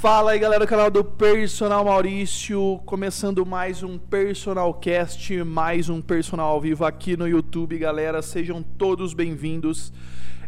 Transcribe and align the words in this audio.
Fala 0.00 0.30
aí 0.30 0.38
galera 0.38 0.64
do 0.64 0.66
canal 0.66 0.90
do 0.90 1.04
Personal 1.04 1.84
Maurício, 1.84 2.80
começando 2.86 3.44
mais 3.44 3.82
um 3.82 3.98
Personal 3.98 4.72
Cast, 4.72 5.44
mais 5.44 5.90
um 5.90 6.00
Personal 6.00 6.52
ao 6.52 6.58
vivo 6.58 6.86
aqui 6.86 7.18
no 7.18 7.28
YouTube, 7.28 7.76
galera, 7.76 8.22
sejam 8.22 8.62
todos 8.62 9.12
bem-vindos. 9.12 9.92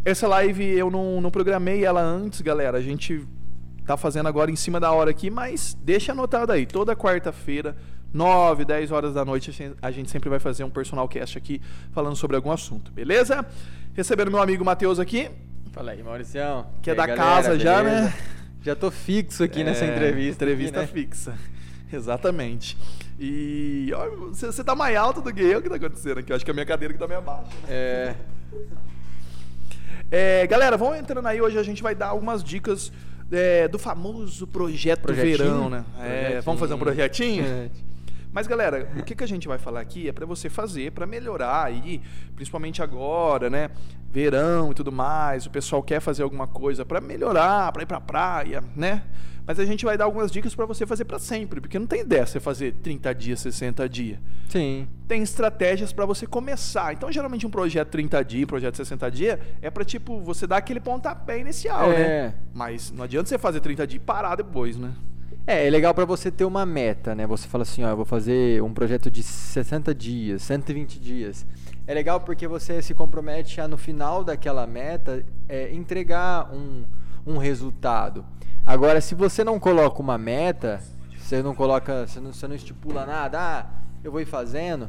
Essa 0.06 0.26
live 0.26 0.64
eu 0.64 0.90
não, 0.90 1.20
não 1.20 1.30
programei 1.30 1.84
ela 1.84 2.00
antes, 2.00 2.40
galera, 2.40 2.78
a 2.78 2.80
gente 2.80 3.28
tá 3.84 3.94
fazendo 3.94 4.26
agora 4.26 4.50
em 4.50 4.56
cima 4.56 4.80
da 4.80 4.90
hora 4.90 5.10
aqui, 5.10 5.28
mas 5.28 5.76
deixa 5.82 6.12
anotado 6.12 6.50
aí, 6.50 6.64
toda 6.64 6.96
quarta-feira, 6.96 7.76
9, 8.10 8.64
10 8.64 8.90
horas 8.90 9.12
da 9.12 9.22
noite, 9.22 9.74
a 9.82 9.90
gente 9.90 10.10
sempre 10.10 10.30
vai 10.30 10.38
fazer 10.38 10.64
um 10.64 10.70
Personal 10.70 11.06
Cast 11.06 11.36
aqui 11.36 11.60
falando 11.92 12.16
sobre 12.16 12.36
algum 12.36 12.52
assunto, 12.52 12.90
beleza? 12.90 13.44
Recebendo 13.92 14.30
meu 14.30 14.40
amigo 14.40 14.64
Matheus 14.64 14.98
aqui. 14.98 15.30
Fala 15.72 15.90
aí, 15.92 16.02
Mauricião. 16.02 16.68
Que 16.80 16.90
é 16.90 16.94
da 16.94 17.06
galera, 17.06 17.22
casa 17.22 17.58
já, 17.58 17.82
beleza? 17.82 18.00
né? 18.06 18.14
Já 18.62 18.76
tô 18.76 18.90
fixo 18.90 19.42
aqui 19.42 19.60
é, 19.60 19.64
nessa 19.64 19.84
entrevista. 19.84 20.44
Entrevista 20.44 20.80
aqui, 20.82 20.94
né? 20.94 21.06
fixa. 21.06 21.38
Exatamente. 21.92 22.78
E 23.18 23.90
você, 24.30 24.46
você 24.46 24.64
tá 24.64 24.74
mais 24.74 24.96
alto 24.96 25.20
do 25.20 25.32
que 25.32 25.42
eu, 25.42 25.58
o 25.58 25.62
que 25.62 25.68
tá 25.68 25.76
acontecendo 25.76 26.18
aqui? 26.18 26.32
Eu 26.32 26.36
acho 26.36 26.44
que 26.44 26.50
a 26.50 26.54
minha 26.54 26.66
cadeira 26.66 26.94
que 26.94 26.98
tá 26.98 27.06
meio 27.06 27.18
abaixo. 27.18 27.50
É. 27.68 28.14
é. 30.10 30.46
Galera, 30.46 30.76
vamos 30.76 30.98
entrando 30.98 31.26
aí. 31.26 31.40
Hoje 31.40 31.58
a 31.58 31.62
gente 31.62 31.82
vai 31.82 31.94
dar 31.94 32.08
algumas 32.08 32.42
dicas 32.42 32.92
é, 33.30 33.68
do 33.68 33.78
famoso 33.78 34.46
projeto 34.46 35.02
Projetinho? 35.02 35.36
verão, 35.36 35.70
né? 35.70 35.84
É, 36.00 36.40
vamos 36.40 36.60
fazer 36.60 36.74
um 36.74 36.78
projetinho? 36.78 37.44
É. 37.44 37.91
Mas 38.32 38.46
galera, 38.46 38.90
o 38.96 39.02
que, 39.02 39.14
que 39.14 39.22
a 39.22 39.28
gente 39.28 39.46
vai 39.46 39.58
falar 39.58 39.80
aqui 39.80 40.08
é 40.08 40.12
para 40.12 40.24
você 40.24 40.48
fazer 40.48 40.90
para 40.92 41.06
melhorar 41.06 41.64
aí, 41.64 42.00
principalmente 42.34 42.82
agora, 42.82 43.50
né? 43.50 43.70
Verão 44.10 44.70
e 44.70 44.74
tudo 44.74 44.90
mais, 44.90 45.46
o 45.46 45.50
pessoal 45.50 45.82
quer 45.82 46.00
fazer 46.00 46.22
alguma 46.22 46.46
coisa 46.46 46.84
para 46.84 47.00
melhorar, 47.00 47.70
para 47.72 47.82
ir 47.82 47.86
para 47.86 48.00
praia, 48.00 48.64
né? 48.74 49.02
Mas 49.46 49.58
a 49.58 49.64
gente 49.64 49.84
vai 49.84 49.98
dar 49.98 50.04
algumas 50.04 50.30
dicas 50.30 50.54
para 50.54 50.64
você 50.64 50.86
fazer 50.86 51.04
para 51.04 51.18
sempre, 51.18 51.60
porque 51.60 51.78
não 51.78 51.86
tem 51.86 52.02
ideia 52.02 52.24
você 52.24 52.38
fazer 52.38 52.72
30 52.74 53.14
dias, 53.14 53.40
60 53.40 53.88
dias. 53.88 54.18
Sim. 54.48 54.86
Tem 55.08 55.20
estratégias 55.20 55.92
para 55.92 56.06
você 56.06 56.26
começar. 56.26 56.92
Então, 56.92 57.10
geralmente 57.10 57.46
um 57.46 57.50
projeto 57.50 57.88
30 57.88 58.24
dias, 58.24 58.46
projeto 58.46 58.76
60 58.76 59.10
dias, 59.10 59.38
é 59.60 59.68
para 59.68 59.84
tipo 59.84 60.20
você 60.20 60.46
dar 60.46 60.58
aquele 60.58 60.78
pontapé 60.78 61.40
inicial, 61.40 61.88
né? 61.88 62.00
é. 62.00 62.06
né? 62.06 62.34
Mas 62.54 62.92
não 62.92 63.02
adianta 63.04 63.28
você 63.28 63.36
fazer 63.36 63.60
30 63.60 63.86
dias 63.86 64.00
e 64.00 64.04
parar 64.04 64.36
depois, 64.36 64.76
né? 64.76 64.92
É, 65.46 65.66
é 65.66 65.70
legal 65.70 65.92
para 65.92 66.04
você 66.04 66.30
ter 66.30 66.44
uma 66.44 66.64
meta, 66.64 67.14
né? 67.14 67.26
Você 67.26 67.48
fala 67.48 67.62
assim, 67.62 67.82
ó, 67.82 67.88
eu 67.88 67.96
vou 67.96 68.04
fazer 68.04 68.62
um 68.62 68.72
projeto 68.72 69.10
de 69.10 69.22
60 69.22 69.92
dias, 69.94 70.42
120 70.42 71.00
dias. 71.00 71.46
É 71.84 71.92
legal 71.92 72.20
porque 72.20 72.46
você 72.46 72.80
se 72.80 72.94
compromete 72.94 73.60
a, 73.60 73.66
no 73.66 73.76
final 73.76 74.22
daquela 74.22 74.66
meta, 74.68 75.24
é, 75.48 75.72
entregar 75.74 76.52
um, 76.54 76.84
um 77.26 77.38
resultado. 77.38 78.24
Agora, 78.64 79.00
se 79.00 79.16
você 79.16 79.42
não 79.42 79.58
coloca 79.58 80.00
uma 80.00 80.16
meta, 80.16 80.80
você 81.18 81.42
não 81.42 81.54
coloca, 81.56 82.06
você 82.06 82.20
não, 82.20 82.32
você 82.32 82.46
não 82.46 82.54
estipula 82.54 83.04
nada, 83.04 83.40
ah, 83.40 83.66
eu 84.04 84.12
vou 84.12 84.20
ir 84.20 84.26
fazendo, 84.26 84.88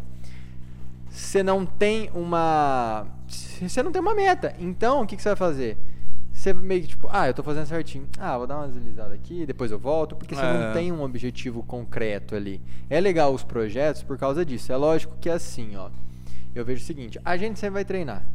você 1.09 1.41
não 1.41 1.65
tem 1.65 2.11
uma. 2.13 3.07
Você 3.27 3.81
não 3.81 3.91
tem 3.91 4.01
uma 4.01 4.13
meta. 4.13 4.53
Então, 4.59 5.01
o 5.01 5.07
que, 5.07 5.15
que 5.15 5.21
você 5.21 5.29
vai 5.29 5.35
fazer? 5.35 5.77
Você 6.43 6.53
meio 6.53 6.81
que 6.81 6.89
tipo, 6.89 7.07
ah, 7.09 7.27
eu 7.27 7.33
tô 7.33 7.41
fazendo 7.41 7.65
certinho. 7.65 8.05
Ah, 8.19 8.37
vou 8.37 8.45
dar 8.45 8.57
uma 8.57 8.67
deslizada 8.67 9.13
aqui, 9.13 9.45
depois 9.45 9.71
eu 9.71 9.79
volto, 9.79 10.13
porque 10.15 10.35
você 10.35 10.41
é. 10.41 10.53
não 10.53 10.73
tem 10.73 10.91
um 10.91 11.01
objetivo 11.01 11.63
concreto 11.63 12.35
ali. 12.35 12.61
É 12.89 12.99
legal 12.99 13.33
os 13.33 13.43
projetos 13.43 14.03
por 14.03 14.17
causa 14.17 14.45
disso. 14.45 14.71
É 14.71 14.75
lógico 14.75 15.15
que 15.21 15.29
é 15.29 15.33
assim, 15.33 15.77
ó. 15.77 15.89
Eu 16.53 16.65
vejo 16.65 16.83
o 16.83 16.85
seguinte, 16.85 17.17
a 17.23 17.37
gente 17.37 17.57
sempre 17.57 17.75
vai 17.75 17.85
treinar. 17.85 18.25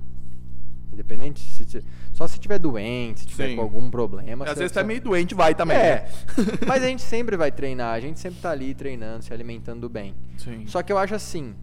Independente, 0.91 1.41
se, 1.41 1.84
só 2.14 2.27
se 2.27 2.41
tiver 2.41 2.59
doente, 2.59 3.20
se 3.20 3.27
tiver 3.27 3.51
Sim. 3.51 3.56
com 3.56 3.62
algum 3.62 3.91
problema. 3.91 4.47
Às 4.47 4.56
vezes 4.56 4.73
só... 4.73 4.81
tá 4.81 4.86
meio 4.86 5.03
doente, 5.03 5.34
vai 5.34 5.55
também. 5.55 5.77
É. 5.77 6.09
Né? 6.39 6.45
mas 6.67 6.83
a 6.83 6.86
gente 6.89 7.03
sempre 7.03 7.36
vai 7.36 7.53
treinar, 7.53 7.95
a 7.95 8.01
gente 8.01 8.19
sempre 8.19 8.41
tá 8.41 8.51
ali 8.51 8.73
treinando, 8.73 9.23
se 9.23 9.34
alimentando 9.34 9.86
bem. 9.86 10.14
Sim. 10.39 10.67
Só 10.67 10.83
que 10.83 10.91
eu 10.91 10.97
acho 10.97 11.14
assim, 11.14 11.55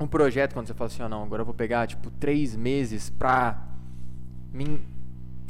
um 0.00 0.06
projeto, 0.06 0.52
quando 0.52 0.66
você 0.66 0.74
fala 0.74 0.88
assim, 0.88 1.02
ó, 1.02 1.06
oh, 1.06 1.08
não, 1.08 1.22
agora 1.22 1.42
eu 1.42 1.46
vou 1.46 1.54
pegar, 1.54 1.86
tipo, 1.86 2.10
três 2.10 2.56
meses 2.56 3.08
pra 3.08 3.68
me 4.52 4.80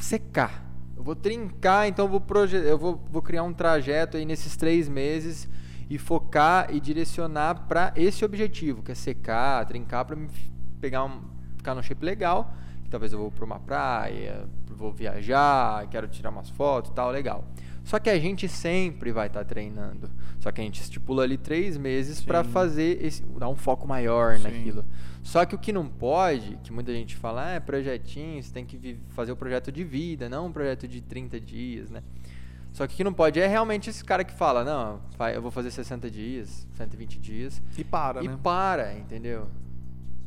secar. 0.03 0.65
Eu 0.97 1.03
vou 1.03 1.17
trincar, 1.17 1.89
então 1.89 2.07
eu 2.07 2.11
vou, 2.11 2.23
eu 2.47 2.79
vou, 2.79 3.05
vou 3.11 3.23
criar 3.23 3.43
um 3.43 3.53
trajeto 3.53 4.17
aí 4.17 4.25
nesses 4.25 4.57
três 4.57 4.89
meses 4.89 5.49
e 5.89 5.99
focar 5.99 6.69
e 6.71 6.79
direcionar 6.79 7.67
para 7.67 7.93
esse 7.97 8.25
objetivo, 8.25 8.83
que 8.83 8.93
é 8.93 8.95
secar, 8.95 9.65
trincar 9.67 10.05
para 10.05 10.17
pegar 10.81 11.05
um, 11.05 11.23
ficar 11.57 11.75
num 11.75 11.83
shape 11.83 12.05
legal. 12.05 12.55
Talvez 12.91 13.13
eu 13.13 13.19
vou 13.19 13.31
para 13.31 13.45
uma 13.45 13.61
praia, 13.61 14.47
vou 14.67 14.93
viajar, 14.93 15.87
quero 15.89 16.09
tirar 16.09 16.31
umas 16.31 16.51
fotos, 16.51 16.91
tal, 16.91 17.11
legal. 17.11 17.45
Só 17.85 17.99
que 17.99 18.11
a 18.11 18.19
gente 18.19 18.49
sempre 18.49 19.13
vai 19.13 19.27
estar 19.29 19.41
tá 19.41 19.45
treinando. 19.45 20.11
Só 20.39 20.51
que 20.51 20.61
a 20.61 20.65
gente 20.65 20.81
estipula 20.81 21.23
ali 21.23 21.37
três 21.37 21.77
meses 21.77 22.21
para 22.21 22.43
fazer 22.45 23.05
esse, 23.05 23.23
dar 23.23 23.49
um 23.49 23.57
foco 23.57 23.87
maior 23.87 24.37
Sim. 24.37 24.45
naquilo. 24.45 24.85
Só 25.23 25.45
que 25.45 25.55
o 25.55 25.59
que 25.59 25.73
não 25.73 25.87
pode, 25.87 26.59
que 26.63 26.73
muita 26.73 26.93
gente 26.93 27.17
fala, 27.17 27.47
ah, 27.47 27.51
é 27.53 27.61
projetinho, 27.61 28.43
você 28.43 28.53
tem 28.53 28.65
que 28.65 28.99
fazer 29.11 29.33
o 29.33 29.37
projeto 29.37 29.71
de 29.71 29.85
vida, 29.85 30.29
não 30.29 30.47
um 30.47 30.53
projeto 30.53 30.89
de 30.89 31.01
30 31.01 31.41
dias, 31.41 31.91
né? 31.91 32.03
Só 32.73 32.87
que 32.87 32.95
o 32.95 32.97
que 32.97 33.05
não 33.05 33.13
pode 33.13 33.41
é 33.41 33.47
realmente 33.47 33.91
esse 33.91 34.05
cara 34.05 34.25
que 34.25 34.33
fala, 34.33 34.65
não, 34.65 35.01
eu 35.35 35.43
vou 35.43 35.51
fazer 35.51 35.71
60 35.71 36.11
dias, 36.11 36.67
120 36.77 37.19
dias. 37.19 37.63
E 37.77 37.85
para, 37.85 38.23
e 38.23 38.29
né? 38.29 38.35
E 38.35 38.37
para, 38.37 38.95
entendeu? 38.97 39.49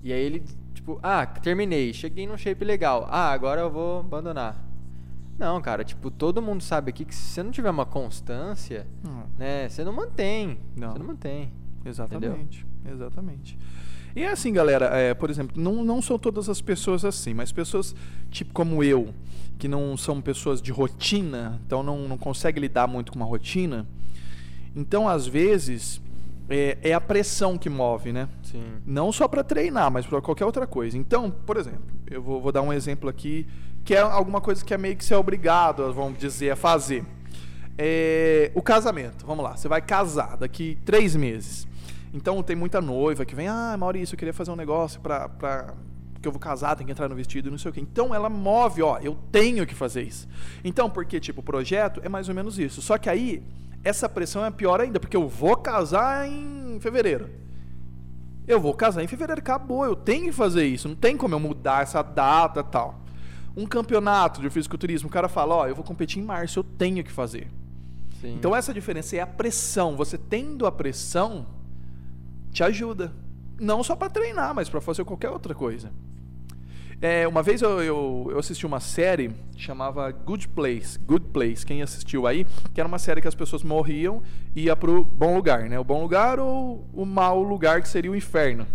E 0.04 0.12
aí 0.12 0.22
ele, 0.22 0.44
tipo, 0.74 1.00
ah, 1.02 1.26
terminei, 1.26 1.94
cheguei 1.94 2.28
num 2.28 2.38
shape 2.38 2.64
legal. 2.66 3.08
Ah, 3.10 3.32
agora 3.32 3.62
eu 3.62 3.72
vou 3.72 4.00
abandonar. 4.00 4.64
Não, 5.38 5.62
cara, 5.62 5.84
tipo, 5.84 6.12
todo 6.12 6.42
mundo 6.42 6.62
sabe 6.62 6.90
aqui 6.90 7.06
que 7.06 7.16
se 7.16 7.34
você 7.34 7.44
não 7.44 7.52
tiver 7.52 7.70
uma 7.70 7.86
constância, 7.86 8.88
hum. 9.06 9.24
né, 9.38 9.68
você 9.68 9.84
não 9.84 9.94
mantém. 9.94 10.60
Não. 10.76 10.92
Você 10.92 11.00
não 11.00 11.08
mantém. 11.08 11.52
Exatamente. 11.86 12.66
Entendeu? 12.82 12.94
Exatamente. 12.94 13.58
E 14.16 14.22
é 14.22 14.32
assim, 14.32 14.54
galera, 14.54 14.86
é, 14.96 15.14
por 15.14 15.30
exemplo, 15.30 15.60
não, 15.60 15.84
não 15.84 16.02
são 16.02 16.20
todas 16.20 16.48
as 16.48 16.62
pessoas 16.62 17.04
assim, 17.04 17.34
mas 17.34 17.52
pessoas 17.52 17.96
tipo 18.30 18.54
como 18.54 18.84
eu, 18.84 19.14
que 19.58 19.68
não 19.68 19.98
são 19.98 20.22
pessoas 20.22 20.62
de 20.62 20.72
rotina, 20.72 21.60
então 21.66 21.82
não, 21.82 22.08
não 22.08 22.18
conseguem 22.18 22.62
lidar 22.62 22.88
muito 22.88 23.12
com 23.12 23.18
uma 23.18 23.26
rotina, 23.26 23.88
então 24.76 25.10
às 25.10 25.26
vezes 25.26 26.00
é, 26.50 26.78
é 26.82 26.94
a 26.94 27.02
pressão 27.02 27.58
que 27.58 27.70
move, 27.70 28.12
né? 28.12 28.28
Sim. 28.44 28.64
Não 28.86 29.12
só 29.12 29.28
para 29.28 29.44
treinar, 29.44 29.92
mas 29.92 30.06
para 30.06 30.22
qualquer 30.22 30.46
outra 30.46 30.68
coisa. 30.68 30.98
Então, 30.98 31.30
por 31.30 31.58
exemplo, 31.58 31.84
eu 32.10 32.22
vou, 32.22 32.42
vou 32.42 32.52
dar 32.52 32.62
um 32.62 32.72
exemplo 32.72 33.10
aqui 33.10 33.48
que 33.84 33.94
é 33.94 34.00
alguma 34.00 34.40
coisa 34.40 34.64
que 34.64 34.74
é 34.74 34.78
meio 34.78 34.96
que 34.96 35.04
ser 35.04 35.16
obrigado, 35.16 35.92
vamos 35.94 36.18
dizer, 36.18 36.52
a 36.52 36.56
fazer. 36.56 37.04
É, 37.78 38.52
o 38.54 38.62
casamento, 38.62 39.26
vamos 39.26 39.44
lá, 39.44 39.58
você 39.58 39.68
vai 39.68 39.82
casar 39.82 40.38
daqui 40.38 40.78
três 40.86 41.16
meses. 41.16 41.68
Então 42.14 42.42
tem 42.44 42.56
muita 42.56 42.80
noiva 42.80 43.26
que 43.26 43.36
vem, 43.36 43.48
ah, 43.48 43.76
Maurício, 43.78 44.14
eu 44.14 44.20
queria 44.20 44.34
fazer 44.34 44.52
um 44.52 44.56
negócio 44.56 45.02
para 45.02 45.28
pra 45.28 45.74
que 46.22 46.28
eu 46.28 46.32
vou 46.32 46.40
casar, 46.40 46.76
tem 46.78 46.86
que 46.86 46.92
entrar 46.92 47.10
no 47.10 47.16
vestido, 47.16 47.52
não 47.52 47.58
sei 47.58 47.70
o 47.70 47.74
quê. 47.74 47.82
Então 47.82 48.16
ela 48.16 48.30
move, 48.30 48.82
ó, 48.82 48.98
eu 49.00 49.18
tenho 49.32 49.68
que 49.68 49.76
fazer 49.76 50.04
isso. 50.04 50.28
Então, 50.64 50.90
porque 50.90 51.20
tipo, 51.20 51.42
o 51.42 51.44
projeto 51.44 52.00
é 52.02 52.08
mais 52.08 52.30
ou 52.30 52.34
menos 52.34 52.58
isso. 52.58 52.82
Só 52.82 52.98
que 52.98 53.10
aí 53.10 53.44
essa 53.84 54.08
pressão 54.08 54.46
é 54.46 54.52
pior 54.52 54.80
ainda, 54.80 55.00
porque 55.00 55.18
eu 55.18 55.28
vou 55.28 55.58
casar 55.58 56.28
em 56.28 56.80
fevereiro. 56.80 57.30
Eu 58.48 58.60
vou 58.60 58.74
casar 58.74 59.04
em 59.04 59.08
fevereiro, 59.08 59.40
acabou, 59.40 59.86
eu 59.86 59.96
tenho 59.96 60.26
que 60.26 60.32
fazer 60.32 60.66
isso, 60.66 60.88
não 60.88 60.96
tem 60.96 61.16
como 61.16 61.36
eu 61.36 61.40
mudar 61.40 61.84
essa 61.84 62.02
data, 62.02 62.64
tal. 62.64 63.02
Um 63.56 63.66
campeonato 63.66 64.42
de 64.42 64.50
fisiculturismo, 64.50 65.08
o 65.08 65.12
cara 65.12 65.30
fala, 65.30 65.56
ó, 65.56 65.68
eu 65.68 65.76
vou 65.76 65.84
competir 65.84 66.22
em 66.22 66.26
março, 66.26 66.60
eu 66.60 66.64
tenho 66.64 67.04
que 67.04 67.12
fazer. 67.12 67.48
Sim. 68.20 68.36
Então 68.36 68.56
essa 68.56 68.74
diferença 68.74 69.16
é 69.16 69.20
a 69.20 69.28
pressão. 69.28 69.96
Você 69.98 70.18
tendo 70.18 70.66
a 70.66 70.72
pressão, 70.72 71.46
te 72.52 72.64
ajuda. 72.64 73.14
Não 73.60 73.84
só 73.84 73.96
para 73.96 74.10
treinar, 74.10 74.56
mas 74.56 74.70
para 74.70 74.82
fazer 74.82 75.04
qualquer 75.04 75.30
outra 75.30 75.54
coisa. 75.54 75.92
É, 77.04 77.28
uma 77.28 77.44
vez 77.44 77.62
eu, 77.62 77.84
eu, 77.84 78.28
eu, 78.32 78.40
assisti 78.40 78.66
uma 78.66 78.80
série 78.80 79.30
chamava 79.58 80.10
Good 80.10 80.48
Place. 80.48 80.98
Good 80.98 81.26
Place, 81.34 81.66
quem 81.66 81.82
assistiu 81.82 82.26
aí, 82.26 82.48
que 82.74 82.80
era 82.80 82.88
uma 82.88 82.98
série 82.98 83.20
que 83.20 83.28
as 83.28 83.36
pessoas 83.36 83.62
morriam 83.62 84.24
e 84.56 84.68
ia 84.68 84.76
pro 84.78 85.04
bom 85.04 85.36
lugar, 85.36 85.68
né? 85.68 85.78
O 85.78 85.84
bom 85.84 86.02
lugar 86.02 86.40
ou 86.40 86.88
o 86.94 87.06
mau 87.06 87.44
lugar 87.44 87.82
que 87.82 87.90
seria 87.90 88.10
o 88.10 88.16
inferno. 88.16 88.66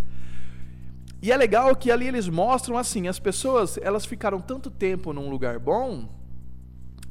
E 1.22 1.32
é 1.32 1.36
legal 1.38 1.74
que 1.74 1.90
ali 1.90 2.06
eles 2.06 2.28
mostram 2.28 2.76
assim, 2.76 3.08
as 3.08 3.18
pessoas, 3.18 3.78
elas 3.78 4.04
ficaram 4.04 4.40
tanto 4.40 4.70
tempo 4.70 5.14
num 5.14 5.30
lugar 5.30 5.58
bom 5.58 6.06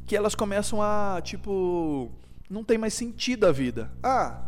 que 0.05 0.15
elas 0.15 0.35
começam 0.35 0.83
a, 0.83 1.19
tipo, 1.23 2.11
não 2.47 2.63
tem 2.63 2.77
mais 2.77 2.93
sentido 2.93 3.47
a 3.47 3.51
vida. 3.51 3.91
Ah, 4.03 4.43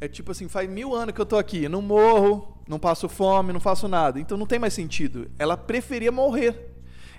é 0.00 0.08
tipo 0.08 0.32
assim, 0.32 0.48
faz 0.48 0.68
mil 0.68 0.92
anos 0.92 1.14
que 1.14 1.20
eu 1.20 1.26
tô 1.26 1.36
aqui, 1.36 1.68
não 1.68 1.80
morro, 1.80 2.59
não 2.66 2.78
passo 2.78 3.08
fome, 3.08 3.52
não 3.52 3.60
faço 3.60 3.88
nada. 3.88 4.20
Então 4.20 4.36
não 4.36 4.46
tem 4.46 4.58
mais 4.58 4.74
sentido. 4.74 5.30
Ela 5.38 5.56
preferia 5.56 6.12
morrer. 6.12 6.70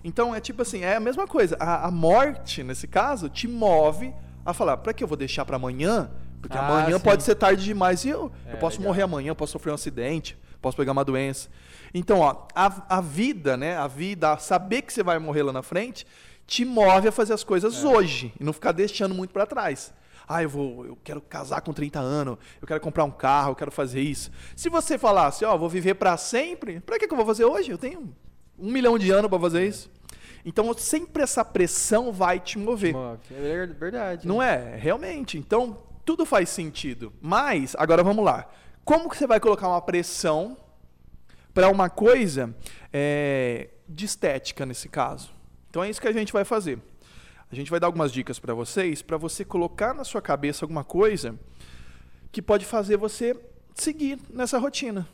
Então 0.03 0.33
é 0.33 0.39
tipo 0.39 0.61
assim, 0.61 0.81
é 0.81 0.95
a 0.95 0.99
mesma 0.99 1.27
coisa. 1.27 1.55
A, 1.59 1.87
a 1.87 1.91
morte, 1.91 2.63
nesse 2.63 2.87
caso, 2.87 3.29
te 3.29 3.47
move 3.47 4.13
a 4.45 4.53
falar, 4.53 4.77
para 4.77 4.93
que 4.93 5.03
eu 5.03 5.07
vou 5.07 5.17
deixar 5.17 5.45
para 5.45 5.55
amanhã? 5.55 6.09
Porque 6.41 6.57
ah, 6.57 6.65
amanhã 6.65 6.97
sim. 6.97 7.03
pode 7.03 7.23
ser 7.23 7.35
tarde 7.35 7.63
demais 7.63 8.03
e 8.03 8.09
eu, 8.09 8.31
é, 8.45 8.53
eu 8.53 8.57
posso 8.57 8.77
legal. 8.77 8.91
morrer 8.91 9.03
amanhã, 9.03 9.29
eu 9.29 9.35
posso 9.35 9.51
sofrer 9.51 9.71
um 9.71 9.75
acidente, 9.75 10.37
posso 10.59 10.75
pegar 10.75 10.91
uma 10.91 11.05
doença. 11.05 11.49
Então, 11.93 12.19
ó, 12.19 12.47
a, 12.55 12.97
a 12.97 13.01
vida, 13.01 13.55
né? 13.55 13.77
A 13.77 13.87
vida, 13.87 14.37
saber 14.37 14.81
que 14.81 14.91
você 14.91 15.03
vai 15.03 15.19
morrer 15.19 15.43
lá 15.43 15.53
na 15.53 15.61
frente, 15.61 16.07
te 16.47 16.65
move 16.65 17.07
a 17.07 17.11
fazer 17.11 17.33
as 17.33 17.43
coisas 17.43 17.83
hoje 17.83 18.33
e 18.39 18.43
não 18.43 18.53
ficar 18.53 18.71
deixando 18.71 19.13
muito 19.13 19.31
para 19.31 19.45
trás. 19.45 19.93
Ah, 20.27 20.43
eu 20.43 20.49
vou, 20.49 20.85
eu 20.85 20.97
quero 21.03 21.21
casar 21.21 21.61
com 21.61 21.73
30 21.73 21.99
anos, 21.99 22.37
eu 22.61 22.67
quero 22.67 22.79
comprar 22.79 23.03
um 23.03 23.11
carro, 23.11 23.51
eu 23.51 23.55
quero 23.55 23.71
fazer 23.71 24.01
isso. 24.01 24.31
Se 24.55 24.69
você 24.69 24.97
falasse, 24.97 25.43
ó, 25.45 25.57
vou 25.57 25.69
viver 25.69 25.95
para 25.95 26.15
sempre, 26.17 26.79
para 26.79 26.97
que, 26.97 27.07
que 27.07 27.13
eu 27.13 27.17
vou 27.17 27.25
fazer 27.25 27.45
hoje? 27.45 27.71
Eu 27.71 27.77
tenho 27.77 28.13
um 28.57 28.71
milhão 28.71 28.97
de 28.97 29.11
anos 29.11 29.29
para 29.29 29.39
fazer 29.39 29.67
isso. 29.67 29.89
Então 30.45 30.73
sempre 30.73 31.23
essa 31.23 31.45
pressão 31.45 32.11
vai 32.11 32.39
te 32.39 32.57
mover. 32.57 32.95
É 33.31 33.67
verdade. 33.67 34.27
Não 34.27 34.41
é? 34.41 34.75
Realmente. 34.75 35.37
Então 35.37 35.77
tudo 36.05 36.25
faz 36.25 36.49
sentido. 36.49 37.13
Mas, 37.21 37.75
agora 37.77 38.03
vamos 38.03 38.23
lá. 38.25 38.49
Como 38.83 39.09
que 39.09 39.17
você 39.17 39.27
vai 39.27 39.39
colocar 39.39 39.67
uma 39.67 39.81
pressão 39.81 40.57
para 41.53 41.69
uma 41.69 41.89
coisa 41.89 42.55
é, 42.91 43.69
de 43.87 44.05
estética 44.05 44.65
nesse 44.65 44.89
caso? 44.89 45.31
Então 45.69 45.83
é 45.83 45.89
isso 45.89 46.01
que 46.01 46.07
a 46.07 46.11
gente 46.11 46.33
vai 46.33 46.43
fazer. 46.43 46.79
A 47.51 47.55
gente 47.55 47.69
vai 47.69 47.79
dar 47.79 47.87
algumas 47.87 48.11
dicas 48.11 48.39
para 48.39 48.53
vocês, 48.53 49.01
para 49.01 49.17
você 49.17 49.43
colocar 49.43 49.93
na 49.93 50.05
sua 50.05 50.21
cabeça 50.21 50.63
alguma 50.63 50.85
coisa 50.85 51.37
que 52.31 52.41
pode 52.41 52.65
fazer 52.65 52.95
você 52.95 53.37
seguir 53.75 54.17
nessa 54.29 54.57
rotina. 54.57 55.07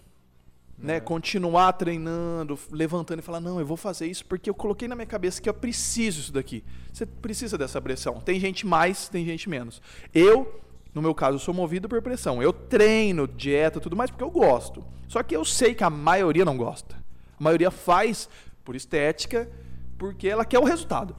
Né? 0.78 0.98
É. 0.98 1.00
Continuar 1.00 1.74
treinando, 1.74 2.58
levantando 2.72 3.20
e 3.20 3.24
falar: 3.24 3.40
não, 3.40 3.60
eu 3.60 3.66
vou 3.66 3.76
fazer 3.76 4.06
isso 4.06 4.24
porque 4.26 4.50
eu 4.50 4.54
coloquei 4.54 4.88
na 4.88 4.96
minha 4.96 5.08
cabeça 5.08 5.42
que 5.42 5.50
eu 5.50 5.54
preciso 5.54 6.20
isso 6.20 6.32
daqui. 6.32 6.64
Você 6.94 7.08
precisa 7.08 7.58
dessa 7.58 7.82
pressão. 7.82 8.22
Tem 8.22 8.40
gente 8.40 8.68
mais, 8.68 9.10
tem 9.10 9.26
gente 9.26 9.50
menos. 9.50 9.82
Eu, 10.14 10.62
no 10.94 11.02
meu 11.02 11.16
caso, 11.16 11.40
sou 11.40 11.56
movido 11.56 11.90
por 11.90 12.04
pressão. 12.04 12.42
Eu 12.44 12.54
treino, 12.54 13.28
dieta, 13.28 13.80
tudo 13.80 13.96
mais 13.96 14.12
porque 14.12 14.24
eu 14.24 14.30
gosto. 14.30 14.86
Só 15.08 15.24
que 15.24 15.36
eu 15.36 15.44
sei 15.44 15.74
que 15.74 15.84
a 15.84 15.90
maioria 15.90 16.46
não 16.46 16.56
gosta. 16.56 16.96
A 17.40 17.44
maioria 17.44 17.72
faz 17.72 18.30
por 18.64 18.76
estética, 18.76 19.50
porque 19.98 20.28
ela 20.28 20.46
quer 20.46 20.60
o 20.60 20.64
resultado. 20.64 21.16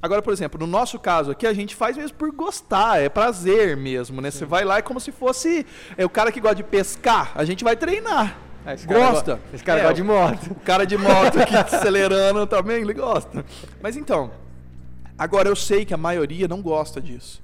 Agora, 0.00 0.22
por 0.22 0.32
exemplo, 0.32 0.60
no 0.60 0.66
nosso 0.66 0.98
caso 0.98 1.30
aqui, 1.30 1.46
a 1.46 1.52
gente 1.52 1.74
faz 1.74 1.96
mesmo 1.96 2.16
por 2.16 2.30
gostar, 2.30 3.00
é 3.00 3.08
prazer 3.08 3.76
mesmo, 3.76 4.20
né? 4.20 4.30
Você 4.30 4.44
vai 4.44 4.64
lá 4.64 4.78
é 4.78 4.82
como 4.82 5.00
se 5.00 5.10
fosse 5.10 5.66
é, 5.96 6.04
o 6.04 6.10
cara 6.10 6.30
que 6.30 6.40
gosta 6.40 6.56
de 6.56 6.64
pescar, 6.64 7.32
a 7.34 7.44
gente 7.44 7.64
vai 7.64 7.76
treinar. 7.76 8.38
Ah, 8.64 8.74
esse 8.74 8.86
gosta. 8.86 9.40
esse 9.54 9.62
cara 9.62 9.80
é, 9.80 9.82
gosta 9.82 9.94
de 9.94 10.02
moto. 10.02 10.50
O 10.50 10.54
cara 10.56 10.84
de 10.84 10.98
moto 10.98 11.40
aqui 11.40 11.56
acelerando 11.56 12.46
também, 12.46 12.82
ele 12.82 12.92
gosta. 12.92 13.44
Mas 13.80 13.96
então, 13.96 14.32
agora 15.16 15.48
eu 15.48 15.56
sei 15.56 15.84
que 15.84 15.94
a 15.94 15.96
maioria 15.96 16.48
não 16.48 16.60
gosta 16.60 17.00
disso. 17.00 17.42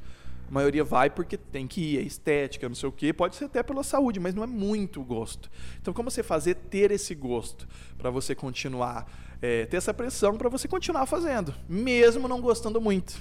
A 0.48 0.52
maioria 0.52 0.84
vai 0.84 1.08
porque 1.08 1.38
tem 1.38 1.66
que 1.66 1.94
ir, 1.94 1.98
é 1.98 2.02
estética, 2.02 2.68
não 2.68 2.74
sei 2.74 2.88
o 2.88 2.92
quê. 2.92 3.12
Pode 3.12 3.36
ser 3.36 3.46
até 3.46 3.62
pela 3.62 3.82
saúde, 3.82 4.20
mas 4.20 4.34
não 4.34 4.42
é 4.42 4.46
muito 4.46 5.02
gosto. 5.02 5.48
Então, 5.80 5.94
como 5.94 6.10
você 6.10 6.22
fazer 6.22 6.56
ter 6.56 6.90
esse 6.90 7.14
gosto 7.14 7.66
para 7.96 8.10
você 8.10 8.34
continuar, 8.34 9.06
é, 9.42 9.66
ter 9.66 9.76
essa 9.76 9.92
pressão 9.92 10.38
para 10.38 10.48
você 10.48 10.68
continuar 10.68 11.04
fazendo, 11.04 11.52
mesmo 11.68 12.28
não 12.28 12.40
gostando 12.40 12.80
muito. 12.80 13.20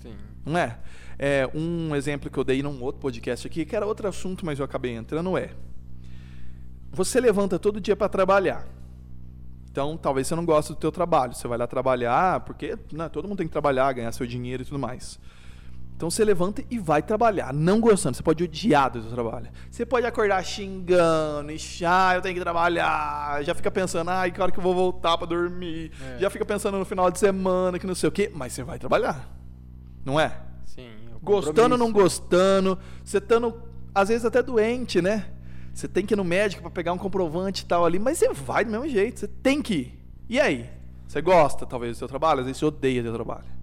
Sim. 0.00 0.14
Não 0.44 0.56
é? 0.56 0.78
é? 1.18 1.50
Um 1.52 1.94
exemplo 1.96 2.30
que 2.30 2.38
eu 2.38 2.44
dei 2.44 2.62
num 2.62 2.80
outro 2.82 3.00
podcast 3.00 3.44
aqui, 3.44 3.64
que 3.64 3.74
era 3.74 3.84
outro 3.84 4.06
assunto, 4.06 4.46
mas 4.46 4.60
eu 4.60 4.64
acabei 4.64 4.94
entrando, 4.94 5.36
é. 5.36 5.50
Você 6.92 7.20
levanta 7.20 7.58
todo 7.58 7.80
dia 7.80 7.96
para 7.96 8.08
trabalhar. 8.08 8.64
Então, 9.68 9.96
talvez 9.96 10.26
você 10.28 10.34
não 10.34 10.46
goste 10.46 10.72
do 10.72 10.78
teu 10.78 10.90
trabalho. 10.90 11.34
Você 11.34 11.46
vai 11.46 11.58
lá 11.58 11.66
trabalhar, 11.66 12.40
porque 12.40 12.78
né, 12.92 13.10
todo 13.10 13.28
mundo 13.28 13.36
tem 13.38 13.46
que 13.46 13.52
trabalhar, 13.52 13.92
ganhar 13.92 14.10
seu 14.12 14.26
dinheiro 14.26 14.62
e 14.62 14.64
tudo 14.64 14.78
mais. 14.78 15.18
Então 15.96 16.10
você 16.10 16.22
levanta 16.26 16.62
e 16.70 16.78
vai 16.78 17.02
trabalhar, 17.02 17.54
não 17.54 17.80
gostando. 17.80 18.14
Você 18.14 18.22
pode 18.22 18.44
odiar 18.44 18.90
do 18.90 19.00
seu 19.00 19.10
trabalho. 19.10 19.48
Você 19.70 19.86
pode 19.86 20.06
acordar 20.06 20.44
xingando, 20.44 21.50
e 21.50 21.58
ah, 21.86 22.12
eu 22.14 22.20
tenho 22.20 22.34
que 22.34 22.40
trabalhar. 22.40 23.42
Já 23.42 23.54
fica 23.54 23.70
pensando, 23.70 24.10
ai, 24.10 24.30
que 24.30 24.40
hora 24.40 24.52
que 24.52 24.58
eu 24.58 24.62
vou 24.62 24.74
voltar 24.74 25.16
para 25.16 25.26
dormir. 25.26 25.90
É. 26.16 26.18
Já 26.18 26.28
fica 26.28 26.44
pensando 26.44 26.78
no 26.78 26.84
final 26.84 27.10
de 27.10 27.18
semana, 27.18 27.78
que 27.78 27.86
não 27.86 27.94
sei 27.94 28.10
o 28.10 28.12
quê. 28.12 28.30
Mas 28.34 28.52
você 28.52 28.62
vai 28.62 28.78
trabalhar. 28.78 29.26
Não 30.04 30.20
é? 30.20 30.38
Sim. 30.66 30.90
Gostando 31.22 31.76
ou 31.76 31.78
não 31.78 31.90
gostando. 31.90 32.78
Você 33.02 33.16
estando, 33.16 33.62
às 33.94 34.10
vezes, 34.10 34.26
até 34.26 34.42
doente, 34.42 35.00
né? 35.00 35.24
Você 35.72 35.88
tem 35.88 36.04
que 36.04 36.12
ir 36.12 36.16
no 36.16 36.24
médico 36.24 36.60
para 36.60 36.70
pegar 36.70 36.92
um 36.92 36.98
comprovante 36.98 37.62
e 37.62 37.66
tal 37.66 37.86
ali. 37.86 37.98
Mas 37.98 38.18
você 38.18 38.30
vai 38.34 38.66
do 38.66 38.70
mesmo 38.70 38.86
jeito. 38.86 39.20
Você 39.20 39.28
tem 39.28 39.62
que 39.62 39.74
ir. 39.74 40.04
E 40.28 40.38
aí? 40.38 40.68
Você 41.08 41.22
gosta, 41.22 41.64
talvez, 41.64 41.92
do 41.92 41.98
seu 41.98 42.08
trabalho? 42.08 42.40
Às 42.40 42.46
vezes 42.46 42.58
você 42.58 42.66
odeia 42.66 43.00
o 43.00 43.04
seu 43.04 43.14
trabalho. 43.14 43.55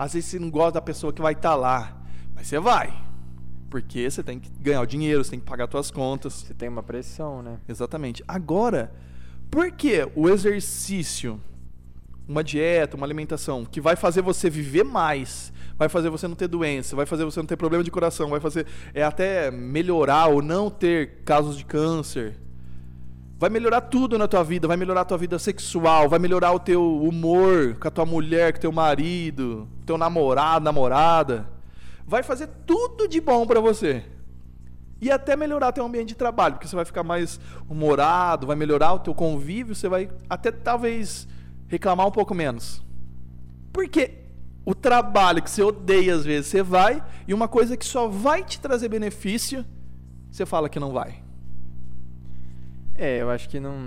Às 0.00 0.14
vezes 0.14 0.30
você 0.30 0.38
não 0.38 0.50
gosta 0.50 0.72
da 0.72 0.80
pessoa 0.80 1.12
que 1.12 1.20
vai 1.20 1.34
estar 1.34 1.50
tá 1.50 1.54
lá, 1.54 1.94
mas 2.34 2.46
você 2.46 2.58
vai. 2.58 2.90
Porque 3.68 4.10
você 4.10 4.22
tem 4.22 4.40
que 4.40 4.48
ganhar 4.58 4.80
o 4.80 4.86
dinheiro, 4.86 5.22
você 5.22 5.32
tem 5.32 5.38
que 5.38 5.44
pagar 5.44 5.70
suas 5.70 5.90
contas. 5.90 6.32
Você 6.32 6.54
tem 6.54 6.70
uma 6.70 6.82
pressão, 6.82 7.42
né? 7.42 7.58
Exatamente. 7.68 8.24
Agora, 8.26 8.90
por 9.50 9.70
que 9.70 10.10
o 10.16 10.26
exercício, 10.30 11.38
uma 12.26 12.42
dieta, 12.42 12.96
uma 12.96 13.04
alimentação 13.04 13.62
que 13.62 13.78
vai 13.78 13.94
fazer 13.94 14.22
você 14.22 14.48
viver 14.48 14.84
mais, 14.84 15.52
vai 15.76 15.90
fazer 15.90 16.08
você 16.08 16.26
não 16.26 16.34
ter 16.34 16.48
doença, 16.48 16.96
vai 16.96 17.04
fazer 17.04 17.26
você 17.26 17.38
não 17.38 17.46
ter 17.46 17.58
problema 17.58 17.84
de 17.84 17.90
coração, 17.90 18.30
vai 18.30 18.40
fazer 18.40 18.66
é 18.94 19.02
até 19.02 19.50
melhorar 19.50 20.28
ou 20.28 20.40
não 20.40 20.70
ter 20.70 21.18
casos 21.26 21.58
de 21.58 21.64
câncer, 21.66 22.38
Vai 23.40 23.48
melhorar 23.48 23.80
tudo 23.80 24.18
na 24.18 24.28
tua 24.28 24.44
vida, 24.44 24.68
vai 24.68 24.76
melhorar 24.76 25.00
a 25.00 25.04
tua 25.06 25.16
vida 25.16 25.38
sexual, 25.38 26.10
vai 26.10 26.18
melhorar 26.18 26.52
o 26.52 26.60
teu 26.60 27.02
humor 27.02 27.74
com 27.80 27.88
a 27.88 27.90
tua 27.90 28.04
mulher, 28.04 28.52
com 28.52 28.58
o 28.58 28.60
teu 28.60 28.70
marido, 28.70 29.66
teu 29.86 29.96
namorado, 29.96 30.62
namorada. 30.62 31.48
Vai 32.06 32.22
fazer 32.22 32.50
tudo 32.66 33.08
de 33.08 33.18
bom 33.18 33.46
para 33.46 33.58
você. 33.58 34.04
E 35.00 35.10
até 35.10 35.36
melhorar 35.36 35.72
teu 35.72 35.86
ambiente 35.86 36.08
de 36.08 36.16
trabalho, 36.16 36.56
porque 36.56 36.68
você 36.68 36.76
vai 36.76 36.84
ficar 36.84 37.02
mais 37.02 37.40
humorado, 37.66 38.46
vai 38.46 38.56
melhorar 38.56 38.92
o 38.92 38.98
teu 38.98 39.14
convívio, 39.14 39.74
você 39.74 39.88
vai 39.88 40.10
até 40.28 40.52
talvez 40.52 41.26
reclamar 41.66 42.06
um 42.06 42.12
pouco 42.12 42.34
menos. 42.34 42.84
Porque 43.72 44.18
o 44.66 44.74
trabalho 44.74 45.42
que 45.42 45.50
você 45.50 45.62
odeia 45.62 46.14
às 46.14 46.26
vezes, 46.26 46.50
você 46.50 46.62
vai, 46.62 47.02
e 47.26 47.32
uma 47.32 47.48
coisa 47.48 47.74
que 47.74 47.86
só 47.86 48.06
vai 48.06 48.44
te 48.44 48.60
trazer 48.60 48.90
benefício, 48.90 49.64
você 50.30 50.44
fala 50.44 50.68
que 50.68 50.78
não 50.78 50.92
vai. 50.92 51.29
É, 53.00 53.22
eu 53.22 53.30
acho 53.30 53.48
que 53.48 53.58
não, 53.58 53.78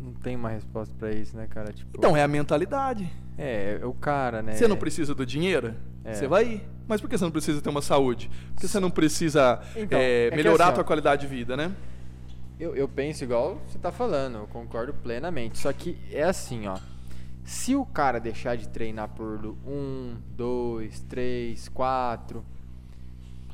não 0.00 0.14
tem 0.14 0.34
uma 0.34 0.48
resposta 0.48 0.94
para 0.98 1.12
isso, 1.12 1.36
né, 1.36 1.46
cara? 1.46 1.74
Tipo, 1.74 1.90
então, 1.98 2.16
é 2.16 2.22
a 2.22 2.28
mentalidade. 2.28 3.06
É, 3.36 3.78
é 3.82 3.84
o 3.84 3.92
cara, 3.92 4.40
né? 4.40 4.54
Você 4.54 4.66
não 4.66 4.78
precisa 4.78 5.14
do 5.14 5.26
dinheiro? 5.26 5.74
É. 6.02 6.14
Você 6.14 6.26
vai 6.26 6.54
ir. 6.54 6.68
Mas 6.88 7.02
por 7.02 7.10
que 7.10 7.18
você 7.18 7.24
não 7.24 7.30
precisa 7.30 7.60
ter 7.60 7.68
uma 7.68 7.82
saúde? 7.82 8.30
Por 8.54 8.62
que 8.62 8.68
você 8.68 8.80
não 8.80 8.90
precisa 8.90 9.60
então, 9.76 9.98
é, 9.98 10.28
é 10.28 10.30
melhorar 10.34 10.64
assim, 10.64 10.72
a 10.72 10.74
tua 10.76 10.84
qualidade 10.84 11.20
de 11.20 11.26
vida, 11.26 11.54
né? 11.54 11.70
Eu, 12.58 12.74
eu 12.74 12.88
penso 12.88 13.24
igual 13.24 13.60
você 13.68 13.78
tá 13.78 13.92
falando, 13.92 14.38
eu 14.38 14.46
concordo 14.46 14.94
plenamente. 14.94 15.58
Só 15.58 15.70
que 15.70 15.98
é 16.10 16.22
assim, 16.22 16.66
ó. 16.66 16.78
Se 17.44 17.76
o 17.76 17.84
cara 17.84 18.18
deixar 18.18 18.56
de 18.56 18.68
treinar 18.68 19.10
por 19.10 19.54
um, 19.66 20.16
dois, 20.34 21.00
três, 21.02 21.68
quatro, 21.68 22.42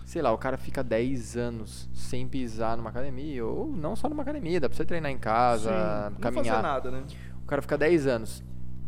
sei 0.06 0.22
lá, 0.22 0.32
o 0.32 0.38
cara 0.38 0.56
fica 0.56 0.84
10 0.84 1.36
anos 1.36 1.90
sem 1.92 2.28
pisar 2.28 2.76
numa 2.76 2.90
academia, 2.90 3.44
ou 3.44 3.66
não 3.66 3.96
só 3.96 4.08
numa 4.08 4.22
academia, 4.22 4.60
dá 4.60 4.68
pra 4.68 4.76
você 4.76 4.84
treinar 4.84 5.10
em 5.10 5.18
casa, 5.18 6.12
Sim, 6.14 6.20
caminhar. 6.20 6.62
Não 6.62 6.62
nada, 6.62 6.90
né? 6.92 7.02
O 7.42 7.46
cara 7.46 7.60
fica 7.60 7.76
10 7.76 8.06
anos. 8.06 8.42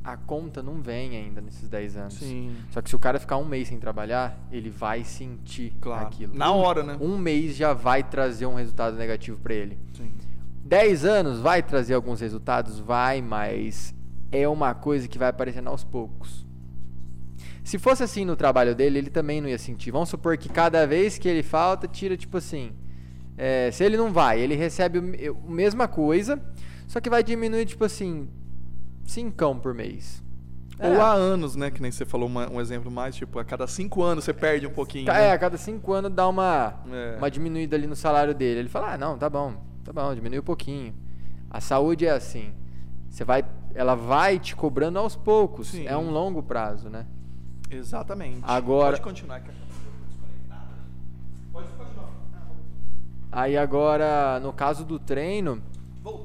A 0.04 0.16
conta 0.16 0.62
não 0.62 0.80
vem 0.80 1.16
ainda 1.16 1.40
nesses 1.40 1.68
10 1.68 1.96
anos. 1.96 2.14
Sim. 2.14 2.56
Só 2.70 2.80
que 2.80 2.88
se 2.88 2.94
o 2.94 3.00
cara 3.00 3.18
ficar 3.18 3.36
um 3.36 3.44
mês 3.44 3.66
sem 3.66 3.80
trabalhar, 3.80 4.38
ele 4.50 4.70
vai 4.70 5.02
sentir 5.02 5.76
claro. 5.80 6.06
aquilo. 6.06 6.34
Na 6.34 6.52
hora, 6.52 6.84
né? 6.84 6.96
Um 7.00 7.18
mês 7.18 7.56
já 7.56 7.72
vai 7.72 8.04
trazer 8.04 8.46
um 8.46 8.54
resultado 8.54 8.96
negativo 8.96 9.40
para 9.40 9.54
ele. 9.54 9.76
Sim. 9.92 10.12
10 10.64 11.04
anos 11.04 11.40
vai 11.40 11.64
trazer 11.64 11.94
alguns 11.94 12.20
resultados? 12.20 12.78
Vai, 12.78 13.20
mas 13.20 13.92
é 14.30 14.48
uma 14.48 14.72
coisa 14.72 15.08
que 15.08 15.18
vai 15.18 15.28
aparecendo 15.28 15.68
aos 15.68 15.82
poucos. 15.82 16.46
Se 17.68 17.78
fosse 17.78 18.02
assim 18.02 18.24
no 18.24 18.34
trabalho 18.34 18.74
dele, 18.74 18.98
ele 18.98 19.10
também 19.10 19.42
não 19.42 19.48
ia 19.50 19.58
sentir. 19.58 19.90
Vamos 19.90 20.08
supor 20.08 20.38
que 20.38 20.48
cada 20.48 20.86
vez 20.86 21.18
que 21.18 21.28
ele 21.28 21.42
falta, 21.42 21.86
tira 21.86 22.16
tipo 22.16 22.38
assim. 22.38 22.72
É, 23.36 23.70
se 23.70 23.84
ele 23.84 23.94
não 23.94 24.10
vai, 24.10 24.40
ele 24.40 24.54
recebe 24.54 24.98
a 24.98 25.50
mesma 25.50 25.86
coisa, 25.86 26.40
só 26.86 26.98
que 26.98 27.10
vai 27.10 27.22
diminuir 27.22 27.66
tipo 27.66 27.84
assim, 27.84 28.26
cincão 29.04 29.58
por 29.58 29.74
mês. 29.74 30.24
Ou 30.80 30.94
é. 30.94 30.96
há 30.98 31.12
anos, 31.12 31.56
né? 31.56 31.70
Que 31.70 31.82
nem 31.82 31.90
você 31.90 32.06
falou 32.06 32.26
uma, 32.26 32.50
um 32.50 32.58
exemplo 32.58 32.90
mais, 32.90 33.14
tipo, 33.14 33.38
a 33.38 33.44
cada 33.44 33.66
cinco 33.66 34.02
anos 34.02 34.24
você 34.24 34.32
perde 34.32 34.66
um 34.66 34.72
pouquinho. 34.72 35.10
É, 35.10 35.28
né? 35.28 35.32
a 35.32 35.38
cada 35.38 35.58
cinco 35.58 35.92
anos 35.92 36.10
dá 36.10 36.26
uma, 36.26 36.82
é. 36.90 37.18
uma 37.18 37.30
diminuída 37.30 37.76
ali 37.76 37.86
no 37.86 37.94
salário 37.94 38.34
dele. 38.34 38.60
Ele 38.60 38.68
fala, 38.70 38.94
ah, 38.94 38.96
não, 38.96 39.18
tá 39.18 39.28
bom, 39.28 39.62
tá 39.84 39.92
bom, 39.92 40.14
diminui 40.14 40.38
um 40.38 40.42
pouquinho. 40.42 40.94
A 41.50 41.60
saúde 41.60 42.06
é 42.06 42.12
assim. 42.12 42.54
Você 43.10 43.26
vai, 43.26 43.44
ela 43.74 43.94
vai 43.94 44.38
te 44.38 44.56
cobrando 44.56 44.98
aos 44.98 45.14
poucos. 45.14 45.68
Sim. 45.68 45.86
É 45.86 45.98
um 45.98 46.10
longo 46.10 46.42
prazo, 46.42 46.88
né? 46.88 47.04
Exatamente. 47.70 48.40
Agora. 48.42 48.92
Pode 48.92 49.02
continuar. 49.02 49.42
Pode 51.52 51.68
continuar. 51.68 52.08
Aí 53.30 53.56
agora, 53.56 54.40
no 54.40 54.52
caso 54.52 54.84
do 54.84 54.98
treino, 54.98 55.62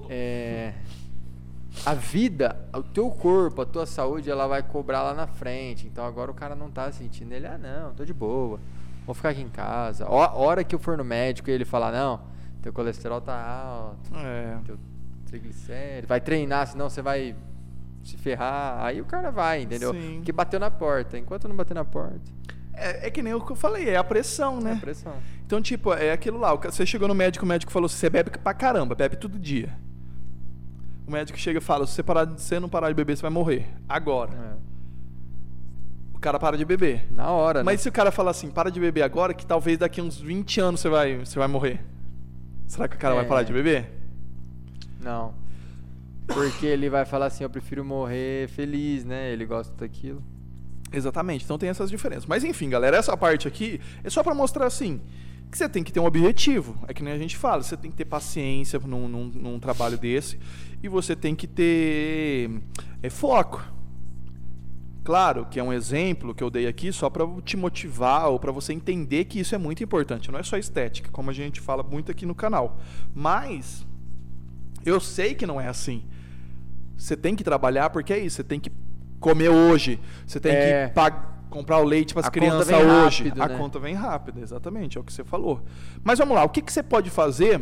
é, 0.10 0.74
a 1.86 1.94
vida, 1.94 2.56
o 2.74 2.82
teu 2.82 3.10
corpo, 3.10 3.62
a 3.62 3.66
tua 3.66 3.86
saúde, 3.86 4.30
ela 4.30 4.48
vai 4.48 4.64
cobrar 4.64 5.04
lá 5.04 5.14
na 5.14 5.28
frente. 5.28 5.86
Então 5.86 6.06
agora 6.06 6.32
o 6.32 6.34
cara 6.34 6.56
não 6.56 6.72
tá 6.72 6.92
sentindo 6.92 7.34
ele, 7.34 7.46
ah 7.46 7.58
não, 7.58 7.94
tô 7.94 8.06
de 8.06 8.14
boa, 8.14 8.60
vou 9.06 9.14
ficar 9.14 9.30
aqui 9.30 9.42
em 9.42 9.50
casa. 9.50 10.06
A 10.06 10.34
hora 10.34 10.64
que 10.64 10.74
eu 10.74 10.80
for 10.80 10.98
no 10.98 11.04
médico 11.04 11.50
e 11.50 11.54
ele 11.54 11.66
falar, 11.66 11.92
não, 11.92 12.22
teu 12.62 12.72
colesterol 12.72 13.20
tá 13.20 13.36
alto, 13.36 14.16
é. 14.16 14.60
teu 14.66 14.78
triglicérido, 15.26 16.08
vai 16.08 16.22
treinar, 16.22 16.68
senão 16.68 16.90
você 16.90 17.02
vai 17.02 17.36
se 18.04 18.18
ferrar, 18.18 18.84
aí 18.84 19.00
o 19.02 19.06
cara 19.06 19.32
vai, 19.32 19.62
entendeu? 19.62 19.94
Sim. 19.94 20.16
Porque 20.18 20.32
bateu 20.32 20.60
na 20.60 20.70
porta. 20.70 21.18
Enquanto 21.18 21.48
não 21.48 21.56
bater 21.56 21.74
na 21.74 21.86
porta, 21.86 22.20
É, 22.74 23.08
é 23.08 23.12
que 23.12 23.22
nem 23.22 23.34
o 23.34 23.40
que 23.42 23.52
eu 23.52 23.56
falei, 23.56 23.88
é 23.90 23.96
a 23.98 24.04
pressão, 24.04 24.58
é 24.60 24.64
né? 24.64 24.78
pressão. 24.82 25.14
Então, 25.46 25.62
tipo, 25.62 25.94
é 25.94 26.12
aquilo 26.12 26.40
lá. 26.40 26.54
Você 26.56 26.86
chegou 26.86 27.08
no 27.08 27.14
médico, 27.16 27.46
o 27.46 27.48
médico 27.48 27.72
falou: 27.72 27.88
você 27.88 28.10
bebe 28.10 28.32
pra 28.32 28.54
caramba, 28.54 28.96
bebe 28.96 29.16
todo 29.16 29.38
dia. 29.40 29.70
O 31.08 31.12
médico 31.12 31.38
chega 31.38 31.60
e 31.60 31.62
fala: 31.62 31.86
se 31.86 31.94
você, 31.94 32.02
parar, 32.04 32.26
de- 32.26 32.42
se 32.42 32.48
você 32.48 32.60
não 32.60 32.68
parar 32.70 32.88
de 32.90 32.96
beber, 32.96 33.16
você 33.16 33.22
vai 33.22 33.30
morrer. 33.32 33.68
Agora. 33.88 34.32
É. 34.34 34.64
O 36.16 36.20
cara 36.20 36.40
para 36.40 36.58
de 36.58 36.64
beber. 36.66 37.06
Na 37.12 37.30
hora, 37.30 37.64
Mas 37.64 37.76
né? 37.76 37.84
se 37.84 37.90
o 37.90 37.92
cara 37.92 38.10
falar 38.12 38.32
assim, 38.32 38.50
para 38.50 38.72
de 38.72 38.80
beber 38.80 39.04
agora, 39.04 39.34
que 39.34 39.46
talvez 39.46 39.78
daqui 39.78 40.02
uns 40.02 40.18
20 40.20 40.60
anos 40.62 40.80
você 40.80 40.90
vai, 40.90 41.18
você 41.18 41.38
vai 41.38 41.48
morrer. 41.48 41.80
Será 42.66 42.88
que 42.88 42.96
o 42.96 43.00
cara 43.00 43.14
vai 43.14 43.26
É. 43.26 43.28
parar 43.28 43.44
de 43.44 43.52
beber? 43.54 43.92
Não. 45.02 45.34
Porque 46.28 46.66
ele 46.66 46.90
vai 46.90 47.06
falar 47.06 47.28
assim, 47.28 47.44
eu 47.44 47.50
prefiro 47.50 47.84
morrer 47.84 48.48
feliz, 48.50 49.04
né? 49.04 49.32
Ele 49.32 49.46
gosta 49.46 49.74
daquilo. 49.76 50.24
Exatamente, 50.92 51.44
então 51.44 51.58
tem 51.58 51.70
essas 51.70 51.90
diferenças. 51.90 52.26
Mas 52.26 52.44
enfim, 52.44 52.70
galera, 52.70 52.96
essa 52.98 53.16
parte 53.18 53.48
aqui 53.48 53.82
é 54.04 54.10
só 54.10 54.22
pra 54.24 54.34
mostrar 54.36 54.66
assim 54.68 55.02
que 55.52 55.58
você 55.58 55.68
tem 55.70 55.84
que 55.84 55.92
ter 55.92 56.00
um 56.00 56.06
objetivo. 56.06 56.76
É 56.88 56.94
que 56.94 57.04
nem 57.04 57.14
a 57.14 57.18
gente 57.18 57.36
fala, 57.38 57.62
você 57.62 57.76
tem 57.78 57.92
que 57.92 57.98
ter 57.98 58.06
paciência 58.06 58.80
num, 58.80 59.08
num- 59.08 59.26
num 59.28 59.60
trabalho 59.60 59.98
desse 59.98 60.40
e 60.82 60.88
você 60.88 61.16
tem 61.16 61.36
que 61.36 61.46
ter 61.48 62.50
é, 63.02 63.10
foco. 63.10 63.64
Claro 65.04 65.46
que 65.48 65.60
é 65.60 65.64
um 65.64 65.74
exemplo 65.74 66.34
que 66.34 66.42
eu 66.44 66.50
dei 66.50 66.66
aqui 66.66 66.92
só 66.94 67.10
pra 67.10 67.26
te 67.44 67.58
motivar 67.58 68.30
ou 68.30 68.40
pra 68.40 68.52
você 68.52 68.72
entender 68.72 69.26
que 69.26 69.40
isso 69.40 69.54
é 69.54 69.58
muito 69.58 69.84
importante. 69.84 70.32
Não 70.32 70.40
é 70.40 70.44
só 70.44 70.58
estética, 70.58 71.10
como 71.12 71.30
a 71.30 71.34
gente 71.34 71.60
fala 71.60 71.84
muito 71.84 72.10
aqui 72.10 72.26
no 72.26 72.34
canal. 72.34 72.80
Mas 73.14 73.86
eu 74.86 75.00
sei 75.00 75.36
que 75.36 75.46
não 75.46 75.60
é 75.60 75.68
assim. 75.68 76.04
Você 76.98 77.16
tem 77.18 77.36
que 77.36 77.44
trabalhar 77.44 77.90
porque 77.90 78.14
é 78.14 78.20
isso. 78.20 78.38
Você 78.38 78.44
tem 78.44 78.60
que 78.60 78.72
comer 79.20 79.50
hoje. 79.50 80.00
Você 80.26 80.40
tem 80.40 80.52
É. 80.54 80.88
que 80.88 80.94
pag- 80.94 81.34
comprar 81.50 81.78
o 81.80 81.84
leite 81.84 82.14
para 82.14 82.24
as 82.24 82.30
crianças 82.30 82.68
hoje. 82.70 83.24
rápido, 83.26 83.42
a 83.44 83.48
né? 83.48 83.58
conta 83.58 83.80
vem 83.80 83.94
rápida, 83.94 84.40
exatamente. 84.42 84.98
É 84.98 85.02
o 85.02 85.04
que 85.04 85.14
você 85.14 85.24
falou. 85.24 85.62
Mas 86.04 86.20
vamos 86.20 86.36
lá. 86.36 86.44
O 86.44 86.50
que, 86.50 86.62
que 86.62 86.72
você 86.74 86.82
pode 86.84 87.10
fazer 87.10 87.62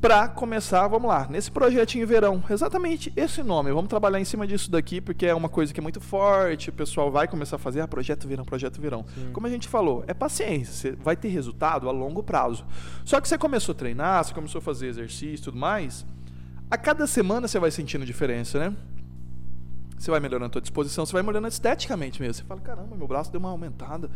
para 0.00 0.28
começar? 0.28 0.86
Vamos 0.88 1.08
lá. 1.08 1.26
Nesse 1.30 1.50
projetinho 1.50 2.06
verão. 2.06 2.42
Exatamente 2.50 3.12
esse 3.16 3.42
nome. 3.42 3.70
Vamos 3.72 3.88
trabalhar 3.88 4.20
em 4.20 4.24
cima 4.24 4.46
disso 4.46 4.70
daqui 4.70 5.00
porque 5.00 5.24
é 5.26 5.34
uma 5.34 5.48
coisa 5.48 5.72
que 5.72 5.80
é 5.80 5.82
muito 5.82 6.00
forte. 6.00 6.70
O 6.70 6.72
pessoal 6.72 7.10
vai 7.10 7.26
começar 7.28 7.56
a 7.56 7.58
fazer. 7.58 7.80
Ah, 7.80 7.88
projeto 7.88 8.26
verão, 8.28 8.44
projeto 8.44 8.80
verão. 8.80 9.04
Sim. 9.14 9.30
Como 9.32 9.46
a 9.46 9.50
gente 9.50 9.68
falou, 9.68 10.04
é 10.06 10.12
paciência. 10.12 10.72
Você 10.90 10.92
vai 10.96 11.16
ter 11.16 11.28
resultado 11.28 11.88
a 11.88 11.92
longo 11.92 12.22
prazo. 12.22 12.64
Só 13.04 13.20
que 13.20 13.28
você 13.28 13.38
começou 13.38 13.72
a 13.72 13.76
treinar, 13.76 14.24
você 14.24 14.34
começou 14.34 14.58
a 14.58 14.62
fazer 14.62 14.88
exercício 14.88 15.34
e 15.34 15.38
tudo 15.44 15.56
mais. 15.56 16.04
A 16.72 16.78
cada 16.78 17.06
semana 17.06 17.46
você 17.46 17.58
vai 17.58 17.70
sentindo 17.70 18.02
diferença, 18.02 18.58
né? 18.58 18.74
Você 19.98 20.10
vai 20.10 20.18
melhorando 20.20 20.46
a 20.46 20.48
tua 20.48 20.62
disposição, 20.62 21.04
você 21.04 21.12
vai 21.12 21.20
melhorando 21.20 21.48
esteticamente 21.48 22.18
mesmo. 22.18 22.32
Você 22.32 22.44
fala, 22.44 22.62
caramba, 22.62 22.96
meu 22.96 23.06
braço 23.06 23.30
deu 23.30 23.38
uma 23.38 23.50
aumentada, 23.50 24.10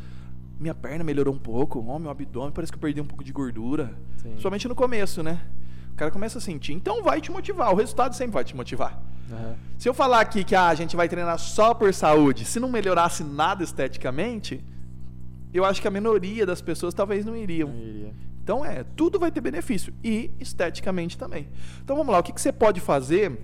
minha 0.58 0.74
perna 0.74 1.04
melhorou 1.04 1.34
um 1.34 1.38
pouco, 1.38 1.84
ó, 1.86 1.98
meu 1.98 2.10
abdômen 2.10 2.52
parece 2.52 2.72
que 2.72 2.78
eu 2.78 2.80
perdi 2.80 2.98
um 2.98 3.04
pouco 3.04 3.22
de 3.22 3.30
gordura. 3.30 3.94
Sim. 4.22 4.36
Somente 4.38 4.66
no 4.66 4.74
começo, 4.74 5.22
né? 5.22 5.38
O 5.92 5.96
cara 5.96 6.10
começa 6.10 6.38
a 6.38 6.40
sentir. 6.40 6.72
Então 6.72 7.02
vai 7.02 7.20
te 7.20 7.30
motivar, 7.30 7.70
o 7.74 7.76
resultado 7.76 8.14
sempre 8.14 8.32
vai 8.32 8.42
te 8.42 8.56
motivar. 8.56 9.02
Aham. 9.30 9.54
Se 9.76 9.86
eu 9.86 9.92
falar 9.92 10.20
aqui 10.20 10.42
que 10.42 10.54
ah, 10.54 10.68
a 10.68 10.74
gente 10.74 10.96
vai 10.96 11.10
treinar 11.10 11.38
só 11.38 11.74
por 11.74 11.92
saúde, 11.92 12.46
se 12.46 12.58
não 12.58 12.70
melhorasse 12.70 13.22
nada 13.22 13.62
esteticamente, 13.62 14.64
eu 15.52 15.62
acho 15.62 15.82
que 15.82 15.88
a 15.88 15.90
minoria 15.90 16.46
das 16.46 16.62
pessoas 16.62 16.94
talvez 16.94 17.22
não 17.22 17.36
iriam. 17.36 17.68
Não 17.68 17.76
iria. 17.76 18.14
Então 18.46 18.64
é, 18.64 18.84
tudo 18.84 19.18
vai 19.18 19.32
ter 19.32 19.40
benefício 19.40 19.92
e 20.04 20.30
esteticamente 20.38 21.18
também. 21.18 21.48
Então 21.82 21.96
vamos 21.96 22.12
lá, 22.12 22.20
o 22.20 22.22
que, 22.22 22.32
que 22.32 22.40
você 22.40 22.52
pode 22.52 22.80
fazer 22.80 23.36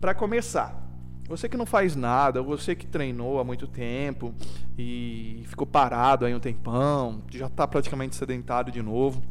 para 0.00 0.14
começar? 0.14 0.90
Você 1.28 1.50
que 1.50 1.56
não 1.58 1.66
faz 1.66 1.94
nada, 1.94 2.40
você 2.40 2.74
que 2.74 2.86
treinou 2.86 3.38
há 3.38 3.44
muito 3.44 3.66
tempo 3.66 4.34
e 4.78 5.42
ficou 5.48 5.66
parado 5.66 6.24
aí 6.24 6.34
um 6.34 6.40
tempão, 6.40 7.22
já 7.30 7.44
está 7.44 7.68
praticamente 7.68 8.16
sedentário 8.16 8.72
de 8.72 8.80
novo. 8.80 9.22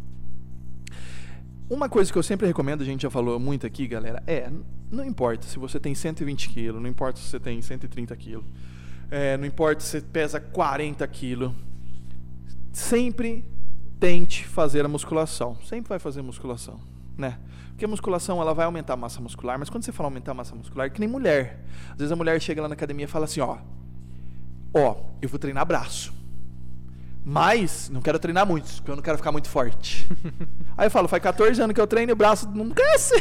Uma 1.68 1.90
coisa 1.90 2.12
que 2.14 2.18
eu 2.20 2.22
sempre 2.22 2.46
recomendo, 2.46 2.84
a 2.84 2.86
gente 2.86 3.02
já 3.02 3.10
falou 3.10 3.40
muito 3.40 3.66
aqui, 3.66 3.88
galera, 3.88 4.22
é, 4.28 4.52
não 4.92 5.04
importa 5.04 5.48
se 5.48 5.58
você 5.58 5.80
tem 5.80 5.96
120 5.96 6.50
quilos, 6.50 6.80
não 6.80 6.88
importa 6.88 7.20
se 7.20 7.26
você 7.26 7.40
tem 7.40 7.60
130 7.60 8.16
quilos, 8.18 8.46
é, 9.10 9.36
não 9.36 9.48
importa 9.48 9.82
se 9.82 9.90
você 9.90 10.02
pesa 10.02 10.40
40 10.40 11.08
quilos, 11.08 11.52
sempre 12.72 13.57
tente 14.00 14.46
fazer 14.46 14.86
a 14.86 14.88
musculação. 14.88 15.58
Sempre 15.64 15.90
vai 15.90 16.00
fazer 16.00 16.22
musculação, 16.22 16.80
né? 17.18 17.40
Porque 17.70 17.86
a 17.86 17.88
musculação 17.88 18.42
ela 18.42 18.54
vai 18.54 18.66
aumentar 18.66 18.94
a 18.94 18.98
massa 18.98 19.22
muscular, 19.22 19.60
mas 19.60 19.70
quando 19.70 19.84
você 19.84 19.92
fala 19.92 20.08
aumentar 20.08 20.32
a 20.32 20.34
massa 20.34 20.56
muscular, 20.56 20.88
é 20.88 20.90
que 20.90 21.00
nem 21.00 21.08
mulher. 21.08 21.64
Às 21.92 21.98
vezes 21.98 22.12
a 22.12 22.16
mulher 22.16 22.42
chega 22.42 22.62
lá 22.62 22.68
na 22.68 22.74
academia 22.74 23.06
e 23.06 23.08
fala 23.08 23.26
assim, 23.26 23.40
ó, 23.40 23.58
ó, 24.74 24.96
eu 25.22 25.30
vou 25.30 25.38
treinar 25.38 25.66
braço. 25.66 26.14
Mas 27.30 27.90
não 27.90 28.00
quero 28.00 28.18
treinar 28.18 28.48
muito, 28.48 28.74
porque 28.76 28.90
eu 28.90 28.96
não 28.96 29.04
quero 29.04 29.18
ficar 29.18 29.34
muito 29.34 29.50
forte. 29.50 30.08
Aí 30.78 30.88
eu 30.88 30.92
falo, 30.92 31.10
faz 31.10 31.22
14 31.22 31.62
anos 31.62 31.74
que 31.74 31.82
eu 31.82 31.86
treino 31.86 32.10
e 32.10 32.14
o 32.14 32.16
braço 32.16 32.50
não 32.56 32.70
cresce. 32.70 33.16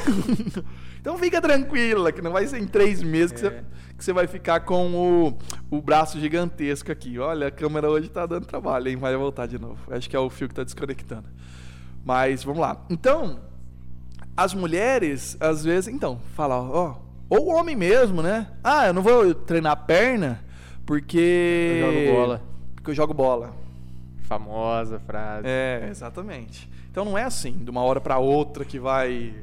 então 1.00 1.18
fica 1.18 1.42
tranquila, 1.42 2.12
que 2.12 2.22
não 2.22 2.30
vai 2.30 2.46
ser 2.46 2.60
em 2.60 2.68
três 2.68 3.02
meses 3.02 3.32
que, 3.32 3.44
É. 3.44 3.50
você, 3.50 3.64
que 3.98 4.04
você 4.04 4.12
vai 4.12 4.28
ficar 4.28 4.60
com 4.60 4.94
o, 4.94 5.38
o 5.76 5.82
braço 5.82 6.20
gigantesco 6.20 6.92
aqui. 6.92 7.18
Olha, 7.18 7.48
a 7.48 7.50
câmera 7.50 7.90
hoje 7.90 8.08
tá 8.08 8.24
dando 8.26 8.46
trabalho, 8.46 8.86
hein? 8.86 8.94
Vai 8.94 9.16
voltar 9.16 9.46
de 9.46 9.58
novo. 9.58 9.78
Acho 9.90 10.08
que 10.08 10.14
é 10.14 10.20
o 10.20 10.30
fio 10.30 10.46
que 10.46 10.54
tá 10.54 10.62
desconectando. 10.62 11.26
Mas 12.04 12.44
vamos 12.44 12.60
lá. 12.60 12.76
Então, 12.88 13.40
as 14.36 14.54
mulheres, 14.54 15.36
às 15.40 15.64
vezes, 15.64 15.92
então, 15.92 16.20
fala, 16.36 16.60
ó, 16.60 16.94
ou 17.28 17.46
o 17.46 17.56
homem 17.56 17.74
mesmo, 17.74 18.22
né? 18.22 18.52
Ah, 18.62 18.86
eu 18.86 18.94
não 18.94 19.02
vou 19.02 19.34
treinar 19.34 19.72
a 19.72 19.76
perna 19.76 20.44
porque. 20.86 21.80
Eu 21.82 21.92
jogo 21.92 22.12
bola. 22.12 22.42
Porque 22.76 22.90
eu 22.90 22.94
jogo 22.94 23.12
bola. 23.12 23.65
Famosa 24.26 24.98
frase. 25.00 25.46
É, 25.46 25.88
exatamente. 25.90 26.68
Então 26.90 27.04
não 27.04 27.16
é 27.16 27.22
assim, 27.22 27.52
de 27.52 27.70
uma 27.70 27.82
hora 27.82 28.00
para 28.00 28.18
outra 28.18 28.64
que 28.64 28.78
vai 28.78 29.34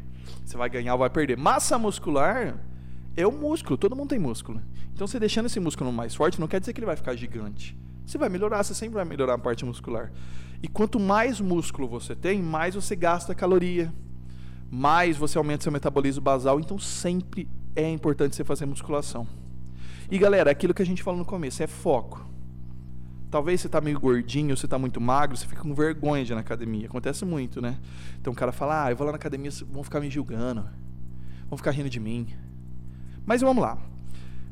você 0.44 0.58
vai 0.58 0.70
ganhar 0.70 0.94
ou 0.94 1.00
vai 1.00 1.10
perder. 1.10 1.38
Massa 1.38 1.78
muscular 1.78 2.58
é 3.16 3.25
o 3.25 3.32
músculo, 3.32 3.78
todo 3.78 3.96
mundo 3.96 4.10
tem 4.10 4.20
músculo. 4.20 4.62
Então 4.94 5.08
você 5.08 5.20
deixando 5.20 5.46
esse 5.46 5.60
músculo 5.60 5.92
mais 5.92 6.13
forte 6.13 6.40
não 6.40 6.48
quer 6.48 6.60
dizer 6.60 6.74
que 6.74 6.80
ele 6.80 6.86
vai 6.86 6.96
ficar 6.96 7.16
gigante. 7.16 7.78
Você 8.06 8.18
vai 8.18 8.30
melhorar, 8.30 8.63
você 8.63 8.74
sempre 8.74 8.96
vai 8.96 9.06
melhorar 9.06 9.36
a 9.36 9.38
parte 9.38 9.63
muscular. 9.66 10.12
E 10.62 10.68
quanto 10.68 11.00
mais 11.00 11.40
músculo 11.40 11.88
você 11.88 12.16
tem, 12.16 12.42
mais 12.42 12.75
você 12.75 12.96
gasta 12.96 13.34
caloria, 13.34 13.94
mais 14.70 15.18
você 15.18 15.38
aumenta 15.38 15.63
seu 15.63 15.72
metabolismo 15.72 16.22
basal, 16.22 16.60
então 16.60 16.78
sempre 16.78 17.48
é 17.75 17.90
importante 17.90 18.36
você 18.36 18.44
fazer 18.44 18.66
musculação. 18.66 19.28
E 20.12 20.18
galera, 20.18 20.52
aquilo 20.52 20.74
que 20.74 20.82
a 20.82 20.86
gente 20.86 21.02
falou 21.02 21.20
no 21.20 21.25
começo, 21.25 21.63
é 21.63 21.68
foco. 21.68 22.33
Talvez 23.34 23.62
você 23.62 23.68
tá 23.68 23.82
meio 23.82 24.00
gordinho, 24.00 24.56
você 24.56 24.68
tá 24.68 24.78
muito 24.78 25.02
magro, 25.02 25.36
você 25.36 25.48
fica 25.48 25.60
com 25.60 25.74
vergonha 25.74 26.24
de 26.24 26.32
ir 26.32 26.36
na 26.36 26.42
academia. 26.42 26.86
Acontece 26.86 27.25
muito, 27.25 27.60
né? 27.60 27.80
Então 28.22 28.32
o 28.32 28.36
cara 28.36 28.52
fala, 28.52 28.86
ah, 28.86 28.92
eu 28.92 28.96
vou 28.96 29.08
lá 29.08 29.12
na 29.12 29.16
academia, 29.16 29.50
vão 29.72 29.84
ficar 29.84 30.00
me 30.00 30.08
julgando. 30.08 30.63
Vão 31.50 31.58
ficar 31.58 31.72
rindo 31.72 31.90
de 31.90 32.00
mim. 32.00 32.28
Mas 33.25 33.42
vamos 33.42 33.63
lá. 33.63 33.80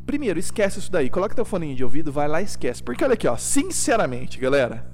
Primeiro, 0.03 0.39
esquece 0.39 0.79
isso 0.79 0.91
daí. 0.91 1.11
Coloca 1.11 1.35
teu 1.35 1.45
fone 1.45 1.75
de 1.75 1.83
ouvido, 1.83 2.11
vai 2.11 2.27
lá 2.27 2.41
e 2.41 2.45
esquece. 2.45 2.81
Porque 2.81 3.03
olha 3.03 3.13
aqui, 3.13 3.27
ó, 3.27 3.37
sinceramente, 3.37 4.39
galera. 4.39 4.91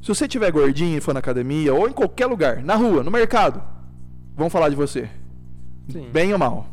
Se 0.00 0.06
você 0.06 0.28
tiver 0.28 0.52
gordinho 0.52 0.98
e 0.98 1.00
for 1.00 1.12
na 1.12 1.18
academia, 1.18 1.74
ou 1.74 1.88
em 1.88 1.92
qualquer 1.92 2.26
lugar, 2.26 2.62
na 2.62 2.76
rua, 2.76 3.02
no 3.02 3.10
mercado, 3.10 3.60
vão 4.36 4.48
falar 4.48 4.68
de 4.68 4.76
você. 4.76 5.10
Sim. 5.88 6.08
Bem 6.12 6.32
ou 6.32 6.38
mal. 6.38 6.64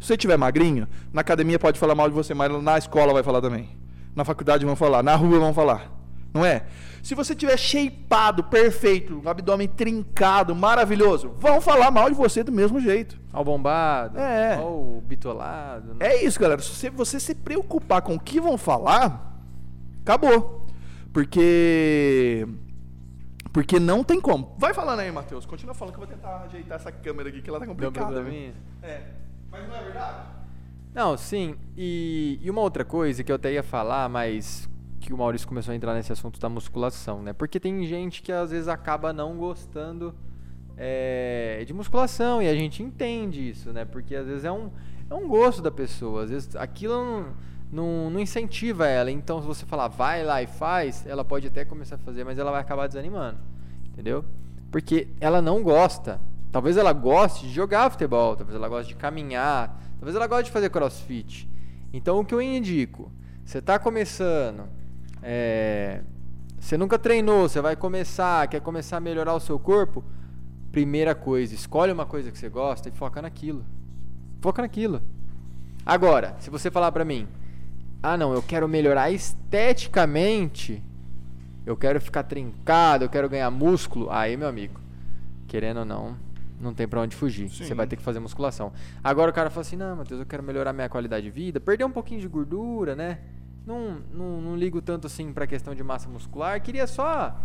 Se 0.00 0.06
você 0.06 0.16
tiver 0.16 0.38
magrinho, 0.38 0.88
na 1.12 1.20
academia 1.20 1.58
pode 1.58 1.78
falar 1.78 1.94
mal 1.94 2.08
de 2.08 2.14
você, 2.14 2.32
mas 2.32 2.50
na 2.62 2.78
escola 2.78 3.12
vai 3.12 3.22
falar 3.22 3.42
também. 3.42 3.83
Na 4.14 4.24
faculdade 4.24 4.64
vão 4.64 4.76
falar, 4.76 5.02
na 5.02 5.14
rua 5.16 5.38
vão 5.40 5.52
falar. 5.52 5.90
Não 6.32 6.44
é? 6.44 6.66
Se 7.02 7.14
você 7.14 7.34
tiver 7.34 7.56
shapeado, 7.56 8.42
perfeito, 8.44 9.20
um 9.24 9.28
abdômen 9.28 9.68
trincado, 9.68 10.54
maravilhoso, 10.54 11.32
vão 11.38 11.60
falar 11.60 11.90
mal 11.90 12.08
de 12.08 12.16
você 12.16 12.42
do 12.42 12.50
mesmo 12.50 12.80
jeito. 12.80 13.20
Ao 13.32 13.44
bombado. 13.44 14.18
É. 14.18 14.56
Ao 14.56 15.00
bitolado. 15.04 15.94
né? 15.94 16.06
É 16.06 16.24
isso, 16.24 16.40
galera. 16.40 16.60
Se 16.62 16.88
você, 16.90 17.20
se 17.20 17.34
preocupar 17.34 18.02
com 18.02 18.14
o 18.14 18.20
que 18.20 18.40
vão 18.40 18.56
falar, 18.56 19.38
acabou. 20.02 20.66
Porque. 21.12 22.46
Porque 23.52 23.78
não 23.78 24.02
tem 24.02 24.20
como. 24.20 24.56
Vai 24.58 24.74
falando 24.74 25.00
aí, 25.00 25.12
Matheus. 25.12 25.46
Continua 25.46 25.74
falando 25.74 25.94
que 25.94 26.00
eu 26.02 26.06
vou 26.06 26.16
tentar 26.16 26.42
ajeitar 26.46 26.76
essa 26.76 26.90
câmera 26.90 27.28
aqui, 27.28 27.40
que 27.40 27.48
ela 27.48 27.60
tá 27.60 27.66
Deu 27.66 27.74
complicada. 27.74 28.06
viu? 28.14 28.22
probleminha? 28.22 28.54
É. 28.82 29.02
Mas 29.50 29.68
não 29.68 29.76
é 29.76 29.82
verdade? 29.82 30.16
Não, 30.94 31.16
sim. 31.16 31.56
E, 31.76 32.38
e 32.40 32.48
uma 32.48 32.60
outra 32.60 32.84
coisa 32.84 33.24
que 33.24 33.32
eu 33.32 33.36
até 33.36 33.52
ia 33.52 33.64
falar, 33.64 34.08
mas 34.08 34.68
que 35.00 35.12
o 35.12 35.18
Maurício 35.18 35.46
começou 35.46 35.72
a 35.72 35.74
entrar 35.74 35.92
nesse 35.92 36.12
assunto 36.12 36.38
da 36.40 36.48
musculação, 36.48 37.20
né? 37.20 37.32
Porque 37.32 37.58
tem 37.58 37.84
gente 37.84 38.22
que 38.22 38.32
às 38.32 38.52
vezes 38.52 38.68
acaba 38.68 39.12
não 39.12 39.36
gostando 39.36 40.14
é, 40.76 41.62
de 41.66 41.74
musculação 41.74 42.40
e 42.40 42.48
a 42.48 42.54
gente 42.54 42.82
entende 42.82 43.50
isso, 43.50 43.72
né? 43.72 43.84
Porque 43.84 44.14
às 44.14 44.26
vezes 44.26 44.44
é 44.44 44.52
um, 44.52 44.70
é 45.10 45.14
um 45.14 45.28
gosto 45.28 45.60
da 45.60 45.70
pessoa, 45.70 46.24
às 46.24 46.30
vezes 46.30 46.56
aquilo 46.56 46.94
não, 46.94 47.26
não, 47.70 48.10
não 48.10 48.20
incentiva 48.20 48.86
ela. 48.86 49.10
Então, 49.10 49.40
se 49.40 49.46
você 49.46 49.66
falar 49.66 49.88
vai 49.88 50.24
lá 50.24 50.42
e 50.42 50.46
faz, 50.46 51.04
ela 51.06 51.24
pode 51.24 51.48
até 51.48 51.64
começar 51.64 51.96
a 51.96 51.98
fazer, 51.98 52.24
mas 52.24 52.38
ela 52.38 52.50
vai 52.50 52.60
acabar 52.60 52.86
desanimando, 52.86 53.38
entendeu? 53.88 54.24
Porque 54.70 55.08
ela 55.20 55.42
não 55.42 55.62
gosta. 55.62 56.20
Talvez 56.50 56.76
ela 56.76 56.92
goste 56.92 57.48
de 57.48 57.52
jogar 57.52 57.90
futebol, 57.90 58.36
talvez 58.36 58.56
ela 58.56 58.68
goste 58.68 58.94
de 58.94 58.96
caminhar, 58.98 59.76
talvez 60.04 60.16
ela 60.16 60.26
goste 60.26 60.44
de 60.44 60.50
fazer 60.50 60.68
crossfit. 60.68 61.48
Então 61.90 62.20
o 62.20 62.24
que 62.24 62.34
eu 62.34 62.42
indico? 62.42 63.10
Você 63.42 63.58
está 63.58 63.78
começando, 63.78 64.64
é, 65.22 66.02
você 66.60 66.76
nunca 66.76 66.98
treinou, 66.98 67.48
você 67.48 67.58
vai 67.62 67.74
começar, 67.74 68.46
quer 68.48 68.60
começar 68.60 68.98
a 68.98 69.00
melhorar 69.00 69.34
o 69.34 69.40
seu 69.40 69.58
corpo? 69.58 70.04
Primeira 70.70 71.14
coisa, 71.14 71.54
escolhe 71.54 71.90
uma 71.90 72.04
coisa 72.04 72.30
que 72.30 72.36
você 72.36 72.50
gosta 72.50 72.90
e 72.90 72.92
foca 72.92 73.22
naquilo. 73.22 73.64
Foca 74.42 74.60
naquilo. 74.60 75.00
Agora, 75.86 76.36
se 76.38 76.50
você 76.50 76.70
falar 76.70 76.92
pra 76.92 77.04
mim, 77.04 77.26
ah 78.02 78.18
não, 78.18 78.34
eu 78.34 78.42
quero 78.42 78.68
melhorar 78.68 79.10
esteticamente, 79.10 80.82
eu 81.64 81.78
quero 81.78 81.98
ficar 81.98 82.24
trincado, 82.24 83.04
eu 83.04 83.08
quero 83.08 83.28
ganhar 83.28 83.50
músculo, 83.50 84.10
aí 84.10 84.36
meu 84.36 84.48
amigo, 84.48 84.78
querendo 85.46 85.78
ou 85.78 85.84
não, 85.86 86.16
não 86.64 86.74
tem 86.74 86.88
pra 86.88 87.00
onde 87.00 87.14
fugir. 87.14 87.48
Sim. 87.50 87.64
Você 87.64 87.74
vai 87.74 87.86
ter 87.86 87.96
que 87.96 88.02
fazer 88.02 88.18
musculação. 88.20 88.72
Agora 89.02 89.30
o 89.30 89.34
cara 89.34 89.50
fala 89.50 89.60
assim, 89.60 89.76
não, 89.76 89.94
Matheus, 89.96 90.18
eu 90.20 90.26
quero 90.26 90.42
melhorar 90.42 90.72
minha 90.72 90.88
qualidade 90.88 91.24
de 91.24 91.30
vida, 91.30 91.60
perder 91.60 91.84
um 91.84 91.90
pouquinho 91.92 92.20
de 92.20 92.26
gordura, 92.28 92.96
né? 92.96 93.18
Não, 93.66 93.98
não, 94.12 94.40
não 94.40 94.56
ligo 94.56 94.82
tanto 94.82 95.06
assim 95.06 95.32
pra 95.32 95.46
questão 95.46 95.74
de 95.74 95.82
massa 95.82 96.08
muscular, 96.08 96.60
queria 96.60 96.86
só 96.86 97.38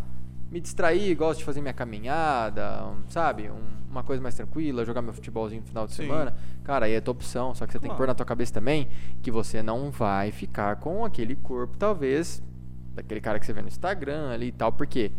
me 0.51 0.59
distrair, 0.59 1.13
gosto 1.15 1.39
de 1.39 1.45
fazer 1.45 1.61
minha 1.61 1.73
caminhada, 1.73 2.85
um, 2.87 3.07
sabe? 3.09 3.49
Um- 3.49 3.79
uma 3.89 4.03
coisa 4.03 4.21
mais 4.21 4.35
tranquila, 4.35 4.85
jogar 4.85 5.01
meu 5.01 5.13
futebolzinho 5.13 5.61
no 5.61 5.67
final 5.67 5.87
de 5.87 5.93
Sim. 5.93 6.03
semana. 6.03 6.35
Cara, 6.63 6.85
aí 6.85 6.93
é 6.93 7.01
tua 7.01 7.11
opção, 7.13 7.55
só 7.55 7.65
que 7.65 7.71
você 7.71 7.79
tem 7.79 7.83
que 7.89 7.95
Claro. 7.95 7.97
pôr 7.97 8.07
na 8.07 8.13
tua 8.13 8.25
cabeça 8.25 8.53
também 8.53 8.87
que 9.23 9.31
você 9.31 9.63
não 9.63 9.89
vai 9.89 10.31
ficar 10.31 10.75
com 10.75 11.03
aquele 11.05 11.35
corpo, 11.35 11.75
talvez, 11.77 12.41
daquele 12.93 13.19
cara 13.21 13.39
que 13.39 13.45
você 13.47 13.53
vê 13.53 13.61
no 13.63 13.67
Instagram 13.67 14.29
ali 14.31 14.47
e 14.47 14.51
tal, 14.51 14.71
porque 14.71 15.11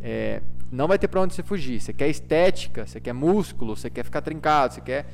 é, 0.00 0.42
não 0.70 0.88
vai 0.88 0.98
ter 0.98 1.08
pra 1.08 1.20
onde 1.20 1.34
você 1.34 1.42
fugir. 1.42 1.80
Você 1.80 1.92
quer 1.92 2.08
estética, 2.08 2.86
você 2.86 3.00
quer 3.00 3.12
músculo, 3.12 3.76
você 3.76 3.90
quer 3.90 4.04
ficar 4.04 4.20
trincado, 4.22 4.74
você 4.74 4.80
quer 4.80 5.06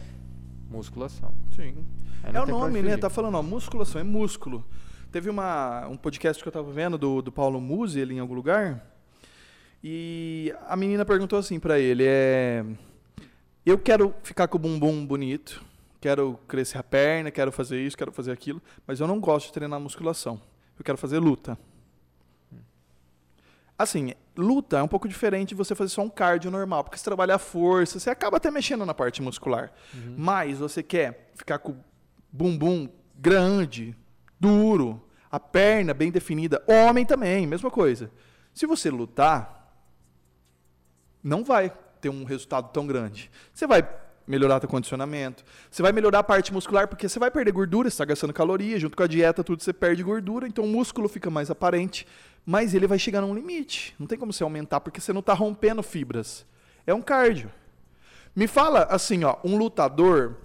musculação. 0.71 1.35
Sim. 1.55 1.85
Aí 2.23 2.35
É 2.35 2.41
o 2.41 2.47
nome, 2.47 2.83
né? 2.83 2.97
Tá 2.97 3.11
falando, 3.11 3.37
ó, 3.37 3.43
musculação, 3.43 4.01
é 4.01 4.05
músculo. 4.05 4.65
Teve 5.11 5.29
uma, 5.29 5.89
um 5.89 5.97
podcast 5.97 6.43
que 6.43 6.49
eu 6.49 6.53
tava 6.53 6.71
vendo 6.71 6.97
do, 6.97 7.21
do 7.21 7.33
Paulo 7.33 7.61
Musi, 7.61 7.99
ele 7.99 8.15
em 8.15 8.21
algum 8.21 8.35
lugar, 8.35 8.87
e 9.83 10.55
a 10.69 10.77
menina 10.77 11.05
perguntou 11.05 11.39
assim 11.39 11.59
pra 11.59 11.79
ele, 11.79 12.05
é... 12.07 12.65
Eu 13.65 13.79
quero 13.79 14.15
ficar 14.23 14.47
com 14.47 14.57
o 14.57 14.61
bumbum 14.61 15.05
bonito, 15.05 15.65
quero 16.01 16.39
crescer 16.47 16.79
a 16.79 16.83
perna, 16.83 17.31
quero 17.31 17.51
fazer 17.51 17.81
isso, 17.81 17.97
quero 17.97 18.13
fazer 18.13 18.33
aquilo, 18.33 18.61
mas 18.87 19.01
eu 19.01 19.07
não 19.07 19.21
gosto 19.21 19.47
de 19.47 19.53
treinar 19.53 19.81
musculação. 19.81 20.41
Eu 20.79 20.85
quero 20.85 20.97
fazer 20.97 21.19
luta. 21.19 21.59
Assim, 23.81 24.13
luta 24.37 24.77
é 24.77 24.83
um 24.83 24.87
pouco 24.89 25.09
diferente 25.09 25.49
de 25.49 25.55
você 25.55 25.75
fazer 25.75 25.89
só 25.89 26.03
um 26.03 26.11
cardio 26.11 26.51
normal, 26.51 26.85
porque 26.85 26.99
você 26.99 27.05
trabalha 27.05 27.37
a 27.37 27.39
força, 27.39 27.99
você 27.99 28.11
acaba 28.11 28.37
até 28.37 28.51
mexendo 28.51 28.85
na 28.85 28.93
parte 28.93 29.23
muscular. 29.23 29.73
Mas 30.19 30.59
você 30.59 30.83
quer 30.83 31.31
ficar 31.35 31.59
com 31.59 31.73
o 31.73 31.85
bumbum 32.31 32.91
grande, 33.17 33.97
duro, 34.39 35.03
a 35.31 35.41
perna 35.41 35.95
bem 35.95 36.11
definida. 36.11 36.63
Homem 36.69 37.07
também, 37.07 37.47
mesma 37.47 37.71
coisa. 37.71 38.11
Se 38.53 38.67
você 38.67 38.91
lutar, 38.91 39.75
não 41.23 41.43
vai 41.43 41.73
ter 42.03 42.11
um 42.11 42.25
resultado 42.25 42.69
tão 42.75 42.87
grande. 42.87 43.31
Você 43.51 43.67
vai 43.67 43.83
melhorar 44.31 44.61
seu 44.61 44.69
condicionamento, 44.69 45.45
você 45.71 45.83
vai 45.83 45.93
melhorar 45.93 46.21
a 46.21 46.23
parte 46.23 46.53
muscular, 46.53 46.87
porque 46.87 47.09
você 47.09 47.19
vai 47.19 47.31
perder 47.31 47.51
gordura, 47.51 47.91
você 47.91 47.95
está 47.95 48.05
gastando 48.05 48.33
caloria, 48.33 48.79
junto 48.79 48.97
com 48.97 49.03
a 49.03 49.07
dieta, 49.07 49.43
tudo 49.43 49.63
você 49.63 49.73
perde 49.73 50.03
gordura, 50.03 50.47
então 50.47 50.65
o 50.65 50.69
músculo 50.69 51.09
fica 51.09 51.29
mais 51.29 51.51
aparente, 51.51 52.07
mas 52.47 52.73
ele 52.73 52.87
vai 52.87 52.99
chegar 52.99 53.21
num 53.21 53.35
limite. 53.35 53.95
Não 53.99 54.07
tem 54.07 54.17
como 54.17 54.33
você 54.33 54.43
aumentar, 54.45 54.81
porque 54.81 55.01
você 55.01 55.13
não 55.13 55.21
está 55.21 55.35
rompendo 55.35 55.83
fibras. 55.83 56.47
É 56.87 56.95
um 56.95 57.03
cardio. 57.03 57.51
Me 58.35 58.47
fala 58.47 58.85
assim, 58.85 59.25
ó, 59.25 59.37
um 59.45 59.57
lutador, 59.57 60.37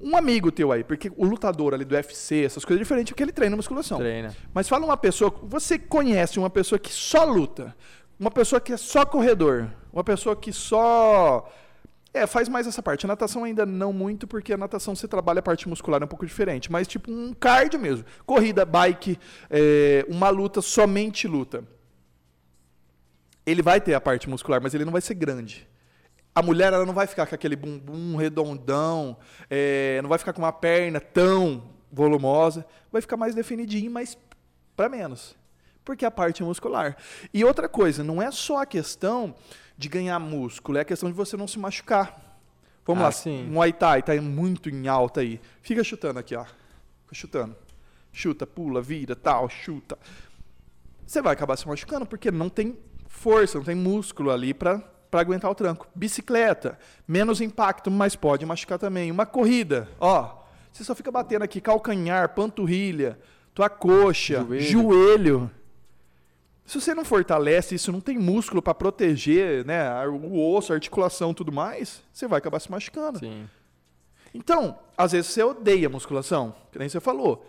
um 0.00 0.16
amigo 0.16 0.50
teu 0.50 0.72
aí, 0.72 0.82
porque 0.82 1.12
o 1.16 1.24
lutador 1.24 1.72
ali 1.72 1.84
do 1.84 1.94
UFC, 1.94 2.44
essas 2.44 2.64
coisas 2.64 2.80
é 2.80 2.84
diferente, 2.84 3.12
porque 3.12 3.22
ele 3.22 3.32
treina 3.32 3.54
musculação. 3.54 3.98
Treina. 3.98 4.36
Mas 4.52 4.68
fala 4.68 4.84
uma 4.84 4.96
pessoa, 4.96 5.32
você 5.44 5.78
conhece 5.78 6.38
uma 6.38 6.50
pessoa 6.50 6.78
que 6.78 6.92
só 6.92 7.24
luta, 7.24 7.76
uma 8.18 8.30
pessoa 8.30 8.60
que 8.60 8.72
é 8.72 8.76
só 8.76 9.06
corredor, 9.06 9.70
uma 9.92 10.02
pessoa 10.02 10.34
que 10.34 10.52
só 10.52 11.48
é, 12.12 12.26
faz 12.26 12.48
mais 12.48 12.66
essa 12.66 12.82
parte. 12.82 13.06
A 13.06 13.08
natação 13.08 13.44
ainda 13.44 13.64
não 13.64 13.92
muito, 13.92 14.26
porque 14.26 14.52
a 14.52 14.56
natação 14.56 14.94
você 14.94 15.06
trabalha 15.06 15.38
a 15.38 15.42
parte 15.42 15.68
muscular 15.68 16.02
é 16.02 16.04
um 16.04 16.08
pouco 16.08 16.26
diferente, 16.26 16.70
mas 16.70 16.88
tipo 16.88 17.10
um 17.10 17.32
cardio 17.32 17.78
mesmo. 17.78 18.04
Corrida, 18.26 18.64
bike, 18.64 19.18
é, 19.48 20.04
uma 20.08 20.28
luta, 20.28 20.60
somente 20.60 21.28
luta. 21.28 21.64
Ele 23.46 23.62
vai 23.62 23.80
ter 23.80 23.94
a 23.94 24.00
parte 24.00 24.28
muscular, 24.28 24.60
mas 24.60 24.74
ele 24.74 24.84
não 24.84 24.92
vai 24.92 25.00
ser 25.00 25.14
grande. 25.14 25.68
A 26.34 26.42
mulher 26.42 26.72
ela 26.72 26.86
não 26.86 26.94
vai 26.94 27.06
ficar 27.06 27.26
com 27.26 27.34
aquele 27.34 27.56
bumbum 27.56 28.16
redondão, 28.16 29.16
é, 29.48 30.00
não 30.02 30.08
vai 30.08 30.18
ficar 30.18 30.32
com 30.32 30.42
uma 30.42 30.52
perna 30.52 31.00
tão 31.00 31.62
volumosa, 31.92 32.64
vai 32.90 33.00
ficar 33.00 33.16
mais 33.16 33.34
definidinho, 33.34 33.90
mas 33.90 34.16
para 34.76 34.88
menos. 34.88 35.36
Porque 35.84 36.04
é 36.04 36.08
a 36.08 36.10
parte 36.10 36.42
muscular. 36.42 36.96
E 37.32 37.44
outra 37.44 37.68
coisa, 37.68 38.04
não 38.04 38.20
é 38.20 38.30
só 38.30 38.62
a 38.62 38.66
questão 38.66 39.34
de 39.80 39.88
ganhar 39.88 40.18
músculo, 40.18 40.76
é 40.76 40.82
a 40.82 40.84
questão 40.84 41.08
de 41.08 41.16
você 41.16 41.38
não 41.38 41.48
se 41.48 41.58
machucar. 41.58 42.38
Vamos 42.86 43.00
Ah, 43.02 43.06
lá, 43.06 43.12
sim. 43.12 43.44
Muay 43.44 43.72
Thai 43.72 44.02
tá 44.02 44.14
muito 44.20 44.68
em 44.68 44.86
alta 44.88 45.20
aí. 45.20 45.40
Fica 45.62 45.82
chutando 45.82 46.18
aqui, 46.18 46.36
ó. 46.36 46.44
Fica 46.44 47.14
chutando. 47.14 47.56
Chuta, 48.12 48.46
pula, 48.46 48.82
vira, 48.82 49.16
tal, 49.16 49.48
chuta. 49.48 49.98
Você 51.06 51.22
vai 51.22 51.32
acabar 51.32 51.56
se 51.56 51.66
machucando 51.66 52.04
porque 52.04 52.30
não 52.30 52.50
tem 52.50 52.76
força, 53.08 53.56
não 53.56 53.64
tem 53.64 53.74
músculo 53.74 54.30
ali 54.30 54.52
para 54.52 54.78
para 55.10 55.22
aguentar 55.22 55.50
o 55.50 55.54
tranco. 55.56 55.88
Bicicleta, 55.94 56.78
menos 57.08 57.40
impacto, 57.40 57.90
mas 57.90 58.14
pode 58.14 58.46
machucar 58.46 58.78
também. 58.78 59.10
Uma 59.10 59.26
corrida, 59.26 59.88
ó, 59.98 60.42
você 60.70 60.84
só 60.84 60.94
fica 60.94 61.10
batendo 61.10 61.42
aqui 61.42 61.60
calcanhar, 61.60 62.28
panturrilha, 62.34 63.18
tua 63.54 63.68
coxa, 63.68 64.44
Joelho. 64.46 64.60
joelho. 64.62 65.50
Se 66.70 66.80
você 66.80 66.94
não 66.94 67.04
fortalece 67.04 67.74
isso, 67.74 67.90
não 67.90 68.00
tem 68.00 68.16
músculo 68.16 68.62
para 68.62 68.72
proteger, 68.72 69.66
né, 69.66 69.88
a- 69.88 70.08
o 70.08 70.54
osso, 70.54 70.72
a 70.72 70.76
articulação, 70.76 71.34
tudo 71.34 71.50
mais, 71.50 72.00
você 72.12 72.28
vai 72.28 72.38
acabar 72.38 72.60
se 72.60 72.70
machucando. 72.70 73.18
Sim. 73.18 73.48
Então, 74.32 74.78
às 74.96 75.10
vezes 75.10 75.32
você 75.32 75.42
odeia 75.42 75.88
musculação, 75.88 76.54
que 76.70 76.78
nem 76.78 76.88
você 76.88 77.00
falou. 77.00 77.44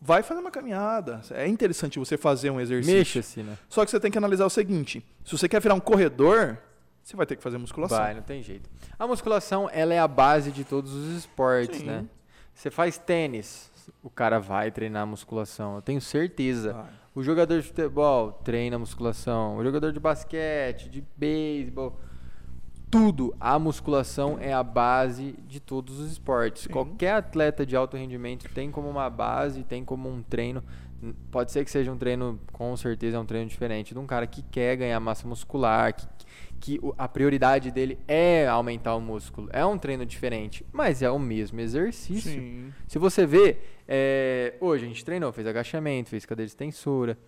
Vai 0.00 0.22
fazer 0.22 0.40
uma 0.40 0.50
caminhada. 0.50 1.20
É 1.32 1.46
interessante 1.46 1.98
você 1.98 2.16
fazer 2.16 2.48
um 2.48 2.58
exercício. 2.58 2.96
Mexa-se, 2.96 3.42
né? 3.42 3.58
Só 3.68 3.84
que 3.84 3.90
você 3.90 4.00
tem 4.00 4.10
que 4.10 4.16
analisar 4.16 4.46
o 4.46 4.50
seguinte: 4.50 5.04
se 5.22 5.36
você 5.36 5.46
quer 5.46 5.60
virar 5.60 5.74
um 5.74 5.80
corredor, 5.80 6.56
você 7.02 7.14
vai 7.14 7.26
ter 7.26 7.36
que 7.36 7.42
fazer 7.42 7.58
musculação. 7.58 7.98
Vai, 7.98 8.14
não 8.14 8.22
tem 8.22 8.42
jeito. 8.42 8.70
A 8.98 9.06
musculação, 9.06 9.68
ela 9.74 9.92
é 9.92 9.98
a 9.98 10.08
base 10.08 10.50
de 10.50 10.64
todos 10.64 10.90
os 10.94 11.14
esportes, 11.18 11.80
Sim. 11.80 11.84
né? 11.84 12.06
Você 12.54 12.70
faz 12.70 12.96
tênis, 12.96 13.70
o 14.02 14.08
cara 14.08 14.38
vai 14.38 14.70
treinar 14.70 15.06
musculação, 15.06 15.76
eu 15.76 15.82
tenho 15.82 16.00
certeza. 16.00 16.72
Vai. 16.72 17.03
O 17.14 17.22
jogador 17.22 17.60
de 17.60 17.68
futebol 17.68 18.32
treina 18.32 18.78
musculação, 18.78 19.56
o 19.56 19.62
jogador 19.62 19.92
de 19.92 20.00
basquete, 20.00 20.88
de 20.88 21.04
beisebol, 21.16 21.96
tudo, 22.94 23.34
a 23.40 23.58
musculação 23.58 24.38
é 24.40 24.52
a 24.52 24.62
base 24.62 25.34
de 25.48 25.58
todos 25.58 25.98
os 25.98 26.12
esportes. 26.12 26.62
Sim. 26.62 26.70
Qualquer 26.70 27.14
atleta 27.14 27.66
de 27.66 27.74
alto 27.74 27.96
rendimento 27.96 28.48
tem 28.54 28.70
como 28.70 28.88
uma 28.88 29.10
base, 29.10 29.64
tem 29.64 29.84
como 29.84 30.08
um 30.08 30.22
treino. 30.22 30.62
Pode 31.30 31.50
ser 31.50 31.64
que 31.64 31.70
seja 31.72 31.90
um 31.90 31.98
treino, 31.98 32.38
com 32.52 32.76
certeza 32.76 33.16
é 33.16 33.20
um 33.20 33.26
treino 33.26 33.48
diferente 33.48 33.92
de 33.92 33.98
um 33.98 34.06
cara 34.06 34.28
que 34.28 34.42
quer 34.42 34.76
ganhar 34.76 35.00
massa 35.00 35.26
muscular, 35.26 35.92
que, 35.92 36.06
que 36.60 36.80
a 36.96 37.08
prioridade 37.08 37.72
dele 37.72 37.98
é 38.06 38.46
aumentar 38.46 38.94
o 38.94 39.00
músculo. 39.00 39.48
É 39.52 39.66
um 39.66 39.76
treino 39.76 40.06
diferente, 40.06 40.64
mas 40.72 41.02
é 41.02 41.10
o 41.10 41.18
mesmo 41.18 41.60
exercício. 41.60 42.30
Sim. 42.30 42.72
Se 42.86 42.96
você 42.96 43.26
vê, 43.26 43.58
é, 43.86 44.54
hoje 44.60 44.84
a 44.84 44.88
gente 44.88 45.04
treinou, 45.04 45.32
fez 45.32 45.46
agachamento, 45.46 46.10
fez 46.10 46.24
cadeira 46.24 46.46
de 46.46 46.52
extensura. 46.52 47.18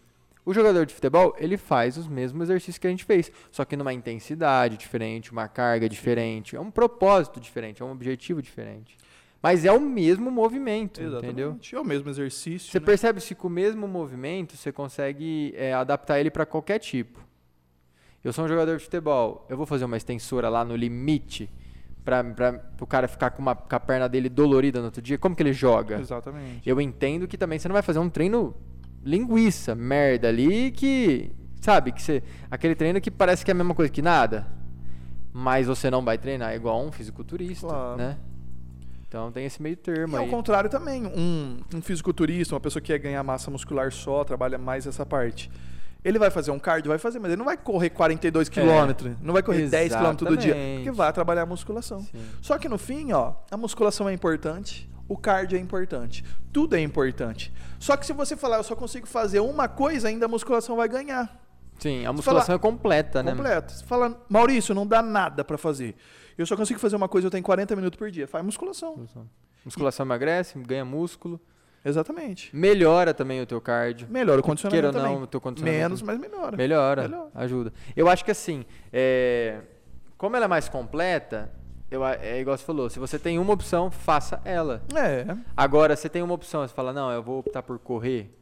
O 0.45 0.55
jogador 0.55 0.87
de 0.87 0.95
futebol, 0.95 1.35
ele 1.39 1.57
faz 1.57 1.97
os 1.97 2.07
mesmos 2.07 2.45
exercícios 2.45 2.79
que 2.79 2.87
a 2.87 2.91
gente 2.91 3.05
fez, 3.05 3.33
só 3.51 3.65
que 3.65 3.77
numa 3.77 3.93
intensidade 3.93 4.77
diferente, 4.77 5.33
uma 5.33 5.49
carga 5.49 5.89
diferente, 5.89 6.55
é 6.55 6.61
um 6.61 6.71
propósito 6.71 7.41
diferente, 7.41 7.83
é 7.83 7.85
um 7.85 7.91
objetivo 7.91 8.41
diferente. 8.41 8.97
Mas 9.43 9.65
é 9.65 9.73
o 9.73 9.81
mesmo 9.81 10.31
movimento, 10.31 11.01
entendeu? 11.01 11.49
Exatamente. 11.49 11.75
É 11.75 11.81
o 11.81 11.85
mesmo 11.85 12.09
exercício. 12.09 12.71
Você 12.71 12.81
né? 12.81 12.87
percebe 12.87 13.21
se 13.21 13.35
com 13.35 13.49
o 13.49 13.51
mesmo 13.51 13.87
movimento 13.87 14.57
você 14.57 14.73
consegue 14.73 15.53
é, 15.57 15.73
adaptar 15.73 16.19
ele 16.21 16.31
para 16.31 16.47
qualquer 16.47 16.79
tipo. 16.79 17.21
Eu 18.25 18.33
sou 18.33 18.45
um 18.45 18.49
jogador 18.49 18.77
de 18.77 18.85
futebol, 18.85 19.47
eu 19.49 19.57
vou 19.57 19.67
fazer 19.67 19.85
uma 19.85 19.97
extensora 19.97 20.49
lá 20.49 20.65
no 20.65 20.75
limite 20.75 21.51
para 22.07 22.63
o 22.81 22.87
cara 22.87 23.09
ficar 23.09 23.31
com, 23.31 23.43
uma, 23.43 23.55
com 23.57 23.75
a 23.75 23.81
perna 23.81 24.09
dele 24.09 24.29
dolorida 24.29 24.79
no 24.79 24.85
outro 24.87 25.03
dia. 25.03 25.19
Como 25.19 25.35
que 25.35 25.43
ele 25.43 25.53
joga? 25.53 25.99
Exatamente. 25.99 26.63
Eu 26.65 26.81
entendo 26.81 27.27
que 27.27 27.37
também 27.37 27.59
você 27.59 27.67
não 27.67 27.73
vai 27.75 27.83
fazer 27.83 27.99
um 27.99 28.09
treino 28.09 28.55
linguiça, 29.05 29.75
merda 29.75 30.29
ali, 30.29 30.71
que. 30.71 31.33
Sabe, 31.61 31.91
que 31.91 32.01
você. 32.01 32.23
Aquele 32.49 32.77
treino 32.77 33.01
que 33.01 33.11
parece 33.11 33.45
que 33.45 33.51
é 33.51 33.53
a 33.53 33.55
mesma 33.57 33.75
coisa 33.75 33.91
que 33.91 34.01
nada. 34.01 34.47
Mas 35.33 35.67
você 35.67 35.91
não 35.91 36.03
vai 36.03 36.17
treinar 36.17 36.55
igual 36.55 36.81
um 36.83 36.91
fisiculturista, 36.93 37.67
Claro. 37.67 37.97
né? 37.97 38.17
Então 39.09 39.31
tem 39.33 39.45
esse 39.45 39.61
meio 39.63 39.77
termo 39.77 40.15
E 40.17 40.19
ao 40.19 40.25
aí. 40.25 40.31
contrário 40.31 40.71
também, 40.71 41.07
um, 41.07 41.59
um 41.75 41.83
fisiculturista, 41.83 42.55
uma 42.55 42.61
pessoa 42.61 42.81
que 42.81 42.87
quer 42.93 42.99
ganhar 42.99 43.23
massa 43.23 43.51
muscular 43.51 43.93
só, 43.93 44.25
trabalha 44.25 44.57
mais 44.59 44.87
essa 44.87 45.05
parte. 45.05 45.51
Ele 46.07 46.19
vai 46.19 46.31
fazer 46.31 46.51
um 46.53 46.59
cardio, 46.59 46.89
vai 46.89 46.99
fazer, 46.99 47.19
mas 47.19 47.31
ele 47.33 47.39
não 47.39 47.45
vai 47.45 47.57
correr 47.57 47.91
42 47.91 48.49
quilômetros, 48.49 49.17
não 49.21 49.33
vai 49.35 49.43
correr 49.43 49.69
10 49.69 49.93
quilômetros 49.97 50.29
todo 50.29 50.37
dia, 50.41 50.55
porque 50.77 50.91
vai 50.93 51.13
trabalhar 51.13 51.43
a 51.43 51.47
musculação. 51.47 52.01
Sim. 52.01 52.23
Só 52.41 52.57
que 52.59 52.69
no 52.69 52.79
fim, 52.79 53.13
ó, 53.13 53.35
a 53.51 53.57
musculação 53.57 54.09
é 54.09 54.13
importante, 54.13 54.89
o 55.09 55.17
cardio 55.17 55.57
é 55.59 55.61
importante. 55.61 56.25
Tudo 56.53 56.77
é 56.77 56.81
importante. 56.81 57.53
Só 57.81 57.97
que 57.97 58.07
se 58.07 58.13
você 58.13 58.37
falar, 58.37 58.59
eu 58.59 58.63
só 58.63 58.77
consigo 58.77 59.07
fazer 59.07 59.41
uma 59.41 59.67
coisa, 59.69 60.09
ainda 60.09 60.27
a 60.27 60.29
musculação 60.29 60.77
vai 60.77 60.89
ganhar. 60.89 61.43
Sim, 61.79 62.07
a 62.07 62.13
musculação 62.13 62.47
fala- 62.47 62.57
é 62.57 62.61
completa, 62.61 63.23
né? 63.23 63.33
Completa. 63.33 63.75
Você 63.75 63.85
fala, 63.85 64.19
Maurício, 64.29 64.75
não 64.75 64.87
dá 64.87 65.03
nada 65.03 65.45
pra 65.45 65.59
fazer. 65.59 65.95
Eu 66.39 66.47
só 66.47 66.57
consigo 66.57 66.79
fazer 66.79 66.97
uma 66.97 67.09
coisa, 67.09 67.27
eu 67.27 67.31
tenho 67.31 67.43
40 67.45 67.75
minutos 67.77 67.99
por 67.99 68.11
dia. 68.11 68.27
Faz 68.29 68.45
musculação. 68.45 69.07
Musculação 69.65 70.07
emagrece, 70.07 70.59
ganha 70.61 70.85
músculo, 70.85 71.41
Exatamente. 71.89 72.55
melhora 72.55 73.15
também 73.15 73.41
o 73.41 73.47
teu 73.47 73.61
cardio. 73.61 74.09
Melhora 74.11 74.41
o 74.41 74.43
Queira 74.43 74.49
condicionamento 74.49 74.99
ou 74.99 75.03
não, 75.05 75.23
o 75.23 75.27
teu 75.27 75.41
condicionamento. 75.41 75.83
Menos, 75.83 76.03
mas 76.03 76.19
melhora. 76.19 76.57
Melhora, 76.57 77.03
Melhora. 77.03 77.31
ajuda. 77.35 77.73
Eu 77.95 78.09
acho 78.09 78.25
que 78.25 78.31
assim, 78.31 78.65
é, 78.93 79.61
como 80.19 80.35
ela 80.37 80.47
é 80.47 80.49
mais 80.49 80.69
completa, 80.69 81.51
eu, 81.91 82.05
é 82.05 82.41
igual 82.41 82.57
você 82.59 82.65
falou, 82.65 82.91
se 82.91 82.99
você 82.99 83.19
tem 83.19 83.39
uma 83.39 83.53
opção, 83.53 83.91
faça 83.91 84.41
ela. 84.45 84.83
É. 84.95 85.37
Agora, 85.57 85.95
você 85.95 86.09
tem 86.09 86.23
uma 86.23 86.35
opção, 86.35 86.67
você 86.67 86.75
fala, 86.75 86.93
não, 86.93 87.11
eu 87.13 87.23
vou 87.23 87.39
optar 87.39 87.63
por 87.63 87.79
correr. 87.79 88.33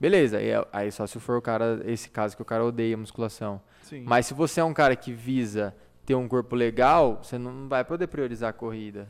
Beleza, 0.00 0.38
aí, 0.38 0.48
é- 0.50 0.66
aí 0.72 0.90
só 0.90 1.06
se 1.06 1.18
for 1.20 1.36
o 1.36 1.42
cara, 1.42 1.80
esse 1.86 2.08
caso 2.10 2.34
que 2.36 2.42
o 2.42 2.44
cara 2.44 2.64
odeia 2.64 2.96
musculação. 2.96 3.60
Sim. 3.82 4.02
Mas 4.06 4.26
se 4.26 4.34
você 4.34 4.60
é 4.60 4.64
um 4.64 4.74
cara 4.74 4.96
que 4.96 5.12
visa 5.12 5.74
ter 6.04 6.14
um 6.14 6.26
corpo 6.26 6.54
legal, 6.56 7.20
você 7.22 7.38
não 7.38 7.68
vai 7.68 7.84
poder 7.84 8.06
priorizar 8.06 8.50
a 8.50 8.52
corrida. 8.52 9.08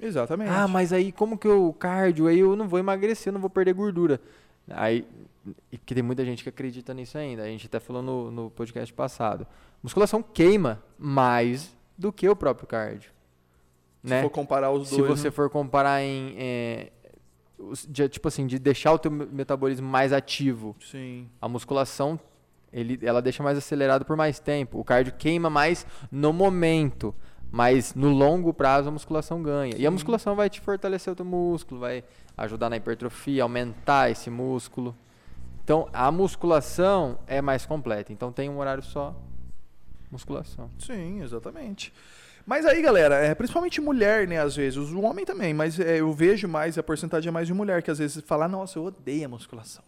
Exatamente. 0.00 0.50
Ah, 0.50 0.68
mas 0.68 0.92
aí 0.92 1.10
como 1.12 1.36
que 1.36 1.46
eu 1.48 1.74
cardio, 1.78 2.26
aí 2.28 2.38
eu 2.38 2.54
não 2.54 2.68
vou 2.68 2.78
emagrecer, 2.78 3.32
não 3.32 3.40
vou 3.40 3.50
perder 3.50 3.72
gordura. 3.74 4.20
Aí, 4.70 5.04
e 5.72 5.78
porque 5.78 5.94
tem 5.94 6.02
muita 6.02 6.24
gente 6.24 6.42
que 6.42 6.48
acredita 6.48 6.92
nisso 6.94 7.16
ainda. 7.18 7.42
A 7.42 7.46
gente 7.46 7.66
até 7.66 7.80
falou 7.80 8.02
no, 8.02 8.30
no 8.30 8.50
podcast 8.50 8.92
passado. 8.92 9.46
Musculação 9.82 10.22
queima 10.22 10.82
mais 10.98 11.74
do 11.96 12.12
que 12.12 12.28
o 12.28 12.36
próprio 12.36 12.66
cardio. 12.66 13.10
Se 14.04 14.10
né? 14.10 14.22
for 14.22 14.30
comparar 14.30 14.70
os 14.70 14.88
Se 14.88 14.96
dois. 14.96 15.08
você 15.18 15.28
né? 15.28 15.30
for 15.32 15.50
comparar 15.50 16.02
em 16.02 16.34
é, 16.38 16.92
de- 17.88 18.08
tipo 18.08 18.28
assim, 18.28 18.46
de 18.46 18.58
deixar 18.58 18.92
o 18.92 18.98
teu 18.98 19.10
me- 19.10 19.26
metabolismo 19.26 19.88
mais 19.88 20.12
ativo, 20.12 20.76
Sim. 20.80 21.28
a 21.40 21.48
musculação 21.48 22.18
ele, 22.72 22.98
ela 23.02 23.20
deixa 23.22 23.42
mais 23.42 23.56
acelerado 23.58 24.04
por 24.04 24.16
mais 24.16 24.38
tempo. 24.38 24.78
O 24.78 24.84
cardio 24.84 25.14
queima 25.18 25.48
mais 25.48 25.86
no 26.12 26.32
momento, 26.32 27.14
mas 27.50 27.94
no 27.94 28.10
longo 28.10 28.52
prazo 28.52 28.88
a 28.88 28.92
musculação 28.92 29.42
ganha. 29.42 29.74
E 29.76 29.86
a 29.86 29.90
Sim. 29.90 29.94
musculação 29.94 30.36
vai 30.36 30.50
te 30.50 30.60
fortalecer 30.60 31.12
o 31.12 31.16
teu 31.16 31.24
músculo, 31.24 31.80
vai 31.80 32.04
ajudar 32.36 32.68
na 32.68 32.76
hipertrofia, 32.76 33.42
aumentar 33.42 34.10
esse 34.10 34.30
músculo. 34.30 34.94
Então, 35.64 35.88
a 35.92 36.10
musculação 36.10 37.18
é 37.26 37.42
mais 37.42 37.66
completa. 37.66 38.12
Então, 38.12 38.32
tem 38.32 38.48
um 38.48 38.58
horário 38.58 38.82
só 38.82 39.14
musculação. 40.10 40.70
Sim, 40.78 41.22
exatamente. 41.22 41.92
Mas 42.46 42.64
aí, 42.64 42.80
galera, 42.80 43.16
é, 43.16 43.34
principalmente 43.34 43.78
mulher, 43.78 44.26
né, 44.26 44.40
às 44.40 44.56
vezes, 44.56 44.78
o 44.78 45.00
homem 45.02 45.26
também, 45.26 45.52
mas 45.52 45.78
é, 45.78 46.00
eu 46.00 46.10
vejo 46.12 46.48
mais, 46.48 46.78
a 46.78 46.82
porcentagem 46.82 47.28
é 47.28 47.30
mais 47.30 47.46
de 47.46 47.52
mulher, 47.52 47.82
que 47.82 47.90
às 47.90 47.98
vezes 47.98 48.24
fala, 48.24 48.48
nossa, 48.48 48.78
eu 48.78 48.84
odeio 48.84 49.26
a 49.26 49.28
musculação. 49.28 49.84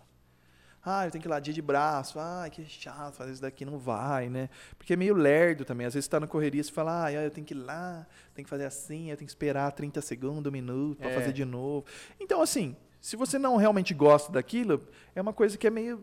Ah, 0.85 1.05
eu 1.07 1.11
tenho 1.11 1.21
que 1.21 1.29
ir 1.29 1.31
lá 1.31 1.39
dia 1.41 1.53
de 1.53 1.61
braço, 1.61 2.19
ah, 2.19 2.49
que 2.51 2.65
chato, 2.65 3.15
fazer 3.15 3.33
isso 3.33 3.43
daqui 3.43 3.65
não 3.67 3.79
vai, 3.79 4.31
né? 4.31 4.49
Porque 4.79 4.95
é 4.95 4.97
meio 4.97 5.15
lerdo 5.15 5.63
também, 5.65 5.87
às 5.87 5.93
vezes 5.93 6.07
você 6.07 6.11
tá 6.11 6.19
na 6.21 6.27
correria, 6.27 6.63
você 6.63 6.73
fala, 6.73 7.05
ah, 7.05 7.13
eu 7.13 7.31
tenho 7.31 7.47
que 7.47 7.53
ir 7.53 7.59
lá, 7.59 8.07
tem 8.35 8.43
que 8.43 8.49
fazer 8.49 8.65
assim, 8.65 9.11
eu 9.11 9.17
tenho 9.17 9.27
que 9.27 9.31
esperar 9.33 9.71
30 9.73 10.01
segundos, 10.01 10.49
um 10.49 10.53
minuto 10.53 10.99
para 10.99 11.11
É. 11.11 11.13
fazer 11.13 11.33
de 11.33 11.45
novo. 11.45 11.85
Então, 12.19 12.41
assim, 12.41 12.75
se 13.01 13.15
você 13.15 13.39
não 13.39 13.57
realmente 13.57 13.93
gosta 13.93 14.33
daquilo, 14.33 14.83
é 15.15 15.21
uma 15.21 15.35
coisa 15.35 15.59
que 15.59 15.67
é 15.67 15.71
meio, 15.71 16.03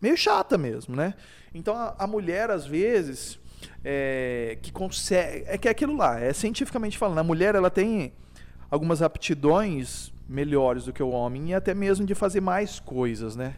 meio 0.00 0.16
chata 0.16 0.58
mesmo, 0.58 0.94
né? 0.94 1.14
Então, 1.54 1.74
a, 1.74 1.94
a 1.98 2.06
mulher, 2.06 2.50
às 2.50 2.66
vezes, 2.66 3.38
é, 3.82 4.58
que 4.60 4.70
consegue. 4.70 5.44
É 5.46 5.56
que 5.56 5.68
é 5.68 5.70
aquilo 5.70 5.96
lá, 5.96 6.20
é 6.20 6.34
cientificamente 6.34 6.98
falando, 6.98 7.18
a 7.18 7.24
mulher 7.24 7.54
ela 7.54 7.70
tem 7.70 8.12
algumas 8.70 9.00
aptidões 9.00 10.12
melhores 10.28 10.84
do 10.84 10.92
que 10.92 11.02
o 11.02 11.08
homem 11.08 11.48
e 11.50 11.54
até 11.54 11.72
mesmo 11.72 12.04
de 12.04 12.14
fazer 12.14 12.42
mais 12.42 12.78
coisas, 12.78 13.34
né? 13.34 13.56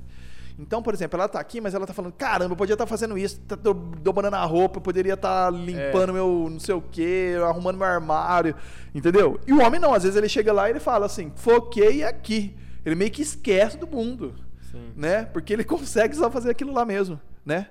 Então, 0.61 0.83
por 0.83 0.93
exemplo, 0.93 1.19
ela 1.19 1.29
tá 1.29 1.41
aqui, 1.41 1.61
mas 1.61 1.73
ela 1.75 1.87
tá 1.87 1.95
falando, 1.95 2.13
caramba, 2.13 2.53
eu 2.53 2.57
podia 2.57 2.75
estar 2.75 2.87
fazendo 2.87 3.17
isso, 3.17 3.41
tá 3.41 3.57
do- 3.57 3.73
dobrando 3.73 4.37
a 4.37 4.45
roupa, 4.45 4.77
eu 4.77 4.83
poderia 4.83 5.15
estar 5.15 5.51
limpando 5.51 6.13
meu 6.13 6.49
não 6.51 6.61
sei 6.61 6.75
o 6.75 6.83
quê, 6.83 7.35
arrumando 7.49 7.79
meu 7.79 7.87
armário, 7.87 8.55
entendeu? 8.95 9.41
E 9.47 9.53
o 9.55 9.63
homem 9.63 9.81
não, 9.81 9.95
às 9.95 10.03
vezes 10.03 10.17
ele 10.19 10.29
chega 10.29 10.53
lá 10.53 10.69
e 10.69 10.73
ele 10.73 10.81
fala 10.81 11.07
assim, 11.07 11.33
foquei 11.35 12.05
aqui. 12.05 12.55
Ele 12.85 12.95
meio 12.95 13.11
que 13.11 13.23
esquece 13.23 13.77
do 13.79 13.87
mundo 13.87 14.35
Sim. 14.71 14.93
né? 14.97 15.25
Porque 15.25 15.53
ele 15.53 15.65
consegue 15.65 16.15
só 16.15 16.31
fazer 16.31 16.51
aquilo 16.51 16.73
lá 16.73 16.85
mesmo, 16.85 17.19
né? 17.45 17.69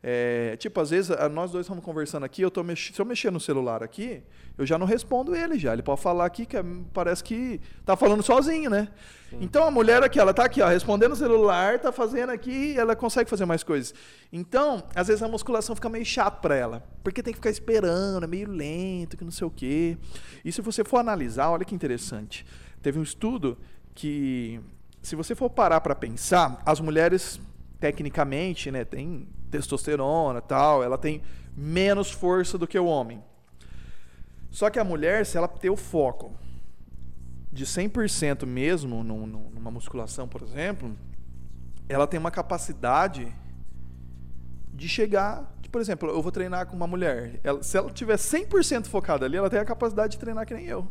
É, 0.00 0.56
tipo, 0.58 0.80
às 0.80 0.90
vezes, 0.90 1.10
a- 1.10 1.28
nós 1.28 1.50
dois 1.50 1.66
estamos 1.66 1.84
conversando 1.84 2.22
aqui, 2.24 2.40
eu 2.40 2.50
tô 2.50 2.62
mex... 2.62 2.90
se 2.94 3.00
eu 3.00 3.04
mexer 3.04 3.32
no 3.32 3.40
celular 3.40 3.82
aqui, 3.82 4.22
eu 4.56 4.64
já 4.64 4.78
não 4.78 4.86
respondo 4.86 5.34
ele 5.34 5.58
já. 5.58 5.72
Ele 5.72 5.82
pode 5.82 6.00
falar 6.00 6.24
aqui 6.24 6.46
que 6.46 6.56
é- 6.56 6.64
parece 6.92 7.22
que 7.24 7.60
tá 7.84 7.96
falando 7.96 8.22
sozinho, 8.22 8.70
né? 8.70 8.88
Então 9.40 9.64
a 9.64 9.70
mulher 9.70 10.02
aqui, 10.02 10.18
ela 10.18 10.32
tá 10.32 10.44
aqui, 10.44 10.62
ó, 10.62 10.68
respondendo 10.68 11.12
o 11.12 11.16
celular, 11.16 11.78
tá 11.80 11.90
fazendo 11.92 12.30
aqui, 12.30 12.78
ela 12.78 12.94
consegue 12.96 13.28
fazer 13.28 13.44
mais 13.44 13.62
coisas. 13.64 13.92
Então, 14.32 14.82
às 14.94 15.08
vezes 15.08 15.22
a 15.22 15.28
musculação 15.28 15.74
fica 15.74 15.88
meio 15.88 16.04
chato 16.04 16.40
para 16.40 16.54
ela, 16.54 16.82
porque 17.02 17.22
tem 17.22 17.32
que 17.32 17.38
ficar 17.38 17.50
esperando, 17.50 18.22
é 18.24 18.26
meio 18.26 18.48
lento, 18.48 19.16
que 19.16 19.24
não 19.24 19.30
sei 19.32 19.46
o 19.46 19.50
quê. 19.50 19.98
E 20.44 20.50
se 20.52 20.62
você 20.62 20.82
for 20.84 20.98
analisar, 20.98 21.50
olha 21.50 21.64
que 21.64 21.74
interessante. 21.74 22.46
Teve 22.80 22.98
um 22.98 23.02
estudo 23.02 23.58
que 23.94 24.60
se 25.02 25.14
você 25.16 25.34
for 25.34 25.50
parar 25.50 25.80
para 25.80 25.94
pensar, 25.94 26.62
as 26.64 26.80
mulheres 26.80 27.38
tecnicamente, 27.80 28.70
né, 28.70 28.84
tem 28.84 29.28
testosterona, 29.50 30.40
tal, 30.40 30.82
ela 30.82 30.98
tem 30.98 31.22
menos 31.56 32.10
força 32.10 32.58
do 32.58 32.66
que 32.66 32.78
o 32.78 32.84
homem. 32.86 33.22
Só 34.50 34.70
que 34.70 34.78
a 34.78 34.84
mulher, 34.84 35.24
se 35.26 35.36
ela 35.36 35.48
ter 35.48 35.70
o 35.70 35.76
foco 35.76 36.32
de 37.52 37.64
100% 37.64 38.46
mesmo 38.46 39.02
num- 39.02 39.26
num- 39.26 39.50
numa 39.50 39.70
musculação, 39.70 40.28
por 40.28 40.42
exemplo, 40.42 40.96
ela 41.88 42.06
tem 42.06 42.18
uma 42.18 42.30
capacidade 42.30 43.34
de 44.72 44.88
chegar, 44.88 45.54
por 45.72 45.80
exemplo, 45.80 46.08
eu 46.08 46.22
vou 46.22 46.30
treinar 46.32 46.66
com 46.66 46.76
uma 46.76 46.86
mulher, 46.86 47.40
ela- 47.42 47.62
se 47.62 47.76
ela 47.76 47.90
tiver 47.90 48.16
100% 48.16 48.88
focada 48.88 49.24
ali, 49.26 49.36
ela 49.36 49.50
tem 49.50 49.58
a 49.58 49.64
capacidade 49.64 50.12
de 50.12 50.18
treinar 50.18 50.46
que 50.46 50.54
nem 50.54 50.66
eu 50.66 50.86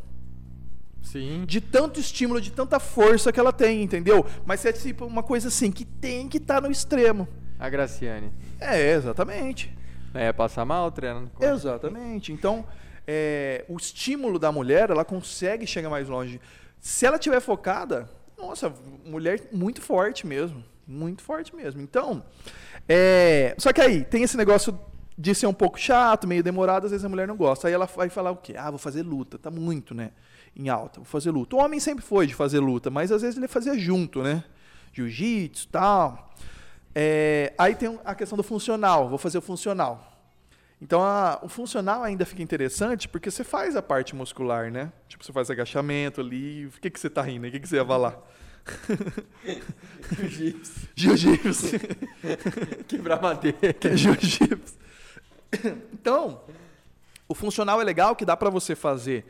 Sim. 1.02 1.46
de 1.46 1.62
tanto 1.62 2.00
estímulo, 2.00 2.42
de 2.42 2.52
tanta 2.52 2.80
força 2.80 3.32
que 3.32 3.40
ela 3.40 3.54
tem, 3.54 3.82
entendeu? 3.82 4.26
Mas 4.46 4.66
é 4.66 4.74
tipo 4.74 5.06
uma 5.06 5.24
coisa 5.24 5.48
assim 5.48 5.72
que 5.72 5.86
tem 5.86 6.28
que 6.28 6.38
estar 6.38 6.62
no 6.62 6.70
extremo. 6.70 7.28
A 7.60 7.70
Graciane. 7.70 8.32
É, 8.60 8.92
exatamente. 8.94 9.76
É 10.14 10.32
passar 10.34 10.66
mal 10.66 10.92
treinando. 10.92 11.32
Exatamente. 11.40 12.32
Então, 12.32 12.66
é, 13.06 13.64
o 13.70 13.78
estímulo 13.78 14.38
da 14.38 14.52
mulher, 14.52 14.90
ela 14.90 15.06
consegue 15.06 15.66
chegar 15.66 15.90
mais 15.90 16.10
longe. 16.10 16.42
Se 16.80 17.06
ela 17.06 17.18
tiver 17.18 17.40
focada, 17.40 18.10
nossa, 18.38 18.74
mulher 19.06 19.48
muito 19.52 19.82
forte 19.82 20.28
mesmo. 20.28 20.64
Muito 20.88 21.22
forte 21.22 21.56
mesmo. 21.56 21.82
Então, 21.82 22.24
é, 22.88 23.56
só 23.58 23.74
que 23.74 23.82
aí, 23.82 24.04
tem 24.04 24.24
esse 24.24 24.38
negócio 24.38 24.78
de 25.18 25.34
ser 25.34 25.48
um 25.48 25.54
pouco 25.54 25.80
chato, 25.80 26.28
meio 26.28 26.44
demorado, 26.44 26.86
às 26.86 26.92
vezes 26.92 27.04
a 27.04 27.10
mulher 27.10 27.28
não 27.28 27.36
gosta. 27.36 27.68
Aí 27.68 27.74
ela 27.74 27.86
vai 27.86 28.10
falar 28.10 28.32
o 28.32 28.38
quê? 28.38 28.54
Ah, 28.58 28.70
vou 28.70 28.78
fazer 28.78 29.02
luta. 29.02 29.38
Tá 29.38 29.50
muito, 29.50 29.96
né? 29.96 30.12
Em 30.58 30.70
alta. 30.70 31.00
Vou 31.00 31.06
fazer 31.06 31.30
luta. 31.32 31.56
O 31.56 31.60
homem 31.60 31.80
sempre 31.80 32.04
foi 32.04 32.26
de 32.26 32.34
fazer 32.34 32.60
luta, 32.60 32.90
mas 32.90 33.12
às 33.12 33.22
vezes 33.22 33.38
ele 33.38 33.48
fazia 33.48 33.78
junto, 33.78 34.24
né? 34.24 34.44
Jiu-jitsu 34.92 35.66
e 35.68 35.70
tal. 35.70 36.34
É, 36.96 37.54
aí 37.58 37.76
tem 37.76 38.00
a 38.04 38.16
questão 38.16 38.36
do 38.36 38.44
funcional. 38.44 39.08
Vou 39.08 39.20
fazer 39.20 39.38
o 39.38 39.42
funcional. 39.42 40.14
Então, 40.82 41.04
a- 41.04 41.40
o 41.44 41.48
funcional 41.50 42.04
ainda 42.04 42.26
fica 42.26 42.42
interessante 42.42 43.08
porque 43.08 43.30
você 43.30 43.44
faz 43.44 43.76
a 43.76 43.82
parte 43.82 44.16
muscular, 44.16 44.72
né? 44.72 44.92
Tipo, 45.08 45.24
você 45.24 45.32
faz 45.32 45.50
agachamento 45.52 46.22
ali. 46.22 46.66
O 46.66 46.72
que, 46.82 46.90
que 46.90 47.00
você 47.00 47.10
tá 47.10 47.22
rindo? 47.22 47.48
O 47.48 47.52
que, 47.52 47.60
que 47.60 47.68
você 47.68 47.76
ia 47.76 47.86
falar? 47.86 48.18
Jiu-jitsu. 50.12 50.88
Jiu-jitsu. 50.96 51.68
Quebrar 52.88 53.22
madeira. 53.22 53.74
que 53.74 53.96
jiu-jitsu. 53.98 54.76
Então, 55.94 56.42
o 57.28 57.34
funcional 57.36 57.80
é 57.82 57.84
legal 57.84 58.16
que 58.16 58.26
dá 58.26 58.36
pra 58.36 58.50
você 58.50 58.76
fazer. 58.76 59.26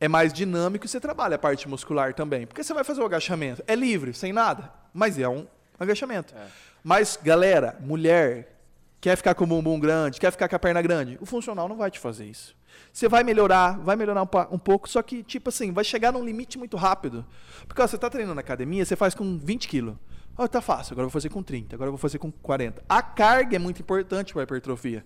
É 0.00 0.06
mais 0.06 0.32
dinâmico 0.32 0.86
e 0.86 0.88
você 0.88 1.00
trabalha 1.00 1.36
a 1.36 1.38
parte 1.38 1.68
muscular 1.68 2.14
também. 2.14 2.46
Porque 2.46 2.62
você 2.62 2.72
vai 2.72 2.84
fazer 2.84 3.00
o 3.00 3.04
agachamento. 3.04 3.62
É 3.66 3.74
livre, 3.74 4.14
sem 4.14 4.32
nada. 4.32 4.72
Mas 4.94 5.18
é 5.18 5.28
um 5.28 5.46
agachamento. 5.78 6.34
É. 6.36 6.46
Mas, 6.84 7.18
galera, 7.20 7.76
mulher, 7.80 8.58
quer 9.00 9.16
ficar 9.16 9.34
com 9.34 9.44
o 9.44 9.46
bumbum 9.46 9.78
grande, 9.78 10.20
quer 10.20 10.30
ficar 10.30 10.48
com 10.48 10.56
a 10.56 10.58
perna 10.58 10.80
grande, 10.82 11.18
o 11.20 11.26
funcional 11.26 11.68
não 11.68 11.76
vai 11.76 11.90
te 11.90 11.98
fazer 11.98 12.26
isso. 12.26 12.56
Você 12.92 13.08
vai 13.08 13.22
melhorar, 13.24 13.78
vai 13.78 13.96
melhorar 13.96 14.22
um, 14.22 14.54
um 14.54 14.58
pouco, 14.58 14.88
só 14.88 15.02
que, 15.02 15.22
tipo 15.22 15.48
assim, 15.48 15.72
vai 15.72 15.84
chegar 15.84 16.12
num 16.12 16.24
limite 16.24 16.58
muito 16.58 16.76
rápido. 16.76 17.24
Porque 17.66 17.80
ó, 17.82 17.86
você 17.86 17.98
tá 17.98 18.08
treinando 18.08 18.36
na 18.36 18.40
academia, 18.40 18.84
você 18.84 18.96
faz 18.96 19.14
com 19.14 19.38
20 19.38 19.68
quilos. 19.68 19.96
Ó, 20.36 20.46
tá 20.46 20.60
fácil, 20.60 20.92
agora 20.92 21.04
eu 21.04 21.08
vou 21.08 21.12
fazer 21.12 21.28
com 21.28 21.42
30, 21.42 21.74
agora 21.74 21.88
eu 21.88 21.92
vou 21.92 21.98
fazer 21.98 22.18
com 22.18 22.30
40. 22.30 22.82
A 22.88 23.02
carga 23.02 23.56
é 23.56 23.58
muito 23.58 23.82
importante 23.82 24.32
para 24.32 24.42
a 24.42 24.44
hipertrofia. 24.44 25.04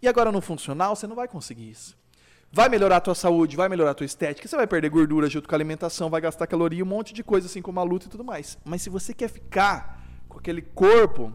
E 0.00 0.08
agora 0.08 0.32
no 0.32 0.40
funcional, 0.40 0.96
você 0.96 1.06
não 1.06 1.14
vai 1.14 1.28
conseguir 1.28 1.70
isso. 1.70 1.96
Vai 2.52 2.68
melhorar 2.68 2.98
a 2.98 3.00
tua 3.00 3.14
saúde, 3.14 3.56
vai 3.56 3.68
melhorar 3.68 3.92
a 3.92 3.94
tua 3.94 4.04
estética, 4.04 4.46
você 4.46 4.56
vai 4.56 4.66
perder 4.66 4.90
gordura 4.90 5.26
junto 5.28 5.48
com 5.48 5.54
a 5.54 5.56
alimentação, 5.56 6.10
vai 6.10 6.20
gastar 6.20 6.46
caloria, 6.46 6.84
um 6.84 6.86
monte 6.86 7.14
de 7.14 7.24
coisa 7.24 7.46
assim 7.46 7.62
como 7.62 7.80
a 7.80 7.82
luta 7.82 8.06
e 8.06 8.08
tudo 8.10 8.22
mais. 8.22 8.58
Mas 8.62 8.82
se 8.82 8.90
você 8.90 9.14
quer 9.14 9.28
ficar 9.28 10.04
com 10.28 10.38
aquele 10.38 10.60
corpo, 10.60 11.34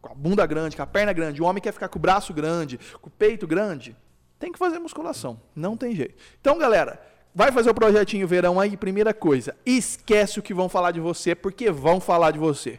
com 0.00 0.12
a 0.12 0.14
bunda 0.14 0.46
grande, 0.46 0.76
com 0.76 0.82
a 0.82 0.86
perna 0.86 1.12
grande, 1.12 1.42
o 1.42 1.44
homem 1.44 1.60
quer 1.60 1.72
ficar 1.72 1.88
com 1.88 1.98
o 1.98 2.02
braço 2.02 2.32
grande, 2.32 2.78
com 3.00 3.08
o 3.08 3.12
peito 3.12 3.44
grande, 3.44 3.96
tem 4.38 4.52
que 4.52 4.58
fazer 4.58 4.78
musculação. 4.78 5.40
Não 5.54 5.76
tem 5.76 5.96
jeito. 5.96 6.14
Então, 6.40 6.56
galera, 6.56 7.00
Vai 7.34 7.50
fazer 7.50 7.70
o 7.70 7.74
projetinho 7.74 8.28
verão 8.28 8.60
aí, 8.60 8.76
primeira 8.76 9.14
coisa, 9.14 9.56
esquece 9.64 10.38
o 10.38 10.42
que 10.42 10.52
vão 10.52 10.68
falar 10.68 10.90
de 10.90 11.00
você, 11.00 11.34
porque 11.34 11.70
vão 11.70 11.98
falar 11.98 12.30
de 12.30 12.38
você. 12.38 12.78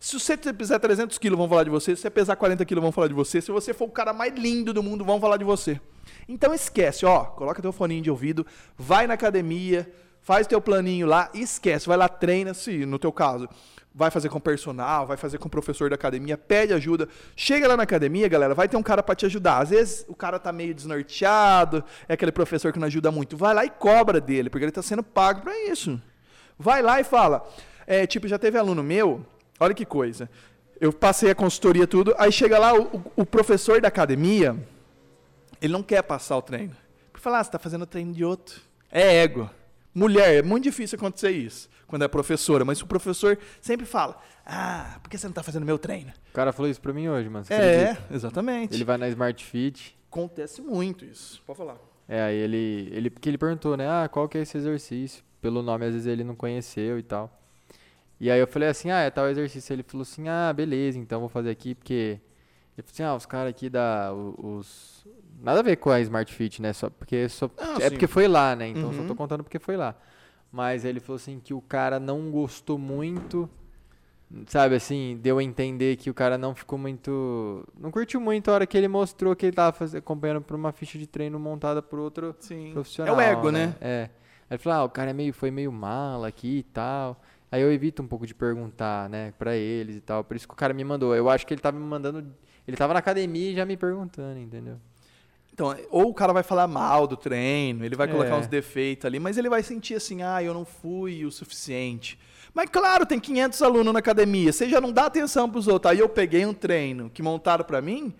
Se 0.00 0.18
você 0.18 0.36
pesar 0.36 0.78
300 0.78 1.18
quilos, 1.18 1.38
vão 1.38 1.46
falar 1.46 1.64
de 1.64 1.70
você. 1.70 1.94
Se 1.94 2.00
você 2.00 2.10
pesar 2.10 2.34
40 2.34 2.64
quilos, 2.64 2.82
vão 2.82 2.90
falar 2.90 3.08
de 3.08 3.12
você. 3.12 3.38
Se 3.40 3.52
você 3.52 3.74
for 3.74 3.84
o 3.84 3.90
cara 3.90 4.14
mais 4.14 4.34
lindo 4.34 4.72
do 4.72 4.82
mundo, 4.82 5.04
vão 5.04 5.20
falar 5.20 5.36
de 5.36 5.44
você. 5.44 5.78
Então 6.26 6.54
esquece, 6.54 7.04
ó, 7.04 7.24
coloca 7.24 7.60
teu 7.60 7.70
foninho 7.70 8.02
de 8.02 8.10
ouvido, 8.10 8.46
vai 8.78 9.06
na 9.06 9.14
academia, 9.14 9.90
faz 10.22 10.46
teu 10.46 10.60
planinho 10.60 11.06
lá, 11.06 11.30
esquece, 11.34 11.86
vai 11.86 11.96
lá, 11.96 12.08
treina, 12.08 12.54
se 12.54 12.86
no 12.86 12.98
teu 12.98 13.12
caso 13.12 13.48
vai 13.94 14.10
fazer 14.10 14.28
com 14.28 14.40
personal, 14.40 15.06
vai 15.06 15.16
fazer 15.16 15.38
com 15.38 15.48
professor 15.48 15.90
da 15.90 15.96
academia, 15.96 16.38
pede 16.38 16.72
ajuda. 16.72 17.08
Chega 17.36 17.68
lá 17.68 17.76
na 17.76 17.82
academia, 17.82 18.28
galera, 18.28 18.54
vai 18.54 18.68
ter 18.68 18.76
um 18.76 18.82
cara 18.82 19.02
para 19.02 19.14
te 19.14 19.26
ajudar. 19.26 19.58
Às 19.58 19.70
vezes 19.70 20.06
o 20.08 20.14
cara 20.14 20.38
tá 20.38 20.52
meio 20.52 20.74
desnorteado, 20.74 21.84
é 22.08 22.14
aquele 22.14 22.32
professor 22.32 22.72
que 22.72 22.78
não 22.78 22.86
ajuda 22.86 23.10
muito. 23.10 23.36
Vai 23.36 23.52
lá 23.52 23.64
e 23.64 23.70
cobra 23.70 24.20
dele, 24.20 24.48
porque 24.48 24.64
ele 24.64 24.72
tá 24.72 24.82
sendo 24.82 25.02
pago 25.02 25.42
para 25.42 25.58
isso. 25.68 26.00
Vai 26.58 26.80
lá 26.80 27.00
e 27.00 27.04
fala. 27.04 27.46
É, 27.86 28.06
tipo, 28.06 28.28
já 28.28 28.38
teve 28.38 28.56
aluno 28.56 28.82
meu, 28.82 29.26
olha 29.60 29.74
que 29.74 29.84
coisa. 29.84 30.28
Eu 30.80 30.92
passei 30.92 31.30
a 31.30 31.34
consultoria 31.34 31.86
tudo, 31.86 32.14
aí 32.18 32.32
chega 32.32 32.58
lá 32.58 32.74
o, 32.74 33.04
o 33.14 33.26
professor 33.26 33.80
da 33.80 33.88
academia, 33.88 34.56
ele 35.60 35.72
não 35.72 35.82
quer 35.82 36.02
passar 36.02 36.36
o 36.38 36.42
treino. 36.42 36.74
Porque 37.12 37.22
fala, 37.22 37.38
ah, 37.38 37.44
você 37.44 37.50
tá 37.50 37.58
fazendo 37.58 37.84
treino 37.84 38.12
de 38.12 38.24
outro. 38.24 38.60
É 38.90 39.22
ego. 39.22 39.48
Mulher, 39.94 40.36
é 40.36 40.42
muito 40.42 40.64
difícil 40.64 40.96
acontecer 40.96 41.30
isso 41.30 41.68
quando 41.90 42.04
é 42.04 42.08
professora, 42.08 42.64
mas 42.64 42.80
o 42.80 42.86
professor 42.86 43.36
sempre 43.60 43.84
fala: 43.84 44.16
Ah, 44.46 44.98
por 45.02 45.10
que 45.10 45.18
você 45.18 45.26
não 45.26 45.32
está 45.32 45.42
fazendo 45.42 45.66
meu 45.66 45.76
treino? 45.76 46.12
O 46.30 46.32
cara 46.32 46.52
falou 46.52 46.70
isso 46.70 46.80
para 46.80 46.92
mim 46.92 47.08
hoje, 47.08 47.28
mano. 47.28 47.44
é, 47.50 47.96
exatamente. 48.10 48.74
Ele 48.74 48.84
vai 48.84 48.96
na 48.96 49.08
Smart 49.08 49.44
Fit. 49.44 49.98
Acontece 50.08 50.62
muito 50.62 51.04
isso. 51.04 51.42
Pode 51.44 51.58
falar. 51.58 51.76
É, 52.08 52.22
aí 52.22 52.36
ele, 52.36 52.88
ele, 52.92 53.10
porque 53.10 53.28
ele 53.28 53.38
perguntou, 53.38 53.76
né? 53.76 53.88
Ah, 53.88 54.08
qual 54.08 54.28
que 54.28 54.38
é 54.38 54.42
esse 54.42 54.56
exercício? 54.56 55.22
Pelo 55.40 55.62
nome, 55.62 55.84
às 55.86 55.92
vezes 55.92 56.06
ele 56.06 56.24
não 56.24 56.34
conheceu 56.34 56.98
e 56.98 57.02
tal. 57.02 57.39
E 58.20 58.30
aí 58.30 58.38
eu 58.38 58.46
falei 58.46 58.68
assim, 58.68 58.90
ah, 58.90 59.00
é 59.00 59.10
tal 59.10 59.28
exercício. 59.28 59.72
Ele 59.72 59.82
falou 59.82 60.02
assim, 60.02 60.28
ah, 60.28 60.52
beleza, 60.52 60.98
então 60.98 61.20
vou 61.20 61.28
fazer 61.28 61.50
aqui, 61.50 61.74
porque... 61.74 62.20
Ele 62.76 62.86
falou 62.86 62.92
assim, 62.92 63.02
ah, 63.02 63.14
os 63.14 63.26
caras 63.26 63.50
aqui 63.50 63.70
da... 63.70 64.12
Os... 64.12 65.06
Nada 65.42 65.60
a 65.60 65.62
ver 65.62 65.76
com 65.76 65.90
a 65.90 66.00
Smart 66.00 66.32
Fit, 66.32 66.60
né? 66.60 66.72
Só 66.74 66.90
porque, 66.90 67.28
só... 67.30 67.50
Ah, 67.58 67.76
é 67.78 67.84
sim. 67.84 67.90
porque 67.90 68.06
foi 68.06 68.28
lá, 68.28 68.54
né? 68.54 68.68
Então 68.68 68.84
uhum. 68.84 68.92
só 68.92 69.02
tô 69.02 69.08
uhum. 69.08 69.16
contando 69.16 69.42
porque 69.42 69.58
foi 69.58 69.76
lá. 69.76 69.94
Mas 70.52 70.84
ele 70.84 71.00
falou 71.00 71.16
assim 71.16 71.40
que 71.40 71.54
o 71.54 71.62
cara 71.62 71.98
não 71.98 72.30
gostou 72.30 72.76
muito. 72.76 73.48
Sabe 74.46 74.76
assim, 74.76 75.18
deu 75.20 75.38
a 75.38 75.42
entender 75.42 75.96
que 75.96 76.08
o 76.08 76.14
cara 76.14 76.38
não 76.38 76.54
ficou 76.54 76.78
muito. 76.78 77.66
Não 77.78 77.90
curtiu 77.90 78.20
muito 78.20 78.50
a 78.50 78.54
hora 78.54 78.66
que 78.66 78.76
ele 78.78 78.86
mostrou 78.86 79.34
que 79.34 79.46
ele 79.46 79.56
tava 79.56 79.72
faz... 79.72 79.94
acompanhando 79.94 80.40
por 80.40 80.54
uma 80.54 80.72
ficha 80.72 80.98
de 80.98 81.06
treino 81.06 81.38
montada 81.38 81.82
por 81.82 81.98
outro 81.98 82.34
Sim. 82.38 82.70
profissional. 82.72 83.14
É 83.14 83.18
o 83.18 83.20
ego, 83.20 83.50
né? 83.50 83.66
né? 83.66 83.74
É. 83.80 84.02
Aí 84.48 84.56
ele 84.56 84.58
falou, 84.58 84.78
ah, 84.78 84.84
o 84.84 84.88
cara 84.88 85.10
é 85.10 85.12
meio, 85.12 85.32
foi 85.32 85.50
meio 85.50 85.72
mal 85.72 86.24
aqui 86.24 86.58
e 86.58 86.62
tal. 86.62 87.20
Aí 87.50 87.60
eu 87.60 87.72
evito 87.72 88.02
um 88.02 88.06
pouco 88.06 88.26
de 88.26 88.34
perguntar, 88.34 89.08
né, 89.08 89.32
pra 89.38 89.56
eles 89.56 89.96
e 89.96 90.00
tal. 90.00 90.22
Por 90.22 90.36
isso 90.36 90.46
que 90.46 90.54
o 90.54 90.56
cara 90.56 90.72
me 90.72 90.84
mandou. 90.84 91.14
Eu 91.14 91.28
acho 91.28 91.46
que 91.46 91.52
ele 91.52 91.60
tava 91.60 91.78
me 91.78 91.84
mandando. 91.84 92.26
Ele 92.66 92.76
tava 92.76 92.92
na 92.92 93.00
academia 93.00 93.50
e 93.50 93.54
já 93.54 93.66
me 93.66 93.76
perguntando, 93.76 94.38
entendeu? 94.38 94.76
Então, 95.52 95.76
ou 95.90 96.08
o 96.08 96.14
cara 96.14 96.32
vai 96.32 96.42
falar 96.42 96.66
mal 96.68 97.06
do 97.06 97.16
treino, 97.16 97.84
ele 97.84 97.96
vai 97.96 98.08
colocar 98.08 98.36
é. 98.36 98.38
uns 98.38 98.46
defeitos 98.46 99.04
ali, 99.04 99.18
mas 99.18 99.36
ele 99.36 99.48
vai 99.48 99.62
sentir 99.62 99.94
assim, 99.94 100.22
ah, 100.22 100.42
eu 100.42 100.54
não 100.54 100.64
fui 100.64 101.24
o 101.24 101.30
suficiente. 101.30 102.18
Mas 102.54 102.70
claro, 102.70 103.04
tem 103.04 103.18
500 103.18 103.60
alunos 103.60 103.92
na 103.92 103.98
academia, 103.98 104.52
você 104.52 104.68
já 104.68 104.80
não 104.80 104.92
dá 104.92 105.06
atenção 105.06 105.50
para 105.50 105.58
os 105.58 105.68
outros. 105.68 105.92
Aí 105.92 105.98
eu 105.98 106.08
peguei 106.08 106.46
um 106.46 106.54
treino 106.54 107.10
que 107.10 107.22
montaram 107.22 107.64
para 107.64 107.82
mim, 107.82 108.14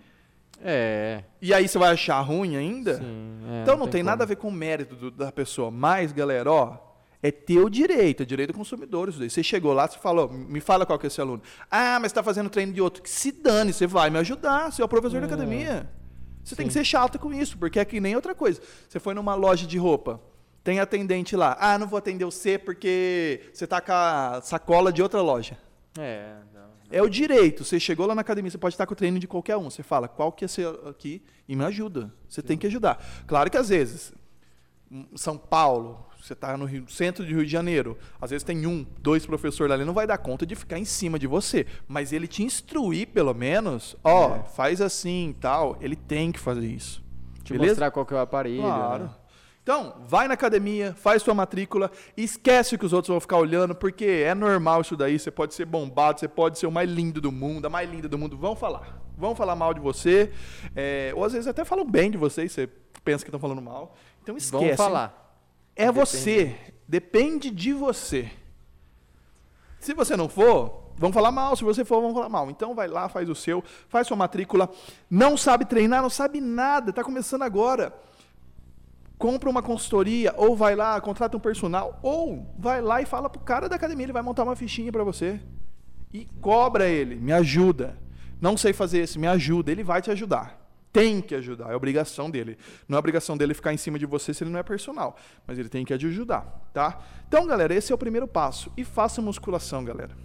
é. 0.63 1.23
E 1.41 1.53
aí 1.53 1.67
você 1.67 1.79
vai 1.79 1.91
achar 1.91 2.19
ruim 2.21 2.55
ainda? 2.55 2.97
Sim, 2.97 3.39
é, 3.49 3.61
então 3.61 3.73
não, 3.73 3.85
não 3.85 3.85
tem, 3.85 3.93
tem 3.99 4.03
nada 4.03 4.23
a 4.23 4.27
ver 4.27 4.35
com 4.35 4.47
o 4.47 4.51
mérito 4.51 4.95
do, 4.95 5.09
da 5.09 5.31
pessoa. 5.31 5.71
Mas, 5.71 6.11
galera, 6.11 6.51
ó, 6.51 6.77
é 7.23 7.31
teu 7.31 7.69
direito, 7.69 8.23
é 8.23 8.25
direito 8.25 8.51
do 8.51 8.57
consumidor 8.57 9.09
isso 9.09 9.19
daí. 9.19 9.29
Você 9.29 9.43
chegou 9.43 9.73
lá, 9.73 9.87
você 9.87 9.99
falou, 9.99 10.31
me 10.31 10.59
fala 10.59 10.85
qual 10.85 10.97
que 10.97 11.05
é 11.05 11.09
esse 11.09 11.21
aluno. 11.21 11.41
Ah, 11.69 11.99
mas 11.99 12.11
está 12.11 12.23
fazendo 12.23 12.49
treino 12.49 12.73
de 12.73 12.81
outro. 12.81 13.03
Que 13.03 13.09
se 13.09 13.31
dane, 13.31 13.71
você 13.71 13.85
vai 13.85 14.09
me 14.09 14.17
ajudar, 14.19 14.71
você 14.71 14.81
é 14.81 14.85
o 14.85 14.87
professor 14.87 15.17
é. 15.17 15.21
da 15.21 15.27
academia. 15.27 15.89
Você 16.43 16.51
Sim. 16.51 16.55
tem 16.55 16.67
que 16.67 16.73
ser 16.73 16.83
chato 16.83 17.19
com 17.19 17.31
isso, 17.31 17.57
porque 17.57 17.79
é 17.79 17.85
que 17.85 17.99
nem 17.99 18.15
outra 18.15 18.33
coisa. 18.33 18.59
Você 18.89 18.99
foi 18.99 19.13
numa 19.13 19.35
loja 19.35 19.67
de 19.67 19.77
roupa, 19.77 20.19
tem 20.63 20.79
atendente 20.79 21.35
lá. 21.35 21.55
Ah, 21.59 21.77
não 21.77 21.87
vou 21.87 21.97
atender 21.97 22.25
você 22.25 22.57
porque 22.57 23.41
você 23.53 23.65
está 23.65 23.79
com 23.79 23.91
a 23.91 24.41
sacola 24.41 24.91
de 24.91 25.03
outra 25.03 25.21
loja. 25.21 25.57
É, 25.99 26.35
não, 26.53 26.61
não. 26.61 26.71
É 26.91 27.01
o 27.03 27.09
direito. 27.09 27.63
Você 27.63 27.79
chegou 27.79 28.07
lá 28.07 28.15
na 28.15 28.21
academia, 28.21 28.49
você 28.49 28.57
pode 28.57 28.73
estar 28.73 28.87
com 28.87 28.93
o 28.93 28.95
treino 28.95 29.19
de 29.19 29.27
qualquer 29.27 29.57
um. 29.57 29.69
Você 29.69 29.83
fala, 29.83 30.07
qual 30.07 30.31
que 30.31 30.45
é 30.45 30.47
seu 30.47 30.89
aqui? 30.89 31.23
E 31.47 31.55
me 31.55 31.63
ajuda. 31.65 32.11
Você 32.27 32.41
Sim. 32.41 32.47
tem 32.47 32.57
que 32.57 32.65
ajudar. 32.65 33.03
Claro 33.27 33.51
que 33.51 33.57
às 33.57 33.69
vezes, 33.69 34.11
São 35.15 35.37
Paulo, 35.37 36.07
você 36.21 36.33
está 36.33 36.55
no 36.55 36.65
Rio, 36.65 36.85
centro 36.87 37.25
de 37.25 37.33
Rio 37.33 37.43
de 37.43 37.51
Janeiro, 37.51 37.97
às 38.21 38.29
vezes 38.29 38.43
tem 38.43 38.65
um, 38.67 38.85
dois 38.99 39.25
professores 39.25 39.73
ali, 39.73 39.83
não 39.83 39.93
vai 39.93 40.05
dar 40.05 40.17
conta 40.19 40.45
de 40.45 40.55
ficar 40.55 40.77
em 40.77 40.85
cima 40.85 41.17
de 41.17 41.25
você. 41.25 41.65
Mas 41.87 42.13
ele 42.13 42.27
te 42.27 42.43
instruir, 42.43 43.07
pelo 43.07 43.33
menos, 43.33 43.95
ó, 44.03 44.35
é. 44.35 44.43
faz 44.43 44.81
assim 44.81 45.35
tal, 45.39 45.77
ele 45.81 45.95
tem 45.95 46.31
que 46.31 46.39
fazer 46.39 46.67
isso. 46.67 47.03
Te 47.43 47.53
Beleza? 47.53 47.71
mostrar 47.71 47.91
qual 47.91 48.05
que 48.05 48.13
é 48.13 48.17
o 48.17 48.19
aparelho. 48.19 48.61
Claro. 48.61 49.03
Né? 49.05 49.09
Então, 49.63 49.95
vai 50.07 50.27
na 50.27 50.33
academia, 50.33 50.95
faz 50.95 51.21
sua 51.21 51.35
matrícula, 51.35 51.91
esquece 52.17 52.77
que 52.77 52.85
os 52.85 52.93
outros 52.93 53.09
vão 53.09 53.19
ficar 53.19 53.37
olhando, 53.37 53.75
porque 53.75 54.05
é 54.05 54.33
normal 54.33 54.81
isso 54.81 54.97
daí, 54.97 55.19
você 55.19 55.29
pode 55.29 55.53
ser 55.53 55.65
bombado, 55.65 56.19
você 56.19 56.27
pode 56.27 56.57
ser 56.57 56.65
o 56.65 56.71
mais 56.71 56.89
lindo 56.89 57.21
do 57.21 57.31
mundo, 57.31 57.67
a 57.67 57.69
mais 57.69 57.89
linda 57.89 58.09
do 58.09 58.17
mundo, 58.17 58.35
vão 58.35 58.55
falar. 58.55 58.99
Vão 59.15 59.35
falar 59.35 59.55
mal 59.55 59.71
de 59.71 59.79
você, 59.79 60.31
é, 60.75 61.13
ou 61.15 61.23
às 61.23 61.33
vezes 61.33 61.47
até 61.47 61.63
falam 61.63 61.85
bem 61.85 62.09
de 62.09 62.17
você, 62.17 62.45
e 62.45 62.49
você 62.49 62.67
pensa 63.03 63.23
que 63.23 63.29
estão 63.29 63.39
falando 63.39 63.61
mal. 63.61 63.95
Então 64.23 64.35
esquece. 64.35 64.65
Vão 64.65 64.75
falar. 64.75 65.30
É 65.75 65.85
Depende. 65.85 65.99
você. 65.99 66.55
Depende 66.87 67.49
de 67.49 67.73
você. 67.73 68.29
Se 69.79 69.93
você 69.93 70.15
não 70.17 70.27
for, 70.29 70.91
vão 70.97 71.11
falar 71.11 71.31
mal. 71.31 71.55
Se 71.55 71.63
você 71.63 71.85
for, 71.85 72.01
vão 72.01 72.13
falar 72.13 72.29
mal. 72.29 72.49
Então 72.49 72.75
vai 72.75 72.87
lá, 72.87 73.09
faz 73.09 73.29
o 73.29 73.35
seu, 73.35 73.63
faz 73.89 74.07
sua 74.07 74.17
matrícula. 74.17 74.69
Não 75.09 75.35
sabe 75.37 75.65
treinar, 75.65 76.01
não 76.01 76.09
sabe 76.09 76.41
nada, 76.41 76.89
está 76.89 77.03
começando 77.03 77.43
agora. 77.43 77.93
Compra 79.17 79.49
uma 79.49 79.61
consultoria, 79.61 80.33
ou 80.35 80.55
vai 80.55 80.75
lá, 80.75 80.99
contrata 80.99 81.37
um 81.37 81.39
personal, 81.39 81.99
ou 82.01 82.53
vai 82.57 82.81
lá 82.81 83.01
e 83.01 83.05
fala 83.05 83.29
pro 83.29 83.39
cara 83.39 83.69
da 83.69 83.75
academia, 83.75 84.05
ele 84.05 84.13
vai 84.13 84.23
montar 84.23 84.43
uma 84.43 84.55
fichinha 84.55 84.91
para 84.91 85.03
você. 85.03 85.39
E 86.11 86.25
cobra 86.41 86.87
ele, 86.89 87.15
me 87.15 87.31
ajuda. 87.31 87.97
Não 88.39 88.57
sei 88.57 88.73
fazer 88.73 89.03
isso, 89.03 89.19
me 89.19 89.27
ajuda, 89.27 89.71
ele 89.71 89.83
vai 89.83 90.01
te 90.01 90.09
ajudar 90.09 90.60
tem 90.91 91.21
que 91.21 91.33
ajudar, 91.35 91.71
é 91.71 91.75
obrigação 91.75 92.29
dele. 92.29 92.57
Não 92.87 92.97
é 92.97 92.99
obrigação 92.99 93.37
dele 93.37 93.53
ficar 93.53 93.73
em 93.73 93.77
cima 93.77 93.97
de 93.97 94.05
você 94.05 94.33
se 94.33 94.43
ele 94.43 94.51
não 94.51 94.59
é 94.59 94.63
personal, 94.63 95.15
mas 95.47 95.57
ele 95.57 95.69
tem 95.69 95.85
que 95.85 95.97
te 95.97 96.05
ajudar, 96.05 96.69
tá? 96.73 96.99
Então, 97.27 97.47
galera, 97.47 97.73
esse 97.73 97.91
é 97.91 97.95
o 97.95 97.97
primeiro 97.97 98.27
passo. 98.27 98.71
E 98.75 98.83
faça 98.83 99.21
musculação, 99.21 99.83
galera. 99.85 100.15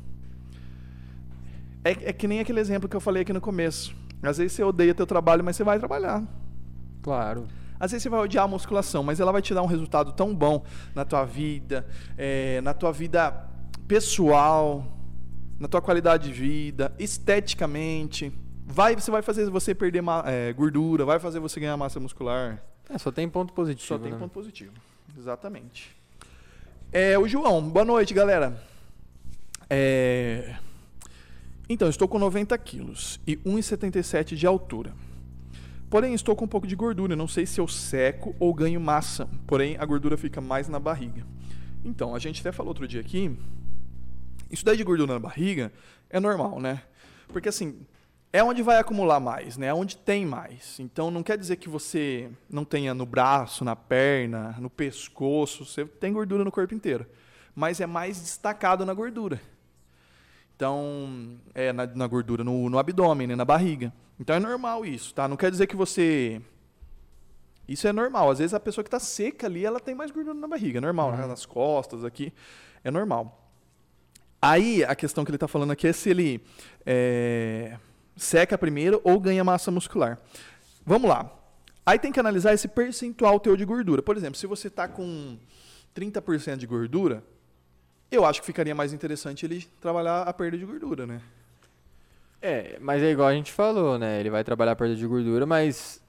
É, 1.85 1.91
é 1.91 2.13
que 2.13 2.27
nem 2.27 2.41
aquele 2.41 2.59
exemplo 2.59 2.89
que 2.89 2.97
eu 2.97 3.01
falei 3.01 3.23
aqui 3.23 3.33
no 3.33 3.41
começo. 3.41 3.95
Às 4.23 4.39
vezes 4.39 4.55
você 4.55 4.65
odeia 4.65 4.93
teu 4.93 5.07
trabalho, 5.07 5.45
mas 5.45 5.55
você 5.55 5.63
vai 5.63 5.79
trabalhar. 5.79 6.25
Claro. 7.01 7.47
Às 7.79 7.93
vezes 7.93 8.03
você 8.03 8.09
vai 8.09 8.21
odiar 8.21 8.45
a 8.45 8.49
musculação, 8.49 9.05
mas 9.05 9.21
ela 9.21 9.31
vai 9.31 9.43
te 9.43 9.55
dar 9.55 9.63
um 9.63 9.67
resultado 9.67 10.13
tão 10.13 10.35
bom 10.35 10.65
na 10.95 11.05
tua 11.05 11.25
vida, 11.25 11.87
é, 12.19 12.61
na 12.63 12.75
tua 12.75 12.91
vida 12.91 13.31
pessoal, 13.87 14.85
na 15.61 15.69
tua 15.69 15.81
qualidade 15.81 16.29
de 16.29 16.33
vida, 16.33 16.93
esteticamente 16.99 18.33
vai, 18.67 18.95
você 18.95 19.11
vai 19.11 19.23
fazer 19.23 19.49
você 19.49 19.75
perder 19.75 20.03
é, 20.27 20.53
gordura, 20.53 21.05
vai 21.05 21.19
fazer 21.19 21.39
você 21.39 21.61
ganhar 21.61 21.77
massa 21.77 22.01
muscular. 22.01 22.63
É, 22.91 22.99
só 22.99 23.13
tem 23.13 23.29
ponto 23.29 23.53
positivo. 23.53 23.87
Só 23.87 23.99
tem 23.99 24.13
né? 24.13 24.19
ponto 24.19 24.33
positivo. 24.33 24.73
Exatamente. 25.17 25.97
É, 26.93 27.19
o 27.19 27.27
João, 27.27 27.63
boa 27.69 27.85
noite, 27.85 28.13
galera. 28.13 28.63
É... 29.69 30.57
Então, 31.69 31.89
estou 31.89 32.07
com 32.07 32.19
90 32.19 32.57
quilos 32.59 33.21
e 33.27 33.37
1,77 33.39 34.37
de 34.37 34.47
altura. 34.47 34.93
Porém, 35.91 36.15
estou 36.15 36.37
com 36.37 36.45
um 36.45 36.49
pouco 36.49 36.67
de 36.67 36.77
gordura. 36.77 37.17
Não 37.17 37.27
sei 37.27 37.47
se 37.47 37.61
eu 37.61 37.67
seco 37.67 38.35
ou 38.39 38.55
ganho 38.55 38.81
massa. 38.81 39.29
Porém, 39.47 39.77
a 39.79 39.85
gordura 39.85 40.17
fica 40.17 40.41
mais 40.41 40.69
na 40.69 40.79
barriga. 40.79 41.25
Então, 41.85 42.15
a 42.15 42.19
gente 42.19 42.41
até 42.41 42.53
falou 42.53 42.71
outro 42.71 42.87
dia 42.87 43.01
aqui. 43.01 43.37
Isso 44.51 44.65
daí 44.65 44.77
de 44.77 44.85
gordura 44.85 45.15
na 45.15 45.19
barriga 45.19 45.73
é 46.09 46.21
normal, 46.21 46.61
né? 46.61 46.83
Porque 47.29 47.49
assim, 47.49 47.81
é 48.37 48.45
onde 48.45 48.63
vai 48.63 48.79
acumular 48.79 49.19
mais, 49.19 49.57
né? 49.57 49.69
É 49.69 49.75
onde 49.75 49.97
tem 49.97 50.27
mais. 50.27 50.79
Então 50.79 51.11
não 51.11 51.23
quer 51.23 51.39
dizer 51.39 51.57
que 51.57 51.69
você 51.69 52.31
não 52.51 52.65
tenha 52.65 52.93
no 52.93 53.07
braço, 53.07 53.65
na 53.65 53.75
perna, 53.75 54.55
no 54.59 54.69
pescoço, 54.69 55.65
você 55.65 55.87
tem 55.87 56.13
gordura 56.13 56.45
no 56.45 56.53
corpo 56.53 56.75
inteiro, 56.75 57.07
mas 57.55 57.81
é 57.81 57.87
mais 57.87 58.21
destacado 58.21 58.85
na 58.85 58.93
gordura. 58.93 59.41
Então, 60.55 61.39
é 61.55 61.73
na, 61.73 61.87
na 61.87 62.07
gordura 62.07 62.43
no, 62.43 62.69
no 62.69 62.79
abdômen, 62.79 63.27
né? 63.27 63.37
na 63.37 63.45
barriga. 63.45 63.93
Então 64.21 64.37
é 64.37 64.41
normal 64.41 64.85
isso, 64.85 65.15
tá? 65.15 65.27
Não 65.27 65.37
quer 65.37 65.51
dizer 65.51 65.67
que 65.67 65.77
você 65.77 66.41
isso 67.67 67.89
é 67.89 67.93
normal. 67.93 68.31
Às 68.31 68.39
vezes 68.39 68.53
a 68.53 68.61
pessoa 68.61 68.85
que 68.85 68.89
está 68.89 69.01
seca 69.01 69.47
ali, 69.47 69.65
ela 69.65 69.81
tem 69.81 69.95
mais 69.95 70.11
gordura 70.11 70.39
na 70.39 70.47
barriga, 70.47 70.79
é 70.79 70.81
normal, 70.81 71.11
uhum. 71.11 71.17
né? 71.17 71.27
nas 71.27 71.47
costas 71.47 72.05
aqui, 72.05 72.35
é 72.85 72.91
normal. 72.91 73.51
Aí 74.43 74.85
a 74.85 74.95
questão 74.95 75.25
que 75.25 75.31
ele 75.31 75.37
está 75.37 75.49
falando 75.49 75.71
aqui 75.71 75.89
é 75.89 75.93
se 75.93 76.11
ele 76.11 76.43
é, 76.85 77.79
seca 78.17 78.57
primeiro 78.57 79.01
ou 79.05 79.21
ganha 79.21 79.45
massa 79.45 79.71
muscular. 79.71 80.19
Vamos 80.85 81.09
lá. 81.09 81.31
Aí 81.85 81.99
tem 81.99 82.11
que 82.11 82.19
analisar 82.19 82.53
esse 82.53 82.67
percentual 82.67 83.39
teu 83.39 83.57
de 83.57 83.65
gordura. 83.65 84.03
Por 84.03 84.17
exemplo, 84.17 84.37
se 84.37 84.47
você 84.47 84.69
tá 84.69 84.89
com 84.89 85.39
30% 85.95 86.57
de 86.57 86.67
gordura, 86.67 87.23
eu 88.11 88.25
acho 88.25 88.41
que 88.41 88.47
ficaria 88.47 88.75
mais 88.75 88.93
interessante 88.93 89.47
ele 89.47 89.67
trabalhar 89.81 90.23
a 90.23 90.33
perda 90.33 90.59
de 90.59 90.65
gordura, 90.65 91.07
né? 91.07 91.21
É, 92.41 92.79
mas 92.81 93.03
é 93.03 93.11
igual 93.11 93.29
a 93.29 93.35
gente 93.35 93.53
falou, 93.53 93.99
né? 93.99 94.21
Ele 94.21 94.31
vai 94.31 94.43
trabalhar 94.45 94.73
a 94.73 94.77
perda 94.77 94.95
de 94.95 95.07
gordura, 95.07 95.47
mas 95.47 96.01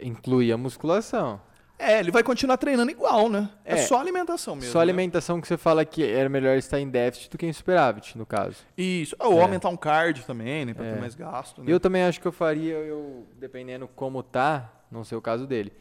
inclui 0.00 0.50
a 0.52 0.56
musculação. 0.56 1.40
É, 1.78 2.00
ele 2.00 2.10
vai 2.10 2.24
continuar 2.24 2.56
treinando 2.56 2.90
igual, 2.90 3.28
né? 3.28 3.48
É, 3.64 3.74
É. 3.74 3.76
só 3.78 4.00
alimentação 4.00 4.56
mesmo. 4.56 4.72
Só 4.72 4.78
né? 4.78 4.82
alimentação 4.82 5.40
que 5.40 5.46
você 5.46 5.56
fala 5.56 5.84
que 5.84 6.04
era 6.04 6.28
melhor 6.28 6.56
estar 6.56 6.80
em 6.80 6.88
déficit 6.88 7.30
do 7.30 7.38
que 7.38 7.46
em 7.46 7.52
superávit, 7.52 8.18
no 8.18 8.26
caso. 8.26 8.56
Isso. 8.76 9.14
Ou 9.20 9.38
É. 9.38 9.42
aumentar 9.42 9.68
um 9.68 9.76
cardio 9.76 10.24
também, 10.24 10.64
né? 10.64 10.74
Pra 10.74 10.84
É. 10.84 10.94
ter 10.94 11.00
mais 11.00 11.14
gasto, 11.14 11.62
né? 11.62 11.72
Eu 11.72 11.78
também 11.78 12.02
acho 12.02 12.20
que 12.20 12.26
eu 12.26 12.32
faria, 12.32 12.74
eu, 12.74 13.24
dependendo 13.36 13.86
como 13.86 14.22
tá, 14.24 14.72
não 14.90 15.04
sei 15.04 15.16
o 15.16 15.22
caso 15.22 15.46
dele. 15.46 15.72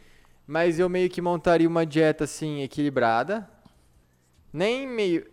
Mas 0.45 0.77
eu 0.79 0.87
meio 0.87 1.09
que 1.09 1.19
montaria 1.19 1.67
uma 1.67 1.83
dieta 1.85 2.25
assim, 2.25 2.61
equilibrada. 2.61 3.49
Nem 4.53 4.87
meio. 4.87 5.25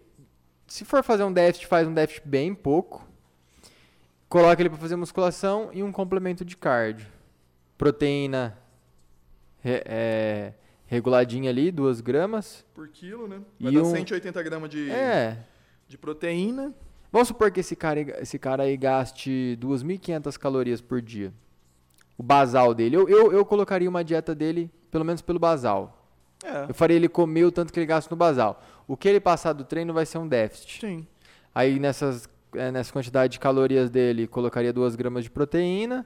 Se 0.67 0.83
for 0.85 1.05
fazer 1.05 1.25
um 1.25 1.33
déficit, 1.33 1.67
faz 1.67 1.87
um 1.87 1.93
déficit 1.93 2.27
bem 2.27 2.55
pouco. 2.55 3.07
Coloca 4.31 4.61
ele 4.63 4.71
pra 4.71 4.79
fazer 4.79 4.97
musculação 4.97 5.69
e 5.75 5.83
um 5.83 5.93
complemento 5.93 6.43
de 6.45 6.57
cardio. 6.57 7.07
Proteína 7.77 8.59
é, 9.65 10.53
reguladinha 10.87 11.51
ali, 11.51 11.71
2 11.71 12.01
gramas. 12.01 12.65
Por 12.75 12.89
quilo, 12.89 13.27
né? 13.29 13.41
E 13.59 13.65
Vai 13.65 13.73
dar 13.75 13.83
um- 13.83 13.85
180 13.91 14.43
gramas 14.43 14.71
de, 14.71 14.91
É. 14.91 15.39
de 15.89 15.97
proteína. 15.99 16.75
Vamos 17.11 17.29
supor 17.29 17.51
que 17.51 17.61
esse 17.61 17.77
cara, 17.77 18.01
esse 18.21 18.39
cara 18.39 18.65
aí 18.65 18.77
gaste 18.77 19.57
2.500 19.61 20.37
calorias 20.37 20.81
por 20.81 21.01
dia. 21.01 21.33
O 22.19 22.23
basal 22.23 22.75
dele. 22.75 22.97
Eu, 22.97 23.09
eu, 23.09 23.33
eu 23.33 23.45
colocaria 23.45 23.89
uma 23.89 24.03
dieta 24.05 24.35
dele, 24.35 24.71
pelo 24.91 25.05
menos 25.05 25.23
pelo 25.23 25.39
basal. 25.39 26.01
É. 26.45 26.67
Eu 26.71 26.75
faria 26.75 26.97
ele 26.97 27.09
comer 27.09 27.45
o 27.45 27.53
tanto 27.53 27.73
que 27.73 27.79
ele 27.79 27.87
gasta 27.87 28.13
no 28.13 28.17
basal. 28.19 28.63
O 28.87 28.97
que 28.97 29.09
ele 29.09 29.21
passar 29.21 29.53
do 29.53 29.65
treino 29.65 29.93
vai 29.95 30.05
ser 30.05 30.19
um 30.19 30.29
déficit. 30.29 30.81
Sim. 30.81 31.07
Aí 31.55 31.79
nessas, 31.79 32.29
eh, 32.55 32.71
nessa 32.71 32.93
quantidade 32.93 33.33
de 33.35 33.41
calorias 33.41 33.89
dele, 33.91 34.27
colocaria 34.27 34.73
2 34.73 34.95
gramas 34.97 35.25
de 35.25 35.31
proteína, 35.31 36.05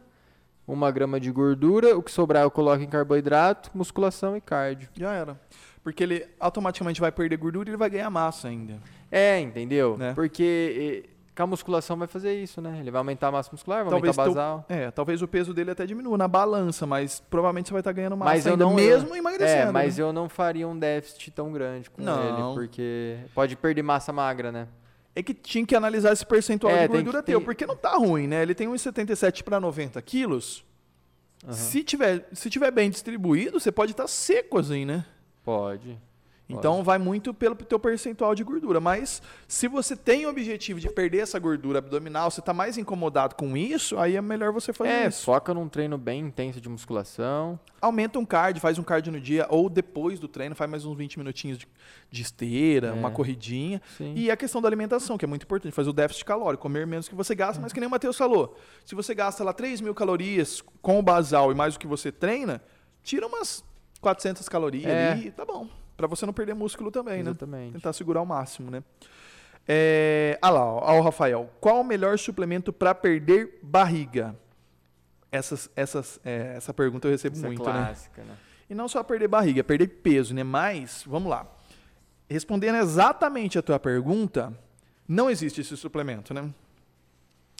1 0.68 0.92
grama 0.92 1.18
de 1.18 1.30
gordura. 1.30 1.96
O 1.96 2.02
que 2.02 2.10
sobrar 2.10 2.42
eu 2.42 2.50
coloco 2.50 2.82
em 2.82 2.88
carboidrato, 2.88 3.70
musculação 3.74 4.36
e 4.36 4.40
cardio. 4.40 4.88
Já 4.94 5.12
era. 5.12 5.40
Porque 5.82 6.02
ele 6.02 6.26
automaticamente 6.38 7.00
vai 7.00 7.10
perder 7.10 7.36
gordura 7.38 7.68
e 7.68 7.70
ele 7.70 7.76
vai 7.78 7.88
ganhar 7.88 8.10
massa 8.10 8.48
ainda. 8.48 8.74
É, 9.10 9.40
entendeu? 9.40 9.96
Né? 9.96 10.12
Porque 10.14 11.08
com 11.34 11.44
a 11.44 11.46
musculação 11.46 11.96
vai 11.96 12.08
fazer 12.08 12.34
isso, 12.34 12.60
né? 12.60 12.78
Ele 12.80 12.90
vai 12.90 12.98
aumentar 12.98 13.28
a 13.28 13.32
massa 13.32 13.48
muscular, 13.52 13.84
vai 13.84 13.90
Talvez 13.92 14.18
aumentar 14.18 14.24
teu- 14.24 14.34
basal. 14.34 14.66
É, 14.68 14.90
talvez 14.90 15.22
o 15.22 15.28
peso 15.28 15.54
dele 15.54 15.70
até 15.70 15.86
diminua 15.86 16.18
na 16.18 16.26
balança, 16.26 16.84
mas 16.84 17.22
provavelmente 17.30 17.68
você 17.68 17.72
vai 17.74 17.80
estar 17.80 17.92
ganhando 17.92 18.16
massa 18.16 18.32
Mas 18.32 18.44
eu 18.44 18.52
ainda, 18.52 18.64
não- 18.64 18.74
mesmo 18.74 19.10
eu- 19.10 19.16
emagrecendo. 19.16 19.68
É, 19.68 19.72
mas 19.72 19.96
né? 19.96 20.02
eu 20.04 20.12
não 20.12 20.28
faria 20.28 20.66
um 20.66 20.76
déficit 20.76 21.30
tão 21.30 21.52
grande 21.52 21.88
com 21.88 22.02
Não. 22.02 22.22
ele, 22.50 22.54
porque 22.54 23.18
pode 23.34 23.54
perder 23.56 23.82
massa 23.82 24.12
magra, 24.12 24.50
né? 24.50 24.66
É 25.18 25.22
que 25.22 25.34
tinha 25.34 25.66
que 25.66 25.74
analisar 25.74 26.12
esse 26.12 26.24
percentual 26.24 26.72
É, 26.72 26.82
de 26.82 26.92
gordura 26.94 27.24
teu, 27.24 27.40
porque 27.40 27.66
não 27.66 27.74
tá 27.74 27.96
ruim, 27.96 28.28
né? 28.28 28.40
Ele 28.40 28.54
tem 28.54 28.68
uns 28.68 28.82
77 28.82 29.42
para 29.42 29.58
90 29.58 30.00
quilos. 30.00 30.64
Aham. 31.44 31.52
Se, 31.54 31.82
tiver, 31.82 32.28
se 32.32 32.48
tiver 32.48 32.70
bem 32.70 32.88
distribuído, 32.88 33.58
você 33.58 33.72
pode 33.72 33.90
estar 33.90 34.06
seco 34.06 34.58
assim, 34.58 34.84
né? 34.84 35.04
Pode. 35.44 35.98
Então 36.50 36.82
vai 36.82 36.96
muito 36.98 37.34
pelo 37.34 37.54
teu 37.54 37.78
percentual 37.78 38.34
de 38.34 38.42
gordura. 38.42 38.80
Mas 38.80 39.20
se 39.46 39.68
você 39.68 39.94
tem 39.94 40.24
o 40.24 40.30
objetivo 40.30 40.80
de 40.80 40.88
perder 40.88 41.18
essa 41.18 41.38
gordura 41.38 41.78
abdominal, 41.78 42.30
você 42.30 42.40
está 42.40 42.54
mais 42.54 42.78
incomodado 42.78 43.34
com 43.34 43.54
isso, 43.56 43.98
aí 43.98 44.16
é 44.16 44.20
melhor 44.22 44.50
você 44.52 44.72
fazer 44.72 44.90
É, 44.90 45.06
isso. 45.08 45.24
foca 45.26 45.52
num 45.52 45.68
treino 45.68 45.98
bem 45.98 46.20
intenso 46.20 46.58
de 46.60 46.68
musculação. 46.68 47.60
Aumenta 47.80 48.18
um 48.18 48.24
cardio, 48.24 48.62
faz 48.62 48.78
um 48.78 48.82
cardio 48.82 49.12
no 49.12 49.20
dia, 49.20 49.46
ou 49.50 49.68
depois 49.68 50.18
do 50.18 50.26
treino, 50.26 50.54
faz 50.54 50.70
mais 50.70 50.84
uns 50.86 50.96
20 50.96 51.18
minutinhos 51.18 51.58
de, 51.58 51.68
de 52.10 52.22
esteira, 52.22 52.88
É. 52.88 52.92
uma 52.92 53.10
corridinha. 53.10 53.82
Sim. 53.98 54.14
E 54.16 54.30
a 54.30 54.36
questão 54.36 54.62
da 54.62 54.68
alimentação, 54.68 55.18
que 55.18 55.24
é 55.26 55.28
muito 55.28 55.42
importante, 55.44 55.72
fazer 55.74 55.90
o 55.90 55.92
déficit 55.92 56.24
calórico, 56.24 56.62
comer 56.62 56.86
menos 56.86 57.08
que 57.08 57.14
você 57.14 57.34
gasta, 57.34 57.60
mas 57.60 57.72
que 57.74 57.78
nem 57.80 57.86
o 57.86 57.90
Matheus 57.90 58.16
falou. 58.16 58.56
Se 58.86 58.94
você 58.94 59.14
gasta 59.14 59.44
lá 59.44 59.52
3 59.52 59.80
mil 59.82 59.94
calorias 59.94 60.62
com 60.80 60.98
o 60.98 61.02
basal 61.02 61.52
e 61.52 61.54
mais 61.54 61.76
o 61.76 61.78
que 61.78 61.86
você 61.86 62.10
treina, 62.10 62.62
tira 63.02 63.26
umas 63.26 63.62
400 64.00 64.48
calorias 64.48 64.86
É. 64.90 65.12
ali, 65.12 65.30
tá 65.30 65.44
bom. 65.44 65.68
Pra 65.98 66.06
você 66.06 66.24
não 66.24 66.32
perder 66.32 66.54
músculo 66.54 66.92
também, 66.92 67.24
né? 67.24 67.30
Exatamente. 67.30 67.72
Tentar 67.72 67.92
segurar 67.92 68.20
ao 68.20 68.26
máximo, 68.26 68.70
né? 68.70 68.84
É, 69.66 70.38
ah 70.40 70.48
lá, 70.48 70.64
ó, 70.64 70.96
o 70.96 71.02
Rafael. 71.02 71.50
Qual 71.60 71.80
o 71.80 71.84
melhor 71.84 72.16
suplemento 72.16 72.72
para 72.72 72.94
perder 72.94 73.58
barriga? 73.64 74.32
Essas, 75.30 75.68
essas, 75.74 76.20
é, 76.24 76.54
essa 76.56 76.72
pergunta 76.72 77.08
eu 77.08 77.10
recebo 77.10 77.36
Essa 77.36 77.46
é 77.46 77.48
muito, 77.48 77.64
né? 77.64 77.72
clássica, 77.72 78.22
né? 78.22 78.36
E 78.70 78.76
não 78.76 78.86
só 78.86 79.02
perder 79.02 79.26
barriga, 79.26 79.64
perder 79.64 79.88
peso, 79.88 80.32
né? 80.32 80.44
Mas, 80.44 81.02
vamos 81.04 81.28
lá. 81.28 81.46
Respondendo 82.30 82.76
exatamente 82.76 83.58
a 83.58 83.62
tua 83.62 83.80
pergunta, 83.80 84.56
não 85.06 85.28
existe 85.28 85.62
esse 85.62 85.76
suplemento, 85.76 86.32
né? 86.32 86.48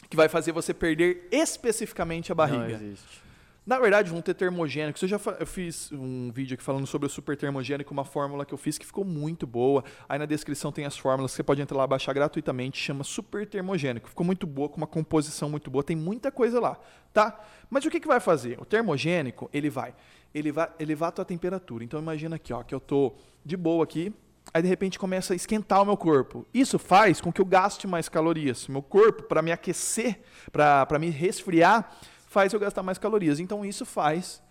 Que 0.09 0.15
vai 0.15 0.29
fazer 0.29 0.53
você 0.53 0.73
perder 0.73 1.27
especificamente 1.29 2.31
a 2.31 2.35
Não 2.35 2.37
barriga. 2.37 2.71
existe. 2.71 3.21
Na 3.69 3.77
verdade, 3.77 4.09
vão 4.09 4.19
ter 4.19 4.33
termogênicos. 4.33 4.99
Eu 4.99 5.07
já 5.07 5.19
eu 5.39 5.45
fiz 5.45 5.91
um 5.91 6.31
vídeo 6.31 6.55
aqui 6.55 6.63
falando 6.63 6.87
sobre 6.87 7.05
o 7.05 7.09
super 7.09 7.37
termogênico, 7.37 7.93
uma 7.93 8.03
fórmula 8.03 8.43
que 8.43 8.51
eu 8.51 8.57
fiz 8.57 8.79
que 8.79 8.85
ficou 8.85 9.05
muito 9.05 9.45
boa. 9.45 9.83
Aí 10.09 10.17
na 10.17 10.25
descrição 10.25 10.71
tem 10.71 10.85
as 10.85 10.97
fórmulas, 10.97 11.33
você 11.33 11.43
pode 11.43 11.61
entrar 11.61 11.77
lá 11.77 11.85
baixar 11.85 12.11
gratuitamente, 12.13 12.81
chama 12.81 13.03
super 13.03 13.45
termogênico. 13.45 14.09
Ficou 14.09 14.25
muito 14.25 14.47
boa, 14.47 14.69
com 14.69 14.77
uma 14.77 14.87
composição 14.87 15.51
muito 15.51 15.69
boa, 15.69 15.83
tem 15.83 15.95
muita 15.95 16.31
coisa 16.31 16.59
lá, 16.59 16.79
tá? 17.13 17.39
Mas 17.69 17.85
o 17.85 17.91
que, 17.91 17.99
que 17.99 18.07
vai 18.07 18.19
fazer? 18.19 18.59
O 18.59 18.65
termogênico, 18.65 19.47
ele 19.53 19.69
vai, 19.69 19.93
ele 20.33 20.51
vai 20.51 20.67
elevar 20.79 21.09
a 21.09 21.11
tua 21.11 21.25
temperatura. 21.25 21.83
Então 21.83 21.99
imagina 21.99 22.37
aqui, 22.37 22.51
ó, 22.51 22.63
que 22.63 22.73
eu 22.73 22.79
tô 22.79 23.13
de 23.45 23.55
boa 23.55 23.83
aqui, 23.83 24.11
aí 24.51 24.63
de 24.63 24.67
repente 24.67 24.97
começa 24.97 25.33
a 25.33 25.35
esquentar 25.35 25.83
o 25.83 25.85
meu 25.85 25.95
corpo. 25.95 26.43
Isso 26.51 26.79
faz 26.79 27.21
com 27.21 27.31
que 27.31 27.39
eu 27.39 27.45
gaste 27.45 27.85
mais 27.85 28.09
calorias. 28.09 28.67
Meu 28.67 28.81
corpo, 28.81 29.21
para 29.21 29.43
me 29.43 29.51
aquecer, 29.51 30.21
para 30.51 30.97
me 30.97 31.11
resfriar, 31.11 31.95
faz 32.29 32.53
eu 32.53 32.59
gastar 32.59 32.83
mais 32.83 32.97
calorias. 32.97 33.39
Então 33.39 33.65
isso 33.65 33.85
faz 33.85 34.41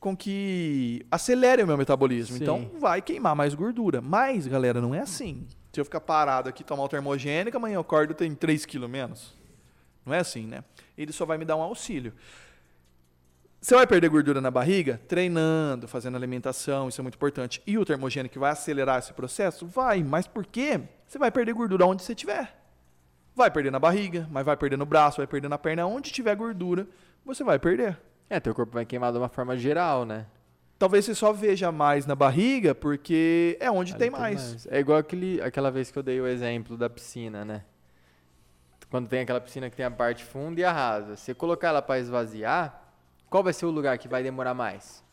com 0.00 0.16
que 0.16 1.06
acelere 1.10 1.62
o 1.62 1.66
meu 1.66 1.78
metabolismo. 1.78 2.36
Sim. 2.36 2.42
Então 2.42 2.70
vai 2.78 3.00
queimar 3.00 3.34
mais 3.34 3.54
gordura. 3.54 4.00
Mas, 4.00 4.46
galera, 4.46 4.80
não 4.80 4.94
é 4.94 5.00
assim. 5.00 5.46
Se 5.72 5.80
eu 5.80 5.84
ficar 5.84 6.00
parado 6.00 6.48
aqui, 6.48 6.64
tomar 6.64 6.82
o 6.82 6.88
termogênico, 6.88 7.56
amanhã 7.56 7.76
eu 7.76 7.80
acordo 7.80 8.14
tem 8.14 8.34
3 8.34 8.66
quilos 8.66 8.90
menos. 8.90 9.34
Não 10.04 10.12
é 10.12 10.18
assim, 10.18 10.46
né? 10.46 10.64
Ele 10.96 11.12
só 11.12 11.24
vai 11.24 11.38
me 11.38 11.44
dar 11.44 11.56
um 11.56 11.62
auxílio. 11.62 12.12
Você 13.60 13.74
vai 13.74 13.86
perder 13.86 14.08
gordura 14.08 14.40
na 14.40 14.50
barriga? 14.50 15.00
Treinando, 15.08 15.86
fazendo 15.88 16.16
alimentação, 16.16 16.88
isso 16.88 17.00
é 17.00 17.02
muito 17.02 17.16
importante. 17.16 17.62
E 17.66 17.76
o 17.76 17.84
termogênico 17.84 18.38
vai 18.38 18.52
acelerar 18.52 18.98
esse 18.98 19.12
processo? 19.12 19.66
Vai, 19.66 20.02
mas 20.02 20.26
por 20.26 20.46
quê? 20.46 20.80
Você 21.06 21.18
vai 21.18 21.30
perder 21.30 21.52
gordura 21.54 21.86
onde 21.86 22.02
você 22.02 22.12
estiver. 22.12 22.57
Vai 23.38 23.52
perder 23.52 23.70
na 23.70 23.78
barriga, 23.78 24.26
mas 24.32 24.44
vai 24.44 24.56
perder 24.56 24.76
no 24.76 24.84
braço, 24.84 25.18
vai 25.18 25.26
perder 25.28 25.46
na 25.46 25.56
perna. 25.56 25.86
Onde 25.86 26.10
tiver 26.10 26.34
gordura, 26.34 26.88
você 27.24 27.44
vai 27.44 27.56
perder. 27.56 27.96
É, 28.28 28.40
teu 28.40 28.52
corpo 28.52 28.72
vai 28.72 28.84
queimar 28.84 29.12
de 29.12 29.18
uma 29.18 29.28
forma 29.28 29.56
geral, 29.56 30.04
né? 30.04 30.26
Talvez 30.76 31.04
você 31.04 31.14
só 31.14 31.32
veja 31.32 31.70
mais 31.70 32.04
na 32.04 32.16
barriga, 32.16 32.74
porque 32.74 33.56
é 33.60 33.70
onde 33.70 33.92
Ali 33.92 34.00
tem 34.00 34.10
mais. 34.10 34.66
É 34.68 34.80
igual 34.80 34.98
aquele, 34.98 35.40
aquela 35.40 35.70
vez 35.70 35.88
que 35.88 35.96
eu 35.96 36.02
dei 36.02 36.20
o 36.20 36.26
exemplo 36.26 36.76
da 36.76 36.90
piscina, 36.90 37.44
né? 37.44 37.64
Quando 38.90 39.08
tem 39.08 39.20
aquela 39.20 39.40
piscina 39.40 39.70
que 39.70 39.76
tem 39.76 39.86
a 39.86 39.90
parte 39.90 40.24
funda 40.24 40.60
e 40.60 40.64
a 40.64 40.72
rasa. 40.72 41.14
Se 41.14 41.32
colocar 41.32 41.68
ela 41.68 41.80
para 41.80 42.00
esvaziar, 42.00 42.82
qual 43.30 43.44
vai 43.44 43.52
ser 43.52 43.66
o 43.66 43.70
lugar 43.70 43.96
que 43.98 44.08
vai 44.08 44.20
demorar 44.20 44.52
mais? 44.54 45.04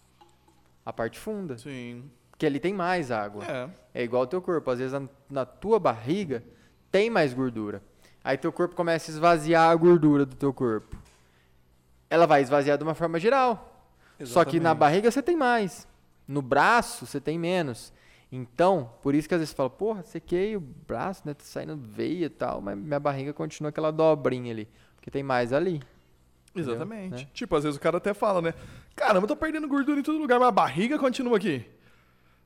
A 0.84 0.92
parte 0.92 1.20
funda. 1.20 1.60
Sim. 1.60 2.10
Porque 2.32 2.48
ali 2.48 2.60
tem 2.60 2.74
mais 2.74 3.12
água. 3.12 3.46
É. 3.46 3.70
É 4.02 4.04
igual 4.04 4.24
o 4.24 4.28
teu 4.28 4.42
corpo. 4.42 4.72
Às 4.72 4.80
vezes 4.80 4.94
na, 4.94 5.08
na 5.30 5.46
tua 5.46 5.80
barriga 5.80 6.44
tem 6.92 7.08
mais 7.08 7.32
gordura. 7.32 7.84
Aí 8.26 8.40
teu 8.40 8.52
corpo 8.52 8.76
começa 8.76 9.12
a 9.12 9.14
esvaziar 9.14 9.70
a 9.70 9.76
gordura 9.76 10.26
do 10.26 10.36
teu 10.36 10.52
corpo. 10.52 10.98
Ela 12.10 12.26
vai 12.26 12.42
esvaziar 12.42 12.76
de 12.76 12.84
uma 12.84 12.96
forma 12.96 13.20
geral. 13.20 13.88
Só 14.24 14.44
que 14.44 14.60
na 14.60 14.70
Exatamente. 14.70 14.80
barriga 14.80 15.12
você 15.12 15.22
tem 15.22 15.38
mais. 15.38 15.88
No 16.28 16.42
braço 16.42 17.06
você 17.06 17.22
tem 17.22 17.38
menos. 17.38 17.94
Então, 18.32 18.92
por 19.04 19.14
isso 19.14 19.30
que 19.30 19.36
às 19.36 19.40
vezes 19.40 19.52
você 19.52 19.56
fala, 19.56 19.70
porra, 19.70 20.02
sequei 20.02 20.58
o 20.58 20.60
braço, 20.60 21.22
né? 21.24 21.36
Tá 21.36 21.44
saindo 21.44 21.78
veia 21.78 22.26
e 22.26 22.30
tal, 22.30 22.62
mas 22.62 22.76
minha 22.76 23.00
barriga 23.00 23.32
continua 23.32 23.70
aquela 23.70 23.92
dobrinha 23.92 24.52
ali. 24.52 24.68
Porque 24.96 25.12
tem 25.12 25.22
mais 25.22 25.54
ali. 25.54 25.80
Exatamente. 26.56 27.26
Né? 27.26 27.30
Tipo, 27.32 27.56
às 27.56 27.64
vezes 27.64 27.78
o 27.78 27.80
cara 27.80 27.98
até 27.98 28.12
fala, 28.16 28.42
né? 28.42 28.56
Caramba, 28.96 29.26
eu 29.26 29.28
tô 29.28 29.36
perdendo 29.36 29.68
gordura 29.68 30.00
em 30.00 30.04
todo 30.04 30.18
lugar, 30.18 30.40
mas 30.40 30.48
a 30.48 30.52
barriga 30.52 30.98
continua 30.98 31.38
aqui. 31.38 31.64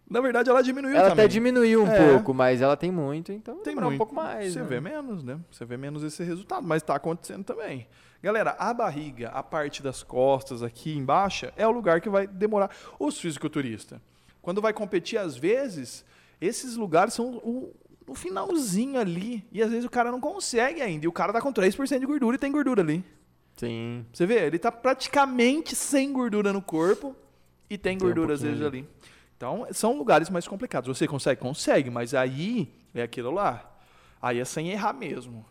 Na 0.10 0.22
verdade, 0.22 0.50
ela 0.50 0.62
diminuiu 0.64 0.96
ela 0.96 1.10
também. 1.10 1.26
até 1.26 1.28
diminuiu 1.32 1.84
um 1.84 1.88
É. 1.88 2.10
pouco, 2.14 2.34
mas 2.34 2.62
ela 2.62 2.76
tem 2.76 2.92
muito, 2.92 3.32
então 3.32 3.56
Tem 3.58 3.74
demora 3.76 3.86
um 3.86 3.90
muito. 3.92 4.00
pouco 4.00 4.16
mais. 4.16 4.54
Você 4.54 4.60
né? 4.60 4.66
vê 4.66 4.80
menos, 4.82 5.24
né? 5.24 5.40
Você 5.52 5.64
vê 5.66 5.78
menos 5.78 6.02
esse 6.04 6.24
resultado, 6.24 6.66
mas 6.68 6.82
tá 6.82 6.96
acontecendo 6.96 7.44
também. 7.44 7.88
Galera, 8.22 8.56
a 8.58 8.74
barriga, 8.74 9.30
a 9.30 9.44
parte 9.44 9.84
das 9.84 10.02
costas 10.02 10.64
aqui 10.64 10.98
embaixo, 10.98 11.52
é 11.56 11.68
o 11.68 11.72
lugar 11.72 12.02
que 12.02 12.10
vai 12.10 12.26
demorar. 12.26 12.72
Os 12.98 13.20
fisiculturistas, 13.20 14.00
quando 14.42 14.62
vai 14.62 14.74
competir, 14.74 15.18
às 15.20 15.38
vezes, 15.38 16.04
esses 16.42 16.76
lugares 16.76 17.14
são 17.14 17.36
o, 17.38 17.74
o 18.08 18.16
finalzinho 18.16 19.00
ali. 19.00 19.46
E 19.52 19.62
às 19.62 19.70
vezes 19.70 19.86
o 19.86 19.90
cara 19.90 20.12
não 20.12 20.20
consegue 20.20 20.82
ainda. 20.82 21.06
E 21.06 21.08
o 21.08 21.12
cara 21.14 21.32
tá 21.32 21.40
com 21.40 21.54
3% 21.54 22.00
de 22.00 22.06
gordura 22.08 22.36
e 22.36 22.40
tem 22.40 22.52
gordura 22.52 22.82
ali. 22.82 23.06
Sim. 23.58 24.06
Você 24.12 24.26
vê, 24.26 24.46
ele 24.46 24.58
tá 24.58 24.72
praticamente 24.72 25.76
sem 25.76 26.12
gordura 26.14 26.52
no 26.54 26.62
corpo 26.62 27.16
E 27.70 27.78
tem 27.78 27.98
Tem 27.98 28.06
um 28.06 28.10
gordura 28.10 28.34
às 28.34 28.40
pouquinho 28.42 28.58
vezes 28.60 28.68
ali. 28.68 28.90
Então, 29.40 29.66
são 29.72 29.98
lugares 29.98 30.30
mais 30.30 30.46
complicados. 30.46 30.98
Você 30.98 31.08
consegue? 31.08 31.40
Consegue, 31.40 31.90
mas 31.90 32.14
aí 32.14 32.70
é 32.94 33.02
aquilo 33.02 33.32
lá. 33.32 33.74
Aí 34.22 34.38
é 34.38 34.44
sem 34.44 34.70
errar 34.70 34.92
mesmo. 34.92 35.46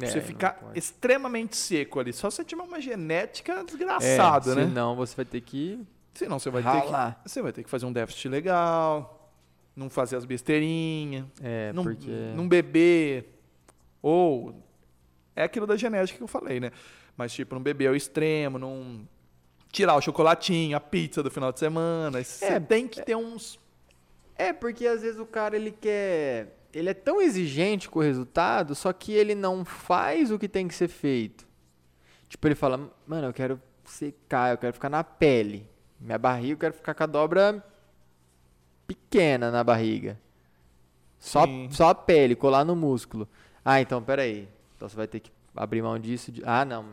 É, 0.00 0.06
você 0.06 0.20
ficar 0.20 0.60
extremamente 0.74 1.56
seco 1.56 2.00
ali. 2.00 2.12
Só 2.12 2.28
se 2.28 2.38
você 2.38 2.44
tiver 2.44 2.64
uma 2.64 2.80
genética 2.80 3.62
desgraçada, 3.62 4.50
é, 4.50 4.54
né? 4.56 4.64
Senão 4.64 4.96
você 4.96 5.14
vai 5.14 5.24
ter 5.24 5.40
que 5.42 5.86
Senão 6.12 6.40
você 6.40 6.50
vai 6.50 6.60
ter 6.60 6.68
ralar. 6.68 7.20
que. 7.22 7.30
Você 7.30 7.40
vai 7.40 7.52
ter 7.52 7.62
que 7.62 7.70
fazer 7.70 7.86
um 7.86 7.92
déficit 7.92 8.28
legal. 8.28 9.32
Não 9.76 9.88
fazer 9.88 10.16
as 10.16 10.24
besteirinhas. 10.24 11.24
É, 11.40 11.72
não, 11.72 11.84
porque... 11.84 12.10
não 12.34 12.48
beber. 12.48 13.40
Ou. 14.02 14.60
É 15.36 15.44
aquilo 15.44 15.68
da 15.68 15.76
genética 15.76 16.16
que 16.16 16.22
eu 16.24 16.28
falei, 16.28 16.58
né? 16.58 16.72
Mas, 17.16 17.32
tipo, 17.32 17.54
não 17.54 17.62
beber 17.62 17.86
ao 17.86 17.94
extremo, 17.94 18.58
não. 18.58 19.06
Tirar 19.74 19.96
o 19.96 20.00
chocolatinho, 20.00 20.76
a 20.76 20.80
pizza 20.80 21.20
do 21.20 21.30
final 21.32 21.50
de 21.52 21.58
semana. 21.58 22.22
Você 22.22 22.44
É, 22.44 22.60
tem 22.60 22.86
que 22.86 23.02
ter 23.02 23.16
uns. 23.16 23.58
É, 24.36 24.52
porque 24.52 24.86
às 24.86 25.02
vezes 25.02 25.18
o 25.18 25.26
cara 25.26 25.56
ele 25.56 25.72
quer. 25.72 26.56
Ele 26.72 26.90
é 26.90 26.94
tão 26.94 27.20
exigente 27.20 27.88
com 27.90 27.98
o 27.98 28.02
resultado, 28.02 28.74
só 28.76 28.92
que 28.92 29.12
ele 29.12 29.34
não 29.34 29.64
faz 29.64 30.30
o 30.30 30.38
que 30.38 30.48
tem 30.48 30.68
que 30.68 30.74
ser 30.74 30.86
feito. 30.88 31.44
Tipo, 32.28 32.46
ele 32.48 32.54
fala, 32.54 32.88
mano, 33.04 33.26
eu 33.28 33.32
quero 33.32 33.60
secar, 33.84 34.52
eu 34.52 34.58
quero 34.58 34.72
ficar 34.74 34.88
na 34.88 35.02
pele. 35.02 35.68
Minha 36.00 36.18
barriga, 36.18 36.52
eu 36.52 36.58
quero 36.58 36.74
ficar 36.74 36.94
com 36.94 37.02
a 37.02 37.06
dobra 37.06 37.64
pequena 38.86 39.50
na 39.50 39.62
barriga. 39.64 40.18
Só, 41.18 41.44
Sim. 41.46 41.68
só 41.70 41.88
a 41.88 41.94
pele, 41.94 42.36
colar 42.36 42.64
no 42.64 42.76
músculo. 42.76 43.28
Ah, 43.64 43.80
então, 43.80 44.02
peraí. 44.02 44.48
Então 44.76 44.88
você 44.88 44.96
vai 44.96 45.06
ter 45.08 45.20
que 45.20 45.30
abrir 45.56 45.82
mão 45.82 45.98
disso. 45.98 46.30
de- 46.30 46.42
Ah, 46.44 46.64
não. 46.64 46.86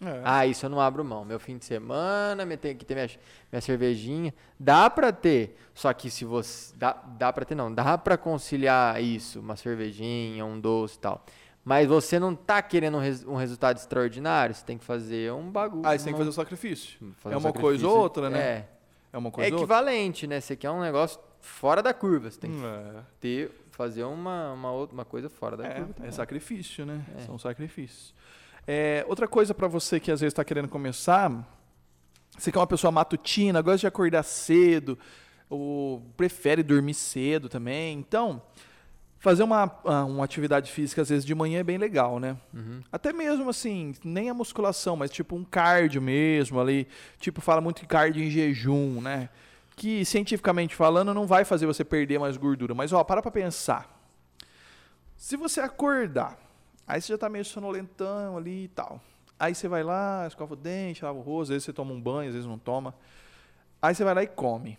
É. 0.00 0.20
Ah, 0.24 0.46
isso 0.46 0.66
eu 0.66 0.70
não 0.70 0.80
abro 0.80 1.02
mão. 1.04 1.24
Meu 1.24 1.40
fim 1.40 1.56
de 1.56 1.64
semana, 1.64 2.44
tem 2.56 2.76
que 2.76 2.84
ter 2.84 2.94
minha, 2.94 3.08
minha 3.50 3.60
cervejinha. 3.62 4.34
Dá 4.60 4.90
pra 4.90 5.10
ter. 5.12 5.56
Só 5.74 5.92
que 5.92 6.10
se 6.10 6.24
você. 6.24 6.74
Dá, 6.76 6.92
dá 7.18 7.32
pra 7.32 7.44
ter, 7.44 7.54
não. 7.54 7.72
Dá 7.72 7.96
pra 7.96 8.16
conciliar 8.18 9.02
isso. 9.02 9.40
Uma 9.40 9.56
cervejinha, 9.56 10.44
um 10.44 10.60
doce 10.60 10.96
e 10.96 11.00
tal. 11.00 11.24
Mas 11.64 11.88
você 11.88 12.18
não 12.18 12.34
tá 12.34 12.60
querendo 12.62 12.96
um, 12.98 13.00
res- 13.00 13.24
um 13.24 13.34
resultado 13.36 13.76
extraordinário. 13.78 14.54
Você 14.54 14.64
tem 14.64 14.76
que 14.78 14.84
fazer 14.84 15.32
um 15.32 15.50
bagulho. 15.50 15.86
Aí 15.86 15.98
você 15.98 16.04
tem 16.04 16.12
que 16.12 16.18
fazer 16.18 16.30
o 16.30 16.32
sacrifício. 16.32 16.98
fazer 17.18 17.34
é 17.34 17.38
um 17.38 17.40
uma 17.40 17.52
coisa 17.52 17.78
sacrifício. 17.78 17.88
ou 17.90 17.98
outra, 17.98 18.30
né? 18.30 18.38
É. 18.38 18.68
É 19.14 19.18
uma 19.18 19.28
É 19.28 19.32
coisa 19.32 19.54
ou 19.54 19.60
outra. 19.62 19.74
equivalente, 19.76 20.26
né? 20.26 20.40
Você 20.40 20.54
quer 20.54 20.70
um 20.70 20.80
negócio 20.80 21.18
fora 21.40 21.82
da 21.82 21.94
curva. 21.94 22.30
Você 22.30 22.38
tem 22.38 22.50
que 22.50 22.64
É. 22.64 23.00
ter, 23.18 23.50
fazer 23.70 24.04
uma, 24.04 24.52
uma, 24.52 24.70
outra, 24.70 24.94
uma 24.94 25.04
coisa 25.06 25.28
fora 25.30 25.56
da 25.56 25.64
curva. 25.64 25.90
É, 25.90 25.92
também. 25.94 26.08
é 26.08 26.12
sacrifício, 26.12 26.84
né? 26.84 27.02
É. 27.16 27.22
São 27.22 27.38
sacrifícios. 27.38 28.14
É, 28.66 29.04
outra 29.08 29.28
coisa 29.28 29.54
pra 29.54 29.68
você 29.68 30.00
que 30.00 30.10
às 30.10 30.20
vezes 30.20 30.32
está 30.32 30.44
querendo 30.44 30.68
começar, 30.68 31.30
você 32.36 32.50
que 32.50 32.58
é 32.58 32.60
uma 32.60 32.66
pessoa 32.66 32.90
matutina, 32.90 33.62
gosta 33.62 33.78
de 33.78 33.86
acordar 33.86 34.24
cedo, 34.24 34.98
ou 35.48 36.00
prefere 36.16 36.62
dormir 36.62 36.94
cedo 36.94 37.48
também, 37.48 37.98
então 37.98 38.42
fazer 39.18 39.42
uma, 39.42 39.80
ah, 39.84 40.04
uma 40.04 40.24
atividade 40.24 40.70
física 40.70 41.02
às 41.02 41.08
vezes 41.08 41.24
de 41.24 41.34
manhã 41.34 41.60
é 41.60 41.64
bem 41.64 41.78
legal, 41.78 42.18
né? 42.18 42.36
Uhum. 42.52 42.82
Até 42.92 43.12
mesmo 43.12 43.48
assim, 43.48 43.94
nem 44.04 44.28
a 44.28 44.34
musculação, 44.34 44.96
mas 44.96 45.10
tipo 45.10 45.36
um 45.36 45.44
cardio 45.44 46.02
mesmo 46.02 46.60
ali, 46.60 46.86
tipo 47.18 47.40
fala 47.40 47.60
muito 47.60 47.82
em 47.82 47.86
cardio 47.86 48.22
em 48.22 48.30
jejum, 48.30 49.00
né? 49.00 49.28
Que 49.76 50.04
cientificamente 50.04 50.74
falando 50.74 51.14
não 51.14 51.26
vai 51.26 51.44
fazer 51.44 51.66
você 51.66 51.84
perder 51.84 52.18
mais 52.18 52.36
gordura, 52.36 52.74
mas 52.74 52.92
ó, 52.92 53.02
para 53.04 53.22
pra 53.22 53.30
pensar. 53.30 53.94
Se 55.16 55.36
você 55.36 55.60
acordar, 55.60 56.38
aí 56.86 57.00
você 57.00 57.12
já 57.12 57.18
tá 57.18 57.28
meio 57.28 57.44
sonolentão 57.44 58.36
ali 58.36 58.64
e 58.64 58.68
tal. 58.68 59.00
Aí 59.38 59.54
você 59.54 59.68
vai 59.68 59.82
lá, 59.82 60.24
escova 60.26 60.54
o 60.54 60.56
dente, 60.56 61.04
lava 61.04 61.18
o 61.18 61.22
rosto, 61.22 61.42
às 61.42 61.48
vezes 61.48 61.64
você 61.64 61.72
toma 61.72 61.92
um 61.92 62.00
banho, 62.00 62.28
às 62.28 62.34
vezes 62.34 62.48
não 62.48 62.58
toma. 62.58 62.94
Aí 63.80 63.94
você 63.94 64.04
vai 64.04 64.14
lá 64.14 64.22
e 64.22 64.26
come. 64.26 64.78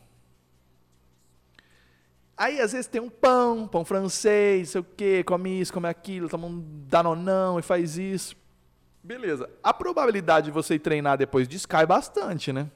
Aí 2.36 2.60
às 2.62 2.72
vezes 2.72 2.88
tem 2.88 3.02
um 3.02 3.10
pão, 3.10 3.68
pão 3.68 3.84
francês, 3.84 4.70
sei 4.70 4.82
o 4.82 4.84
quê, 4.84 5.24
come 5.24 5.60
isso, 5.60 5.74
come 5.74 5.88
aquilo, 5.88 6.30
toma 6.30 6.48
um 6.48 6.64
danonão 6.88 7.58
e 7.60 7.62
faz 7.62 7.98
isso. 7.98 8.36
Beleza. 9.04 9.50
A 9.64 9.74
probabilidade 9.74 10.48
de 10.48 10.52
você 10.52 10.78
treinar 10.78 11.18
depois 11.18 11.48
disso 11.48 11.68
cai 11.68 11.86
bastante, 11.86 12.52
né? 12.52 12.70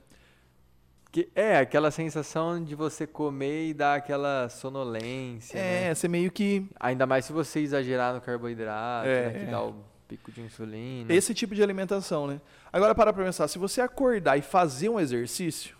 Que 1.11 1.29
é 1.35 1.57
aquela 1.57 1.91
sensação 1.91 2.63
de 2.63 2.73
você 2.73 3.05
comer 3.05 3.67
e 3.69 3.73
dar 3.73 3.95
aquela 3.95 4.47
sonolência. 4.47 5.59
né? 5.59 5.89
É, 5.89 5.93
você 5.95 6.07
meio 6.07 6.31
que 6.31 6.65
Ainda 6.79 7.05
mais 7.05 7.25
se 7.25 7.33
você 7.33 7.59
exagerar 7.59 8.13
no 8.13 8.21
carboidrato, 8.21 9.07
É, 9.09 9.25
né, 9.25 9.31
que 9.39 9.45
é. 9.45 9.51
dá 9.51 9.61
o 9.61 9.75
pico 10.07 10.31
de 10.31 10.41
insulina. 10.41 11.13
Esse 11.13 11.33
tipo 11.33 11.53
de 11.53 11.61
alimentação, 11.61 12.27
né? 12.27 12.39
Agora 12.71 12.95
para 12.95 13.11
pra 13.11 13.25
pensar, 13.25 13.47
se 13.49 13.59
você 13.59 13.81
acordar 13.81 14.37
e 14.37 14.41
fazer 14.41 14.87
um 14.87 14.99
exercício, 14.99 15.75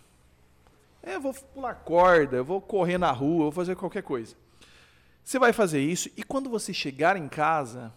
é, 1.02 1.14
eu 1.16 1.20
vou 1.20 1.32
pular 1.32 1.74
corda, 1.76 2.36
eu 2.36 2.44
vou 2.44 2.60
correr 2.60 2.98
na 2.98 3.10
rua, 3.10 3.38
eu 3.46 3.50
vou 3.50 3.52
fazer 3.52 3.74
qualquer 3.74 4.02
coisa. 4.02 4.36
Você 5.24 5.38
vai 5.38 5.52
fazer 5.52 5.80
isso 5.80 6.10
e 6.14 6.22
quando 6.22 6.50
você 6.50 6.74
chegar 6.74 7.16
em 7.16 7.28
casa, 7.28 7.90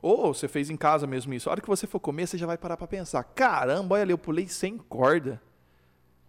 ou 0.00 0.32
você 0.32 0.48
fez 0.48 0.70
em 0.70 0.76
casa 0.76 1.06
mesmo 1.06 1.34
isso, 1.34 1.50
a 1.50 1.52
hora 1.52 1.60
que 1.60 1.68
você 1.68 1.86
for 1.86 2.00
comer, 2.00 2.26
você 2.26 2.38
já 2.38 2.46
vai 2.46 2.56
parar 2.56 2.76
pra 2.78 2.86
pensar, 2.86 3.22
caramba, 3.24 3.94
olha 3.94 4.02
ali, 4.04 4.12
eu 4.12 4.18
pulei 4.18 4.48
sem 4.48 4.78
corda. 4.78 5.38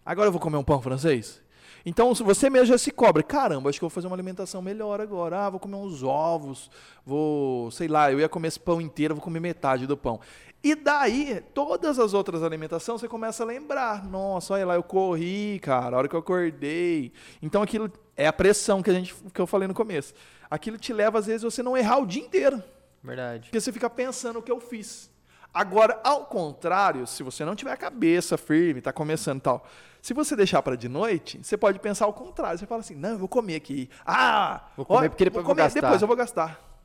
Agora 0.04 0.28
eu 0.28 0.32
vou 0.32 0.40
comer 0.40 0.56
um 0.56 0.64
pão 0.64 0.80
francês? 0.82 1.42
Então, 1.86 2.14
se 2.14 2.22
você 2.22 2.48
mesmo 2.48 2.66
já 2.66 2.78
se 2.78 2.90
cobra, 2.90 3.22
caramba, 3.22 3.68
acho 3.68 3.78
que 3.78 3.84
eu 3.84 3.88
vou 3.88 3.94
fazer 3.94 4.06
uma 4.06 4.16
alimentação 4.16 4.62
melhor 4.62 5.00
agora. 5.00 5.46
Ah, 5.46 5.50
vou 5.50 5.60
comer 5.60 5.76
uns 5.76 6.02
ovos, 6.02 6.70
vou, 7.04 7.70
sei 7.70 7.88
lá, 7.88 8.10
eu 8.10 8.20
ia 8.20 8.28
comer 8.28 8.48
esse 8.48 8.60
pão 8.60 8.80
inteiro, 8.80 9.14
vou 9.14 9.22
comer 9.22 9.40
metade 9.40 9.86
do 9.86 9.96
pão. 9.96 10.18
E 10.62 10.74
daí, 10.74 11.42
todas 11.52 11.98
as 11.98 12.14
outras 12.14 12.42
alimentações, 12.42 13.02
você 13.02 13.06
começa 13.06 13.42
a 13.42 13.46
lembrar. 13.46 14.02
Nossa, 14.06 14.54
olha 14.54 14.64
lá, 14.64 14.74
eu 14.76 14.82
corri, 14.82 15.60
cara, 15.60 15.94
a 15.94 15.98
hora 15.98 16.08
que 16.08 16.16
eu 16.16 16.20
acordei. 16.20 17.12
Então, 17.42 17.60
aquilo 17.60 17.92
é 18.16 18.26
a 18.26 18.32
pressão 18.32 18.82
que, 18.82 18.88
a 18.88 18.94
gente, 18.94 19.14
que 19.14 19.40
eu 19.40 19.46
falei 19.46 19.68
no 19.68 19.74
começo. 19.74 20.14
Aquilo 20.50 20.78
te 20.78 20.90
leva, 20.90 21.18
às 21.18 21.26
vezes, 21.26 21.42
você 21.42 21.62
não 21.62 21.76
errar 21.76 21.98
o 21.98 22.06
dia 22.06 22.22
inteiro. 22.22 22.62
Verdade. 23.02 23.48
Porque 23.48 23.60
você 23.60 23.70
fica 23.70 23.90
pensando 23.90 24.38
o 24.38 24.42
que 24.42 24.50
eu 24.50 24.58
fiz. 24.58 25.10
Agora, 25.52 26.00
ao 26.02 26.24
contrário, 26.24 27.06
se 27.06 27.22
você 27.22 27.44
não 27.44 27.54
tiver 27.54 27.72
a 27.72 27.76
cabeça 27.76 28.38
firme, 28.38 28.80
tá 28.80 28.92
começando 28.92 29.38
e 29.38 29.42
tal, 29.42 29.66
se 30.04 30.12
você 30.12 30.36
deixar 30.36 30.60
para 30.60 30.76
de 30.76 30.86
noite, 30.86 31.40
você 31.42 31.56
pode 31.56 31.78
pensar 31.78 32.04
ao 32.04 32.12
contrário. 32.12 32.58
Você 32.58 32.66
fala 32.66 32.80
assim: 32.82 32.94
não, 32.94 33.12
eu 33.12 33.18
vou 33.18 33.26
comer 33.26 33.54
aqui. 33.54 33.88
Ah, 34.04 34.68
Vou 34.76 34.84
comer 34.84 35.06
ó, 35.06 35.08
porque 35.08 35.24
depois 35.24 35.40
eu 35.40 35.46
vou 35.46 35.54
comer, 35.54 35.62
gastar. 35.62 35.80
Depois 35.80 36.02
eu 36.02 36.06
vou 36.06 36.14
gastar. 36.14 36.78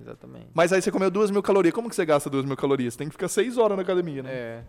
Exatamente. 0.00 0.48
Mas 0.52 0.72
aí 0.72 0.82
você 0.82 0.90
comeu 0.90 1.08
duas 1.08 1.30
mil 1.30 1.40
calorias. 1.44 1.72
Como 1.72 1.88
que 1.88 1.94
você 1.94 2.04
gasta 2.04 2.28
duas 2.28 2.44
mil 2.44 2.56
calorias? 2.56 2.94
Você 2.94 2.98
tem 2.98 3.06
que 3.06 3.12
ficar 3.12 3.28
seis 3.28 3.56
horas 3.56 3.76
na 3.76 3.84
academia, 3.84 4.20
né? 4.20 4.30
É. 4.32 4.64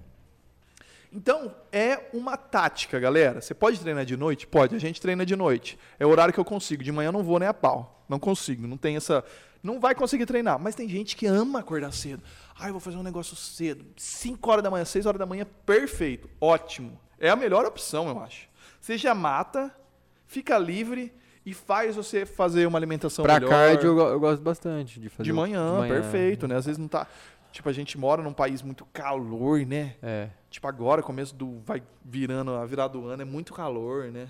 Então, 1.12 1.56
é 1.72 2.08
uma 2.14 2.38
tática, 2.38 3.00
galera. 3.00 3.42
Você 3.42 3.56
pode 3.56 3.80
treinar 3.80 4.06
de 4.06 4.16
noite? 4.16 4.46
Pode. 4.46 4.76
A 4.76 4.80
gente 4.80 5.02
treina 5.02 5.26
de 5.26 5.36
noite. 5.36 5.80
É 5.98 6.06
o 6.06 6.10
horário 6.10 6.32
que 6.32 6.40
eu 6.40 6.46
consigo. 6.46 6.84
De 6.84 6.92
manhã 6.92 7.08
eu 7.08 7.14
não 7.14 7.24
vou 7.24 7.40
nem 7.40 7.50
a 7.50 7.54
pau. 7.54 8.06
Não 8.08 8.20
consigo. 8.20 8.68
Não 8.68 8.78
tem 8.78 8.96
essa. 8.96 9.24
Não 9.64 9.80
vai 9.80 9.96
conseguir 9.96 10.28
treinar. 10.28 10.60
Mas 10.60 10.76
tem 10.76 10.88
gente 10.88 11.16
que 11.16 11.26
ama 11.26 11.62
acordar 11.62 11.92
cedo. 11.92 12.22
Ah, 12.60 12.68
eu 12.68 12.74
vou 12.74 12.80
fazer 12.80 12.98
um 12.98 13.04
negócio 13.04 13.36
cedo. 13.36 13.84
5 13.98 14.52
horas 14.52 14.64
da 14.64 14.70
manhã, 14.70 14.86
6 14.86 15.08
horas 15.08 15.18
da 15.18 15.26
manhã, 15.26 15.48
perfeito. 15.66 16.30
Ótimo. 16.40 17.07
É 17.20 17.30
a 17.30 17.36
melhor 17.36 17.66
opção, 17.66 18.08
eu 18.10 18.20
acho. 18.20 18.48
Você 18.80 18.98
já 18.98 19.14
mata, 19.16 19.72
fica 20.28 20.58
livre 20.58 21.12
e 21.46 21.54
faz 21.54 21.96
você 21.96 22.26
fazer 22.26 22.66
uma 22.68 22.78
alimentação 22.78 23.24
Pra 23.24 23.36
melhor. 23.36 23.50
cardio 23.50 23.98
eu, 24.00 24.08
eu 24.10 24.20
gosto 24.20 24.42
bastante 24.42 25.00
de 25.00 25.10
fazer. 25.10 25.24
de 25.24 25.32
o- 25.32 25.36
manhã, 25.36 25.88
perfeito, 25.88 26.48
né? 26.48 26.56
Às 26.56 26.66
vezes 26.66 26.78
não 26.78 26.88
tá. 26.88 27.08
Tipo, 27.52 27.70
a 27.70 27.74
gente 27.74 27.98
mora 27.98 28.22
num 28.22 28.34
país 28.34 28.62
muito 28.62 28.86
calor, 28.88 29.66
né? 29.66 29.96
É. 30.04 30.30
Tipo, 30.50 30.68
agora, 30.68 31.02
começo 31.02 31.34
do. 31.34 31.60
Vai 31.66 31.82
virando 32.04 32.52
a 32.52 32.66
virada 32.66 32.94
do 32.94 33.08
ano, 33.08 33.22
é 33.22 33.26
muito 33.26 33.54
calor, 33.54 34.12
né? 34.12 34.28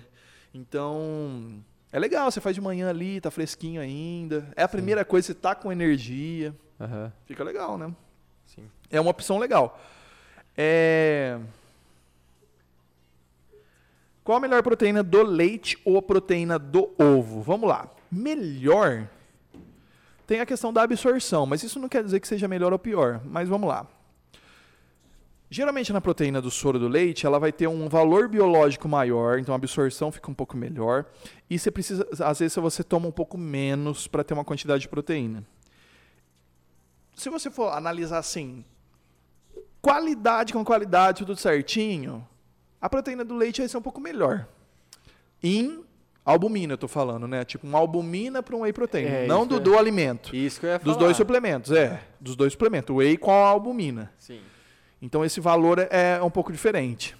Então. 0.54 1.62
É 1.90 1.98
legal, 1.98 2.30
você 2.30 2.40
faz 2.40 2.54
de 2.54 2.60
manhã 2.60 2.88
ali, 2.90 3.20
tá 3.20 3.30
fresquinho 3.30 3.80
ainda. 3.80 4.46
É 4.54 4.62
a 4.62 4.68
primeira 4.68 5.04
coisa, 5.04 5.26
você 5.26 5.34
tá 5.34 5.54
com 5.54 5.72
energia. 5.72 6.54
Aham. 6.80 7.12
Fica 7.26 7.42
legal, 7.42 7.76
né? 7.78 7.92
Sim. 8.46 8.68
É 8.90 9.00
uma 9.00 9.10
opção 9.10 9.38
legal. 9.38 9.80
É... 10.56 11.38
Qual 14.28 14.36
a 14.36 14.40
melhor 14.42 14.62
proteína 14.62 15.02
do 15.02 15.22
leite 15.22 15.78
ou 15.86 15.96
a 15.96 16.02
proteína 16.02 16.58
do 16.58 16.90
ovo? 16.98 17.40
Vamos 17.40 17.66
lá. 17.66 17.88
Melhor 18.12 19.08
tem 20.26 20.40
a 20.40 20.44
questão 20.44 20.70
da 20.70 20.82
absorção, 20.82 21.46
mas 21.46 21.62
isso 21.62 21.80
não 21.80 21.88
quer 21.88 22.04
dizer 22.04 22.20
que 22.20 22.28
seja 22.28 22.46
melhor 22.46 22.70
ou 22.70 22.78
pior. 22.78 23.22
Mas 23.24 23.48
vamos 23.48 23.66
lá. 23.66 23.86
Geralmente 25.48 25.94
na 25.94 26.00
proteína 26.02 26.42
do 26.42 26.50
soro 26.50 26.78
do 26.78 26.88
leite, 26.88 27.24
ela 27.24 27.38
vai 27.38 27.50
ter 27.50 27.68
um 27.68 27.88
valor 27.88 28.28
biológico 28.28 28.86
maior, 28.86 29.38
então 29.38 29.54
a 29.54 29.56
absorção 29.56 30.12
fica 30.12 30.30
um 30.30 30.34
pouco 30.34 30.58
melhor. 30.58 31.06
E 31.48 31.58
você 31.58 31.70
precisa, 31.70 32.06
às 32.22 32.38
vezes 32.38 32.54
você 32.54 32.84
toma 32.84 33.08
um 33.08 33.12
pouco 33.12 33.38
menos 33.38 34.06
para 34.06 34.22
ter 34.22 34.34
uma 34.34 34.44
quantidade 34.44 34.82
de 34.82 34.88
proteína. 34.90 35.42
Se 37.16 37.30
você 37.30 37.50
for 37.50 37.72
analisar 37.72 38.18
assim, 38.18 38.62
qualidade 39.80 40.52
com 40.52 40.62
qualidade, 40.62 41.24
tudo 41.24 41.34
certinho, 41.34 42.28
a 42.80 42.88
proteína 42.88 43.24
do 43.24 43.34
leite 43.36 43.60
vai 43.60 43.68
ser 43.68 43.76
um 43.76 43.82
pouco 43.82 44.00
melhor. 44.00 44.46
Em 45.42 45.84
albumina, 46.24 46.74
eu 46.74 46.78
tô 46.78 46.88
falando, 46.88 47.26
né? 47.26 47.44
Tipo, 47.44 47.66
uma 47.66 47.78
albumina 47.78 48.42
para 48.42 48.54
um 48.56 48.60
whey 48.60 48.72
protein, 48.72 49.04
É, 49.06 49.26
não 49.26 49.46
do, 49.46 49.56
é- 49.56 49.60
do 49.60 49.78
alimento. 49.78 50.34
Isso 50.34 50.60
que 50.60 50.66
eu 50.66 50.70
ia 50.70 50.78
Dos 50.78 50.94
falar. 50.94 50.98
dois 51.06 51.16
suplementos, 51.16 51.72
é. 51.72 52.00
Dos 52.20 52.36
dois 52.36 52.52
suplementos. 52.52 52.90
O 52.94 52.98
whey 52.98 53.16
com 53.16 53.30
a 53.30 53.48
albumina. 53.48 54.12
Sim. 54.18 54.40
Então 55.00 55.24
esse 55.24 55.40
valor 55.40 55.78
é, 55.78 55.88
é 56.18 56.22
um 56.22 56.30
pouco 56.30 56.50
diferente. 56.52 57.16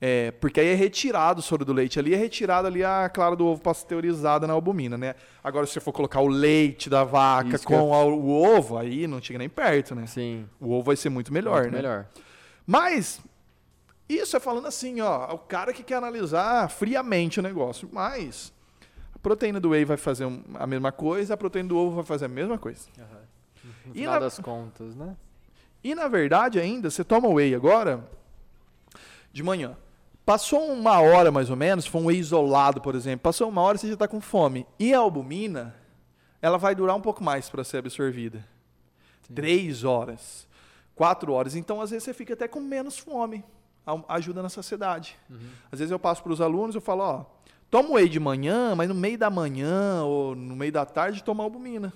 É, 0.00 0.32
porque 0.32 0.60
aí 0.60 0.66
é 0.66 0.74
retirado 0.74 1.40
o 1.40 1.42
soro 1.42 1.64
do 1.64 1.72
leite. 1.72 1.98
Ali 1.98 2.12
é 2.12 2.16
retirado 2.16 2.66
ali 2.66 2.84
a 2.84 3.08
clara 3.08 3.34
do 3.34 3.46
ovo 3.46 3.62
pasteurizada 3.62 4.46
na 4.46 4.52
albumina, 4.52 4.98
né? 4.98 5.14
Agora, 5.42 5.64
se 5.64 5.72
você 5.72 5.80
for 5.80 5.92
colocar 5.92 6.20
o 6.20 6.26
leite 6.26 6.90
da 6.90 7.04
vaca 7.04 7.54
Isso 7.54 7.64
eu- 7.72 7.78
com 7.78 7.94
a- 7.94 8.04
o 8.04 8.30
ovo, 8.58 8.76
aí 8.76 9.06
não 9.06 9.22
chega 9.22 9.38
nem 9.38 9.48
perto, 9.48 9.94
né? 9.94 10.06
Sim. 10.06 10.46
O 10.60 10.72
ovo 10.72 10.82
vai 10.82 10.96
ser 10.96 11.08
muito 11.08 11.32
melhor, 11.32 11.62
muito 11.62 11.70
né? 11.72 11.78
melhor. 11.78 12.06
Mas, 12.66 13.20
isso 14.08 14.36
é 14.36 14.40
falando 14.40 14.66
assim, 14.66 15.00
ó, 15.00 15.32
o 15.34 15.38
cara 15.38 15.72
que 15.72 15.82
quer 15.82 15.96
analisar 15.96 16.68
friamente 16.68 17.40
o 17.40 17.42
negócio. 17.42 17.88
Mas, 17.92 18.52
a 19.14 19.18
proteína 19.18 19.58
do 19.60 19.70
whey 19.70 19.84
vai 19.84 19.96
fazer 19.96 20.26
a 20.54 20.66
mesma 20.66 20.92
coisa, 20.92 21.34
a 21.34 21.36
proteína 21.36 21.68
do 21.70 21.76
ovo 21.78 21.96
vai 21.96 22.04
fazer 22.04 22.26
a 22.26 22.28
mesma 22.28 22.58
coisa. 22.58 22.88
No 23.86 23.92
E 23.94 23.98
final 24.00 24.14
na- 24.14 24.18
das 24.20 24.38
contas, 24.38 24.94
né? 24.94 25.16
E 25.82 25.94
na 25.94 26.08
verdade, 26.08 26.58
ainda, 26.58 26.90
você 26.90 27.04
toma 27.04 27.28
whey 27.28 27.54
agora, 27.54 28.06
de 29.32 29.42
manhã. 29.42 29.76
Passou 30.24 30.70
uma 30.72 31.00
hora 31.00 31.30
mais 31.30 31.50
ou 31.50 31.56
menos, 31.56 31.86
foi 31.86 32.00
um 32.00 32.06
whey 32.06 32.18
isolado, 32.18 32.80
por 32.80 32.94
exemplo. 32.94 33.22
Passou 33.22 33.48
uma 33.48 33.60
hora, 33.60 33.76
você 33.76 33.88
já 33.88 33.92
está 33.94 34.08
com 34.08 34.20
fome. 34.20 34.66
E 34.78 34.94
a 34.94 34.98
albumina, 34.98 35.74
ela 36.40 36.56
vai 36.56 36.74
durar 36.74 36.96
um 36.96 37.00
pouco 37.00 37.22
mais 37.22 37.50
para 37.50 37.62
ser 37.62 37.78
absorvida. 37.78 38.46
Sim. 39.26 39.34
Três 39.34 39.84
horas, 39.84 40.48
quatro 40.94 41.32
horas. 41.32 41.54
Então, 41.54 41.80
às 41.80 41.90
vezes, 41.90 42.04
você 42.04 42.14
fica 42.14 42.32
até 42.32 42.48
com 42.48 42.60
menos 42.60 42.98
fome. 42.98 43.44
Ajuda 44.08 44.42
na 44.42 44.48
saciedade. 44.48 45.16
Uhum. 45.28 45.50
Às 45.70 45.78
vezes 45.78 45.90
eu 45.92 45.98
passo 45.98 46.22
para 46.22 46.32
os 46.32 46.40
alunos, 46.40 46.74
eu 46.74 46.80
falo, 46.80 47.02
ó, 47.02 47.24
toma 47.70 47.90
whey 47.90 48.08
de 48.08 48.18
manhã, 48.18 48.74
mas 48.74 48.88
no 48.88 48.94
meio 48.94 49.18
da 49.18 49.28
manhã 49.28 50.02
ou 50.04 50.34
no 50.34 50.56
meio 50.56 50.72
da 50.72 50.86
tarde 50.86 51.22
toma 51.22 51.44
albumina. 51.44 51.92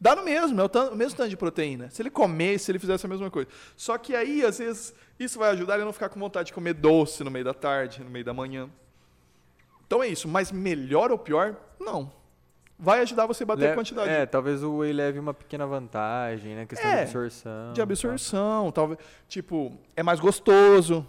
Dá 0.00 0.16
no 0.16 0.24
mesmo, 0.24 0.60
é 0.60 0.64
o, 0.64 0.92
o 0.92 0.96
mesmo 0.96 1.16
tanto 1.16 1.30
de 1.30 1.36
proteína. 1.36 1.88
Se 1.90 2.02
ele 2.02 2.10
comer, 2.10 2.58
se 2.58 2.72
ele 2.72 2.78
fizesse 2.78 3.06
a 3.06 3.08
mesma 3.08 3.30
coisa. 3.30 3.48
Só 3.76 3.96
que 3.96 4.16
aí, 4.16 4.44
às 4.44 4.58
vezes, 4.58 4.92
isso 5.18 5.38
vai 5.38 5.50
ajudar 5.50 5.74
ele 5.74 5.82
a 5.82 5.86
não 5.86 5.92
ficar 5.92 6.08
com 6.08 6.18
vontade 6.18 6.48
de 6.48 6.52
comer 6.52 6.74
doce 6.74 7.22
no 7.22 7.30
meio 7.30 7.44
da 7.44 7.54
tarde, 7.54 8.02
no 8.02 8.10
meio 8.10 8.24
da 8.24 8.34
manhã. 8.34 8.68
Então 9.86 10.02
é 10.02 10.08
isso. 10.08 10.26
Mas 10.26 10.50
melhor 10.50 11.12
ou 11.12 11.18
pior? 11.18 11.56
Não. 11.78 12.12
Vai 12.78 13.00
ajudar 13.00 13.26
você 13.26 13.44
a 13.44 13.46
bater 13.46 13.62
Le- 13.66 13.70
a 13.70 13.74
quantidade 13.74 14.08
É, 14.10 14.26
talvez 14.26 14.62
o 14.62 14.78
whey 14.78 14.92
leve 14.92 15.18
uma 15.18 15.32
pequena 15.32 15.66
vantagem, 15.66 16.54
né? 16.56 16.66
Questão 16.66 16.90
É, 16.90 16.96
de 16.96 17.02
absorção. 17.02 17.72
de 17.74 17.82
absorção. 17.82 18.72
Talvez, 18.72 18.98
tipo, 19.28 19.72
é 19.96 20.02
mais 20.02 20.18
gostoso. 20.18 21.02
tá? 21.02 21.08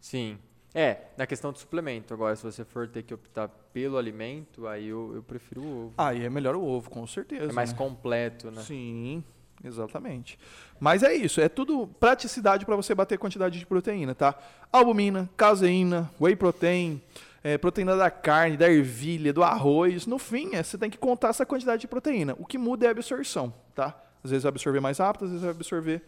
Sim. 0.00 0.38
É, 0.74 0.96
na 1.18 1.26
questão 1.26 1.52
do 1.52 1.58
suplemento. 1.58 2.12
Agora, 2.14 2.34
se 2.34 2.42
você 2.42 2.64
for 2.64 2.88
ter 2.88 3.02
que 3.02 3.12
optar 3.14 3.46
pelo 3.72 3.98
alimento, 3.98 4.66
aí 4.66 4.88
eu, 4.88 5.12
eu 5.14 5.22
prefiro 5.22 5.60
o 5.60 5.84
ovo. 5.86 5.94
Aí 5.98 6.24
é 6.24 6.30
melhor 6.30 6.56
o 6.56 6.64
ovo, 6.64 6.90
com 6.90 7.06
certeza. 7.06 7.50
É 7.50 7.52
mais 7.52 7.72
né? 7.72 7.78
completo, 7.78 8.50
né? 8.50 8.62
Sim, 8.62 9.22
exatamente. 9.62 10.38
Mas 10.80 11.02
é 11.02 11.12
isso, 11.14 11.40
é 11.40 11.48
tudo 11.48 11.86
praticidade 12.00 12.64
para 12.66 12.74
você 12.74 12.94
bater 12.94 13.18
quantidade 13.18 13.58
de 13.58 13.66
proteína, 13.66 14.14
tá? 14.14 14.34
Albumina, 14.72 15.28
caseína, 15.36 16.10
whey 16.20 16.34
protein, 16.34 17.00
é, 17.44 17.58
proteína 17.58 17.96
da 17.96 18.10
carne, 18.10 18.56
da 18.56 18.70
ervilha, 18.70 19.32
do 19.32 19.42
arroz. 19.42 20.06
No 20.06 20.18
fim, 20.18 20.54
é, 20.54 20.62
você 20.62 20.78
tem 20.78 20.90
que 20.90 20.98
contar 20.98 21.28
essa 21.28 21.44
quantidade 21.44 21.80
de 21.80 21.88
proteína. 21.88 22.36
O 22.38 22.46
que 22.46 22.56
muda 22.56 22.86
é 22.86 22.88
a 22.88 22.90
absorção, 22.92 23.52
tá? 23.74 23.98
Às 24.22 24.30
vezes 24.30 24.44
vai 24.44 24.50
absorver 24.50 24.80
mais 24.80 24.98
rápido, 24.98 25.24
às 25.24 25.30
vezes 25.30 25.44
vai 25.44 25.50
absorver 25.50 26.02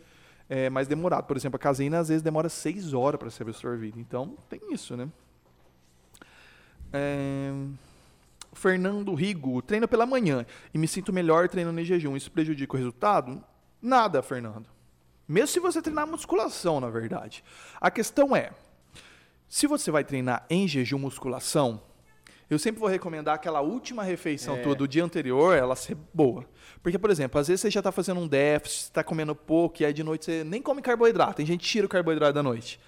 é, 0.49 0.70
mais 0.70 0.87
demorado. 0.87 1.24
Por 1.24 1.37
exemplo, 1.37 1.57
a 1.57 1.59
caseína 1.59 1.99
às 1.99 2.09
vezes 2.09 2.22
demora 2.22 2.49
6 2.49 2.95
horas 2.95 3.18
para 3.18 3.30
ser 3.30 3.43
absorvida. 3.43 3.99
Então, 3.99 4.37
tem 4.49 4.61
isso, 4.72 4.97
né? 4.97 5.09
É... 6.93 7.53
Fernando 8.53 9.12
Rigo, 9.14 9.61
treino 9.61 9.89
pela 9.89 10.07
manhã 10.07 10.47
e 10.72 10.78
me 10.78 10.87
sinto 10.87 11.12
melhor 11.12 11.49
treinando 11.49 11.80
em 11.80 11.85
jejum. 11.85 12.16
Isso 12.16 12.30
prejudica 12.30 12.74
o 12.74 12.78
resultado? 12.78 13.43
Nada, 13.82 14.22
Fernando. 14.22 14.66
Mesmo 15.26 15.49
se 15.49 15.61
você 15.61 15.82
treinar 15.82 16.07
musculação, 16.07 16.80
na 16.80 16.89
verdade. 16.89 17.43
A 17.80 17.91
questão 17.91 18.37
é, 18.37 18.53
se 19.49 19.67
você 19.67 19.91
vai 19.91 20.05
treinar 20.05 20.45
em 20.51 20.67
jejum 20.67 20.99
musculação, 20.99 21.83
eu 22.51 22.59
sempre 22.59 22.81
vou 22.81 22.89
recomendar 22.89 23.35
aquela 23.35 23.61
última 23.61 24.03
refeição 24.03 24.57
É. 24.57 24.63
tua 24.63 24.75
do 24.75 24.87
dia 24.87 25.05
anterior, 25.05 25.57
ela 25.57 25.75
ser 25.75 25.97
boa. 26.13 26.45
Porque, 26.83 26.99
por 26.99 27.11
exemplo, 27.11 27.41
às 27.41 27.49
vezes 27.49 27.63
você 27.63 27.71
já 27.71 27.81
está 27.81 27.91
fazendo 27.91 28.21
um 28.21 28.29
déficit, 28.29 28.85
está 28.85 29.03
comendo 29.03 29.35
pouco, 29.35 29.83
e 29.83 29.87
aí 29.87 29.93
de 29.93 30.03
noite 30.03 30.27
você 30.27 30.45
nem 30.45 30.61
come 30.61 30.83
carboidrato. 30.83 31.37
Tem 31.37 31.47
gente 31.47 31.61
que 31.61 31.67
tira 31.67 31.87
o 31.87 31.89
carboidrato 31.89 32.35
da 32.35 32.43
noite. 32.43 32.79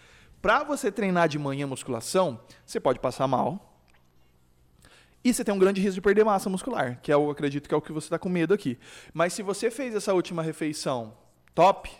Para 0.43 0.63
você 0.63 0.93
treinar 0.93 1.29
de 1.29 1.39
manhã 1.39 1.67
musculação, 1.67 2.41
você 2.65 2.79
pode 2.79 3.01
passar 3.01 3.27
mal. 3.27 3.73
E 5.25 5.35
você 5.35 5.43
tem 5.43 5.53
um 5.53 5.59
grande 5.59 5.81
risco 5.81 5.95
de 5.95 6.01
perder 6.01 6.25
massa 6.25 6.49
muscular, 6.49 7.01
que 7.03 7.11
é 7.11 7.17
o, 7.17 7.31
acredito 7.31 7.69
que 7.69 7.75
é 7.75 7.77
o 7.77 7.81
que 7.81 7.91
você 7.91 8.07
está 8.07 8.19
com 8.19 8.29
medo 8.29 8.55
aqui. 8.55 8.79
Mas 9.13 9.33
se 9.33 9.43
você 9.43 9.71
fez 9.71 9.95
essa 9.95 10.15
última 10.15 10.43
refeição 10.43 11.15
top, 11.55 11.91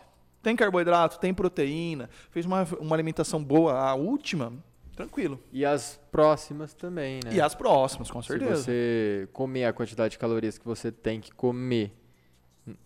tem 0.47 0.55
carboidrato, 0.55 1.19
tem 1.19 1.35
proteína, 1.35 2.09
fez 2.31 2.47
uma, 2.47 2.63
uma 2.79 2.95
alimentação 2.95 3.43
boa, 3.43 3.73
a 3.73 3.97
última, 3.97 4.53
tranquilo. 4.95 5.41
E 5.51 5.65
as 5.65 6.01
próximas 6.13 6.73
também, 6.73 7.19
né? 7.25 7.33
E 7.33 7.41
as 7.41 7.53
próximas, 7.53 8.13
com 8.13 8.23
Se 8.23 8.29
certeza. 8.29 8.63
você 8.63 9.29
comer 9.33 9.65
a 9.65 9.73
quantidade 9.73 10.13
de 10.13 10.19
calorias 10.19 10.57
que 10.57 10.65
você 10.65 10.93
tem 10.93 11.21
que 11.21 11.33
comer 11.33 11.93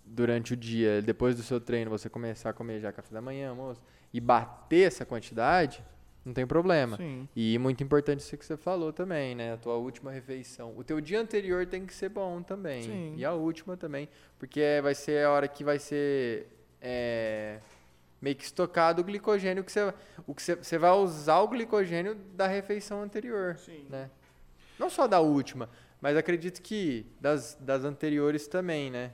durante 0.06 0.54
o 0.54 0.56
dia, 0.56 1.02
depois 1.02 1.36
do 1.36 1.42
seu 1.42 1.60
treino, 1.60 1.90
você 1.90 2.08
começar 2.08 2.48
a 2.48 2.52
comer 2.54 2.80
já 2.80 2.90
café 2.92 3.12
da 3.12 3.20
manhã, 3.20 3.50
almoço, 3.50 3.82
e 4.10 4.18
bater 4.20 4.86
essa 4.86 5.04
quantidade, 5.04 5.84
não 6.24 6.32
tem 6.32 6.46
problema. 6.46 6.96
Sim. 6.96 7.28
E 7.36 7.58
muito 7.58 7.84
importante 7.84 8.20
isso 8.20 8.38
que 8.38 8.46
você 8.46 8.56
falou 8.56 8.90
também, 8.90 9.34
né? 9.34 9.52
A 9.52 9.58
tua 9.58 9.74
última 9.74 10.10
refeição. 10.10 10.72
O 10.78 10.82
teu 10.82 10.98
dia 10.98 11.20
anterior 11.20 11.66
tem 11.66 11.84
que 11.84 11.92
ser 11.92 12.08
bom 12.08 12.40
também. 12.42 12.84
Sim. 12.84 13.14
E 13.18 13.24
a 13.24 13.34
última 13.34 13.76
também. 13.76 14.08
Porque 14.38 14.80
vai 14.82 14.94
ser 14.94 15.26
a 15.26 15.30
hora 15.30 15.46
que 15.46 15.62
vai 15.62 15.78
ser 15.78 16.59
é, 16.80 17.58
meio 18.20 18.36
que 18.36 18.44
estocado 18.44 19.00
o 19.00 19.04
glicogênio 19.04 19.64
que 19.64 19.72
você. 19.72 19.92
O 20.26 20.34
que 20.34 20.42
você, 20.42 20.56
você 20.56 20.78
vai 20.78 20.90
usar 20.92 21.40
o 21.40 21.48
glicogênio 21.48 22.14
da 22.14 22.46
refeição 22.46 23.02
anterior. 23.02 23.56
Sim. 23.56 23.86
Né? 23.88 24.10
Não 24.78 24.88
só 24.88 25.06
da 25.06 25.20
última, 25.20 25.68
mas 26.00 26.16
acredito 26.16 26.62
que 26.62 27.06
das, 27.20 27.56
das 27.60 27.84
anteriores 27.84 28.46
também, 28.46 28.90
né? 28.90 29.12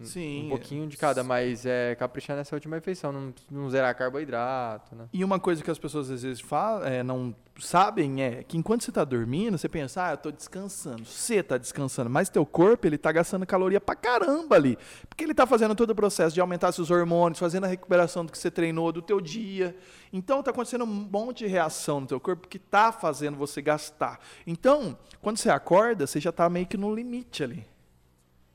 Um- 0.00 0.04
Sim. 0.06 0.46
Um 0.46 0.48
pouquinho 0.50 0.86
de 0.86 0.96
cada, 0.96 1.22
mas 1.22 1.66
é 1.66 1.94
caprichar 1.94 2.36
nessa 2.36 2.54
última 2.56 2.76
refeição, 2.76 3.12
não, 3.12 3.34
não 3.50 3.68
zerar 3.70 3.94
carboidrato, 3.96 4.94
né? 4.94 5.06
E 5.12 5.24
uma 5.24 5.38
coisa 5.38 5.62
que 5.62 5.70
as 5.70 5.78
pessoas 5.78 6.10
às 6.10 6.22
vezes 6.22 6.40
falam, 6.40 6.86
é, 6.86 7.02
não 7.02 7.34
sabem 7.58 8.22
é 8.22 8.42
que 8.42 8.56
enquanto 8.56 8.82
você 8.84 8.90
está 8.90 9.04
dormindo, 9.04 9.58
você 9.58 9.68
pensa, 9.68 10.06
ah, 10.06 10.10
eu 10.12 10.14
estou 10.14 10.32
descansando. 10.32 11.04
Você 11.04 11.36
está 11.36 11.58
descansando, 11.58 12.08
mas 12.08 12.28
teu 12.30 12.46
corpo 12.46 12.86
ele 12.86 12.96
está 12.96 13.12
gastando 13.12 13.44
caloria 13.46 13.80
pra 13.80 13.94
caramba 13.94 14.56
ali. 14.56 14.78
Porque 15.08 15.24
ele 15.24 15.32
está 15.32 15.46
fazendo 15.46 15.74
todo 15.74 15.90
o 15.90 15.94
processo 15.94 16.34
de 16.34 16.40
aumentar 16.40 16.72
seus 16.72 16.90
hormônios, 16.90 17.38
fazendo 17.38 17.64
a 17.64 17.68
recuperação 17.68 18.24
do 18.24 18.32
que 18.32 18.38
você 18.38 18.50
treinou, 18.50 18.90
do 18.92 19.02
teu 19.02 19.20
dia. 19.20 19.76
Então 20.12 20.40
está 20.40 20.50
acontecendo 20.50 20.84
um 20.84 20.86
monte 20.86 21.38
de 21.40 21.46
reação 21.48 22.00
no 22.00 22.06
teu 22.06 22.18
corpo 22.18 22.48
que 22.48 22.56
está 22.56 22.90
fazendo 22.92 23.36
você 23.36 23.60
gastar. 23.60 24.18
Então, 24.46 24.96
quando 25.20 25.36
você 25.36 25.50
acorda, 25.50 26.06
você 26.06 26.18
já 26.18 26.30
está 26.30 26.48
meio 26.48 26.66
que 26.66 26.76
no 26.78 26.94
limite 26.94 27.44
ali. 27.44 27.66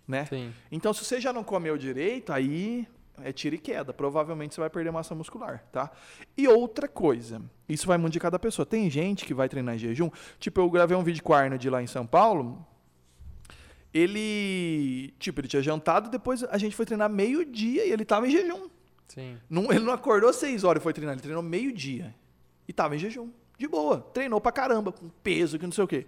Né? 0.07 0.25
Sim. 0.25 0.53
Então, 0.71 0.93
se 0.93 1.03
você 1.03 1.19
já 1.19 1.33
não 1.33 1.43
comeu 1.43 1.77
direito, 1.77 2.31
aí 2.31 2.87
é 3.21 3.31
tiro 3.31 3.55
e 3.55 3.57
queda. 3.57 3.93
Provavelmente 3.93 4.53
você 4.53 4.61
vai 4.61 4.69
perder 4.69 4.91
massa 4.91 5.15
muscular, 5.15 5.63
tá? 5.71 5.91
E 6.37 6.47
outra 6.47 6.87
coisa, 6.87 7.41
isso 7.67 7.87
vai 7.87 7.97
muito 7.97 8.13
de 8.13 8.19
cada 8.19 8.37
pessoa. 8.37 8.65
Tem 8.65 8.89
gente 8.89 9.25
que 9.25 9.33
vai 9.33 9.49
treinar 9.49 9.75
em 9.75 9.79
jejum. 9.79 10.09
Tipo, 10.39 10.61
eu 10.61 10.69
gravei 10.69 10.95
um 10.95 11.03
vídeo 11.03 11.23
com 11.23 11.33
o 11.33 11.35
Arnold 11.35 11.69
lá 11.69 11.81
em 11.81 11.87
São 11.87 12.05
Paulo. 12.05 12.65
Ele, 13.93 15.13
tipo, 15.17 15.39
ele 15.39 15.47
tinha 15.47 15.61
jantado, 15.61 16.09
depois 16.09 16.43
a 16.43 16.57
gente 16.57 16.75
foi 16.75 16.85
treinar 16.85 17.09
meio-dia 17.09 17.85
e 17.85 17.91
ele 17.91 18.03
tava 18.03 18.27
em 18.27 18.31
jejum. 18.31 18.69
Sim. 19.07 19.37
Não, 19.49 19.71
ele 19.71 19.85
não 19.85 19.93
acordou 19.93 20.33
seis 20.33 20.63
horas 20.65 20.81
e 20.81 20.83
foi 20.83 20.91
treinar, 20.91 21.13
ele 21.13 21.21
treinou 21.21 21.41
meio-dia. 21.41 22.13
E 22.67 22.73
tava 22.73 22.95
em 22.95 22.99
jejum. 22.99 23.29
De 23.57 23.67
boa. 23.67 24.01
Treinou 24.13 24.41
pra 24.41 24.51
caramba, 24.51 24.91
com 24.91 25.07
peso, 25.23 25.57
que 25.57 25.65
não 25.65 25.71
sei 25.71 25.83
o 25.83 25.87
quê. 25.87 26.05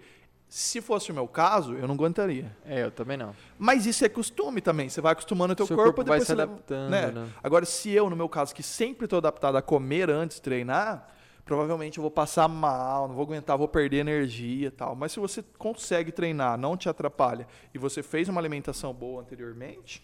Se 0.48 0.80
fosse 0.80 1.12
o 1.12 1.14
meu 1.14 1.28
caso, 1.28 1.74
eu 1.74 1.86
não 1.86 1.94
aguentaria. 1.94 2.56
É, 2.64 2.84
eu 2.84 2.90
também 2.90 3.18
não. 3.18 3.34
Mas 3.58 3.84
isso 3.84 4.02
é 4.04 4.08
costume 4.08 4.62
também. 4.62 4.88
Você 4.88 5.00
vai 5.00 5.12
acostumando 5.12 5.52
o 5.52 5.56
teu 5.56 5.66
Seu 5.66 5.76
corpo, 5.76 5.96
corpo 5.96 6.08
vai 6.08 6.18
depois 6.18 6.26
se 6.26 6.34
você 6.34 6.40
adaptando, 6.40 6.90
né? 6.90 7.10
né? 7.10 7.28
Agora, 7.42 7.66
se 7.66 7.90
eu, 7.90 8.08
no 8.08 8.16
meu 8.16 8.30
caso, 8.30 8.54
que 8.54 8.62
sempre 8.62 9.04
estou 9.04 9.18
adaptado 9.18 9.56
a 9.56 9.62
comer 9.62 10.08
antes 10.08 10.38
de 10.38 10.42
treinar, 10.42 11.06
provavelmente 11.44 11.98
eu 11.98 12.02
vou 12.02 12.10
passar 12.10 12.48
mal, 12.48 13.08
não 13.08 13.14
vou 13.14 13.24
aguentar, 13.24 13.58
vou 13.58 13.68
perder 13.68 13.98
energia 13.98 14.68
e 14.68 14.70
tal. 14.70 14.96
Mas 14.96 15.12
se 15.12 15.20
você 15.20 15.44
consegue 15.58 16.10
treinar, 16.10 16.56
não 16.56 16.78
te 16.78 16.88
atrapalha, 16.88 17.46
e 17.74 17.78
você 17.78 18.02
fez 18.02 18.26
uma 18.26 18.40
alimentação 18.40 18.94
boa 18.94 19.20
anteriormente, 19.20 20.02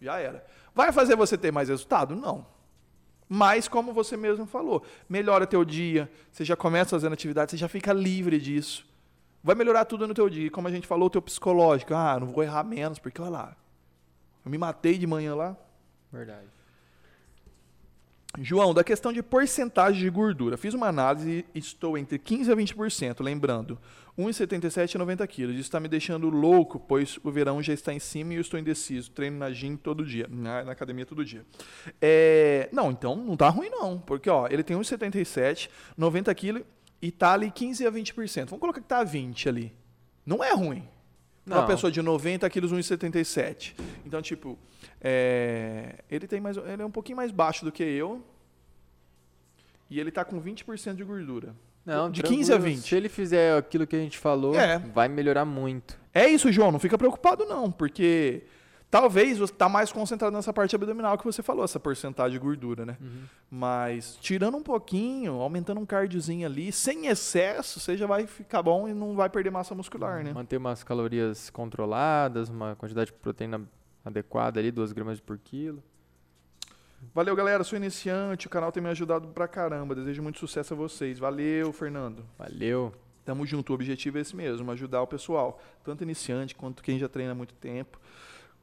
já 0.00 0.18
era. 0.18 0.46
Vai 0.74 0.92
fazer 0.92 1.14
você 1.14 1.36
ter 1.36 1.52
mais 1.52 1.68
resultado? 1.68 2.16
Não. 2.16 2.46
Mas, 3.28 3.68
como 3.68 3.92
você 3.92 4.16
mesmo 4.16 4.46
falou, 4.46 4.82
melhora 5.06 5.46
teu 5.46 5.62
dia, 5.62 6.10
você 6.32 6.42
já 6.42 6.56
começa 6.56 6.90
fazendo 6.90 7.12
atividade, 7.12 7.50
você 7.50 7.58
já 7.58 7.68
fica 7.68 7.92
livre 7.92 8.40
disso. 8.40 8.87
Vai 9.42 9.54
melhorar 9.54 9.84
tudo 9.84 10.06
no 10.06 10.14
teu 10.14 10.28
dia. 10.28 10.50
Como 10.50 10.68
a 10.68 10.70
gente 10.70 10.86
falou, 10.86 11.06
o 11.06 11.10
teu 11.10 11.22
psicológico. 11.22 11.94
Ah, 11.94 12.18
não 12.18 12.28
vou 12.28 12.42
errar 12.42 12.64
menos, 12.64 12.98
porque 12.98 13.20
olha 13.20 13.30
lá. 13.30 13.56
Eu 14.44 14.50
me 14.50 14.58
matei 14.58 14.98
de 14.98 15.06
manhã 15.06 15.34
lá. 15.34 15.56
Verdade. 16.12 16.58
João, 18.40 18.74
da 18.74 18.84
questão 18.84 19.12
de 19.12 19.22
porcentagem 19.22 20.00
de 20.00 20.10
gordura, 20.10 20.56
fiz 20.56 20.74
uma 20.74 20.86
análise 20.86 21.46
e 21.54 21.58
estou 21.58 21.96
entre 21.96 22.18
15% 22.18 22.52
a 22.52 22.56
20%, 22.56 23.22
lembrando, 23.22 23.78
1,77 24.18 24.96
a 24.96 24.98
90 24.98 25.26
quilos. 25.26 25.54
Isso 25.54 25.62
está 25.62 25.80
me 25.80 25.88
deixando 25.88 26.28
louco, 26.28 26.78
pois 26.78 27.18
o 27.24 27.30
verão 27.30 27.62
já 27.62 27.72
está 27.72 27.92
em 27.92 27.98
cima 27.98 28.34
e 28.34 28.36
eu 28.36 28.40
estou 28.40 28.60
indeciso. 28.60 29.10
Treino 29.10 29.38
na 29.38 29.50
gym 29.50 29.76
todo 29.76 30.04
dia, 30.04 30.26
na, 30.28 30.62
na 30.62 30.72
academia 30.72 31.06
todo 31.06 31.24
dia. 31.24 31.44
É, 32.02 32.68
não, 32.70 32.90
então 32.90 33.16
não 33.16 33.36
tá 33.36 33.48
ruim 33.48 33.70
não, 33.70 33.98
porque 33.98 34.28
ó, 34.28 34.46
ele 34.46 34.62
tem 34.62 34.76
1,77, 34.76 35.70
90 35.96 36.34
quilos 36.34 36.62
e 37.00 37.10
tá 37.10 37.32
ali 37.32 37.50
15% 37.50 37.86
a 37.86 37.92
20%. 37.92 38.44
Vamos 38.46 38.60
colocar 38.60 38.80
que 38.80 38.86
tá 38.88 39.02
20 39.04 39.48
ali. 39.48 39.72
Não 40.26 40.42
é 40.42 40.52
ruim. 40.52 40.86
Pra 41.44 41.54
uma 41.54 41.60
Não. 41.62 41.66
pessoa 41.68 41.90
de 41.90 42.02
90 42.02 42.48
quilos, 42.50 42.72
1,77. 42.72 43.74
Então, 44.04 44.20
tipo, 44.20 44.58
é, 45.00 45.96
ele 46.10 46.26
tem 46.26 46.40
mais, 46.40 46.56
ele 46.58 46.82
é 46.82 46.84
um 46.84 46.90
pouquinho 46.90 47.16
mais 47.16 47.30
baixo 47.30 47.64
do 47.64 47.72
que 47.72 47.82
eu. 47.82 48.22
E 49.90 49.98
ele 49.98 50.10
tá 50.10 50.24
com 50.24 50.40
20% 50.40 50.94
de 50.96 51.04
gordura. 51.04 51.54
Não, 51.86 52.10
De 52.10 52.22
15 52.22 52.52
a 52.52 52.56
tranquilo. 52.56 52.76
20. 52.76 52.86
Se 52.88 52.94
ele 52.94 53.08
fizer 53.08 53.56
aquilo 53.56 53.86
que 53.86 53.96
a 53.96 53.98
gente 53.98 54.18
falou, 54.18 54.54
É. 54.54 54.78
vai 54.78 55.08
melhorar 55.08 55.46
muito. 55.46 55.98
É 56.12 56.28
isso, 56.28 56.52
João, 56.52 56.70
não 56.70 56.78
fica 56.78 56.98
preocupado 56.98 57.46
não, 57.46 57.70
porque 57.72 58.42
talvez 58.90 59.38
você 59.38 59.52
tá 59.52 59.68
mais 59.68 59.92
concentrado 59.92 60.34
nessa 60.34 60.52
parte 60.52 60.74
abdominal 60.74 61.18
que 61.18 61.24
você 61.24 61.42
falou, 61.42 61.64
essa 61.64 61.78
porcentagem 61.78 62.32
de 62.32 62.38
gordura, 62.38 62.86
né? 62.86 62.96
Mas 63.50 64.16
tirando 64.20 64.56
um 64.56 64.62
pouquinho, 64.62 65.34
aumentando 65.34 65.80
um 65.80 65.86
cardiozinho 65.86 66.46
ali, 66.46 66.72
sem 66.72 67.06
excesso, 67.06 67.80
você 67.80 67.96
já 67.96 68.06
vai 68.06 68.26
ficar 68.26 68.62
bom 68.62 68.88
e 68.88 68.94
não 68.94 69.14
vai 69.14 69.28
perder 69.28 69.50
massa 69.50 69.74
muscular, 69.74 70.22
né? 70.24 70.32
Manter 70.32 70.56
umas 70.56 70.82
calorias 70.82 71.50
controladas, 71.50 72.48
uma 72.48 72.76
quantidade 72.76 73.10
de 73.10 73.12
proteína 73.12 73.62
adequada 74.04 74.58
ali, 74.60 74.70
2 74.70 74.92
gramas 74.92 75.20
por 75.20 75.38
quilo. 75.38 75.82
Valeu, 77.14 77.36
galera, 77.36 77.62
sou 77.62 77.76
iniciante, 77.76 78.46
o 78.48 78.50
canal 78.50 78.72
tem 78.72 78.82
me 78.82 78.88
ajudado 78.88 79.28
pra 79.28 79.46
caramba, 79.46 79.94
desejo 79.94 80.22
muito 80.22 80.38
sucesso 80.38 80.74
a 80.74 80.76
vocês. 80.76 81.18
Valeu, 81.18 81.72
Fernando. 81.72 82.24
Valeu. 82.36 82.92
Tamo 83.24 83.44
junto, 83.46 83.70
o 83.70 83.74
objetivo 83.74 84.18
é 84.18 84.22
esse 84.22 84.34
mesmo, 84.34 84.70
ajudar 84.72 85.02
o 85.02 85.06
pessoal, 85.06 85.60
tanto 85.84 86.02
iniciante 86.02 86.54
quanto 86.54 86.82
quem 86.82 86.98
já 86.98 87.08
treina 87.08 87.32
há 87.32 87.34
muito 87.34 87.54
tempo. 87.54 88.00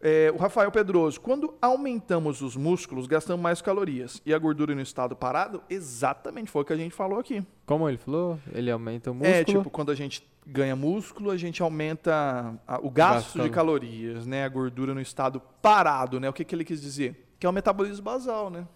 É, 0.08 0.32
o 0.32 0.38
Rafael 0.38 0.72
Pedroso, 0.72 1.20
quando 1.20 1.56
aumentamos 1.60 2.40
os 2.44 2.56
músculos, 2.56 3.08
gastamos 3.08 3.42
mais 3.42 3.60
calorias. 3.60 4.22
E 4.24 4.36
a 4.36 4.38
gordura 4.38 4.76
no 4.76 4.82
estado 4.82 5.16
parado? 5.16 5.64
Exatamente, 5.68 6.52
foi 6.52 6.62
o 6.62 6.66
que 6.66 6.74
a 6.74 6.78
gente 6.78 6.94
falou 6.94 7.18
aqui. 7.18 7.44
Como 7.66 7.90
ele 7.90 7.98
falou, 7.98 8.38
ele 8.54 8.70
aumenta 8.70 9.10
o 9.10 9.16
músculo. 9.16 9.36
É, 9.36 9.44
tipo, 9.44 9.68
quando 9.72 9.90
a 9.92 9.96
gente 9.96 10.24
ganha 10.46 10.76
músculo, 10.76 11.32
a 11.32 11.38
gente 11.38 11.64
aumenta 11.64 12.54
a- 12.68 12.80
o 12.84 12.92
gasto 12.92 13.42
de 13.42 13.50
calorias, 13.50 14.28
né? 14.28 14.46
A 14.46 14.50
gordura 14.50 14.94
no 14.94 15.02
estado 15.02 15.42
parado, 15.60 16.20
né? 16.20 16.30
O 16.30 16.34
que, 16.34 16.46
que 16.46 16.54
ele 16.54 16.64
quis 16.64 16.80
dizer? 16.80 17.28
Que 17.40 17.48
é 17.48 17.50
o 17.50 17.54
metabolismo 17.54 18.04
basal, 18.04 18.52
né? 18.52 18.68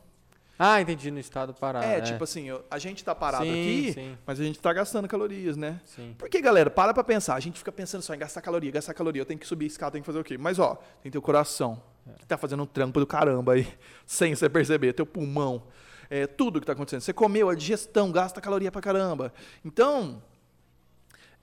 Ah, 0.62 0.82
entendi, 0.82 1.10
no 1.10 1.20
estado 1.20 1.54
parado. 1.54 1.86
é, 1.86 2.02
tipo 2.02 2.22
assim, 2.22 2.50
eu- 2.50 2.66
a 2.70 2.78
gente 2.78 3.02
tá 3.02 3.16
parado 3.16 3.46
Sim, 3.46 3.52
aqui, 3.52 3.94
sim. 3.94 4.18
mas 4.26 4.42
a 4.42 4.44
gente 4.44 4.60
tá 4.60 4.74
gastando 4.74 5.08
calorias, 5.08 5.56
né? 5.56 5.80
Sim. 5.86 6.14
Porque, 6.18 6.42
galera, 6.42 6.70
para 6.70 6.94
pra 6.94 7.02
pensar. 7.02 7.36
A 7.36 7.40
gente 7.40 7.58
fica 7.58 7.72
pensando 7.72 8.02
só 8.02 8.14
em 8.14 8.18
gastar 8.20 8.42
caloria, 8.42 8.70
gastar 8.70 8.94
caloria. 8.94 9.22
Eu 9.22 9.26
tenho 9.26 9.40
que 9.40 9.48
subir 9.48 9.64
a 9.64 9.68
escada, 9.68 9.94
tenho 9.94 10.04
que 10.04 10.06
fazer 10.06 10.20
o 10.20 10.24
quê? 10.24 10.38
Mas, 10.38 10.60
ó, 10.60 10.78
tem 11.02 11.10
teu 11.10 11.22
coração, 11.22 11.82
que 12.20 12.26
tá 12.26 12.38
fazendo 12.38 12.62
um 12.64 12.66
trampo 12.66 13.00
do 13.00 13.08
caramba 13.08 13.54
aí, 13.54 13.66
sem 14.06 14.36
você 14.36 14.50
perceber. 14.50 14.92
Teu 14.92 15.06
pulmão, 15.06 15.64
é, 16.10 16.28
tudo 16.28 16.60
que 16.60 16.66
tá 16.68 16.74
acontecendo. 16.74 17.02
Você 17.02 17.14
comeu, 17.14 17.50
a 17.50 17.56
digestão, 17.56 18.12
gasta 18.12 18.42
caloria 18.42 18.70
pra 18.70 18.82
caramba. 18.82 19.32
Então, 19.64 20.22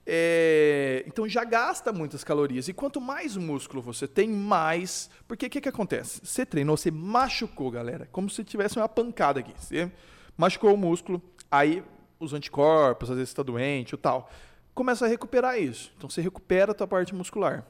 é, 0.09 1.03
então 1.05 1.27
já 1.27 1.43
gasta 1.43 1.91
muitas 1.91 2.23
calorias. 2.23 2.69
E 2.69 2.73
quanto 2.73 3.01
mais 3.01 3.35
músculo 3.35 3.81
você 3.81 4.07
tem, 4.07 4.29
mais. 4.29 5.09
Porque 5.27 5.47
o 5.47 5.49
que, 5.49 5.59
que 5.59 5.67
acontece? 5.67 6.21
Você 6.23 6.45
treinou, 6.45 6.77
você 6.77 6.89
machucou, 6.89 7.69
galera. 7.69 8.07
Como 8.09 8.29
se 8.29 8.41
tivesse 8.45 8.77
uma 8.77 8.87
pancada 8.87 9.41
aqui. 9.41 9.53
Você 9.59 9.91
machucou 10.37 10.73
o 10.73 10.77
músculo, 10.77 11.21
aí 11.51 11.83
os 12.17 12.31
anticorpos, 12.31 13.09
às 13.09 13.17
vezes 13.17 13.31
está 13.31 13.43
doente 13.43 13.95
ou 13.95 13.99
tal. 13.99 14.31
Começa 14.73 15.05
a 15.05 15.09
recuperar 15.09 15.59
isso. 15.59 15.91
Então 15.97 16.09
você 16.09 16.21
recupera 16.21 16.71
a 16.71 16.75
tua 16.75 16.87
parte 16.87 17.13
muscular. 17.13 17.65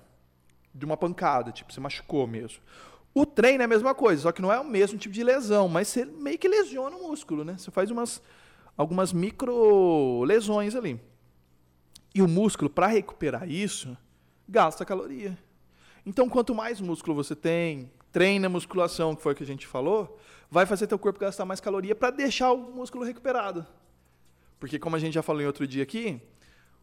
De 0.75 0.85
uma 0.85 0.95
pancada, 0.95 1.51
tipo, 1.51 1.73
você 1.73 1.79
machucou 1.79 2.27
mesmo. 2.27 2.61
O 3.15 3.25
treino 3.25 3.63
é 3.63 3.65
a 3.65 3.67
mesma 3.67 3.95
coisa, 3.95 4.21
só 4.21 4.31
que 4.31 4.43
não 4.43 4.53
é 4.53 4.59
o 4.59 4.63
mesmo 4.63 4.99
tipo 4.99 5.11
de 5.11 5.23
lesão, 5.23 5.67
mas 5.67 5.87
você 5.87 6.05
meio 6.05 6.37
que 6.37 6.47
lesiona 6.47 6.95
o 6.95 7.07
músculo, 7.07 7.43
né? 7.43 7.55
Você 7.57 7.71
faz 7.71 7.89
umas, 7.89 8.21
algumas 8.77 9.11
micro 9.11 10.23
lesões 10.23 10.75
ali. 10.75 11.01
E 12.13 12.21
o 12.21 12.27
músculo, 12.27 12.69
para 12.69 12.87
recuperar 12.87 13.49
isso, 13.49 13.95
gasta 14.47 14.85
caloria. 14.85 15.37
Então, 16.05 16.29
quanto 16.29 16.55
mais 16.55 16.79
músculo 16.79 17.15
você 17.15 17.35
tem, 17.35 17.91
treina 18.11 18.47
musculação, 18.49 19.15
que 19.15 19.21
foi 19.21 19.33
o 19.33 19.35
que 19.35 19.43
a 19.43 19.47
gente 19.47 19.67
falou, 19.67 20.17
vai 20.49 20.65
fazer 20.65 20.87
teu 20.87 20.97
corpo 20.97 21.19
gastar 21.19 21.45
mais 21.45 21.59
caloria 21.59 21.93
para 21.93 22.09
deixar 22.11 22.51
o 22.51 22.57
músculo 22.57 23.03
recuperado. 23.03 23.65
Porque, 24.59 24.79
como 24.79 24.95
a 24.95 24.99
gente 24.99 25.13
já 25.13 25.21
falou 25.21 25.41
em 25.41 25.45
outro 25.45 25.67
dia 25.67 25.83
aqui, 25.83 26.21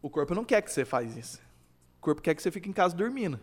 o 0.01 0.09
corpo 0.09 0.35
não 0.35 0.45
quer 0.45 0.61
que 0.61 0.71
você 0.71 0.85
faz 0.85 1.17
isso. 1.17 1.41
O 1.97 2.01
corpo 2.01 2.21
quer 2.21 2.35
que 2.35 2.41
você 2.41 2.51
fique 2.51 2.69
em 2.69 2.73
casa 2.73 2.95
dormindo. 2.95 3.39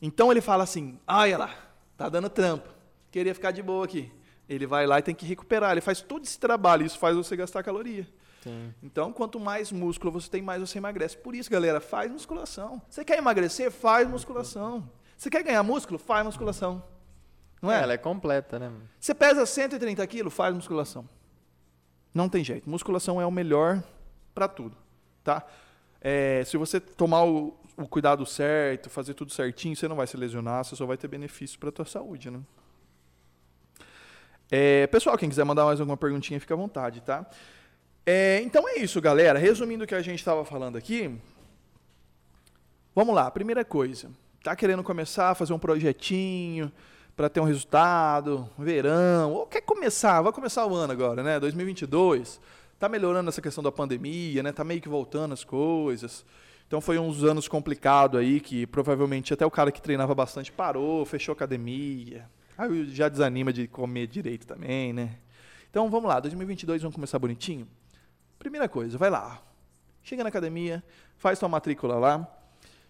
Então 0.00 0.32
ele 0.32 0.40
fala 0.40 0.64
assim: 0.64 0.98
olha 1.06 1.38
lá, 1.38 1.54
tá 1.96 2.08
dando 2.08 2.28
trampo. 2.28 2.68
Queria 3.10 3.32
ficar 3.34 3.52
de 3.52 3.62
boa 3.62 3.84
aqui. 3.84 4.10
Ele 4.48 4.66
vai 4.66 4.86
lá 4.86 4.98
e 4.98 5.02
tem 5.02 5.14
que 5.14 5.24
recuperar. 5.24 5.70
Ele 5.70 5.80
faz 5.80 6.00
todo 6.00 6.24
esse 6.24 6.38
trabalho. 6.38 6.84
Isso 6.84 6.98
faz 6.98 7.14
você 7.16 7.36
gastar 7.36 7.62
caloria. 7.62 8.06
Sim. 8.42 8.74
Então, 8.82 9.12
quanto 9.12 9.38
mais 9.38 9.70
músculo 9.70 10.12
você 10.12 10.28
tem, 10.28 10.42
mais 10.42 10.60
você 10.60 10.78
emagrece. 10.78 11.16
Por 11.16 11.34
isso, 11.34 11.50
galera, 11.50 11.80
faz 11.80 12.10
musculação. 12.10 12.82
Você 12.88 13.04
quer 13.04 13.18
emagrecer? 13.18 13.70
Faz 13.70 14.08
musculação. 14.08 14.88
Você 15.16 15.30
quer 15.30 15.44
ganhar 15.44 15.62
músculo? 15.62 15.98
Faz 15.98 16.24
musculação. 16.24 16.82
Não 17.60 17.70
é? 17.70 17.80
Ela 17.80 17.92
é 17.92 17.98
completa, 17.98 18.58
né? 18.58 18.72
Você 18.98 19.14
pesa 19.14 19.46
130 19.46 20.04
quilos? 20.08 20.34
Faz 20.34 20.52
musculação. 20.52 21.08
Não 22.12 22.28
tem 22.28 22.42
jeito. 22.42 22.68
Musculação 22.68 23.20
é 23.20 23.26
o 23.26 23.30
melhor 23.30 23.82
para 24.34 24.48
tudo, 24.48 24.76
tá? 25.22 25.46
É, 26.00 26.42
se 26.44 26.56
você 26.56 26.80
tomar 26.80 27.24
o, 27.24 27.56
o 27.76 27.86
cuidado 27.86 28.26
certo, 28.26 28.90
fazer 28.90 29.14
tudo 29.14 29.30
certinho, 29.30 29.76
você 29.76 29.86
não 29.86 29.94
vai 29.94 30.06
se 30.08 30.16
lesionar, 30.16 30.64
você 30.64 30.74
só 30.74 30.84
vai 30.84 30.96
ter 30.96 31.06
benefício 31.06 31.58
para 31.60 31.70
tua 31.70 31.84
saúde, 31.84 32.28
né? 32.28 32.40
É, 34.50 34.86
pessoal, 34.88 35.16
quem 35.16 35.28
quiser 35.28 35.44
mandar 35.44 35.64
mais 35.64 35.80
alguma 35.80 35.96
perguntinha, 35.96 36.40
fica 36.40 36.52
à 36.52 36.56
vontade, 36.56 37.00
tá? 37.00 37.24
É, 38.04 38.40
então 38.42 38.68
é 38.68 38.78
isso, 38.78 39.00
galera. 39.00 39.38
Resumindo 39.38 39.84
o 39.84 39.86
que 39.86 39.94
a 39.94 40.02
gente 40.02 40.18
estava 40.18 40.44
falando 40.44 40.76
aqui, 40.76 41.16
vamos 42.94 43.14
lá. 43.14 43.30
Primeira 43.30 43.64
coisa, 43.64 44.10
tá 44.42 44.56
querendo 44.56 44.82
começar 44.82 45.30
a 45.30 45.34
fazer 45.34 45.52
um 45.52 45.58
projetinho 45.58 46.72
para 47.16 47.28
ter 47.28 47.40
um 47.40 47.44
resultado, 47.44 48.48
verão, 48.58 49.32
ou 49.32 49.46
quer 49.46 49.60
começar, 49.60 50.20
vai 50.22 50.32
começar 50.32 50.66
o 50.66 50.74
ano 50.74 50.92
agora, 50.92 51.22
né? 51.22 51.38
2022. 51.38 52.40
Tá 52.78 52.88
melhorando 52.88 53.28
essa 53.28 53.40
questão 53.40 53.62
da 53.62 53.70
pandemia, 53.70 54.42
né? 54.42 54.50
Tá 54.50 54.64
meio 54.64 54.80
que 54.80 54.88
voltando 54.88 55.32
as 55.32 55.44
coisas. 55.44 56.24
Então 56.66 56.80
foi 56.80 56.98
uns 56.98 57.22
anos 57.22 57.46
complicados 57.46 58.18
aí 58.18 58.40
que 58.40 58.66
provavelmente 58.66 59.32
até 59.32 59.46
o 59.46 59.50
cara 59.50 59.70
que 59.70 59.80
treinava 59.80 60.14
bastante 60.14 60.50
parou, 60.50 61.04
fechou 61.04 61.34
academia. 61.34 62.28
Aí 62.58 62.86
já 62.92 63.08
desanima 63.08 63.52
de 63.52 63.68
comer 63.68 64.08
direito 64.08 64.46
também, 64.46 64.92
né? 64.92 65.18
Então 65.70 65.88
vamos 65.88 66.08
lá, 66.08 66.18
2022 66.18 66.82
vamos 66.82 66.94
começar 66.94 67.18
bonitinho. 67.20 67.68
Primeira 68.42 68.68
coisa, 68.68 68.98
vai 68.98 69.08
lá. 69.08 69.40
Chega 70.02 70.24
na 70.24 70.28
academia, 70.28 70.82
faz 71.16 71.38
tua 71.38 71.48
matrícula 71.48 71.94
lá. 71.94 72.28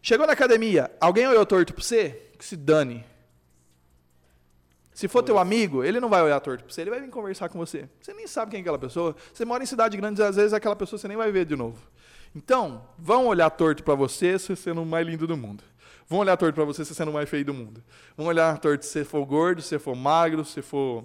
Chegou 0.01 0.27
na 0.27 0.33
academia, 0.33 0.91
alguém 0.99 1.29
olhou 1.29 1.45
torto 1.45 1.75
pra 1.75 1.85
você? 1.85 2.31
Que 2.39 2.45
se 2.45 2.57
dane. 2.57 3.05
Se 4.95 5.07
for 5.09 5.23
teu 5.23 5.39
amigo, 5.39 5.85
ele 5.85 6.01
não 6.01 6.09
vai 6.09 6.23
olhar 6.23 6.41
torto 6.41 6.65
pra 6.65 6.73
você, 6.73 6.81
ele 6.81 6.89
vai 6.89 7.03
vir 7.03 7.11
conversar 7.11 7.51
com 7.51 7.59
você. 7.59 7.87
Você 8.01 8.15
nem 8.15 8.27
sabe 8.27 8.53
quem 8.53 8.59
é 8.59 8.61
aquela 8.63 8.79
pessoa. 8.79 9.15
Você 9.31 9.45
mora 9.45 9.63
em 9.63 9.67
cidade 9.67 9.95
grande, 9.95 10.23
às 10.23 10.37
vezes 10.37 10.55
aquela 10.55 10.75
pessoa 10.75 10.99
você 10.99 11.07
nem 11.07 11.19
vai 11.19 11.31
ver 11.31 11.45
de 11.45 11.55
novo. 11.55 11.79
Então, 12.35 12.89
vão 12.99 13.27
olhar 13.27 13.51
torto 13.51 13.85
pra 13.85 13.95
você 13.95 14.39
se 14.39 14.47
você 14.47 14.57
sendo 14.57 14.81
o 14.81 14.87
mais 14.87 15.07
lindo 15.07 15.27
do 15.27 15.37
mundo. 15.37 15.63
Vão 16.09 16.21
olhar 16.21 16.35
torto 16.39 16.55
pra 16.55 16.65
você 16.65 16.83
se 16.83 16.95
você 16.95 16.95
sendo 16.95 17.11
o 17.11 17.15
mais 17.15 17.29
feio 17.29 17.45
do 17.45 17.53
mundo. 17.53 17.85
Vão 18.17 18.27
olhar 18.27 18.57
torto 18.57 18.87
se 18.87 18.91
você 18.91 19.05
for 19.05 19.27
gordo, 19.27 19.61
se 19.61 19.69
você 19.69 19.79
for 19.79 19.95
magro, 19.95 20.47
se 20.47 20.53
você 20.53 20.63
for. 20.63 21.05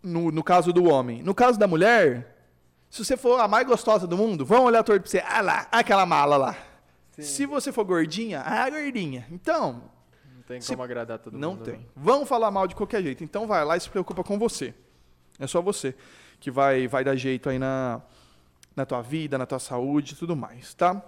No, 0.00 0.30
no 0.30 0.44
caso 0.44 0.72
do 0.72 0.84
homem. 0.84 1.24
No 1.24 1.34
caso 1.34 1.58
da 1.58 1.66
mulher, 1.66 2.31
se 2.92 3.02
você 3.04 3.16
for 3.16 3.40
a 3.40 3.48
mais 3.48 3.66
gostosa 3.66 4.06
do 4.06 4.16
mundo, 4.18 4.44
vão 4.44 4.64
olhar 4.64 4.82
torto 4.84 5.00
pra 5.02 5.10
você. 5.10 5.18
Ah 5.26 5.40
lá, 5.40 5.66
aquela 5.72 6.04
mala 6.04 6.36
lá. 6.36 6.56
Se 7.18 7.46
você 7.46 7.72
for 7.72 7.84
gordinha, 7.84 8.42
ah, 8.44 8.68
gordinha. 8.68 9.26
Então, 9.30 9.90
Não 10.34 10.42
tem 10.42 10.60
Se- 10.60 10.72
como 10.72 10.82
agradar 10.82 11.18
todo 11.18 11.38
não 11.38 11.52
mundo. 11.54 11.66
né? 11.66 11.72
tem. 11.72 11.86
Vão 11.96 12.26
falar 12.26 12.50
mal 12.50 12.66
de 12.66 12.74
qualquer 12.74 13.02
jeito. 13.02 13.22
Então 13.24 13.46
vai 13.46 13.64
lá 13.64 13.76
e 13.76 13.80
se 13.80 13.88
preocupa 13.88 14.22
com 14.22 14.38
você. 14.38 14.74
É 15.38 15.46
só 15.46 15.62
você 15.62 15.94
que 16.40 16.50
vai, 16.50 16.86
vai 16.88 17.02
dar 17.04 17.16
jeito 17.16 17.48
aí 17.48 17.58
na, 17.58 18.02
na 18.76 18.84
tua 18.84 19.00
vida, 19.00 19.38
na 19.38 19.46
tua 19.46 19.58
saúde 19.58 20.12
e 20.12 20.16
tudo 20.16 20.34
mais, 20.36 20.74
tá? 20.74 21.00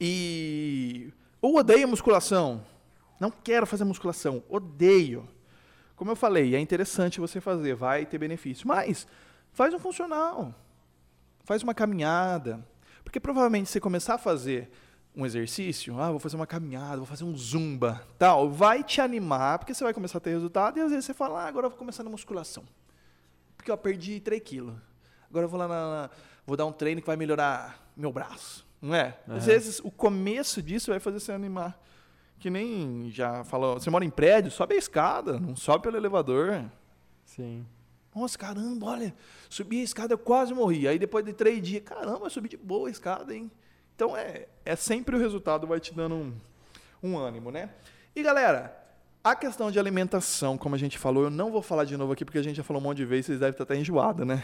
E 0.00 1.12
eu 1.42 1.54
odeio 1.54 1.86
musculação. 1.88 2.64
Não 3.20 3.30
quero 3.30 3.66
fazer 3.66 3.84
musculação. 3.84 4.42
Odeio. 4.48 5.28
Como 5.96 6.10
eu 6.10 6.16
falei, 6.16 6.54
é 6.54 6.60
interessante 6.60 7.20
você 7.20 7.40
fazer, 7.40 7.74
vai 7.74 8.06
ter 8.06 8.18
benefício. 8.18 8.66
Mas 8.66 9.06
faz 9.52 9.74
um 9.74 9.78
funcional. 9.78 10.54
Faz 11.48 11.62
uma 11.62 11.72
caminhada. 11.72 12.62
Porque 13.02 13.18
provavelmente 13.18 13.68
se 13.68 13.72
você 13.72 13.80
começar 13.80 14.16
a 14.16 14.18
fazer 14.18 14.70
um 15.16 15.24
exercício, 15.24 15.98
ah, 15.98 16.10
vou 16.10 16.20
fazer 16.20 16.36
uma 16.36 16.46
caminhada, 16.46 16.98
vou 16.98 17.06
fazer 17.06 17.24
um 17.24 17.34
zumba, 17.34 18.02
tal, 18.18 18.50
vai 18.50 18.84
te 18.84 19.00
animar, 19.00 19.58
porque 19.58 19.72
você 19.72 19.82
vai 19.82 19.94
começar 19.94 20.18
a 20.18 20.20
ter 20.20 20.28
resultado 20.30 20.76
e 20.78 20.82
às 20.82 20.90
vezes 20.90 21.06
você 21.06 21.14
fala, 21.14 21.42
ah, 21.42 21.48
agora 21.48 21.64
eu 21.64 21.70
vou 21.70 21.78
começar 21.78 22.04
na 22.04 22.10
musculação. 22.10 22.64
aqui, 23.58 23.72
ó, 23.72 23.76
perdi 23.78 24.20
3 24.20 24.42
quilos. 24.42 24.74
Agora 25.30 25.46
eu 25.46 25.48
vou 25.48 25.58
lá 25.58 25.66
na, 25.66 25.74
na- 26.02 26.10
Vou 26.46 26.54
dar 26.54 26.66
um 26.66 26.72
treino 26.72 27.00
que 27.00 27.06
vai 27.06 27.16
melhorar 27.16 27.90
meu 27.96 28.12
braço. 28.12 28.66
Não 28.80 28.94
é? 28.94 29.18
Às 29.26 29.30
Aham. 29.30 29.40
vezes 29.40 29.80
o 29.80 29.90
começo 29.90 30.62
disso 30.62 30.90
vai 30.90 31.00
fazer 31.00 31.18
você 31.18 31.32
animar. 31.32 31.80
Que 32.38 32.50
nem 32.50 33.10
já 33.10 33.42
falou. 33.44 33.80
Você 33.80 33.88
mora 33.90 34.04
em 34.04 34.10
prédio, 34.10 34.50
sobe 34.50 34.74
a 34.74 34.78
escada, 34.78 35.40
não 35.40 35.56
sobe 35.56 35.82
pelo 35.82 35.96
elevador. 35.96 36.64
Sim. 37.24 37.66
Nossa, 38.18 38.36
caramba, 38.36 38.86
olha, 38.86 39.14
subi 39.48 39.80
a 39.80 39.84
escada, 39.84 40.14
eu 40.14 40.18
quase 40.18 40.52
morri. 40.52 40.88
Aí 40.88 40.98
depois 40.98 41.24
de 41.24 41.32
três 41.32 41.62
dias, 41.62 41.82
caramba, 41.84 42.26
eu 42.26 42.30
subi 42.30 42.48
de 42.48 42.56
boa 42.56 42.88
a 42.88 42.90
escada, 42.90 43.32
hein? 43.32 43.48
Então 43.94 44.16
é, 44.16 44.48
é 44.64 44.74
sempre 44.74 45.14
o 45.14 45.18
resultado 45.18 45.66
vai 45.66 45.78
te 45.78 45.94
dando 45.94 46.16
um, 46.16 46.34
um 47.00 47.16
ânimo, 47.16 47.52
né? 47.52 47.70
E 48.16 48.22
galera, 48.22 48.76
a 49.22 49.36
questão 49.36 49.70
de 49.70 49.78
alimentação, 49.78 50.58
como 50.58 50.74
a 50.74 50.78
gente 50.78 50.98
falou, 50.98 51.24
eu 51.24 51.30
não 51.30 51.52
vou 51.52 51.62
falar 51.62 51.84
de 51.84 51.96
novo 51.96 52.12
aqui 52.12 52.24
porque 52.24 52.38
a 52.38 52.42
gente 52.42 52.56
já 52.56 52.64
falou 52.64 52.82
um 52.82 52.84
monte 52.84 52.98
de 52.98 53.04
vezes, 53.04 53.26
vocês 53.26 53.38
devem 53.38 53.52
estar 53.52 53.62
até 53.62 53.76
enjoada, 53.76 54.24
né? 54.24 54.42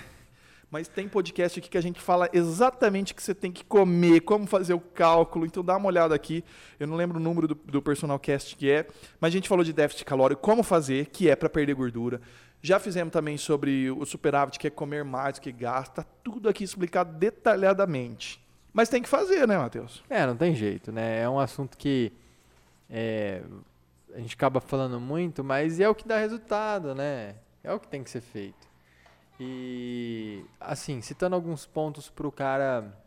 Mas 0.70 0.89
tem 0.89 1.09
podcast 1.09 1.59
aqui 1.59 1.68
que 1.68 1.79
a 1.79 1.81
gente 1.81 2.01
fala 2.01 2.29
exatamente 2.33 3.12
o 3.12 3.16
que 3.16 3.22
você 3.22 3.35
tem 3.35 3.53
que 3.53 3.64
comer, 3.64 4.20
como 4.20 4.47
fazer 4.47 4.75
o 4.75 4.81
cálculo. 4.81 5.47
Então 5.47 5.62
dá 5.64 5.77
uma 5.77 5.87
olhada 5.87 6.14
aqui. 6.14 6.43
Eu 6.81 6.87
não 6.87 6.97
lembro 6.97 7.18
o 7.18 7.22
número 7.22 7.47
do, 7.47 7.55
do 7.55 7.81
personal 7.81 8.18
cast 8.18 8.57
que 8.57 8.70
é, 8.70 8.87
mas 9.20 9.29
a 9.29 9.33
gente 9.33 9.49
falou 9.49 9.64
de 9.64 9.72
déficit 9.72 10.05
calórico, 10.05 10.43
como 10.43 10.62
fazer, 10.62 11.07
que 11.07 11.29
é 11.29 11.37
para 11.37 11.49
perder 11.49 11.75
gordura. 11.75 12.20
Já 12.65 12.81
fizemos 12.81 13.12
também 13.12 13.37
sobre 13.37 13.91
o 13.91 14.07
superávit, 14.07 14.59
que 14.59 14.69
é 14.69 14.71
comer 14.71 15.05
mais 15.05 15.35
do 15.35 15.43
que 15.43 15.53
gasta. 15.53 16.03
Tudo 16.23 16.49
aqui 16.49 16.65
explicado 16.65 17.12
detalhadamente. 17.12 18.43
Mas 18.73 18.89
tem 18.89 19.03
que 19.03 19.09
fazer, 19.09 19.47
né, 19.47 19.59
Matheus? 19.59 20.03
É, 20.09 20.25
não 20.25 20.35
tem 20.35 20.55
jeito, 20.55 20.91
né? 20.91 21.21
É 21.21 21.29
um 21.29 21.39
assunto 21.39 21.77
que 21.77 22.11
é, 22.89 23.43
a 24.15 24.19
gente 24.19 24.35
acaba 24.35 24.62
falando 24.62 24.99
muito, 24.99 25.45
mas 25.45 25.79
é 25.79 25.87
o 25.87 25.95
que 25.95 26.09
dá 26.09 26.17
resultado, 26.17 26.95
né? 26.95 27.35
É 27.62 27.71
o 27.71 27.79
que 27.79 27.87
tem 27.87 28.03
que 28.03 28.09
ser 28.09 28.23
feito. 28.23 28.67
E, 29.39 30.43
assim, 30.59 31.03
citando 31.03 31.37
alguns 31.37 31.67
pontos 31.67 32.09
para 32.09 32.27
o 32.27 32.33
cara 32.33 32.99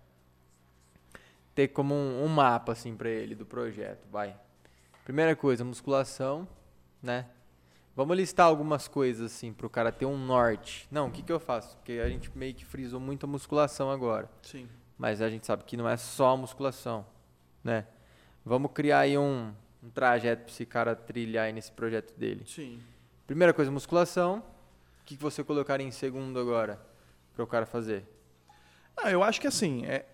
ter 1.55 1.69
como 1.69 1.95
um, 1.95 2.25
um 2.25 2.27
mapa, 2.27 2.73
assim, 2.73 2.95
para 2.95 3.09
ele 3.09 3.33
do 3.33 3.43
projeto, 3.43 4.07
vai. 4.11 4.35
Primeira 5.03 5.35
coisa, 5.35 5.65
musculação, 5.65 6.47
né? 7.01 7.25
Vamos 7.97 8.15
listar 8.15 8.45
algumas 8.45 8.87
coisas, 8.87 9.33
assim, 9.33 9.51
para 9.51 9.65
o 9.65 9.69
cara 9.71 9.91
ter 9.91 10.05
um 10.05 10.23
norte. 10.23 10.87
Não, 10.91 11.07
o 11.07 11.11
que, 11.11 11.23
que 11.23 11.31
eu 11.31 11.39
faço? 11.39 11.75
Porque 11.77 11.93
a 11.93 12.07
gente 12.07 12.29
meio 12.37 12.53
que 12.53 12.63
frisou 12.63 12.99
muito 12.99 13.23
a 13.23 13.27
musculação 13.27 13.89
agora. 13.89 14.29
Sim. 14.43 14.69
Mas 14.99 15.19
a 15.19 15.27
gente 15.31 15.47
sabe 15.47 15.63
que 15.63 15.75
não 15.75 15.89
é 15.89 15.97
só 15.97 16.29
a 16.29 16.37
musculação, 16.37 17.03
né? 17.63 17.87
Vamos 18.45 18.69
criar 18.71 18.99
aí 18.99 19.17
um, 19.17 19.51
um 19.81 19.89
trajeto 19.89 20.43
para 20.43 20.51
esse 20.51 20.63
cara 20.63 20.95
trilhar 20.95 21.45
aí 21.45 21.51
nesse 21.51 21.71
projeto 21.71 22.15
dele. 22.15 22.43
Sim. 22.45 22.79
Primeira 23.25 23.51
coisa, 23.51 23.71
musculação. 23.71 24.43
O 25.01 25.03
que, 25.03 25.17
que 25.17 25.23
você 25.23 25.43
colocaria 25.43 25.87
em 25.87 25.89
segundo 25.89 26.39
agora 26.39 26.79
para 27.33 27.43
o 27.43 27.47
cara 27.47 27.65
fazer? 27.65 28.05
Ah, 28.95 29.09
eu 29.09 29.23
acho 29.23 29.41
que 29.41 29.47
assim, 29.47 29.87
é... 29.87 30.05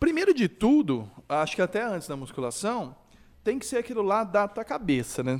primeiro 0.00 0.32
de 0.32 0.48
tudo, 0.48 1.06
acho 1.28 1.54
que 1.54 1.60
até 1.60 1.82
antes 1.82 2.08
da 2.08 2.16
musculação, 2.16 2.96
tem 3.44 3.58
que 3.58 3.66
ser 3.66 3.76
aquilo 3.76 4.00
lá 4.00 4.24
da 4.24 4.48
tua 4.48 4.64
cabeça, 4.64 5.22
né? 5.22 5.38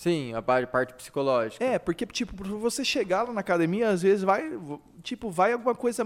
Sim, 0.00 0.32
a 0.32 0.40
par- 0.40 0.66
parte 0.66 0.94
psicológica. 0.94 1.62
É, 1.62 1.78
porque, 1.78 2.06
tipo, 2.06 2.34
pra 2.34 2.48
você 2.48 2.82
chegar 2.82 3.24
lá 3.24 3.34
na 3.34 3.42
academia, 3.42 3.90
às 3.90 4.00
vezes 4.00 4.24
vai, 4.24 4.50
tipo, 5.02 5.30
vai 5.30 5.52
alguma 5.52 5.74
coisa, 5.74 6.02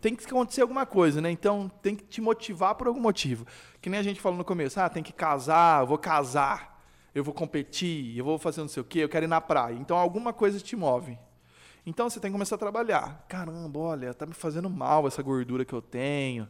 tem 0.00 0.14
que 0.14 0.24
acontecer 0.24 0.62
alguma 0.62 0.86
coisa, 0.86 1.20
né? 1.20 1.28
Então, 1.28 1.68
tem 1.82 1.96
que 1.96 2.04
te 2.04 2.20
motivar 2.20 2.76
por 2.76 2.86
algum 2.86 3.00
motivo. 3.00 3.44
Que 3.80 3.90
nem 3.90 3.98
a 3.98 4.02
gente 4.04 4.20
falou 4.20 4.38
no 4.38 4.44
começo, 4.44 4.78
ah, 4.78 4.88
tem 4.88 5.02
que 5.02 5.12
casar, 5.12 5.82
eu 5.82 5.88
vou 5.88 5.98
casar, 5.98 6.80
eu 7.12 7.24
vou 7.24 7.34
competir, 7.34 8.16
eu 8.16 8.24
vou 8.24 8.38
fazer 8.38 8.60
não 8.60 8.68
sei 8.68 8.80
o 8.80 8.84
quê, 8.84 9.00
eu 9.00 9.08
quero 9.08 9.24
ir 9.24 9.28
na 9.28 9.40
praia. 9.40 9.74
Então, 9.74 9.96
alguma 9.98 10.32
coisa 10.32 10.60
te 10.60 10.76
move. 10.76 11.18
Então, 11.84 12.08
você 12.08 12.20
tem 12.20 12.30
que 12.30 12.34
começar 12.36 12.54
a 12.54 12.58
trabalhar. 12.58 13.24
Caramba, 13.28 13.76
olha, 13.76 14.14
tá 14.14 14.24
me 14.24 14.34
fazendo 14.34 14.70
mal 14.70 15.08
essa 15.08 15.20
gordura 15.20 15.64
que 15.64 15.72
eu 15.72 15.82
tenho. 15.82 16.48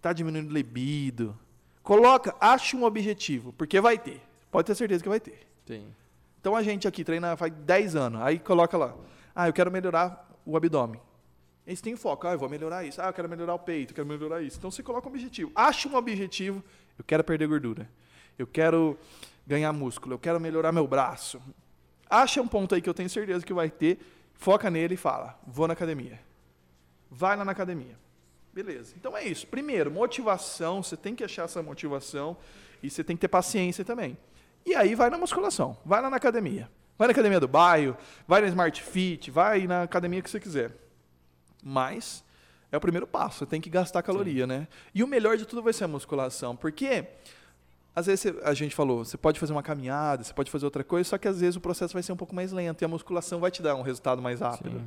Tá 0.00 0.14
diminuindo 0.14 0.50
libido. 0.50 1.38
Coloca, 1.82 2.34
acha 2.40 2.74
um 2.74 2.84
objetivo, 2.84 3.52
porque 3.52 3.82
vai 3.82 3.98
ter. 3.98 4.22
Pode 4.50 4.66
ter 4.66 4.74
certeza 4.74 5.02
que 5.02 5.08
vai 5.10 5.20
ter. 5.20 5.49
Então 6.40 6.56
a 6.56 6.62
gente 6.62 6.88
aqui 6.88 7.04
treina 7.04 7.36
faz 7.36 7.52
10 7.52 7.96
anos. 7.96 8.22
Aí 8.22 8.38
coloca 8.38 8.76
lá. 8.76 8.94
Ah, 9.34 9.48
eu 9.48 9.52
quero 9.52 9.70
melhorar 9.70 10.28
o 10.44 10.56
abdômen. 10.56 11.00
Você 11.66 11.82
tem 11.82 11.96
foco. 11.96 12.26
Ah, 12.26 12.32
eu 12.32 12.38
vou 12.38 12.48
melhorar 12.48 12.84
isso. 12.84 13.00
Ah, 13.00 13.08
eu 13.08 13.12
quero 13.12 13.28
melhorar 13.28 13.54
o 13.54 13.58
peito, 13.58 13.90
eu 13.90 13.94
quero 13.94 14.08
melhorar 14.08 14.42
isso. 14.42 14.58
Então 14.58 14.70
você 14.70 14.82
coloca 14.82 15.06
um 15.06 15.10
objetivo. 15.10 15.52
Acha 15.54 15.88
um 15.88 15.94
objetivo. 15.94 16.64
Eu 16.98 17.04
quero 17.04 17.22
perder 17.22 17.46
gordura. 17.46 17.88
Eu 18.38 18.46
quero 18.46 18.98
ganhar 19.46 19.72
músculo. 19.72 20.14
Eu 20.14 20.18
quero 20.18 20.40
melhorar 20.40 20.72
meu 20.72 20.86
braço. 20.86 21.40
Acha 22.08 22.40
um 22.40 22.48
ponto 22.48 22.74
aí 22.74 22.80
que 22.80 22.88
eu 22.88 22.94
tenho 22.94 23.08
certeza 23.08 23.44
que 23.44 23.52
vai 23.52 23.70
ter. 23.70 23.98
Foca 24.34 24.70
nele 24.70 24.94
e 24.94 24.96
fala: 24.96 25.38
vou 25.46 25.68
na 25.68 25.74
academia. 25.74 26.18
Vai 27.10 27.36
lá 27.36 27.44
na 27.44 27.52
academia. 27.52 27.96
Beleza. 28.52 28.94
Então 28.96 29.16
é 29.16 29.24
isso. 29.24 29.46
Primeiro, 29.46 29.90
motivação. 29.90 30.82
Você 30.82 30.96
tem 30.96 31.14
que 31.14 31.22
achar 31.22 31.44
essa 31.44 31.62
motivação. 31.62 32.36
E 32.82 32.90
você 32.90 33.04
tem 33.04 33.14
que 33.14 33.20
ter 33.20 33.28
paciência 33.28 33.84
também. 33.84 34.16
E 34.64 34.74
aí 34.74 34.94
vai 34.94 35.10
na 35.10 35.18
musculação, 35.18 35.76
vai 35.84 36.00
lá 36.00 36.10
na 36.10 36.16
academia. 36.16 36.70
Vai 36.98 37.08
na 37.08 37.12
academia 37.12 37.40
do 37.40 37.48
bairro, 37.48 37.96
vai 38.28 38.42
na 38.42 38.48
Smart 38.48 38.82
Fit, 38.82 39.30
vai 39.30 39.66
na 39.66 39.84
academia 39.84 40.20
que 40.20 40.28
você 40.28 40.38
quiser. 40.38 40.76
Mas 41.62 42.22
é 42.70 42.76
o 42.76 42.80
primeiro 42.80 43.06
passo, 43.06 43.38
você 43.38 43.46
tem 43.46 43.60
que 43.60 43.70
gastar 43.70 44.02
caloria, 44.02 44.46
né? 44.46 44.68
E 44.94 45.02
o 45.02 45.06
melhor 45.06 45.36
de 45.36 45.46
tudo 45.46 45.62
vai 45.62 45.72
ser 45.72 45.84
a 45.84 45.88
musculação, 45.88 46.54
porque 46.54 47.06
às 47.96 48.06
vezes 48.06 48.32
a 48.42 48.54
gente 48.54 48.74
falou, 48.74 49.04
você 49.04 49.16
pode 49.16 49.40
fazer 49.40 49.52
uma 49.52 49.62
caminhada, 49.62 50.22
você 50.22 50.32
pode 50.32 50.50
fazer 50.50 50.64
outra 50.64 50.84
coisa, 50.84 51.08
só 51.08 51.18
que 51.18 51.26
às 51.26 51.40
vezes 51.40 51.56
o 51.56 51.60
processo 51.60 51.94
vai 51.94 52.02
ser 52.02 52.12
um 52.12 52.16
pouco 52.16 52.34
mais 52.34 52.52
lento 52.52 52.82
e 52.82 52.84
a 52.84 52.88
musculação 52.88 53.40
vai 53.40 53.50
te 53.50 53.62
dar 53.62 53.74
um 53.74 53.82
resultado 53.82 54.20
mais 54.20 54.40
rápido. 54.40 54.78
Sim. 54.78 54.86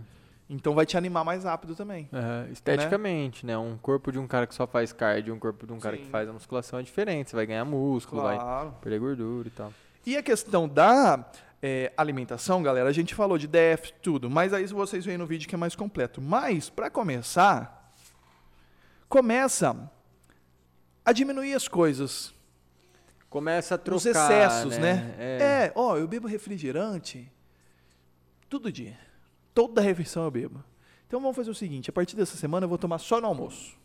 Então 0.50 0.76
vai 0.76 0.86
te 0.86 0.98
animar 0.98 1.24
mais 1.24 1.44
rápido 1.46 1.76
também. 1.76 2.10
Aham, 2.14 2.48
Esteticamente, 2.52 3.46
né? 3.46 3.58
Um 3.58 3.78
corpo 3.78 4.12
de 4.12 4.20
um 4.20 4.28
cara 4.28 4.46
que 4.46 4.54
só 4.54 4.68
faz 4.68 4.91
cardio 4.91 5.34
e 5.34 5.36
um 5.36 5.39
corpo 5.39 5.66
de 5.66 5.74
um 5.74 5.80
cara 5.80 5.96
Sim. 5.98 6.04
que 6.04 6.10
faz 6.10 6.28
a 6.30 6.34
musculação 6.34 6.80
é 6.80 6.84
diferente. 6.84 7.30
Você 7.30 7.36
vai 7.36 7.46
ganhar 7.46 7.66
músculo, 7.66 8.22
vai 8.22 8.38
Claro. 8.38 8.76
perder 8.82 9.00
gordura 9.00 9.48
e 9.48 9.52
tal. 9.52 9.74
E 10.06 10.18
a 10.18 10.22
questão 10.22 10.68
da 10.68 11.26
é, 11.62 11.94
alimentação, 11.96 12.62
galera, 12.62 12.89
a 12.89 12.94
gente 12.94 13.16
falou 13.16 13.38
de 13.38 13.48
déficit, 13.48 13.96
tudo, 14.02 14.30
mas 14.30 14.54
aí 14.54 14.66
vocês 14.68 15.06
veem 15.06 15.18
no 15.18 15.26
vídeo 15.26 15.48
que 15.48 15.56
é 15.56 15.58
mais 15.58 15.76
completo. 15.76 16.22
Mas, 16.22 16.70
para 16.70 16.89
começar, 16.89 17.91
começa 19.08 19.89
a 21.06 21.12
diminuir 21.14 21.54
as 21.54 21.68
coisas, 21.68 22.34
Começa 23.30 23.74
a 23.74 23.78
trocar, 23.80 23.98
os 23.98 24.06
excessos, 24.06 24.78
né? 24.78 25.16
É. 25.18 25.38
É, 25.41 25.72
ó, 25.74 25.98
eu 25.98 26.08
bebo 26.08 26.28
refrigerante 26.28 27.32
todo 28.48 28.72
dia. 28.72 28.96
Toda 29.54 29.82
refeição 29.82 30.24
eu 30.24 30.32
bebo. 30.32 30.64
Então 31.08 31.20
vamos 31.20 31.36
fazer 31.36 31.51
o 31.51 31.56
seguinte, 31.56 31.89
a 31.89 31.93
partir 31.93 32.16
dessa 32.16 32.36
semana 32.38 32.66
eu 32.66 32.70
vou 32.70 32.78
tomar 32.78 32.97
só 32.97 33.22
no 33.22 33.28
almoço. 33.28 33.78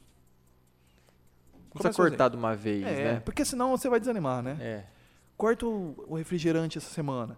Começa 1.70 2.24
a 2.24 2.28
de 2.28 2.36
uma 2.36 2.56
vez, 2.56 2.84
É, 2.86 3.04
né? 3.14 3.20
porque 3.20 3.44
senão 3.44 3.70
você 3.76 3.88
vai 3.88 4.00
desanimar, 4.00 4.42
né? 4.42 4.56
É. 4.60 4.84
Corta 5.36 5.66
o, 5.66 5.94
o 6.08 6.16
refrigerante 6.16 6.78
essa 6.78 6.88
semana. 6.92 7.36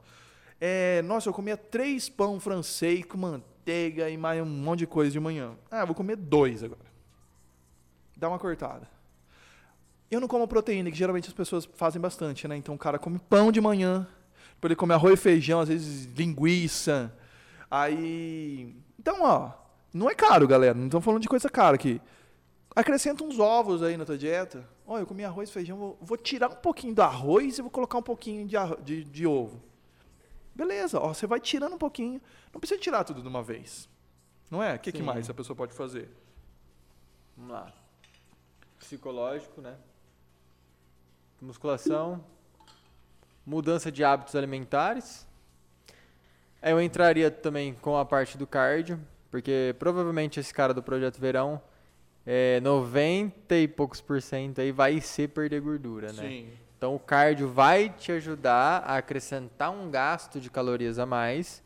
É, 0.60 1.02
nossa, 1.02 1.28
eu 1.28 1.32
comia 1.32 1.56
três 1.56 2.08
pão 2.08 2.38
francês 2.38 3.04
com 3.04 3.18
manteiga 3.18 4.08
e 4.08 4.16
mais 4.16 4.40
um 4.40 4.46
monte 4.46 4.80
de 4.80 4.86
coisa 4.86 5.10
de 5.10 5.18
manhã. 5.18 5.52
Ah, 5.70 5.80
eu 5.80 5.86
vou 5.86 5.94
comer 5.94 6.16
dois 6.16 6.62
agora. 6.62 6.80
Dá 8.16 8.28
uma 8.28 8.38
cortada. 8.38 8.88
Eu 10.10 10.20
não 10.20 10.28
como 10.28 10.46
proteína, 10.46 10.90
que 10.90 10.96
geralmente 10.96 11.28
as 11.28 11.34
pessoas 11.34 11.68
fazem 11.74 12.00
bastante, 12.00 12.46
né? 12.46 12.56
Então 12.56 12.74
o 12.74 12.78
cara 12.78 12.98
come 12.98 13.18
pão 13.18 13.50
de 13.50 13.60
manhã, 13.60 14.06
depois 14.54 14.70
ele 14.70 14.76
come 14.76 14.92
arroz 14.92 15.14
e 15.14 15.22
feijão, 15.22 15.60
às 15.60 15.68
vezes 15.68 16.06
linguiça. 16.16 17.12
Aí. 17.70 18.74
Então, 18.98 19.22
ó, 19.22 19.52
não 19.92 20.10
é 20.10 20.14
caro, 20.14 20.46
galera. 20.48 20.74
Não 20.74 20.86
estamos 20.86 21.04
falando 21.04 21.22
de 21.22 21.28
coisa 21.28 21.48
cara 21.48 21.76
aqui. 21.76 22.00
Acrescenta 22.74 23.24
uns 23.24 23.38
ovos 23.38 23.82
aí 23.82 23.96
na 23.96 24.04
tua 24.04 24.18
dieta. 24.18 24.68
Ó, 24.86 24.98
eu 24.98 25.06
comi 25.06 25.24
arroz 25.24 25.48
e 25.48 25.52
feijão, 25.52 25.76
vou, 25.76 25.98
vou 26.00 26.16
tirar 26.16 26.50
um 26.50 26.56
pouquinho 26.56 26.94
do 26.94 27.02
arroz 27.02 27.58
e 27.58 27.62
vou 27.62 27.70
colocar 27.70 27.98
um 27.98 28.02
pouquinho 28.02 28.46
de, 28.46 28.56
de, 28.82 29.04
de 29.04 29.26
ovo. 29.26 29.62
Beleza, 30.54 30.98
ó, 30.98 31.14
você 31.14 31.26
vai 31.26 31.40
tirando 31.40 31.74
um 31.74 31.78
pouquinho. 31.78 32.20
Não 32.52 32.60
precisa 32.60 32.80
tirar 32.80 33.04
tudo 33.04 33.22
de 33.22 33.28
uma 33.28 33.42
vez. 33.42 33.88
Não 34.50 34.62
é? 34.62 34.74
O 34.74 34.78
que, 34.80 34.90
que 34.90 35.02
mais 35.02 35.30
a 35.30 35.34
pessoa 35.34 35.56
pode 35.56 35.72
fazer? 35.72 36.08
Vamos 37.36 37.52
lá. 37.52 37.72
Psicológico, 38.78 39.60
né? 39.60 39.76
Musculação. 41.40 42.24
Mudança 43.46 43.90
de 43.90 44.02
hábitos 44.02 44.34
alimentares. 44.34 45.26
Aí 46.62 46.72
eu 46.72 46.80
entraria 46.80 47.30
também 47.30 47.74
com 47.80 47.96
a 47.96 48.04
parte 48.04 48.36
do 48.36 48.46
cardio, 48.46 49.00
porque 49.30 49.74
provavelmente 49.78 50.38
esse 50.38 50.52
cara 50.52 50.74
do 50.74 50.82
Projeto 50.82 51.18
Verão, 51.20 51.60
é 52.26 52.60
90 52.60 53.56
e 53.56 53.66
poucos 53.66 54.00
por 54.00 54.20
cento 54.20 54.60
aí 54.60 54.70
vai 54.70 55.00
ser 55.00 55.28
perder 55.28 55.60
gordura, 55.60 56.12
né? 56.12 56.44
Então 56.76 56.94
o 56.94 56.98
cardio 56.98 57.48
vai 57.48 57.88
te 57.90 58.12
ajudar 58.12 58.84
a 58.86 58.96
acrescentar 58.96 59.70
um 59.70 59.90
gasto 59.90 60.40
de 60.40 60.50
calorias 60.50 60.98
a 60.98 61.06
mais 61.06 61.62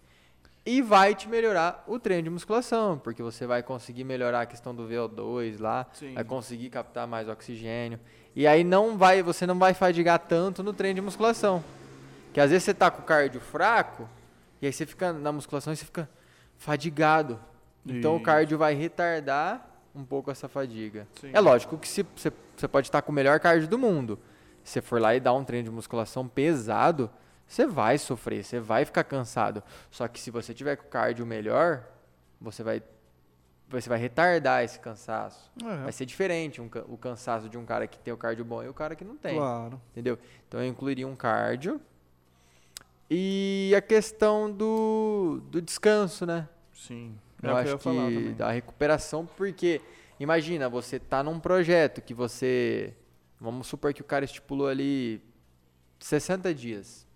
e 0.66 0.80
vai 0.80 1.14
te 1.14 1.28
melhorar 1.28 1.84
o 1.86 1.99
treino 1.99 2.22
de 2.24 2.30
musculação, 2.30 2.99
porque 2.99 3.22
você 3.22 3.47
vai 3.47 3.62
conseguir 3.62 4.05
melhorar 4.05 4.40
a 4.40 4.47
questão 4.47 4.74
do 4.74 4.88
VO2 4.88 5.61
lá, 5.61 5.86
Sim. 5.92 6.14
vai 6.14 6.24
conseguir 6.24 6.70
captar 6.70 7.07
mais 7.07 7.28
oxigênio. 7.28 8.01
E 8.34 8.47
aí 8.47 8.64
não 8.64 8.97
vai, 8.97 9.22
você 9.22 9.47
não 9.47 9.59
vai 9.59 9.74
fadigar 9.74 10.18
tanto 10.18 10.62
no 10.62 10.72
treino 10.72 10.97
de 10.97 11.01
musculação. 11.03 11.62
Que 12.32 12.40
às 12.40 12.51
vezes 12.51 12.64
você 12.64 12.74
tá 12.74 12.90
com 12.90 13.03
o 13.03 13.05
cardio 13.05 13.40
fraco, 13.40 14.09
e 14.64 14.66
aí 14.66 14.72
você 14.72 14.86
fica 14.86 15.12
na 15.12 15.30
musculação 15.30 15.74
e 15.74 15.76
você 15.76 15.84
fica, 15.84 16.08
fadigado. 16.56 17.38
Então 17.84 18.16
o 18.16 18.22
cardio 18.22 18.56
vai 18.56 18.72
retardar 18.72 19.68
um 19.94 20.02
pouco 20.02 20.30
essa 20.30 20.48
fadiga. 20.48 21.06
Sim. 21.20 21.30
É 21.34 21.38
lógico 21.38 21.76
que 21.76 21.86
se 21.86 22.02
você 22.56 22.66
pode 22.66 22.88
estar 22.88 23.02
com 23.02 23.12
o 23.12 23.14
melhor 23.14 23.38
cardio 23.40 23.68
do 23.68 23.78
mundo. 23.78 24.18
Se 24.62 24.72
você 24.72 24.80
for 24.80 24.98
lá 24.98 25.14
e 25.14 25.20
dar 25.20 25.34
um 25.34 25.44
treino 25.44 25.64
de 25.64 25.70
musculação 25.70 26.26
pesado, 26.26 27.10
você 27.46 27.66
vai 27.66 27.98
sofrer, 27.98 28.42
você 28.42 28.58
vai 28.58 28.86
ficar 28.86 29.04
cansado. 29.04 29.62
Só 29.90 30.08
que 30.08 30.18
se 30.18 30.30
você 30.30 30.54
tiver 30.54 30.76
com 30.76 30.86
o 30.86 30.88
cardio 30.88 31.26
melhor, 31.26 31.84
você 32.40 32.62
vai 32.62 32.82
você 33.68 33.88
vai 33.88 33.98
retardar 33.98 34.64
esse 34.64 34.80
cansaço. 34.80 35.50
É, 35.62 35.76
Vai 35.82 35.92
ser 35.92 36.06
diferente 36.06 36.58
um 36.60 36.70
o 36.88 36.96
cansaço 36.96 37.50
de 37.50 37.58
um 37.58 37.66
cara 37.66 37.86
que 37.86 37.98
tem 37.98 38.14
o 38.14 38.16
cardio 38.16 38.44
bom 38.46 38.62
e 38.62 38.68
o 38.68 38.74
cara 38.74 38.96
que 38.96 39.04
não 39.04 39.16
tem. 39.16 39.36
claro. 39.36 39.78
Entendeu? 39.90 40.18
Então 40.48 40.60
eu 40.60 40.66
incluiria 40.66 41.06
um 41.06 41.16
cardio. 41.16 41.78
E 43.11 43.72
a 43.76 43.80
questão 43.82 44.50
do, 44.50 45.42
do 45.50 45.61
descanso, 45.61 46.24
né? 46.24 46.48
Sim. 46.72 47.14
É 47.42 47.48
Eu 47.48 47.57
acho 47.57 47.68
eu 47.86 47.92
ia 47.94 48.20
que 48.20 48.28
da 48.34 48.50
recuperação, 48.50 49.26
porque 49.36 49.80
imagina, 50.18 50.68
você 50.68 50.98
tá 50.98 51.22
num 51.22 51.38
projeto 51.38 52.00
que 52.00 52.14
você. 52.14 52.94
Vamos 53.40 53.66
supor 53.66 53.92
que 53.92 54.00
o 54.00 54.05
cara 54.05 54.24
estipulou 54.24 54.68
ali 54.68 55.22
60 55.98 56.55
dias. 56.55 57.07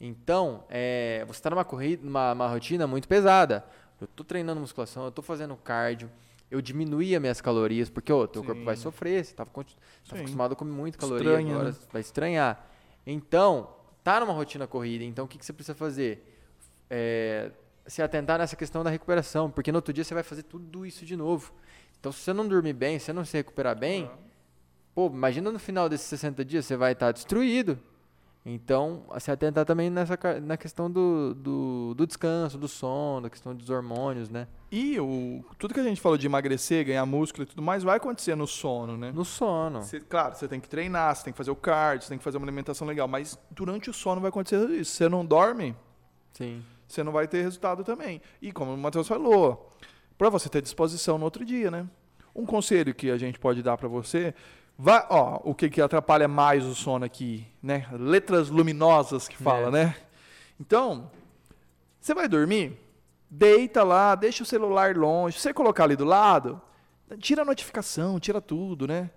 Então, 0.00 0.64
é, 0.70 1.24
você 1.26 1.38
está 1.38 1.50
numa 1.50 1.64
corrida, 1.64 2.02
numa, 2.04 2.32
uma 2.32 2.48
rotina 2.48 2.86
muito 2.86 3.06
pesada. 3.06 3.64
Eu 4.00 4.06
tô 4.06 4.24
treinando 4.24 4.60
musculação, 4.60 5.04
eu 5.04 5.10
tô 5.10 5.20
fazendo 5.20 5.54
cardio, 5.56 6.10
eu 6.50 6.62
diminuí 6.62 7.14
as 7.14 7.20
minhas 7.20 7.40
calorias, 7.40 7.90
porque 7.90 8.10
o 8.10 8.26
teu 8.26 8.42
corpo 8.42 8.64
vai 8.64 8.74
Sim. 8.74 8.82
sofrer, 8.82 9.24
você 9.24 9.32
estava 9.32 9.50
Sim. 9.54 10.14
acostumado 10.14 10.52
a 10.52 10.56
comer 10.56 10.72
muita 10.72 10.96
caloria, 10.96 11.32
Estranha, 11.32 11.54
agora 11.54 11.70
né? 11.70 11.76
vai 11.92 12.00
estranhar. 12.00 12.66
Então, 13.06 13.68
tá 14.02 14.20
numa 14.20 14.32
rotina 14.32 14.66
corrida, 14.66 15.04
então 15.04 15.24
o 15.24 15.28
que, 15.28 15.38
que 15.38 15.44
você 15.44 15.52
precisa 15.52 15.74
fazer? 15.74 16.26
É, 16.88 17.50
se 17.86 18.02
atentar 18.02 18.38
nessa 18.38 18.56
questão 18.56 18.84
da 18.84 18.90
recuperação, 18.90 19.50
porque 19.50 19.72
no 19.72 19.78
outro 19.78 19.92
dia 19.92 20.04
você 20.04 20.14
vai 20.14 20.22
fazer 20.22 20.44
tudo 20.44 20.86
isso 20.86 21.04
de 21.04 21.16
novo. 21.16 21.52
Então, 21.98 22.12
se 22.12 22.20
você 22.20 22.32
não 22.32 22.46
dormir 22.46 22.72
bem, 22.72 22.98
se 22.98 23.06
você 23.06 23.12
não 23.12 23.24
se 23.24 23.36
recuperar 23.36 23.76
bem, 23.76 24.10
pô, 24.94 25.06
imagina 25.08 25.50
no 25.50 25.58
final 25.58 25.88
desses 25.88 26.06
60 26.06 26.44
dias 26.44 26.64
você 26.64 26.76
vai 26.76 26.92
estar 26.92 27.12
destruído. 27.12 27.78
Então, 28.44 29.04
se 29.18 29.30
atentar 29.30 29.66
também 29.66 29.90
nessa 29.90 30.18
na 30.42 30.56
questão 30.56 30.90
do, 30.90 31.34
do, 31.34 31.94
do 31.94 32.06
descanso, 32.06 32.56
do 32.56 32.66
sono, 32.66 33.22
da 33.22 33.30
questão 33.30 33.54
dos 33.54 33.68
hormônios, 33.68 34.30
né? 34.30 34.48
E 34.72 34.98
o, 34.98 35.44
tudo 35.58 35.74
que 35.74 35.80
a 35.80 35.82
gente 35.84 36.00
falou 36.00 36.16
de 36.16 36.26
emagrecer, 36.26 36.86
ganhar 36.86 37.04
músculo 37.04 37.42
e 37.42 37.46
tudo 37.46 37.60
mais, 37.60 37.82
vai 37.82 37.98
acontecer 37.98 38.34
no 38.34 38.46
sono, 38.46 38.96
né? 38.96 39.12
No 39.12 39.26
sono. 39.26 39.82
Você- 39.82 40.00
claro, 40.00 40.34
você 40.34 40.48
tem 40.48 40.58
que 40.58 40.68
treinar, 40.70 41.14
você 41.14 41.24
tem 41.24 41.32
que 41.34 41.36
fazer 41.36 41.50
o 41.50 41.56
cardio, 41.56 42.04
você 42.04 42.08
tem 42.08 42.18
que 42.18 42.24
fazer 42.24 42.38
uma 42.38 42.46
alimentação 42.46 42.86
legal, 42.86 43.06
mas 43.06 43.38
durante 43.50 43.90
o 43.90 43.92
sono 43.92 44.22
vai 44.22 44.30
acontecer 44.30 44.70
isso. 44.70 44.92
Você 44.92 45.06
não 45.06 45.24
dorme, 45.24 45.76
Sim. 46.32 46.62
você 46.88 47.02
não 47.02 47.12
vai 47.12 47.28
ter 47.28 47.42
resultado 47.42 47.84
também. 47.84 48.22
E 48.40 48.50
como 48.52 48.72
o 48.72 48.78
Matheus 48.78 49.06
falou, 49.06 49.70
para 50.16 50.30
você 50.30 50.48
ter 50.48 50.62
disposição 50.62 51.18
no 51.18 51.24
outro 51.24 51.44
dia, 51.44 51.70
né? 51.70 51.86
Um 52.34 52.46
conselho 52.46 52.94
que 52.94 53.10
a 53.10 53.18
gente 53.18 53.38
pode 53.38 53.62
dar 53.62 53.76
para 53.76 53.88
você, 53.88 54.34
vai, 54.82 55.04
ó, 55.10 55.40
o 55.44 55.54
que, 55.54 55.68
que 55.68 55.80
atrapalha 55.80 56.26
mais 56.26 56.64
o 56.64 56.74
sono 56.74 57.04
aqui, 57.04 57.46
né? 57.62 57.86
Letras 57.92 58.48
luminosas 58.48 59.28
que 59.28 59.36
fala, 59.36 59.68
É. 59.68 59.70
né? 59.70 59.96
Então, 60.58 61.10
você 62.00 62.14
vai 62.14 62.26
dormir, 62.28 62.78
deita 63.28 63.82
lá, 63.82 64.14
deixa 64.14 64.42
o 64.42 64.46
celular 64.46 64.96
longe. 64.96 65.36
Se 65.36 65.42
você 65.42 65.52
colocar 65.54 65.84
ali 65.84 65.96
do 65.96 66.04
lado, 66.04 66.60
tira 67.18 67.42
a 67.42 67.44
notificação, 67.44 68.18
tira 68.18 68.40
tudo, 68.40 68.86
né? 68.86 69.10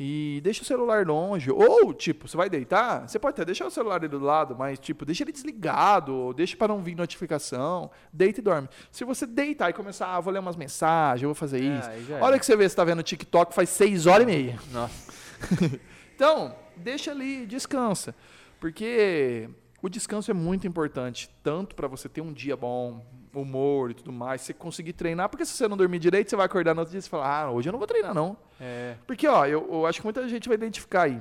E 0.00 0.40
deixa 0.44 0.62
o 0.62 0.64
celular 0.64 1.04
longe. 1.04 1.50
Ou, 1.50 1.92
tipo, 1.92 2.28
você 2.28 2.36
vai 2.36 2.48
deitar, 2.48 3.08
você 3.08 3.18
pode 3.18 3.34
até 3.34 3.44
deixar 3.44 3.66
o 3.66 3.70
celular 3.70 3.98
do 4.06 4.18
lado, 4.20 4.54
mas, 4.56 4.78
tipo, 4.78 5.04
deixa 5.04 5.24
ele 5.24 5.32
desligado, 5.32 6.14
ou 6.14 6.32
deixa 6.32 6.56
para 6.56 6.68
não 6.68 6.80
vir 6.82 6.94
notificação. 6.96 7.90
Deita 8.12 8.38
e 8.38 8.42
dorme. 8.42 8.68
Se 8.92 9.04
você 9.04 9.26
deitar 9.26 9.70
e 9.70 9.72
começar, 9.72 10.14
ah, 10.14 10.20
vou 10.20 10.32
ler 10.32 10.38
umas 10.38 10.54
mensagens, 10.54 11.22
eu 11.24 11.28
vou 11.30 11.34
fazer 11.34 11.64
É, 11.64 11.78
isso. 11.78 11.90
aí 11.90 12.04
já 12.04 12.14
A 12.18 12.22
hora 12.22 12.28
era. 12.34 12.38
que 12.38 12.46
você 12.46 12.54
vê, 12.56 12.68
você 12.68 12.76
tá 12.76 12.84
vendo 12.84 13.02
TikTok, 13.02 13.52
faz 13.52 13.68
seis 13.70 14.06
horas 14.06 14.22
e 14.22 14.26
meia. 14.26 14.58
Nossa. 14.72 15.12
Então, 16.14 16.52
deixa 16.76 17.12
ali, 17.12 17.46
descansa. 17.46 18.12
Porque 18.58 19.48
o 19.80 19.88
descanso 19.88 20.30
é 20.30 20.34
muito 20.34 20.66
importante, 20.66 21.30
tanto 21.44 21.76
para 21.76 21.86
você 21.86 22.08
ter 22.08 22.20
um 22.20 22.32
dia 22.32 22.56
bom, 22.56 23.04
humor 23.34 23.90
e 23.90 23.94
tudo 23.94 24.10
mais, 24.12 24.40
você 24.42 24.52
conseguir 24.54 24.92
treinar, 24.92 25.28
porque 25.28 25.44
se 25.44 25.52
você 25.52 25.66
não 25.68 25.76
dormir 25.76 25.98
direito, 25.98 26.30
você 26.30 26.36
vai 26.36 26.46
acordar 26.46 26.74
no 26.74 26.80
outro 26.80 26.92
dia 26.92 26.98
e 26.98 27.02
você 27.02 27.08
fala, 27.08 27.26
ah, 27.42 27.50
hoje 27.50 27.68
eu 27.68 27.72
não 27.72 27.78
vou 27.78 27.86
treinar 27.86 28.14
não. 28.14 28.36
É. 28.60 28.94
Porque, 29.06 29.26
ó, 29.26 29.44
eu, 29.46 29.68
eu 29.70 29.86
acho 29.86 30.00
que 30.00 30.06
muita 30.06 30.26
gente 30.28 30.48
vai 30.48 30.56
identificar 30.56 31.02
aí. 31.02 31.20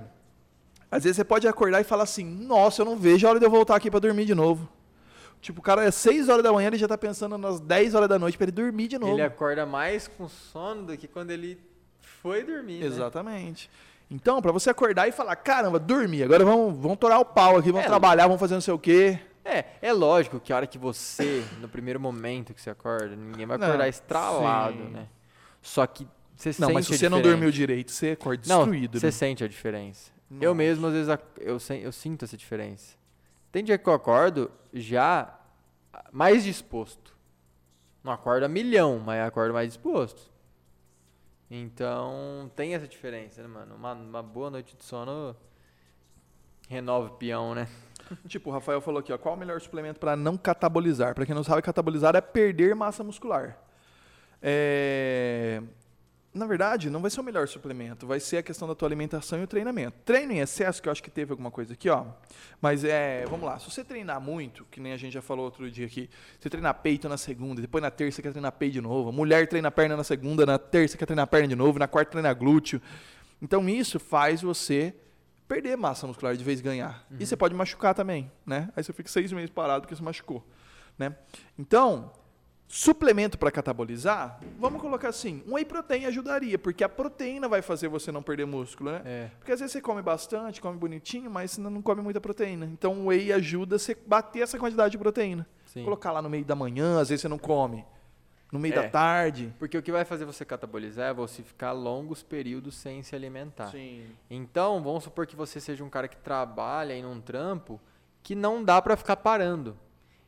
Às 0.90 1.04
vezes 1.04 1.18
você 1.18 1.24
pode 1.24 1.48
acordar 1.48 1.82
e 1.82 1.84
falar 1.84 2.04
assim, 2.04 2.24
nossa, 2.26 2.82
eu 2.82 2.86
não 2.86 2.96
vejo 2.96 3.28
a 3.28 3.32
hora 3.32 3.40
de 3.40 3.46
eu 3.46 3.50
voltar 3.50 3.76
aqui 3.76 3.92
para 3.92 4.00
dormir 4.00 4.26
de 4.26 4.34
novo. 4.34 4.68
Tipo, 5.42 5.60
o 5.60 5.64
cara 5.64 5.84
é 5.84 5.92
6 5.92 6.30
horas 6.30 6.44
da 6.44 6.52
manhã, 6.52 6.68
ele 6.68 6.78
já 6.78 6.88
tá 6.88 6.98
pensando 6.98 7.38
nas 7.38 7.60
10 7.60 7.94
horas 7.94 8.10
da 8.10 8.18
noite 8.18 8.38
para 8.38 8.46
ele 8.46 8.52
dormir 8.54 8.88
de 8.88 8.98
novo. 8.98 9.14
Ele 9.14 9.22
acorda 9.22 9.66
mais 9.66 10.08
com 10.08 10.28
sono 10.28 10.84
do 10.84 10.98
que 10.98 11.08
quando 11.08 11.30
ele 11.32 11.60
foi 12.00 12.44
dormir. 12.44 12.80
né? 12.80 12.86
Exatamente. 12.88 13.70
Então, 14.10 14.42
pra 14.42 14.52
você 14.54 14.70
acordar 14.70 15.08
e 15.08 15.12
falar, 15.12 15.36
caramba, 15.36 15.78
dormi, 15.78 16.24
agora 16.24 16.44
vamos, 16.46 16.78
vamos 16.80 16.98
torar 16.98 17.20
o 17.20 17.26
pau 17.26 17.58
aqui, 17.58 17.70
vamos 17.72 17.86
É, 17.86 17.88
trabalhar, 17.90 18.24
vamos 18.24 18.40
fazer 18.40 18.54
não 18.54 18.62
sei 18.62 18.74
o 18.74 18.80
quê. 18.80 19.20
É, 19.48 19.66
é 19.82 19.94
lógico 19.94 20.40
que 20.40 20.52
a 20.52 20.58
hora 20.58 20.68
que 20.68 20.78
você, 20.78 21.44
no 21.62 21.70
primeiro 21.70 22.00
momento 22.00 22.54
que 22.54 22.62
você 22.62 22.70
acorda, 22.70 23.16
ninguém 23.16 23.46
vai 23.46 23.56
acordar 23.56 23.78
Não, 23.80 23.86
estralado, 23.88 24.78
sim. 24.78 24.90
né? 24.90 25.08
Só 25.62 25.88
que 25.88 26.06
você 26.36 26.50
Não, 26.50 26.68
sente 26.68 26.74
mas 26.74 26.86
se 26.86 26.98
você 26.98 27.10
não 27.10 27.18
diferença. 27.18 27.38
dormiu 27.38 27.52
direito, 27.52 27.92
você 27.92 28.12
acorda 28.12 28.44
Não, 28.48 28.60
destruído. 28.60 29.00
você 29.00 29.06
né? 29.08 29.12
sente 29.12 29.44
a 29.44 29.48
diferença. 29.48 30.12
Nossa. 30.30 30.44
Eu 30.44 30.54
mesmo, 30.54 30.88
às 30.88 30.94
vezes, 30.94 31.18
eu, 31.40 31.58
eu 31.78 31.92
sinto 31.92 32.26
essa 32.26 32.36
diferença. 32.36 32.96
Tem 33.52 33.64
dia 33.64 33.78
que 33.78 33.88
eu 33.88 33.94
acordo 33.94 34.52
já 34.74 35.34
mais 36.12 36.44
disposto. 36.44 37.16
Não 38.04 38.12
acordo 38.12 38.44
a 38.46 38.50
milhão, 38.50 39.00
mas 39.00 39.26
acordo 39.26 39.54
mais 39.54 39.70
disposto. 39.70 40.30
Então, 41.50 42.52
tem 42.56 42.76
essa 42.76 42.88
diferença, 42.88 43.42
né, 43.42 43.48
mano? 43.48 43.76
Uma, 43.76 43.94
uma 43.94 44.22
boa 44.22 44.50
noite 44.50 44.76
de 44.76 44.84
sono 44.84 45.36
renova 46.68 47.08
o 47.08 47.12
peão, 47.12 47.56
né? 47.56 47.68
Tipo, 48.28 48.50
o 48.50 48.54
Rafael 48.54 48.82
falou 48.82 49.00
aqui, 49.00 49.12
ó, 49.12 49.18
qual 49.18 49.36
o 49.36 49.38
melhor 49.38 49.60
suplemento 49.62 50.00
pra 50.00 50.16
não 50.16 50.38
catabolizar? 50.38 51.14
Pra 51.14 51.26
quem 51.26 51.36
não 51.36 51.44
sabe, 51.44 51.62
catabolizar 51.62 52.16
é 52.16 52.22
perder 52.22 52.76
massa 52.76 53.04
muscular. 53.04 53.58
É... 54.42 55.62
Na 56.34 56.46
verdade, 56.46 56.92
não 56.92 57.02
vai 57.02 57.10
ser 57.10 57.20
o 57.20 57.24
melhor 57.24 57.48
suplemento, 57.48 58.06
vai 58.06 58.20
ser 58.20 58.38
a 58.38 58.44
questão 58.44 58.68
da 58.68 58.76
tua 58.76 58.88
alimentação 58.88 59.40
e 59.40 59.44
o 59.44 59.48
treinamento. 59.48 59.98
Treino 60.06 60.34
em 60.34 60.40
excesso, 60.40 60.80
que 60.80 60.88
eu 60.88 60.92
acho 60.92 61.02
que 61.02 61.10
teve 61.10 61.32
alguma 61.32 61.50
coisa 61.50 61.74
aqui, 61.74 61.90
ó. 61.90 62.06
Mas 62.62 62.84
é, 62.84 63.26
vamos 63.26 63.44
lá, 63.44 63.58
se 63.58 63.72
você 63.72 63.84
treinar 63.84 64.22
muito, 64.22 64.64
que 64.70 64.80
nem 64.80 64.94
a 64.94 64.98
gente 64.98 65.14
já 65.14 65.22
falou 65.22 65.46
outro 65.46 65.72
dia 65.72 65.88
aqui, 65.88 66.08
você 66.40 66.48
treinar 66.48 66.76
peito 66.76 67.10
na 67.10 67.18
segunda, 67.18 67.60
depois 67.60 67.82
na 67.82 67.90
terça 67.90 68.22
quer 68.22 68.32
treinar 68.32 68.52
peito 68.52 68.74
de 68.74 68.82
novo, 68.82 69.12
mulher 69.12 69.48
treina 69.48 69.72
perna 69.72 69.98
na 69.98 70.04
segunda, 70.04 70.46
na 70.46 70.60
terça 70.60 70.96
quer 70.96 71.08
treinar 71.08 71.26
perna 71.26 71.48
de 71.48 71.56
novo, 71.56 71.80
na 71.80 71.88
quarta 71.88 72.12
treina 72.12 72.32
glúteo. 72.34 72.80
Então 73.42 73.68
isso 73.68 74.00
faz 74.00 74.44
você 74.44 74.94
perder 75.48 75.78
massa 75.78 76.06
muscular 76.06 76.36
de 76.36 76.44
vez 76.44 76.62
ganhar. 76.62 77.06
E 77.20 77.26
você 77.26 77.36
pode 77.36 77.56
machucar 77.56 77.96
também, 77.96 78.32
né? 78.46 78.70
Aí 78.76 78.84
você 78.84 78.92
fica 78.94 79.10
seis 79.10 79.32
meses 79.32 79.50
parado 79.50 79.82
porque 79.82 79.96
você 79.96 80.04
machucou, 80.04 80.46
né? 80.98 81.16
Então, 81.58 82.12
suplemento 82.68 83.38
para 83.38 83.50
catabolizar, 83.50 84.42
vamos 84.60 84.82
colocar 84.82 85.10
assim, 85.10 85.42
um 85.48 85.54
whey 85.54 85.64
protein 85.64 86.06
ajudaria, 86.06 86.60
porque 86.60 86.84
a 86.84 86.90
proteína 86.90 87.48
vai 87.48 87.62
fazer 87.62 87.88
você 87.88 88.12
não 88.12 88.22
perder 88.22 88.46
músculo, 88.46 88.92
né? 88.92 89.02
É. 89.06 89.32
Porque 89.40 89.52
às 89.54 89.60
vezes 89.60 89.72
você 89.72 89.82
come 89.82 90.02
bastante, 90.02 90.60
come 90.60 90.78
bonitinho, 90.78 91.32
mas 91.32 91.52
você 91.52 91.62
não 91.62 91.82
come 91.82 92.02
muita 92.02 92.20
proteína. 92.20 92.66
Então 92.66 92.94
o 92.94 93.06
whey 93.08 93.32
ajuda 93.32 93.80
você 93.80 93.96
bater 94.06 94.42
essa 94.42 94.58
quantidade 94.58 94.92
de 94.92 94.98
proteína. 94.98 95.48
Sim. 95.66 95.84
Colocar 95.84 96.12
lá 96.12 96.22
no 96.22 96.30
meio 96.30 96.44
da 96.44 96.56
manhã, 96.56 97.00
às 97.00 97.10
vezes 97.10 97.22
você 97.22 97.28
não 97.30 97.38
come. 97.38 97.86
No 98.52 98.60
meio 98.60 98.74
É. 98.74 98.84
da 98.84 98.90
tarde. 98.90 99.54
Porque 99.60 99.78
o 99.78 99.82
que 99.84 99.92
vai 99.92 100.06
fazer 100.06 100.24
você 100.26 100.46
catabolizar 100.46 101.10
é 101.10 101.14
você 101.14 101.44
ficar 101.44 101.72
longos 101.74 102.24
períodos 102.24 102.76
sem 102.76 103.04
se 103.04 103.16
alimentar. 103.16 103.68
Sim. 103.72 104.06
Então, 104.30 104.82
vamos 104.82 105.04
supor 105.04 105.28
que 105.28 105.36
você 105.36 105.60
seja 105.60 105.84
um 105.84 105.90
cara 105.90 106.08
que 106.08 106.16
trabalha 106.18 106.94
em 106.94 107.06
um 107.06 107.20
trampo 107.20 107.80
que 108.24 108.36
não 108.36 108.64
dá 108.64 108.82
para 108.82 108.96
ficar 108.96 109.18
parando. 109.18 109.78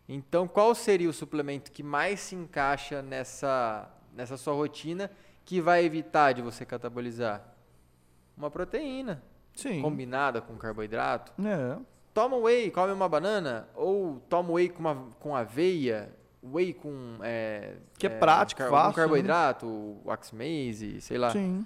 Então, 0.07 0.47
qual 0.47 0.73
seria 0.75 1.09
o 1.09 1.13
suplemento 1.13 1.71
que 1.71 1.83
mais 1.83 2.19
se 2.19 2.35
encaixa 2.35 3.01
nessa, 3.01 3.89
nessa 4.13 4.35
sua 4.37 4.53
rotina 4.53 5.09
que 5.45 5.61
vai 5.61 5.85
evitar 5.85 6.33
de 6.33 6.41
você 6.41 6.65
catabolizar? 6.65 7.41
Uma 8.35 8.49
proteína 8.51 9.21
Sim. 9.53 9.81
combinada 9.81 10.41
com 10.41 10.57
carboidrato. 10.57 11.31
É. 11.45 11.77
Toma 12.13 12.37
whey, 12.37 12.71
come 12.71 12.91
uma 12.91 13.07
banana, 13.07 13.67
ou 13.75 14.19
toma 14.27 14.51
whey 14.53 14.67
com, 14.69 14.79
uma, 14.79 14.95
com 15.19 15.35
aveia, 15.35 16.11
whey 16.43 16.73
com. 16.73 17.17
É, 17.21 17.73
Que 17.97 18.07
é 18.07 18.09
prático, 18.09 18.59
car- 18.61 18.69
fácil, 18.69 18.91
Com 18.91 18.95
carboidrato, 18.95 19.97
oximase, 20.05 21.01
sei 21.01 21.17
lá. 21.17 21.31
Sim. 21.31 21.65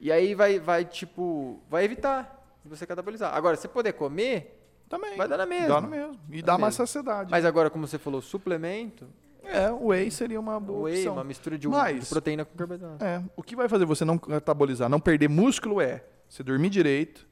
E 0.00 0.10
aí 0.12 0.34
vai, 0.34 0.58
vai, 0.58 0.84
tipo, 0.84 1.60
vai 1.70 1.84
evitar 1.84 2.42
de 2.62 2.68
você 2.68 2.86
catabolizar. 2.86 3.34
Agora, 3.34 3.56
se 3.56 3.68
poder 3.68 3.92
comer, 3.94 4.60
Também. 4.88 5.16
vai 5.16 5.28
dar 5.28 5.36
na 5.38 5.46
mesma. 5.46 5.68
Dá 5.68 5.80
no 5.80 5.88
mesmo. 5.88 6.18
E 6.30 6.40
Dá 6.42 6.52
dá 6.54 6.58
mais 6.58 6.74
mesmo. 6.74 6.86
saciedade. 6.86 7.30
Mas 7.30 7.44
agora, 7.44 7.70
como 7.70 7.86
você 7.86 7.98
falou, 7.98 8.20
suplemento, 8.20 9.06
É, 9.46 9.70
o 9.70 9.88
whey 9.88 10.10
seria 10.10 10.40
uma 10.40 10.58
boa 10.58 10.84
whey, 10.88 10.96
opção. 11.00 11.12
uma 11.14 11.24
mistura 11.24 11.58
de, 11.58 11.68
Mas- 11.68 12.00
de 12.04 12.06
proteína 12.08 12.44
com 12.46 12.56
carboidrato. 12.56 13.04
É, 13.04 13.22
o 13.36 13.42
que 13.42 13.54
vai 13.54 13.68
fazer 13.68 13.84
você 13.84 14.02
não 14.04 14.16
catabolizar, 14.16 14.88
não 14.88 14.98
perder 14.98 15.28
músculo 15.28 15.80
é 15.82 16.02
você 16.28 16.42
dormir 16.42 16.70
direito, 16.70 17.26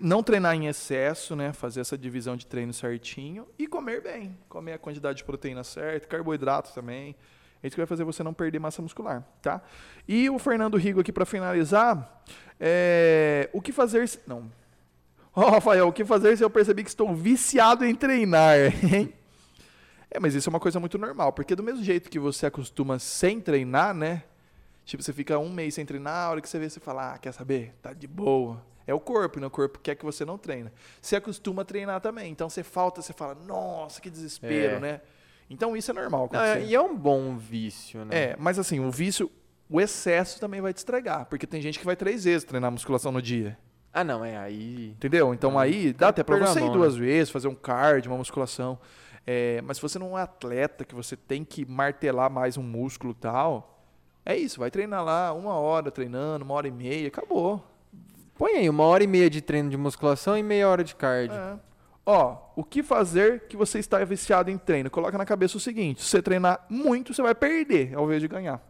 não 0.00 0.22
treinar 0.22 0.54
em 0.54 0.66
excesso, 0.66 1.34
né? 1.34 1.52
Fazer 1.52 1.80
essa 1.80 1.98
divisão 1.98 2.36
de 2.36 2.46
treino 2.46 2.72
certinho 2.72 3.48
e 3.58 3.66
comer 3.66 4.00
bem. 4.00 4.38
Comer 4.48 4.74
a 4.74 4.78
quantidade 4.78 5.18
de 5.18 5.24
proteína 5.24 5.64
certa, 5.64 6.06
carboidrato 6.06 6.72
também. 6.72 7.16
É 7.62 7.66
isso 7.66 7.74
que 7.74 7.80
vai 7.80 7.86
fazer 7.86 8.04
você 8.04 8.22
não 8.22 8.32
perder 8.32 8.58
massa 8.58 8.80
muscular, 8.80 9.24
tá? 9.42 9.60
E 10.06 10.30
o 10.30 10.38
Fernando 10.38 10.76
Rigo 10.76 11.00
aqui 11.00 11.10
para 11.10 11.24
finalizar, 11.24 12.22
é... 12.60 13.50
o 13.52 13.60
que 13.60 13.72
fazer 13.72 14.06
se... 14.06 14.20
não. 14.26 14.50
Oh, 15.34 15.50
Rafael, 15.50 15.88
o 15.88 15.92
que 15.92 16.04
fazer 16.04 16.36
se 16.36 16.44
eu 16.44 16.50
perceber 16.50 16.82
que 16.84 16.88
estou 16.88 17.12
viciado 17.14 17.84
em 17.84 17.94
treinar, 17.94 18.56
hein? 18.84 19.12
É, 20.08 20.20
mas 20.20 20.34
isso 20.34 20.48
é 20.48 20.50
uma 20.50 20.60
coisa 20.60 20.78
muito 20.78 20.96
normal, 20.96 21.32
porque 21.32 21.56
do 21.56 21.62
mesmo 21.62 21.82
jeito 21.82 22.08
que 22.08 22.18
você 22.18 22.46
acostuma 22.46 22.98
sem 22.98 23.40
treinar, 23.40 23.92
né? 23.92 24.22
Tipo, 24.84 25.02
você 25.02 25.12
fica 25.12 25.38
um 25.38 25.52
mês 25.52 25.74
sem 25.74 25.84
treinar, 25.84 26.26
a 26.26 26.30
hora 26.30 26.40
que 26.40 26.48
você 26.48 26.58
vê, 26.58 26.70
você 26.70 26.78
fala, 26.78 27.14
ah, 27.14 27.18
quer 27.18 27.32
saber? 27.32 27.74
Tá 27.82 27.92
de 27.92 28.06
boa. 28.06 28.62
É 28.86 28.94
o 28.94 29.00
corpo, 29.00 29.40
né? 29.40 29.46
O 29.46 29.50
corpo 29.50 29.78
quer 29.80 29.96
que 29.96 30.04
você 30.04 30.24
não 30.24 30.38
treina. 30.38 30.72
Você 31.00 31.16
acostuma 31.16 31.62
a 31.62 31.64
treinar 31.64 32.00
também. 32.00 32.30
Então 32.30 32.48
você 32.48 32.62
falta, 32.62 33.02
você 33.02 33.12
fala, 33.12 33.34
nossa, 33.34 34.00
que 34.00 34.08
desespero, 34.08 34.76
é. 34.76 34.80
né? 34.80 35.00
Então 35.50 35.76
isso 35.76 35.90
é 35.90 35.94
normal. 35.94 36.28
Não, 36.32 36.40
é, 36.40 36.62
e 36.62 36.74
é 36.74 36.80
um 36.80 36.96
bom 36.96 37.36
vício, 37.36 38.04
né? 38.04 38.16
É, 38.16 38.36
mas 38.38 38.58
assim, 38.58 38.80
o 38.80 38.90
vício, 38.90 39.30
o 39.68 39.80
excesso 39.80 40.40
também 40.40 40.60
vai 40.60 40.72
te 40.72 40.78
estragar. 40.78 41.26
Porque 41.26 41.46
tem 41.46 41.60
gente 41.60 41.78
que 41.78 41.84
vai 41.84 41.96
três 41.96 42.24
vezes 42.24 42.44
treinar 42.44 42.70
musculação 42.70 43.10
no 43.10 43.20
dia. 43.20 43.58
Ah, 43.92 44.04
não, 44.04 44.24
é 44.24 44.36
aí. 44.36 44.90
Entendeu? 44.90 45.32
Então 45.32 45.58
aí 45.58 45.92
dá 45.92 46.08
até 46.08 46.22
pra 46.22 46.38
você 46.38 46.60
ir 46.60 46.70
duas 46.70 46.94
né? 46.94 47.00
vezes, 47.00 47.30
fazer 47.30 47.48
um 47.48 47.54
cardio, 47.54 48.10
uma 48.10 48.18
musculação. 48.18 48.78
É, 49.26 49.60
mas 49.62 49.78
se 49.78 49.82
você 49.82 49.98
não 49.98 50.08
é 50.08 50.10
um 50.10 50.16
atleta, 50.16 50.84
que 50.84 50.94
você 50.94 51.16
tem 51.16 51.44
que 51.44 51.64
martelar 51.64 52.30
mais 52.30 52.56
um 52.56 52.62
músculo 52.62 53.12
e 53.12 53.16
tal, 53.16 53.82
é 54.24 54.36
isso, 54.36 54.60
vai 54.60 54.70
treinar 54.70 55.04
lá 55.04 55.32
uma 55.32 55.54
hora 55.54 55.90
treinando, 55.90 56.44
uma 56.44 56.54
hora 56.54 56.68
e 56.68 56.70
meia, 56.70 57.08
acabou. 57.08 57.64
Põe 58.38 58.52
aí 58.52 58.68
uma 58.68 58.84
hora 58.84 59.02
e 59.02 59.06
meia 59.06 59.30
de 59.30 59.40
treino 59.40 59.70
de 59.70 59.76
musculação 59.76 60.36
e 60.36 60.42
meia 60.42 60.68
hora 60.68 60.84
de 60.84 60.94
cardio. 60.94 61.36
É. 61.36 61.58
Ó, 62.04 62.36
o 62.54 62.62
que 62.62 62.82
fazer 62.82 63.44
que 63.48 63.56
você 63.56 63.78
está 63.78 64.02
viciado 64.04 64.50
em 64.50 64.58
treino? 64.58 64.90
Coloca 64.90 65.16
na 65.18 65.24
cabeça 65.24 65.56
o 65.56 65.60
seguinte: 65.60 66.02
se 66.02 66.08
você 66.08 66.22
treinar 66.22 66.64
muito, 66.68 67.12
você 67.12 67.22
vai 67.22 67.34
perder 67.34 67.94
ao 67.94 68.04
invés 68.04 68.20
de 68.20 68.28
ganhar. 68.28 68.62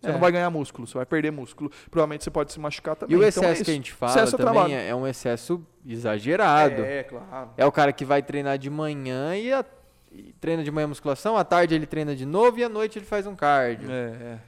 Você 0.00 0.10
é. 0.10 0.12
não 0.12 0.20
vai 0.20 0.30
ganhar 0.30 0.50
músculo, 0.50 0.86
você 0.86 0.98
vai 0.98 1.06
perder 1.06 1.30
músculo. 1.30 1.70
Provavelmente 1.90 2.24
você 2.24 2.30
pode 2.30 2.52
se 2.52 2.60
machucar 2.60 2.94
também. 2.94 3.16
E 3.16 3.18
o 3.18 3.24
então 3.24 3.42
excesso 3.42 3.62
é 3.62 3.64
que 3.64 3.70
a 3.70 3.74
gente 3.74 3.92
fala 3.92 4.12
excesso 4.12 4.36
também 4.36 4.76
é, 4.76 4.88
é 4.88 4.94
um 4.94 5.06
excesso 5.06 5.66
exagerado. 5.86 6.82
É, 6.82 7.04
claro. 7.04 7.50
É 7.56 7.64
o 7.64 7.72
cara 7.72 7.90
que 7.90 8.04
vai 8.04 8.22
treinar 8.22 8.58
de 8.58 8.68
manhã 8.68 9.34
e, 9.34 9.50
a, 9.50 9.64
e 10.12 10.34
treina 10.34 10.62
de 10.62 10.70
manhã 10.70 10.88
musculação, 10.88 11.38
à 11.38 11.44
tarde 11.44 11.74
ele 11.74 11.86
treina 11.86 12.14
de 12.14 12.26
novo 12.26 12.58
e 12.58 12.64
à 12.64 12.68
noite 12.68 12.98
ele 12.98 13.06
faz 13.06 13.26
um 13.26 13.34
cardio. 13.34 13.90
É, 13.90 13.94
é 13.94 14.38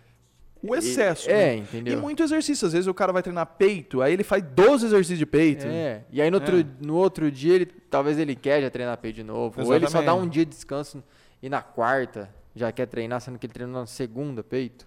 o 0.69 0.75
excesso. 0.75 1.29
E, 1.29 1.33
é, 1.33 1.37
né? 1.37 1.57
entendeu? 1.57 1.95
E 1.95 1.97
muito 1.97 2.23
exercício. 2.23 2.67
Às 2.67 2.73
vezes 2.73 2.87
o 2.87 2.95
cara 2.95 3.13
vai 3.13 3.23
treinar 3.23 3.47
peito, 3.47 4.03
aí 4.03 4.13
ele 4.13 4.25
faz 4.25 4.43
12 4.43 4.87
exercícios 4.87 5.19
de 5.19 5.27
peito. 5.27 5.67
É. 5.67 6.05
E 6.11 6.21
aí 6.21 6.31
no, 6.31 6.39
outro, 6.39 6.61
é. 6.61 6.67
no 6.81 6.95
outro 6.97 7.31
dia, 7.31 7.55
ele, 7.55 7.67
talvez 7.67 8.19
ele 8.19 8.35
quer 8.35 8.63
já 8.63 8.71
treinar 8.71 8.97
peito 8.99 9.17
de 9.17 9.25
novo. 9.25 9.61
Exatamente. 9.61 9.69
Ou 9.69 9.75
ele 9.77 9.89
só 9.89 10.03
dá 10.03 10.15
um 10.15 10.29
dia 10.29 10.45
de 10.45 10.51
descanso 10.51 11.03
e 11.43 11.49
na 11.49 11.63
quarta 11.63 12.31
já 12.55 12.73
quer 12.73 12.87
treinar, 12.87 13.21
sendo 13.21 13.39
que 13.39 13.47
ele 13.47 13.53
treinou 13.53 13.81
na 13.81 13.87
segunda 13.87 14.43
peito. 14.43 14.87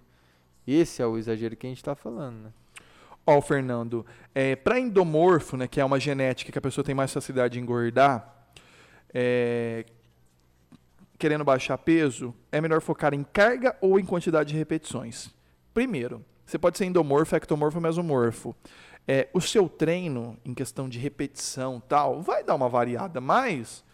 Esse 0.66 1.02
é 1.02 1.06
o 1.06 1.16
exagero 1.16 1.56
que 1.56 1.66
a 1.66 1.70
gente 1.70 1.78
está 1.78 1.94
falando, 1.94 2.44
né? 2.44 2.50
Ó, 3.26 3.38
o 3.38 3.42
Fernando, 3.42 4.04
é, 4.34 4.56
para 4.56 4.78
endomorfo, 4.78 5.56
né, 5.56 5.68
que 5.68 5.80
é 5.80 5.84
uma 5.84 6.00
genética 6.00 6.50
que 6.50 6.58
a 6.58 6.60
pessoa 6.62 6.84
tem 6.84 6.94
mais 6.94 7.12
facilidade 7.12 7.54
de 7.54 7.60
engordar, 7.60 8.48
é, 9.12 9.84
querendo 11.18 11.44
baixar 11.44 11.76
peso, 11.78 12.34
é 12.50 12.60
melhor 12.60 12.80
focar 12.80 13.12
em 13.12 13.22
carga 13.22 13.76
ou 13.80 14.00
em 14.00 14.04
quantidade 14.04 14.50
de 14.50 14.58
repetições? 14.58 15.30
Primeiro, 15.72 16.24
você 16.44 16.58
pode 16.58 16.78
ser 16.78 16.84
endomorfo, 16.84 17.36
ectomorfo, 17.36 17.80
mesomorfo. 17.80 18.54
É, 19.06 19.28
o 19.32 19.40
seu 19.40 19.68
treino, 19.68 20.36
em 20.44 20.52
questão 20.52 20.88
de 20.88 20.98
repetição 20.98 21.80
tal, 21.88 22.20
vai 22.20 22.44
dar 22.44 22.54
uma 22.54 22.68
variada, 22.68 23.20
mas 23.20 23.84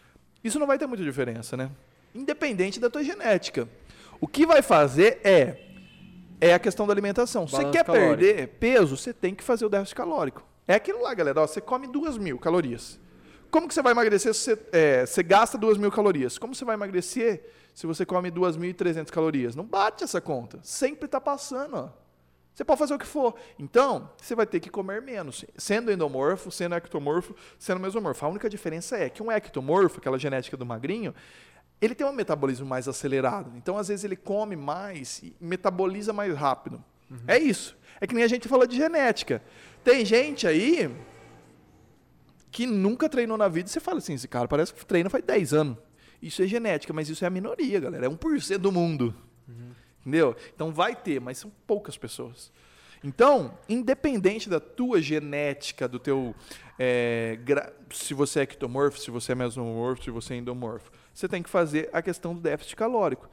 isso 0.43 0.59
não 0.59 0.67
vai 0.67 0.79
ter 0.79 0.87
muita 0.87 1.05
diferença, 1.05 1.57
né? 1.57 1.71
Independente 2.15 2.81
da 2.81 2.91
tua 2.91 3.05
genética. 3.05 3.69
O 4.21 4.27
que 4.27 4.47
vai 4.47 4.63
fazer 4.63 5.21
é 5.23 5.63
é 6.41 6.53
a 6.53 6.59
questão 6.59 6.87
da 6.87 6.93
alimentação. 6.93 7.47
Se 7.47 7.57
você 7.57 7.65
quer 7.71 7.85
calórico. 7.85 8.17
perder 8.17 8.49
peso, 8.49 8.97
você 8.97 9.13
tem 9.13 9.35
que 9.35 9.43
fazer 9.43 9.65
o 9.65 9.69
déficit 9.69 9.95
calórico. 9.95 10.45
É 10.69 10.75
aquilo 10.75 11.03
lá, 11.03 11.15
galera. 11.15 11.41
Ó, 11.41 11.47
você 11.47 11.61
come 11.61 11.87
duas 11.87 12.19
mil 12.19 12.39
calorias. 12.39 12.99
Como 13.51 13.69
que 13.69 13.75
você 13.75 13.83
vai 13.83 13.93
emagrecer 13.93 14.35
se 14.35 14.41
você, 14.41 14.67
é, 14.73 15.07
você 15.07 15.23
gasta 15.23 15.57
duas 15.57 15.79
mil 15.79 15.91
calorias? 15.91 16.39
Como 16.39 16.55
você 16.55 16.65
vai 16.65 16.75
emagrecer 16.75 17.43
se 17.77 17.87
você 17.87 18.07
come 18.07 18.31
2.300 18.31 19.11
calorias. 19.11 19.55
Não 19.55 19.63
bate 19.65 20.03
essa 20.03 20.19
conta. 20.19 20.59
Sempre 20.63 21.05
está 21.05 21.21
passando. 21.21 21.77
Ó. 21.77 21.89
Você 22.55 22.65
pode 22.65 22.79
fazer 22.79 22.95
o 22.95 22.99
que 22.99 23.07
for. 23.07 23.35
Então, 23.59 24.09
você 24.17 24.35
vai 24.35 24.47
ter 24.47 24.61
que 24.61 24.71
comer 24.71 25.03
menos. 25.03 25.45
Sendo 25.59 25.93
endomorfo, 25.93 26.51
sendo 26.51 26.75
ectomorfo, 26.75 27.37
sendo 27.59 27.79
mesomorfo. 27.79 28.25
A 28.25 28.29
única 28.31 28.49
diferença 28.49 28.97
é 28.97 29.11
que 29.11 29.23
um 29.23 29.31
ectomorfo, 29.31 29.99
aquela 29.99 30.19
genética 30.19 30.57
do 30.57 30.65
magrinho, 30.65 31.15
ele 31.79 31.95
tem 31.95 32.07
um 32.07 32.13
metabolismo 32.13 32.65
mais 32.65 32.89
acelerado. 32.89 33.53
Então, 33.55 33.77
às 33.77 33.89
vezes, 33.89 34.07
ele 34.07 34.17
come 34.17 34.57
mais 34.57 35.23
e 35.23 35.37
metaboliza 35.39 36.15
mais 36.15 36.35
rápido. 36.35 36.83
Uhum. 37.11 37.19
É 37.29 37.39
isso. 37.39 37.77
É 38.01 38.07
que 38.07 38.15
nem 38.15 38.25
a 38.25 38.29
gente 38.29 38.49
fala 38.49 38.67
de 38.67 38.75
genética. 38.75 39.43
Tem 39.85 40.03
gente 40.03 40.47
aí 40.47 40.91
que 42.57 42.67
nunca 42.67 43.07
treinou 43.07 43.37
na 43.37 43.49
vida 43.49 43.69
e 43.69 43.71
você 43.71 43.79
fala 43.79 43.99
assim, 43.99 44.15
esse 44.15 44.27
cara 44.27 44.49
parece 44.49 44.73
que 44.73 44.87
treina 44.87 45.11
faz 45.11 45.23
10 45.23 45.53
anos. 45.53 45.77
Isso 46.23 46.41
é 46.41 46.47
genética, 46.47 46.91
mas 46.91 47.07
isso 47.07 47.23
é 47.23 47.29
a 47.29 47.31
minoria, 47.31 47.79
galera. 47.79 48.07
É 48.07 48.09
1% 48.09 48.57
do 48.57 48.73
mundo. 48.73 49.15
Uhum. 49.47 49.73
Entendeu? 50.01 50.35
Então 50.55 50.73
vai 50.73 50.97
ter, 50.97 51.21
mas 51.21 51.37
são 51.37 51.53
poucas 51.67 51.99
pessoas. 51.99 52.51
Então, 53.05 53.59
independente 53.69 54.49
da 54.49 54.59
tua 54.59 55.03
genética, 55.03 55.87
do 55.87 55.99
teu. 55.99 56.35
É, 56.79 57.39
se 57.91 58.15
você 58.15 58.41
é 58.41 58.43
ectomorfo, 58.45 58.99
se 58.99 59.11
você 59.11 59.33
é 59.33 59.35
mesomorfo, 59.35 60.05
se 60.05 60.11
você 60.11 60.33
é 60.33 60.37
endomorfo, 60.39 60.91
você 61.13 61.29
tem 61.29 61.43
que 61.43 61.51
fazer 61.51 61.91
a 61.93 62.01
questão 62.01 62.35
do 62.35 62.41
déficit 62.41 62.75
calórico. 62.75 63.29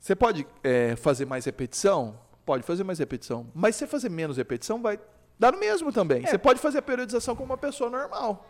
Você 0.00 0.16
pode 0.16 0.46
é, 0.64 0.96
fazer 0.96 1.26
mais 1.26 1.44
repetição? 1.44 2.18
Pode 2.46 2.62
fazer 2.62 2.82
mais 2.82 2.98
repetição. 2.98 3.52
Mas 3.54 3.76
se 3.76 3.80
você 3.80 3.86
fazer 3.86 4.08
menos 4.08 4.38
repetição, 4.38 4.80
vai 4.80 4.98
dar 5.38 5.52
no 5.52 5.60
mesmo 5.60 5.92
também. 5.92 6.24
É. 6.24 6.26
Você 6.28 6.38
pode 6.38 6.60
fazer 6.60 6.78
a 6.78 6.82
periodização 6.82 7.36
como 7.36 7.52
uma 7.52 7.58
pessoa 7.58 7.88
normal. 7.88 8.46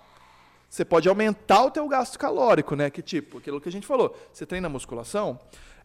Você 0.69 0.85
pode 0.85 1.09
aumentar 1.09 1.65
o 1.65 1.71
teu 1.71 1.89
gasto 1.89 2.19
calórico, 2.19 2.77
né? 2.77 2.91
Que 2.91 3.03
tipo, 3.03 3.39
aquilo 3.39 3.61
que 3.61 3.69
a 3.69 3.73
gente 3.73 3.87
falou. 3.87 4.17
Você 4.33 4.45
treina 4.45 4.69
musculação, 4.69 5.39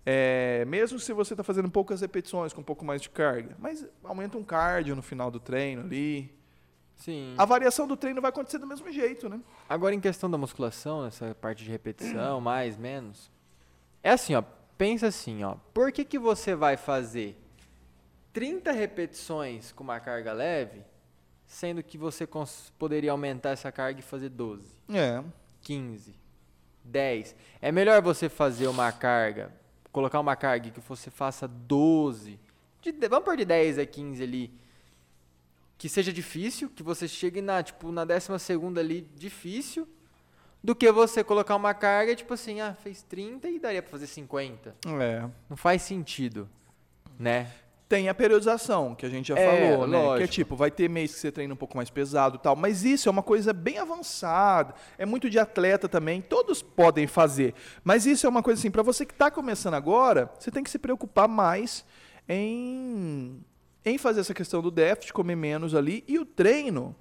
é, 0.05 0.65
mesmo 0.65 0.99
se 0.99 1.13
você 1.13 1.33
está 1.33 1.43
fazendo 1.43 1.69
poucas 1.69 2.01
repetições, 2.01 2.51
com 2.51 2.61
um 2.61 2.63
pouco 2.63 2.83
mais 2.83 3.01
de 3.01 3.09
carga, 3.09 3.55
mas 3.57 3.85
aumenta 4.03 4.37
um 4.37 4.43
cardio 4.43 4.95
no 4.95 5.01
final 5.01 5.31
do 5.31 5.39
treino 5.39 5.83
ali. 5.83 6.33
Sim. 6.97 7.33
A 7.37 7.45
variação 7.45 7.87
do 7.87 7.95
treino 7.95 8.21
vai 8.21 8.29
acontecer 8.29 8.57
do 8.57 8.67
mesmo 8.67 8.91
jeito, 8.91 9.29
né? 9.29 9.39
Agora, 9.67 9.95
em 9.95 9.99
questão 9.99 10.29
da 10.29 10.37
musculação, 10.37 11.05
essa 11.05 11.33
parte 11.35 11.63
de 11.63 11.71
repetição, 11.71 12.39
mais, 12.41 12.77
menos. 12.77 13.31
É 14.01 14.11
assim, 14.11 14.35
ó. 14.35 14.43
Pensa 14.77 15.07
assim, 15.07 15.43
ó. 15.43 15.55
Por 15.73 15.91
que, 15.91 16.03
que 16.03 16.19
você 16.19 16.55
vai 16.55 16.75
fazer 16.75 17.37
30 18.33 18.71
repetições 18.71 19.71
com 19.71 19.83
uma 19.83 19.99
carga 19.99 20.33
leve 20.33 20.83
sendo 21.53 21.83
que 21.83 21.97
você 21.97 22.27
poderia 22.79 23.11
aumentar 23.11 23.51
essa 23.51 23.71
carga 23.71 23.99
e 23.99 24.03
fazer 24.03 24.29
12. 24.29 24.65
É. 24.89 25.23
15. 25.61 26.15
10. 26.83 27.35
É 27.61 27.71
melhor 27.71 28.01
você 28.01 28.27
fazer 28.27 28.67
uma 28.67 28.91
carga, 28.91 29.53
colocar 29.91 30.19
uma 30.19 30.35
carga 30.35 30.71
que 30.71 30.79
você 30.79 31.11
faça 31.11 31.47
12. 31.47 32.39
De, 32.81 32.91
vamos 33.07 33.23
pôr 33.23 33.37
de 33.37 33.45
10 33.45 33.77
a 33.77 33.85
15 33.85 34.23
ali. 34.23 34.51
Que 35.77 35.87
seja 35.87 36.11
difícil, 36.11 36.69
que 36.69 36.81
você 36.81 37.07
chegue 37.07 37.41
na, 37.41 37.61
tipo, 37.61 37.91
na 37.91 38.03
décima 38.03 38.39
segunda 38.39 38.81
ali, 38.81 39.07
difícil. 39.15 39.87
Do 40.63 40.73
que 40.73 40.91
você 40.91 41.23
colocar 41.23 41.55
uma 41.55 41.73
carga, 41.73 42.15
tipo 42.15 42.33
assim, 42.33 42.61
ah, 42.61 42.73
fez 42.73 43.03
30 43.03 43.49
e 43.49 43.59
daria 43.59 43.81
para 43.81 43.91
fazer 43.91 44.07
50. 44.07 44.75
É. 44.99 45.29
Não 45.49 45.57
faz 45.57 45.83
sentido, 45.83 46.49
né? 47.19 47.51
Tem 47.87 48.09
a 48.09 48.13
periodização, 48.13 48.95
que 48.95 49.05
a 49.05 49.09
gente 49.09 49.27
já 49.27 49.37
é, 49.37 49.69
falou, 49.71 49.87
né? 49.87 49.97
Lógico. 49.97 50.17
Que 50.17 50.23
é 50.23 50.27
tipo, 50.27 50.55
vai 50.55 50.71
ter 50.71 50.89
mês 50.89 51.13
que 51.13 51.19
você 51.19 51.31
treina 51.31 51.53
um 51.53 51.57
pouco 51.57 51.77
mais 51.77 51.89
pesado 51.89 52.37
tal. 52.37 52.55
Mas 52.55 52.83
isso 52.83 53.07
é 53.07 53.11
uma 53.11 53.21
coisa 53.21 53.53
bem 53.53 53.77
avançada. 53.77 54.73
É 54.97 55.05
muito 55.05 55.29
de 55.29 55.37
atleta 55.37 55.87
também. 55.87 56.21
Todos 56.21 56.61
podem 56.61 57.05
fazer. 57.07 57.53
Mas 57.83 58.05
isso 58.05 58.25
é 58.25 58.29
uma 58.29 58.41
coisa 58.41 58.59
assim, 58.59 58.71
para 58.71 58.81
você 58.81 59.05
que 59.05 59.13
está 59.13 59.29
começando 59.29 59.75
agora, 59.75 60.31
você 60.39 60.49
tem 60.49 60.63
que 60.63 60.69
se 60.69 60.79
preocupar 60.79 61.27
mais 61.27 61.85
em, 62.27 63.43
em 63.85 63.97
fazer 63.97 64.21
essa 64.21 64.33
questão 64.33 64.61
do 64.61 64.71
déficit, 64.71 65.13
comer 65.13 65.35
menos 65.35 65.75
ali. 65.75 66.03
E 66.07 66.17
o 66.17 66.25
treino, 66.25 66.95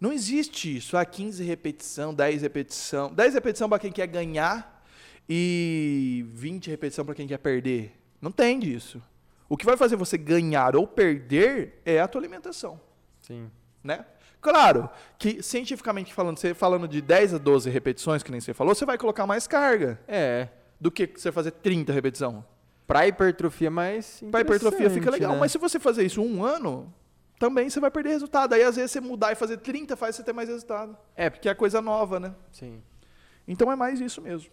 não 0.00 0.12
existe 0.12 0.76
isso. 0.76 0.96
Ah, 0.96 1.04
15 1.04 1.42
repetição, 1.42 2.14
10 2.14 2.42
repetição. 2.42 3.12
10 3.12 3.34
repetição 3.34 3.68
para 3.68 3.78
quem 3.78 3.92
quer 3.92 4.06
ganhar 4.06 4.84
e 5.28 6.24
20 6.32 6.70
repetição 6.70 7.04
para 7.04 7.14
quem 7.14 7.26
quer 7.26 7.38
perder. 7.38 7.92
Não 8.20 8.30
tem 8.30 8.58
disso. 8.58 9.02
O 9.48 9.56
que 9.56 9.64
vai 9.64 9.76
fazer 9.76 9.96
você 9.96 10.18
ganhar 10.18 10.76
ou 10.76 10.86
perder 10.86 11.80
é 11.84 12.00
a 12.00 12.06
tua 12.06 12.20
alimentação. 12.20 12.80
Sim. 13.22 13.50
Né? 13.82 14.04
Claro 14.40 14.88
que, 15.18 15.42
cientificamente 15.42 16.12
falando, 16.14 16.38
você 16.38 16.54
falando 16.54 16.86
de 16.86 17.00
10 17.00 17.34
a 17.34 17.38
12 17.38 17.70
repetições, 17.70 18.22
que 18.22 18.30
nem 18.30 18.40
você 18.40 18.54
falou, 18.54 18.74
você 18.74 18.84
vai 18.84 18.98
colocar 18.98 19.26
mais 19.26 19.46
carga. 19.46 19.98
É. 20.06 20.48
Do 20.80 20.90
que 20.90 21.06
você 21.06 21.32
fazer 21.32 21.50
30 21.52 21.92
repetições. 21.92 22.44
Pra 22.86 23.06
hipertrofia 23.06 23.70
mais 23.70 24.22
Pra 24.30 24.40
hipertrofia 24.40 24.88
fica 24.88 25.10
legal. 25.10 25.32
Né? 25.32 25.38
Mas 25.40 25.52
se 25.52 25.58
você 25.58 25.78
fazer 25.78 26.04
isso 26.04 26.22
um 26.22 26.42
ano, 26.42 26.92
também 27.38 27.68
você 27.68 27.80
vai 27.80 27.90
perder 27.90 28.10
resultado. 28.10 28.54
Aí 28.54 28.62
às 28.62 28.76
vezes 28.76 28.92
você 28.92 29.00
mudar 29.00 29.32
e 29.32 29.34
fazer 29.34 29.58
30 29.58 29.96
faz 29.96 30.16
você 30.16 30.22
ter 30.22 30.32
mais 30.32 30.48
resultado. 30.48 30.96
É, 31.14 31.28
Porque 31.28 31.48
é 31.48 31.54
coisa 31.54 31.82
nova, 31.82 32.18
né? 32.18 32.34
sim. 32.50 32.82
Então 33.46 33.72
é 33.72 33.76
mais 33.76 33.98
isso 33.98 34.20
mesmo. 34.20 34.50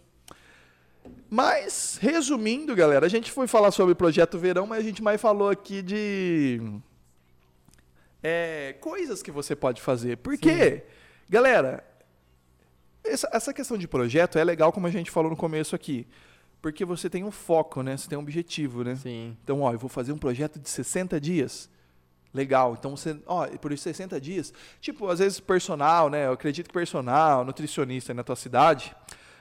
Mas, 1.28 1.98
resumindo, 2.00 2.74
galera, 2.74 3.06
a 3.06 3.08
gente 3.08 3.30
foi 3.30 3.46
falar 3.46 3.70
sobre 3.70 3.92
o 3.92 3.96
projeto 3.96 4.38
verão, 4.38 4.66
mas 4.66 4.78
a 4.78 4.82
gente 4.82 5.02
mais 5.02 5.20
falou 5.20 5.50
aqui 5.50 5.82
de 5.82 6.60
é, 8.22 8.74
coisas 8.80 9.22
que 9.22 9.30
você 9.30 9.54
pode 9.56 9.80
fazer. 9.80 10.16
Porque, 10.18 10.84
galera, 11.28 11.84
essa, 13.04 13.28
essa 13.32 13.52
questão 13.52 13.76
de 13.78 13.86
projeto 13.86 14.38
é 14.38 14.44
legal, 14.44 14.72
como 14.72 14.86
a 14.86 14.90
gente 14.90 15.10
falou 15.10 15.30
no 15.30 15.36
começo 15.36 15.74
aqui. 15.74 16.06
Porque 16.60 16.84
você 16.84 17.08
tem 17.08 17.22
um 17.22 17.30
foco, 17.30 17.82
né? 17.82 17.96
Você 17.96 18.08
tem 18.08 18.18
um 18.18 18.22
objetivo, 18.22 18.82
né? 18.82 18.96
Sim. 18.96 19.36
Então, 19.42 19.60
ó, 19.60 19.72
eu 19.72 19.78
vou 19.78 19.88
fazer 19.88 20.12
um 20.12 20.18
projeto 20.18 20.58
de 20.58 20.68
60 20.68 21.20
dias. 21.20 21.70
Legal. 22.34 22.74
Então, 22.78 22.96
você, 22.96 23.16
ó, 23.26 23.46
por 23.46 23.72
esses 23.72 23.84
60 23.84 24.20
dias, 24.20 24.52
tipo, 24.80 25.08
às 25.08 25.20
vezes 25.20 25.38
personal, 25.38 26.10
né? 26.10 26.26
Eu 26.26 26.32
acredito 26.32 26.66
que 26.66 26.72
personal, 26.72 27.44
nutricionista 27.44 28.12
na 28.12 28.24
tua 28.24 28.36
cidade, 28.36 28.94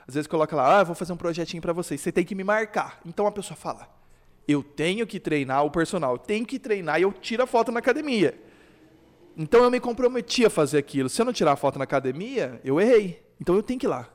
às 0.08 0.14
vezes 0.14 0.28
coloca 0.28 0.56
lá, 0.56 0.80
ah, 0.80 0.84
vou 0.84 0.96
fazer 0.96 1.14
um 1.14 1.18
projetinho 1.18 1.62
para 1.62 1.74
vocês. 1.74 2.00
Você 2.00 2.12
tem 2.12 2.24
que 2.24 2.36
me 2.36 2.44
marcar. 2.44 3.00
Então 3.06 3.26
a 3.26 3.32
pessoa 3.32 3.58
fala, 3.58 3.90
eu 4.48 4.62
tenho 4.64 5.06
que 5.08 5.20
treinar 5.20 5.66
o 5.66 5.72
personal, 5.72 6.14
eu 6.14 6.20
tenho 6.20 6.46
que 6.46 6.60
treinar 6.60 7.00
e 7.00 7.04
eu 7.04 7.12
tiro 7.12 7.44
a 7.44 7.48
foto 7.48 7.72
na 7.72 7.80
academia. 7.80 8.40
Então 9.36 9.64
eu 9.64 9.72
me 9.72 9.80
comprometi 9.80 10.46
a 10.46 10.50
fazer 10.50 10.78
aquilo. 10.78 11.10
Se 11.10 11.22
eu 11.22 11.26
não 11.26 11.34
tirar 11.34 11.54
a 11.54 11.56
foto 11.56 11.78
na 11.78 11.84
academia, 11.84 12.62
eu 12.64 12.80
errei. 12.80 13.24
Então 13.40 13.56
eu 13.56 13.64
tenho 13.64 13.80
que 13.80 13.86
ir 13.86 13.90
lá. 13.90 14.10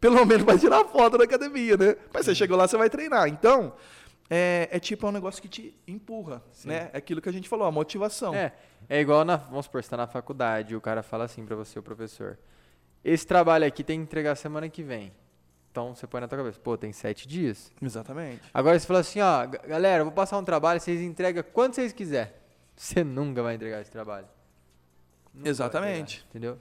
Pelo 0.00 0.24
menos 0.24 0.44
vai 0.44 0.58
tirar 0.58 0.80
a 0.80 0.84
foto 0.84 1.18
na 1.18 1.24
academia, 1.24 1.76
né? 1.76 1.96
Mas 2.12 2.26
você 2.26 2.34
chegou 2.34 2.56
lá, 2.56 2.66
você 2.66 2.76
vai 2.76 2.88
treinar. 2.88 3.28
Então, 3.28 3.74
é, 4.30 4.68
é 4.70 4.78
tipo 4.78 5.04
é 5.04 5.08
um 5.08 5.12
negócio 5.12 5.42
que 5.42 5.48
te 5.48 5.74
empurra, 5.86 6.42
né? 6.64 6.90
É 6.92 6.98
aquilo 6.98 7.20
que 7.20 7.28
a 7.28 7.32
gente 7.32 7.48
falou, 7.48 7.66
a 7.66 7.72
motivação. 7.72 8.34
É, 8.34 8.52
é 8.88 9.00
igual 9.00 9.24
na, 9.24 9.36
vamos 9.36 9.64
supor, 9.64 9.82
você 9.82 9.90
tá 9.90 9.96
na 9.96 10.06
faculdade 10.06 10.72
e 10.72 10.76
o 10.76 10.80
cara 10.80 11.02
fala 11.02 11.24
assim 11.24 11.44
pra 11.44 11.56
você, 11.56 11.78
o 11.78 11.82
professor. 11.82 12.38
Esse 13.04 13.26
trabalho 13.26 13.64
aqui 13.66 13.82
tem 13.82 13.98
que 13.98 14.02
entregar 14.04 14.34
semana 14.36 14.68
que 14.68 14.82
vem. 14.82 15.12
Então 15.70 15.94
você 15.94 16.06
põe 16.06 16.20
na 16.20 16.28
tua 16.28 16.38
cabeça, 16.38 16.58
pô, 16.58 16.76
tem 16.76 16.92
sete 16.92 17.26
dias. 17.28 17.72
Exatamente. 17.80 18.40
Agora 18.52 18.78
você 18.78 18.86
fala 18.86 19.00
assim, 19.00 19.20
ó, 19.20 19.46
"Ga- 19.46 19.62
galera, 19.66 20.00
eu 20.00 20.04
vou 20.04 20.12
passar 20.12 20.36
um 20.38 20.44
trabalho, 20.44 20.80
vocês 20.80 21.00
entregam 21.00 21.44
quando 21.52 21.74
vocês 21.74 21.92
quiserem. 21.92 22.32
Você 22.76 23.04
nunca 23.04 23.42
vai 23.42 23.54
entregar 23.56 23.80
esse 23.82 23.90
trabalho. 23.90 24.26
Nunca 25.34 25.48
Exatamente. 25.50 26.24
entregar, 26.28 26.28
entendeu? 26.30 26.58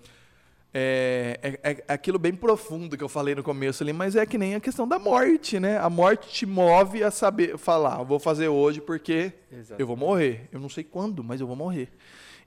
É, 0.74 1.58
é, 1.64 1.72
é 1.88 1.94
aquilo 1.94 2.20
bem 2.20 2.36
profundo 2.36 2.96
que 2.98 3.04
eu 3.04 3.10
falei 3.10 3.34
no 3.34 3.42
começo 3.42 3.82
ali, 3.82 3.92
mas 3.94 4.16
é 4.16 4.26
que 4.26 4.38
nem 4.38 4.54
a 4.54 4.60
questão 4.60 4.88
da 4.88 5.00
morte, 5.00 5.60
né? 5.60 5.80
A 5.80 5.90
morte 5.90 6.28
te 6.30 6.46
move 6.46 7.04
a 7.04 7.10
saber, 7.10 7.58
falar, 7.58 8.00
"Eu 8.00 8.06
vou 8.06 8.20
fazer 8.20 8.50
hoje 8.50 8.80
porque 8.82 9.34
eu 9.80 9.88
vou 9.88 9.96
morrer. 9.98 10.48
Eu 10.52 10.60
não 10.60 10.70
sei 10.70 10.84
quando, 10.84 11.24
mas 11.24 11.42
eu 11.42 11.48
vou 11.48 11.56
morrer. 11.56 11.90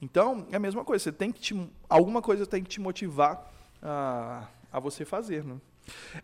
Então, 0.01 0.47
é 0.53 0.57
a 0.57 0.61
mesma 0.61 0.85
coisa, 0.85 1.03
você 1.05 1.13
tem 1.13 1.33
que 1.33 1.41
te, 1.41 1.71
alguma 1.89 2.21
coisa 2.23 2.47
tem 2.47 2.63
que 2.63 2.69
te 2.69 2.81
motivar 2.81 3.51
a, 3.83 4.47
a 4.73 4.81
você 4.81 5.05
fazer, 5.05 5.45
né? 5.45 5.57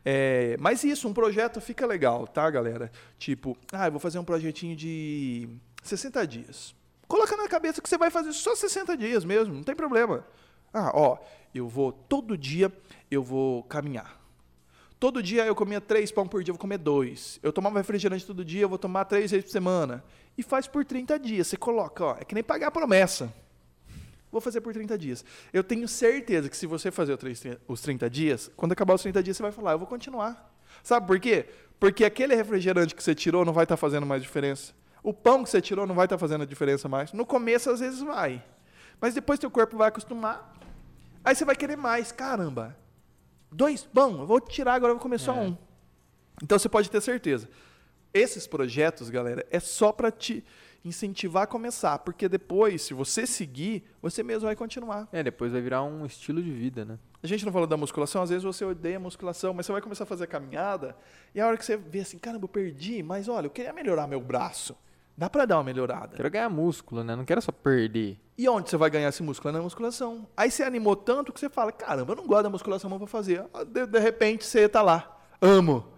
É, 0.04 0.56
mas 0.58 0.84
isso, 0.84 1.08
um 1.08 1.12
projeto 1.12 1.60
fica 1.60 1.84
legal, 1.84 2.26
tá, 2.26 2.48
galera? 2.48 2.90
Tipo, 3.18 3.56
ah, 3.72 3.86
eu 3.86 3.90
vou 3.90 4.00
fazer 4.00 4.18
um 4.18 4.24
projetinho 4.24 4.76
de 4.76 5.48
60 5.82 6.26
dias. 6.26 6.74
Coloca 7.06 7.36
na 7.36 7.48
cabeça 7.48 7.80
que 7.80 7.88
você 7.88 7.98
vai 7.98 8.10
fazer 8.10 8.32
só 8.32 8.54
60 8.54 8.96
dias 8.96 9.24
mesmo, 9.24 9.54
não 9.54 9.62
tem 9.62 9.74
problema. 9.74 10.24
Ah, 10.72 10.92
ó, 10.94 11.18
eu 11.54 11.66
vou 11.66 11.90
todo 11.90 12.36
dia, 12.36 12.72
eu 13.10 13.22
vou 13.22 13.62
caminhar. 13.64 14.18
Todo 15.00 15.22
dia 15.22 15.46
eu 15.46 15.54
comia 15.54 15.80
três 15.80 16.10
pão 16.10 16.26
por 16.26 16.42
dia, 16.42 16.50
eu 16.50 16.54
vou 16.54 16.60
comer 16.60 16.78
dois. 16.78 17.38
Eu 17.42 17.52
tomava 17.52 17.78
refrigerante 17.78 18.26
todo 18.26 18.44
dia, 18.44 18.62
eu 18.62 18.68
vou 18.68 18.78
tomar 18.78 19.04
três 19.04 19.30
vezes 19.30 19.46
por 19.46 19.52
semana. 19.52 20.04
E 20.36 20.42
faz 20.42 20.66
por 20.66 20.84
30 20.84 21.18
dias. 21.18 21.46
Você 21.46 21.56
coloca, 21.56 22.04
ó, 22.04 22.16
é 22.18 22.24
que 22.24 22.34
nem 22.34 22.42
pagar 22.42 22.68
a 22.68 22.70
promessa. 22.70 23.32
Vou 24.30 24.40
fazer 24.40 24.60
por 24.60 24.72
30 24.72 24.96
dias. 24.98 25.24
Eu 25.52 25.64
tenho 25.64 25.88
certeza 25.88 26.48
que 26.48 26.56
se 26.56 26.66
você 26.66 26.90
fazer 26.90 27.18
os 27.66 27.80
30 27.80 28.10
dias, 28.10 28.50
quando 28.56 28.72
acabar 28.72 28.94
os 28.94 29.02
30 29.02 29.22
dias, 29.22 29.36
você 29.36 29.42
vai 29.42 29.52
falar, 29.52 29.72
eu 29.72 29.78
vou 29.78 29.86
continuar. 29.86 30.52
Sabe 30.82 31.06
por 31.06 31.18
quê? 31.18 31.46
Porque 31.80 32.04
aquele 32.04 32.34
refrigerante 32.34 32.94
que 32.94 33.02
você 33.02 33.14
tirou 33.14 33.44
não 33.44 33.52
vai 33.52 33.64
estar 33.64 33.76
fazendo 33.76 34.04
mais 34.06 34.22
diferença. 34.22 34.72
O 35.02 35.14
pão 35.14 35.42
que 35.44 35.50
você 35.50 35.60
tirou 35.60 35.86
não 35.86 35.94
vai 35.94 36.06
estar 36.06 36.18
fazendo 36.18 36.42
a 36.42 36.46
diferença 36.46 36.88
mais. 36.88 37.12
No 37.12 37.24
começo, 37.24 37.70
às 37.70 37.80
vezes, 37.80 38.00
vai. 38.00 38.44
Mas 39.00 39.14
depois 39.14 39.38
teu 39.38 39.50
corpo 39.50 39.76
vai 39.76 39.88
acostumar. 39.88 40.54
Aí 41.24 41.34
você 41.34 41.44
vai 41.44 41.56
querer 41.56 41.76
mais. 41.76 42.12
Caramba, 42.12 42.76
dois 43.50 43.84
pão, 43.84 44.20
eu 44.20 44.26
vou 44.26 44.40
tirar 44.40 44.74
agora, 44.74 44.90
eu 44.90 44.96
vou 44.96 45.02
comer 45.02 45.18
só 45.18 45.32
É. 45.34 45.40
um. 45.40 45.56
Então 46.42 46.58
você 46.58 46.68
pode 46.68 46.90
ter 46.90 47.00
certeza. 47.00 47.48
Esses 48.12 48.46
projetos, 48.46 49.08
galera, 49.10 49.46
é 49.50 49.60
só 49.60 49.92
para 49.92 50.10
te 50.10 50.44
incentivar 50.84 51.44
a 51.44 51.46
começar, 51.46 51.98
porque 51.98 52.28
depois, 52.28 52.82
se 52.82 52.94
você 52.94 53.26
seguir, 53.26 53.84
você 54.00 54.22
mesmo 54.22 54.46
vai 54.46 54.56
continuar. 54.56 55.08
É, 55.12 55.22
depois 55.22 55.52
vai 55.52 55.60
virar 55.60 55.82
um 55.82 56.06
estilo 56.06 56.42
de 56.42 56.50
vida, 56.50 56.84
né? 56.84 56.98
A 57.22 57.26
gente 57.26 57.44
não 57.44 57.52
falou 57.52 57.66
da 57.66 57.76
musculação, 57.76 58.22
às 58.22 58.30
vezes 58.30 58.44
você 58.44 58.64
odeia 58.64 58.96
a 58.96 59.00
musculação, 59.00 59.52
mas 59.52 59.66
você 59.66 59.72
vai 59.72 59.80
começar 59.80 60.04
a 60.04 60.06
fazer 60.06 60.24
a 60.24 60.26
caminhada, 60.26 60.96
e 61.34 61.40
a 61.40 61.46
hora 61.46 61.56
que 61.56 61.64
você 61.64 61.76
vê 61.76 62.00
assim, 62.00 62.18
caramba, 62.18 62.44
eu 62.44 62.48
perdi, 62.48 63.02
mas 63.02 63.28
olha, 63.28 63.46
eu 63.46 63.50
queria 63.50 63.72
melhorar 63.72 64.06
meu 64.06 64.20
braço. 64.20 64.76
Dá 65.16 65.28
pra 65.28 65.44
dar 65.44 65.56
uma 65.56 65.64
melhorada. 65.64 66.16
Quero 66.16 66.30
ganhar 66.30 66.48
músculo, 66.48 67.02
né? 67.02 67.16
Não 67.16 67.24
quero 67.24 67.42
só 67.42 67.50
perder. 67.50 68.16
E 68.38 68.48
onde 68.48 68.70
você 68.70 68.76
vai 68.76 68.88
ganhar 68.88 69.08
esse 69.08 69.20
músculo? 69.20 69.50
É 69.50 69.58
na 69.58 69.60
musculação. 69.60 70.28
Aí 70.36 70.48
você 70.48 70.62
animou 70.62 70.94
tanto 70.94 71.32
que 71.32 71.40
você 71.40 71.48
fala, 71.48 71.72
caramba, 71.72 72.12
eu 72.12 72.16
não 72.16 72.24
gosto 72.24 72.44
da 72.44 72.50
musculação, 72.50 72.88
mas 72.88 73.00
vou 73.00 73.08
fazer. 73.08 73.44
De, 73.66 73.84
de 73.84 73.98
repente 73.98 74.44
você 74.44 74.68
tá 74.68 74.80
lá, 74.80 75.20
amo. 75.42 75.92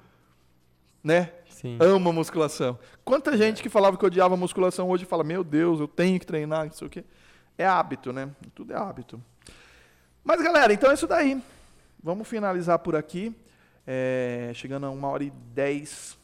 Né? 1.05 1.35
Sim. 1.61 1.77
Amo 1.79 2.09
a 2.09 2.13
musculação. 2.13 2.79
Quanta 3.05 3.37
gente 3.37 3.63
que 3.63 3.69
falava 3.69 3.99
que 3.99 4.07
odiava 4.07 4.33
a 4.33 4.37
musculação 4.37 4.89
hoje 4.89 5.05
fala, 5.05 5.23
meu 5.23 5.45
Deus, 5.45 5.79
eu 5.79 5.87
tenho 5.87 6.19
que 6.19 6.25
treinar, 6.25 6.65
não 6.65 6.73
sei 6.73 6.87
o 6.87 6.91
quê. 6.91 7.05
É 7.59 7.67
hábito, 7.67 8.15
né? 8.15 8.31
Tudo 8.55 8.73
é 8.73 8.77
hábito. 8.77 9.23
Mas, 10.25 10.41
galera, 10.41 10.73
então 10.73 10.91
é 10.91 10.95
isso 10.95 11.07
daí. 11.07 11.39
Vamos 12.03 12.27
finalizar 12.27 12.79
por 12.79 12.97
aqui. 12.97 13.35
É, 13.87 14.53
chegando 14.55 14.87
a 14.87 14.91
uma 14.91 15.09
hora 15.09 15.23
e 15.23 15.31
dez. 15.53 16.17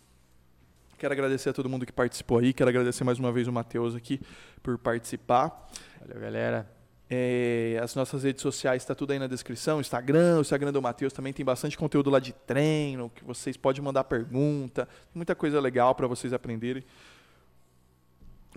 Quero 0.96 1.12
agradecer 1.12 1.50
a 1.50 1.52
todo 1.52 1.68
mundo 1.68 1.84
que 1.84 1.92
participou 1.92 2.38
aí. 2.38 2.54
Quero 2.54 2.70
agradecer 2.70 3.04
mais 3.04 3.18
uma 3.18 3.30
vez 3.30 3.46
o 3.46 3.52
Matheus 3.52 3.94
aqui 3.94 4.18
por 4.62 4.78
participar. 4.78 5.68
Valeu, 6.00 6.18
galera. 6.18 6.75
É, 7.08 7.78
as 7.80 7.94
nossas 7.94 8.24
redes 8.24 8.42
sociais 8.42 8.82
está 8.82 8.94
tudo 8.94 9.12
aí 9.12 9.18
na 9.18 9.26
descrição. 9.26 9.80
Instagram, 9.80 10.38
o 10.38 10.40
Instagram 10.40 10.72
do 10.72 10.82
Matheus 10.82 11.12
também 11.12 11.32
tem 11.32 11.44
bastante 11.44 11.78
conteúdo 11.78 12.10
lá 12.10 12.18
de 12.18 12.32
treino, 12.32 13.10
que 13.14 13.24
vocês 13.24 13.56
podem 13.56 13.82
mandar 13.82 14.04
pergunta, 14.04 14.88
muita 15.14 15.34
coisa 15.34 15.60
legal 15.60 15.94
para 15.94 16.06
vocês 16.06 16.32
aprenderem. 16.32 16.84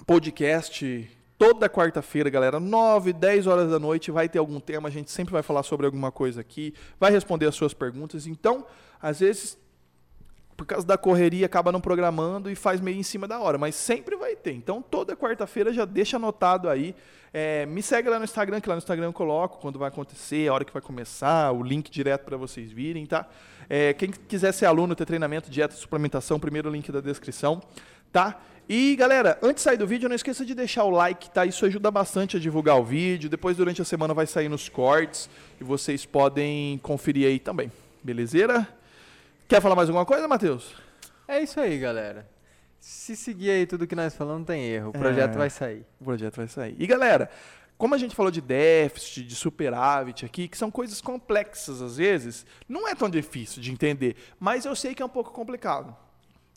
Podcast 0.06 1.10
toda 1.40 1.70
quarta-feira, 1.70 2.30
galera, 2.30 2.60
9, 2.60 3.14
10 3.14 3.48
horas 3.48 3.72
da 3.72 3.80
noite, 3.80 4.12
vai 4.12 4.28
ter 4.28 4.40
algum 4.40 4.60
tema, 4.60 4.90
a 4.90 4.92
gente 4.92 5.10
sempre 5.10 5.32
vai 5.32 5.42
falar 5.42 5.64
sobre 5.64 5.86
alguma 5.86 6.12
coisa 6.12 6.42
aqui, 6.42 6.74
vai 7.00 7.12
responder 7.12 7.46
as 7.46 7.56
suas 7.56 7.74
perguntas. 7.74 8.28
Então, 8.28 8.66
às 9.02 9.22
vezes 9.22 9.58
por 10.60 10.66
causa 10.66 10.86
da 10.86 10.98
correria, 10.98 11.46
acaba 11.46 11.72
não 11.72 11.80
programando 11.80 12.52
e 12.52 12.56
faz 12.56 12.82
meio 12.82 12.98
em 12.98 13.04
cima 13.04 13.26
da 13.26 13.40
hora, 13.40 13.58
mas 13.58 13.76
sempre 13.76 14.18
vai 14.18 14.36
ter. 14.36 14.52
Então, 14.52 14.82
toda 14.82 15.16
quarta-feira 15.16 15.72
já 15.72 15.86
deixa 15.86 16.18
anotado 16.18 16.68
aí. 16.68 16.94
É, 17.34 17.66
me 17.66 17.82
segue 17.82 18.10
lá 18.10 18.20
no 18.20 18.26
Instagram, 18.26 18.60
que 18.60 18.68
lá 18.68 18.76
no 18.76 18.80
Instagram 18.80 19.06
eu 19.06 19.14
coloco 19.14 19.58
quando 19.60 19.80
vai 19.80 19.88
acontecer, 19.88 20.50
a 20.50 20.54
hora 20.54 20.66
que 20.66 20.74
vai 20.74 20.82
começar, 20.82 21.54
o 21.54 21.64
link 21.64 21.90
direto 21.90 22.26
para 22.26 22.36
vocês 22.36 22.74
virem, 22.74 23.06
tá? 23.06 23.26
É, 23.70 23.94
quem 23.94 24.12
quiser 24.12 24.52
ser 24.52 24.66
aluno, 24.66 24.94
ter 24.96 25.06
treinamento, 25.06 25.50
dieta, 25.50 25.76
suplementação, 25.76 26.38
primeiro 26.38 26.70
link 26.70 26.92
da 26.92 27.00
descrição, 27.00 27.62
tá? 28.12 28.38
E 28.68 28.98
galera, 28.98 29.40
antes 29.42 29.64
de 29.64 29.70
sair 29.70 29.78
do 29.78 29.88
vídeo, 29.88 30.10
não 30.10 30.16
esqueça 30.18 30.46
de 30.46 30.54
deixar 30.54 30.84
o 30.84 30.90
like, 30.90 31.30
tá? 31.30 31.46
Isso 31.46 31.66
ajuda 31.66 31.90
bastante 31.90 32.36
a 32.36 32.40
divulgar 32.40 32.78
o 32.78 32.84
vídeo. 32.84 33.30
Depois, 33.30 33.56
durante 33.56 33.82
a 33.82 33.86
semana, 33.86 34.14
vai 34.14 34.28
sair 34.28 34.50
nos 34.50 34.68
cortes 34.68 35.30
e 35.62 35.64
vocês 35.64 36.06
podem 36.06 36.78
conferir 36.80 37.28
aí 37.28 37.40
também. 37.40 37.72
Belezeira? 38.04 38.68
Quer 39.50 39.62
falar 39.62 39.76
mais 39.76 39.90
alguma 39.90 40.06
coisa, 40.06 40.28
Matheus? 40.28 40.76
É 41.28 41.42
isso 41.42 41.60
aí, 41.60 41.80
galera. 41.80 42.30
Se 42.80 43.16
seguir 43.16 43.50
aí 43.50 43.66
tudo 43.66 43.88
que 43.88 43.96
nós 43.96 44.14
falamos, 44.14 44.42
não 44.42 44.46
tem 44.46 44.64
erro. 44.64 44.90
O 44.90 44.94
projeto 44.94 45.34
É. 45.34 45.38
vai 45.40 45.50
sair. 45.50 45.84
O 46.00 46.04
projeto 46.06 46.36
vai 46.36 46.48
sair. 46.48 46.76
E 46.78 46.86
galera, 46.86 47.32
como 47.76 47.96
a 47.96 47.98
gente 47.98 48.16
falou 48.16 48.32
de 48.32 48.42
déficit, 48.42 49.24
de 49.26 49.36
superávit 49.36 50.24
aqui, 50.24 50.48
que 50.48 50.56
são 50.56 50.70
coisas 50.70 51.02
complexas 51.02 51.82
às 51.82 51.98
vezes, 51.98 52.46
não 52.68 52.88
é 52.88 52.94
tão 52.94 53.10
difícil 53.10 53.60
de 53.60 53.72
entender, 53.72 54.16
mas 54.40 54.66
eu 54.66 54.76
sei 54.76 54.94
que 54.94 55.02
é 55.02 55.06
um 55.06 55.10
pouco 55.10 55.32
complicado. 55.32 55.98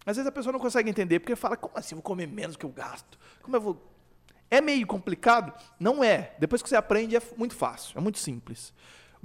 Às 0.04 0.16
vezes 0.18 0.28
a 0.28 0.32
pessoa 0.32 0.52
não 0.52 0.60
consegue 0.60 0.90
entender 0.90 1.18
porque 1.20 1.34
fala, 1.34 1.56
como 1.56 1.78
assim 1.78 1.94
eu 1.94 1.96
vou 1.96 2.02
comer 2.02 2.26
menos 2.28 2.56
que 2.58 2.66
eu 2.66 2.70
gasto? 2.70 3.18
Como 3.40 3.56
eu 3.56 3.60
vou. 3.62 3.88
É 4.50 4.60
meio 4.60 4.86
complicado? 4.86 5.50
Não 5.80 6.04
é. 6.04 6.34
Depois 6.38 6.60
que 6.62 6.68
você 6.68 6.76
aprende 6.76 7.16
é 7.16 7.22
muito 7.38 7.54
fácil, 7.54 7.96
é 7.96 8.02
muito 8.02 8.18
simples. 8.18 8.70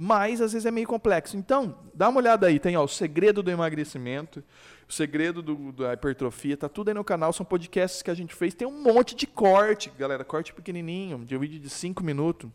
Mas 0.00 0.40
às 0.40 0.52
vezes 0.52 0.64
é 0.64 0.70
meio 0.70 0.86
complexo. 0.86 1.36
Então, 1.36 1.76
dá 1.92 2.08
uma 2.08 2.18
olhada 2.20 2.46
aí, 2.46 2.60
tem 2.60 2.76
ó, 2.76 2.84
o 2.84 2.88
segredo 2.88 3.42
do 3.42 3.50
emagrecimento, 3.50 4.44
o 4.88 4.92
segredo 4.92 5.42
do- 5.42 5.72
da 5.72 5.92
hipertrofia, 5.92 6.56
tá 6.56 6.68
tudo 6.68 6.88
aí 6.88 6.94
no 6.94 7.02
canal, 7.02 7.32
são 7.32 7.44
podcasts 7.44 8.00
que 8.00 8.10
a 8.10 8.14
gente 8.14 8.32
fez, 8.32 8.54
tem 8.54 8.66
um 8.66 8.80
monte 8.80 9.16
de 9.16 9.26
corte, 9.26 9.90
galera, 9.98 10.24
corte 10.24 10.54
pequenininho, 10.54 11.24
de 11.24 11.36
um 11.36 11.40
vídeo 11.40 11.58
de 11.58 11.68
5 11.68 12.04
minutos, 12.04 12.48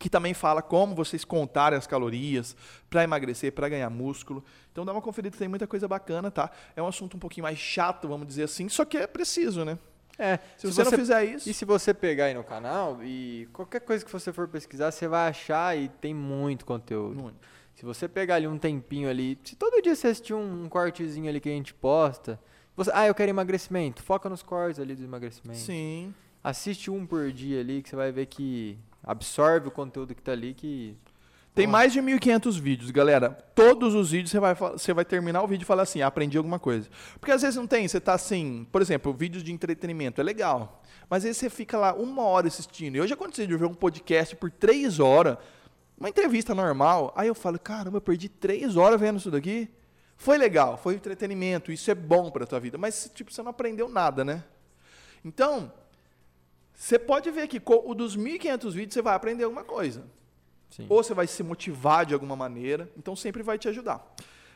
que 0.00 0.10
também 0.10 0.34
fala 0.34 0.60
como 0.60 0.96
vocês 0.96 1.24
contarem 1.24 1.78
as 1.78 1.86
calorias 1.86 2.56
para 2.90 3.04
emagrecer, 3.04 3.52
para 3.52 3.68
ganhar 3.68 3.88
músculo. 3.90 4.44
Então 4.72 4.84
dá 4.84 4.92
uma 4.92 5.02
conferida, 5.02 5.36
tem 5.36 5.48
muita 5.48 5.66
coisa 5.66 5.86
bacana, 5.86 6.28
tá? 6.30 6.50
É 6.74 6.82
um 6.82 6.86
assunto 6.88 7.16
um 7.16 7.20
pouquinho 7.20 7.44
mais 7.44 7.58
chato, 7.58 8.08
vamos 8.08 8.26
dizer 8.26 8.44
assim, 8.44 8.68
só 8.68 8.84
que 8.84 8.96
é 8.96 9.06
preciso, 9.06 9.64
né? 9.64 9.78
É, 10.18 10.38
Se, 10.56 10.66
você, 10.66 10.82
não 10.82 10.90
fizer 10.90 11.24
isso. 11.24 11.48
E 11.48 11.54
se 11.54 11.64
você 11.64 11.94
pegar 11.94 12.24
aí 12.24 12.34
no 12.34 12.42
canal 12.42 12.98
e 13.04 13.48
qualquer 13.52 13.80
coisa 13.80 14.04
que 14.04 14.10
você 14.10 14.32
for 14.32 14.48
pesquisar, 14.48 14.90
você 14.90 15.06
vai 15.06 15.28
achar 15.28 15.78
e 15.78 15.88
tem 15.88 16.12
muito 16.12 16.66
conteúdo. 16.66 17.22
Muito. 17.22 17.36
Se 17.74 17.84
você 17.84 18.08
pegar 18.08 18.34
ali 18.34 18.48
um 18.48 18.58
tempinho 18.58 19.08
ali, 19.08 19.38
se 19.44 19.54
todo 19.54 19.80
dia 19.80 19.94
você 19.94 20.08
assistir 20.08 20.34
um, 20.34 20.64
um 20.64 20.68
cortezinho 20.68 21.28
ali 21.28 21.40
que 21.40 21.48
a 21.48 21.52
gente 21.52 21.72
posta, 21.72 22.40
você, 22.76 22.90
ah, 22.92 23.06
eu 23.06 23.14
quero 23.14 23.30
emagrecimento, 23.30 24.02
foca 24.02 24.28
nos 24.28 24.42
cortes 24.42 24.80
ali 24.80 24.96
do 24.96 25.04
emagrecimento. 25.04 25.60
Sim. 25.60 26.12
Assiste 26.42 26.90
um 26.90 27.06
por 27.06 27.30
dia 27.30 27.60
ali 27.60 27.80
que 27.80 27.88
você 27.88 27.96
vai 27.96 28.10
ver 28.10 28.26
que 28.26 28.76
absorve 29.02 29.68
o 29.68 29.70
conteúdo 29.70 30.14
que 30.14 30.22
tá 30.22 30.32
ali 30.32 30.54
que 30.54 30.96
Tem 31.58 31.66
mais 31.66 31.92
de 31.92 32.00
1.500 32.00 32.60
vídeos, 32.60 32.92
galera. 32.92 33.30
Todos 33.52 33.92
os 33.92 34.12
vídeos 34.12 34.30
você 34.30 34.38
vai, 34.38 34.54
você 34.54 34.94
vai 34.94 35.04
terminar 35.04 35.42
o 35.42 35.46
vídeo 35.48 35.64
e 35.64 35.66
falar 35.66 35.82
assim, 35.82 36.00
aprendi 36.00 36.38
alguma 36.38 36.56
coisa. 36.60 36.88
Porque 37.18 37.32
às 37.32 37.42
vezes 37.42 37.56
não 37.56 37.66
tem, 37.66 37.88
você 37.88 38.00
tá 38.00 38.14
assim, 38.14 38.64
por 38.70 38.80
exemplo, 38.80 39.12
vídeos 39.12 39.42
de 39.42 39.50
entretenimento, 39.50 40.20
é 40.20 40.24
legal. 40.24 40.80
Mas 41.10 41.24
aí 41.24 41.34
você 41.34 41.50
fica 41.50 41.76
lá 41.76 41.92
uma 41.94 42.22
hora 42.22 42.46
assistindo. 42.46 42.94
E 42.94 43.00
hoje 43.00 43.12
aconteceu 43.12 43.44
de 43.44 43.56
ver 43.56 43.64
um 43.64 43.74
podcast 43.74 44.36
por 44.36 44.52
três 44.52 45.00
horas, 45.00 45.36
uma 45.98 46.08
entrevista 46.08 46.54
normal. 46.54 47.12
Aí 47.16 47.26
eu 47.26 47.34
falo, 47.34 47.58
caramba, 47.58 47.96
eu 47.96 48.02
perdi 48.02 48.28
três 48.28 48.76
horas 48.76 49.00
vendo 49.00 49.18
isso 49.18 49.28
daqui. 49.28 49.68
Foi 50.16 50.38
legal, 50.38 50.76
foi 50.76 50.94
entretenimento, 50.94 51.72
isso 51.72 51.90
é 51.90 51.94
bom 51.96 52.30
pra 52.30 52.46
tua 52.46 52.60
vida. 52.60 52.78
Mas, 52.78 53.10
tipo, 53.12 53.32
você 53.32 53.42
não 53.42 53.50
aprendeu 53.50 53.88
nada, 53.88 54.24
né? 54.24 54.44
Então, 55.24 55.72
você 56.72 57.00
pode 57.00 57.28
ver 57.32 57.48
que 57.48 57.58
com 57.58 57.82
o 57.84 57.96
dos 57.96 58.16
1.500 58.16 58.70
vídeos 58.70 58.94
você 58.94 59.02
vai 59.02 59.16
aprender 59.16 59.42
alguma 59.42 59.64
coisa. 59.64 60.04
Sim. 60.70 60.86
Ou 60.88 61.02
você 61.02 61.14
vai 61.14 61.26
se 61.26 61.42
motivar 61.42 62.04
de 62.06 62.14
alguma 62.14 62.36
maneira. 62.36 62.88
Então 62.96 63.16
sempre 63.16 63.42
vai 63.42 63.58
te 63.58 63.68
ajudar. 63.68 64.04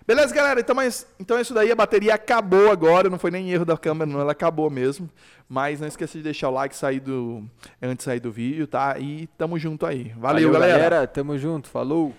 Beleza, 0.07 0.35
galera? 0.35 0.61
Então, 0.61 0.75
mas, 0.75 1.07
então 1.19 1.39
é 1.39 1.43
isso 1.43 1.55
daí. 1.55 1.71
A 1.71 1.77
bateria 1.77 2.15
acabou 2.15 2.71
agora. 2.71 3.09
Não 3.09 3.19
foi 3.19 3.31
nem 3.31 3.51
erro 3.53 3.65
da 3.65 3.77
câmera, 3.77 4.11
não. 4.11 4.21
Ela 4.21 4.33
acabou 4.33 4.69
mesmo. 4.69 5.09
Mas 5.49 5.81
não 5.81 5.87
esqueça 5.87 6.19
de 6.19 6.25
deixar 6.25 6.49
o 6.49 6.53
like 6.53 6.75
sair 6.75 7.01
do, 7.01 7.45
antes 7.81 7.99
de 7.99 8.03
sair 8.05 8.21
do 8.21 8.33
vídeo, 8.33 8.67
tá? 8.67 8.99
E 8.99 9.29
tamo 9.39 9.59
junto 9.59 9.87
aí. 9.87 10.13
Valeu, 10.17 10.51
galera. 10.51 11.07
Tamo 11.07 11.39
junto. 11.39 11.69
Falou. 11.69 12.13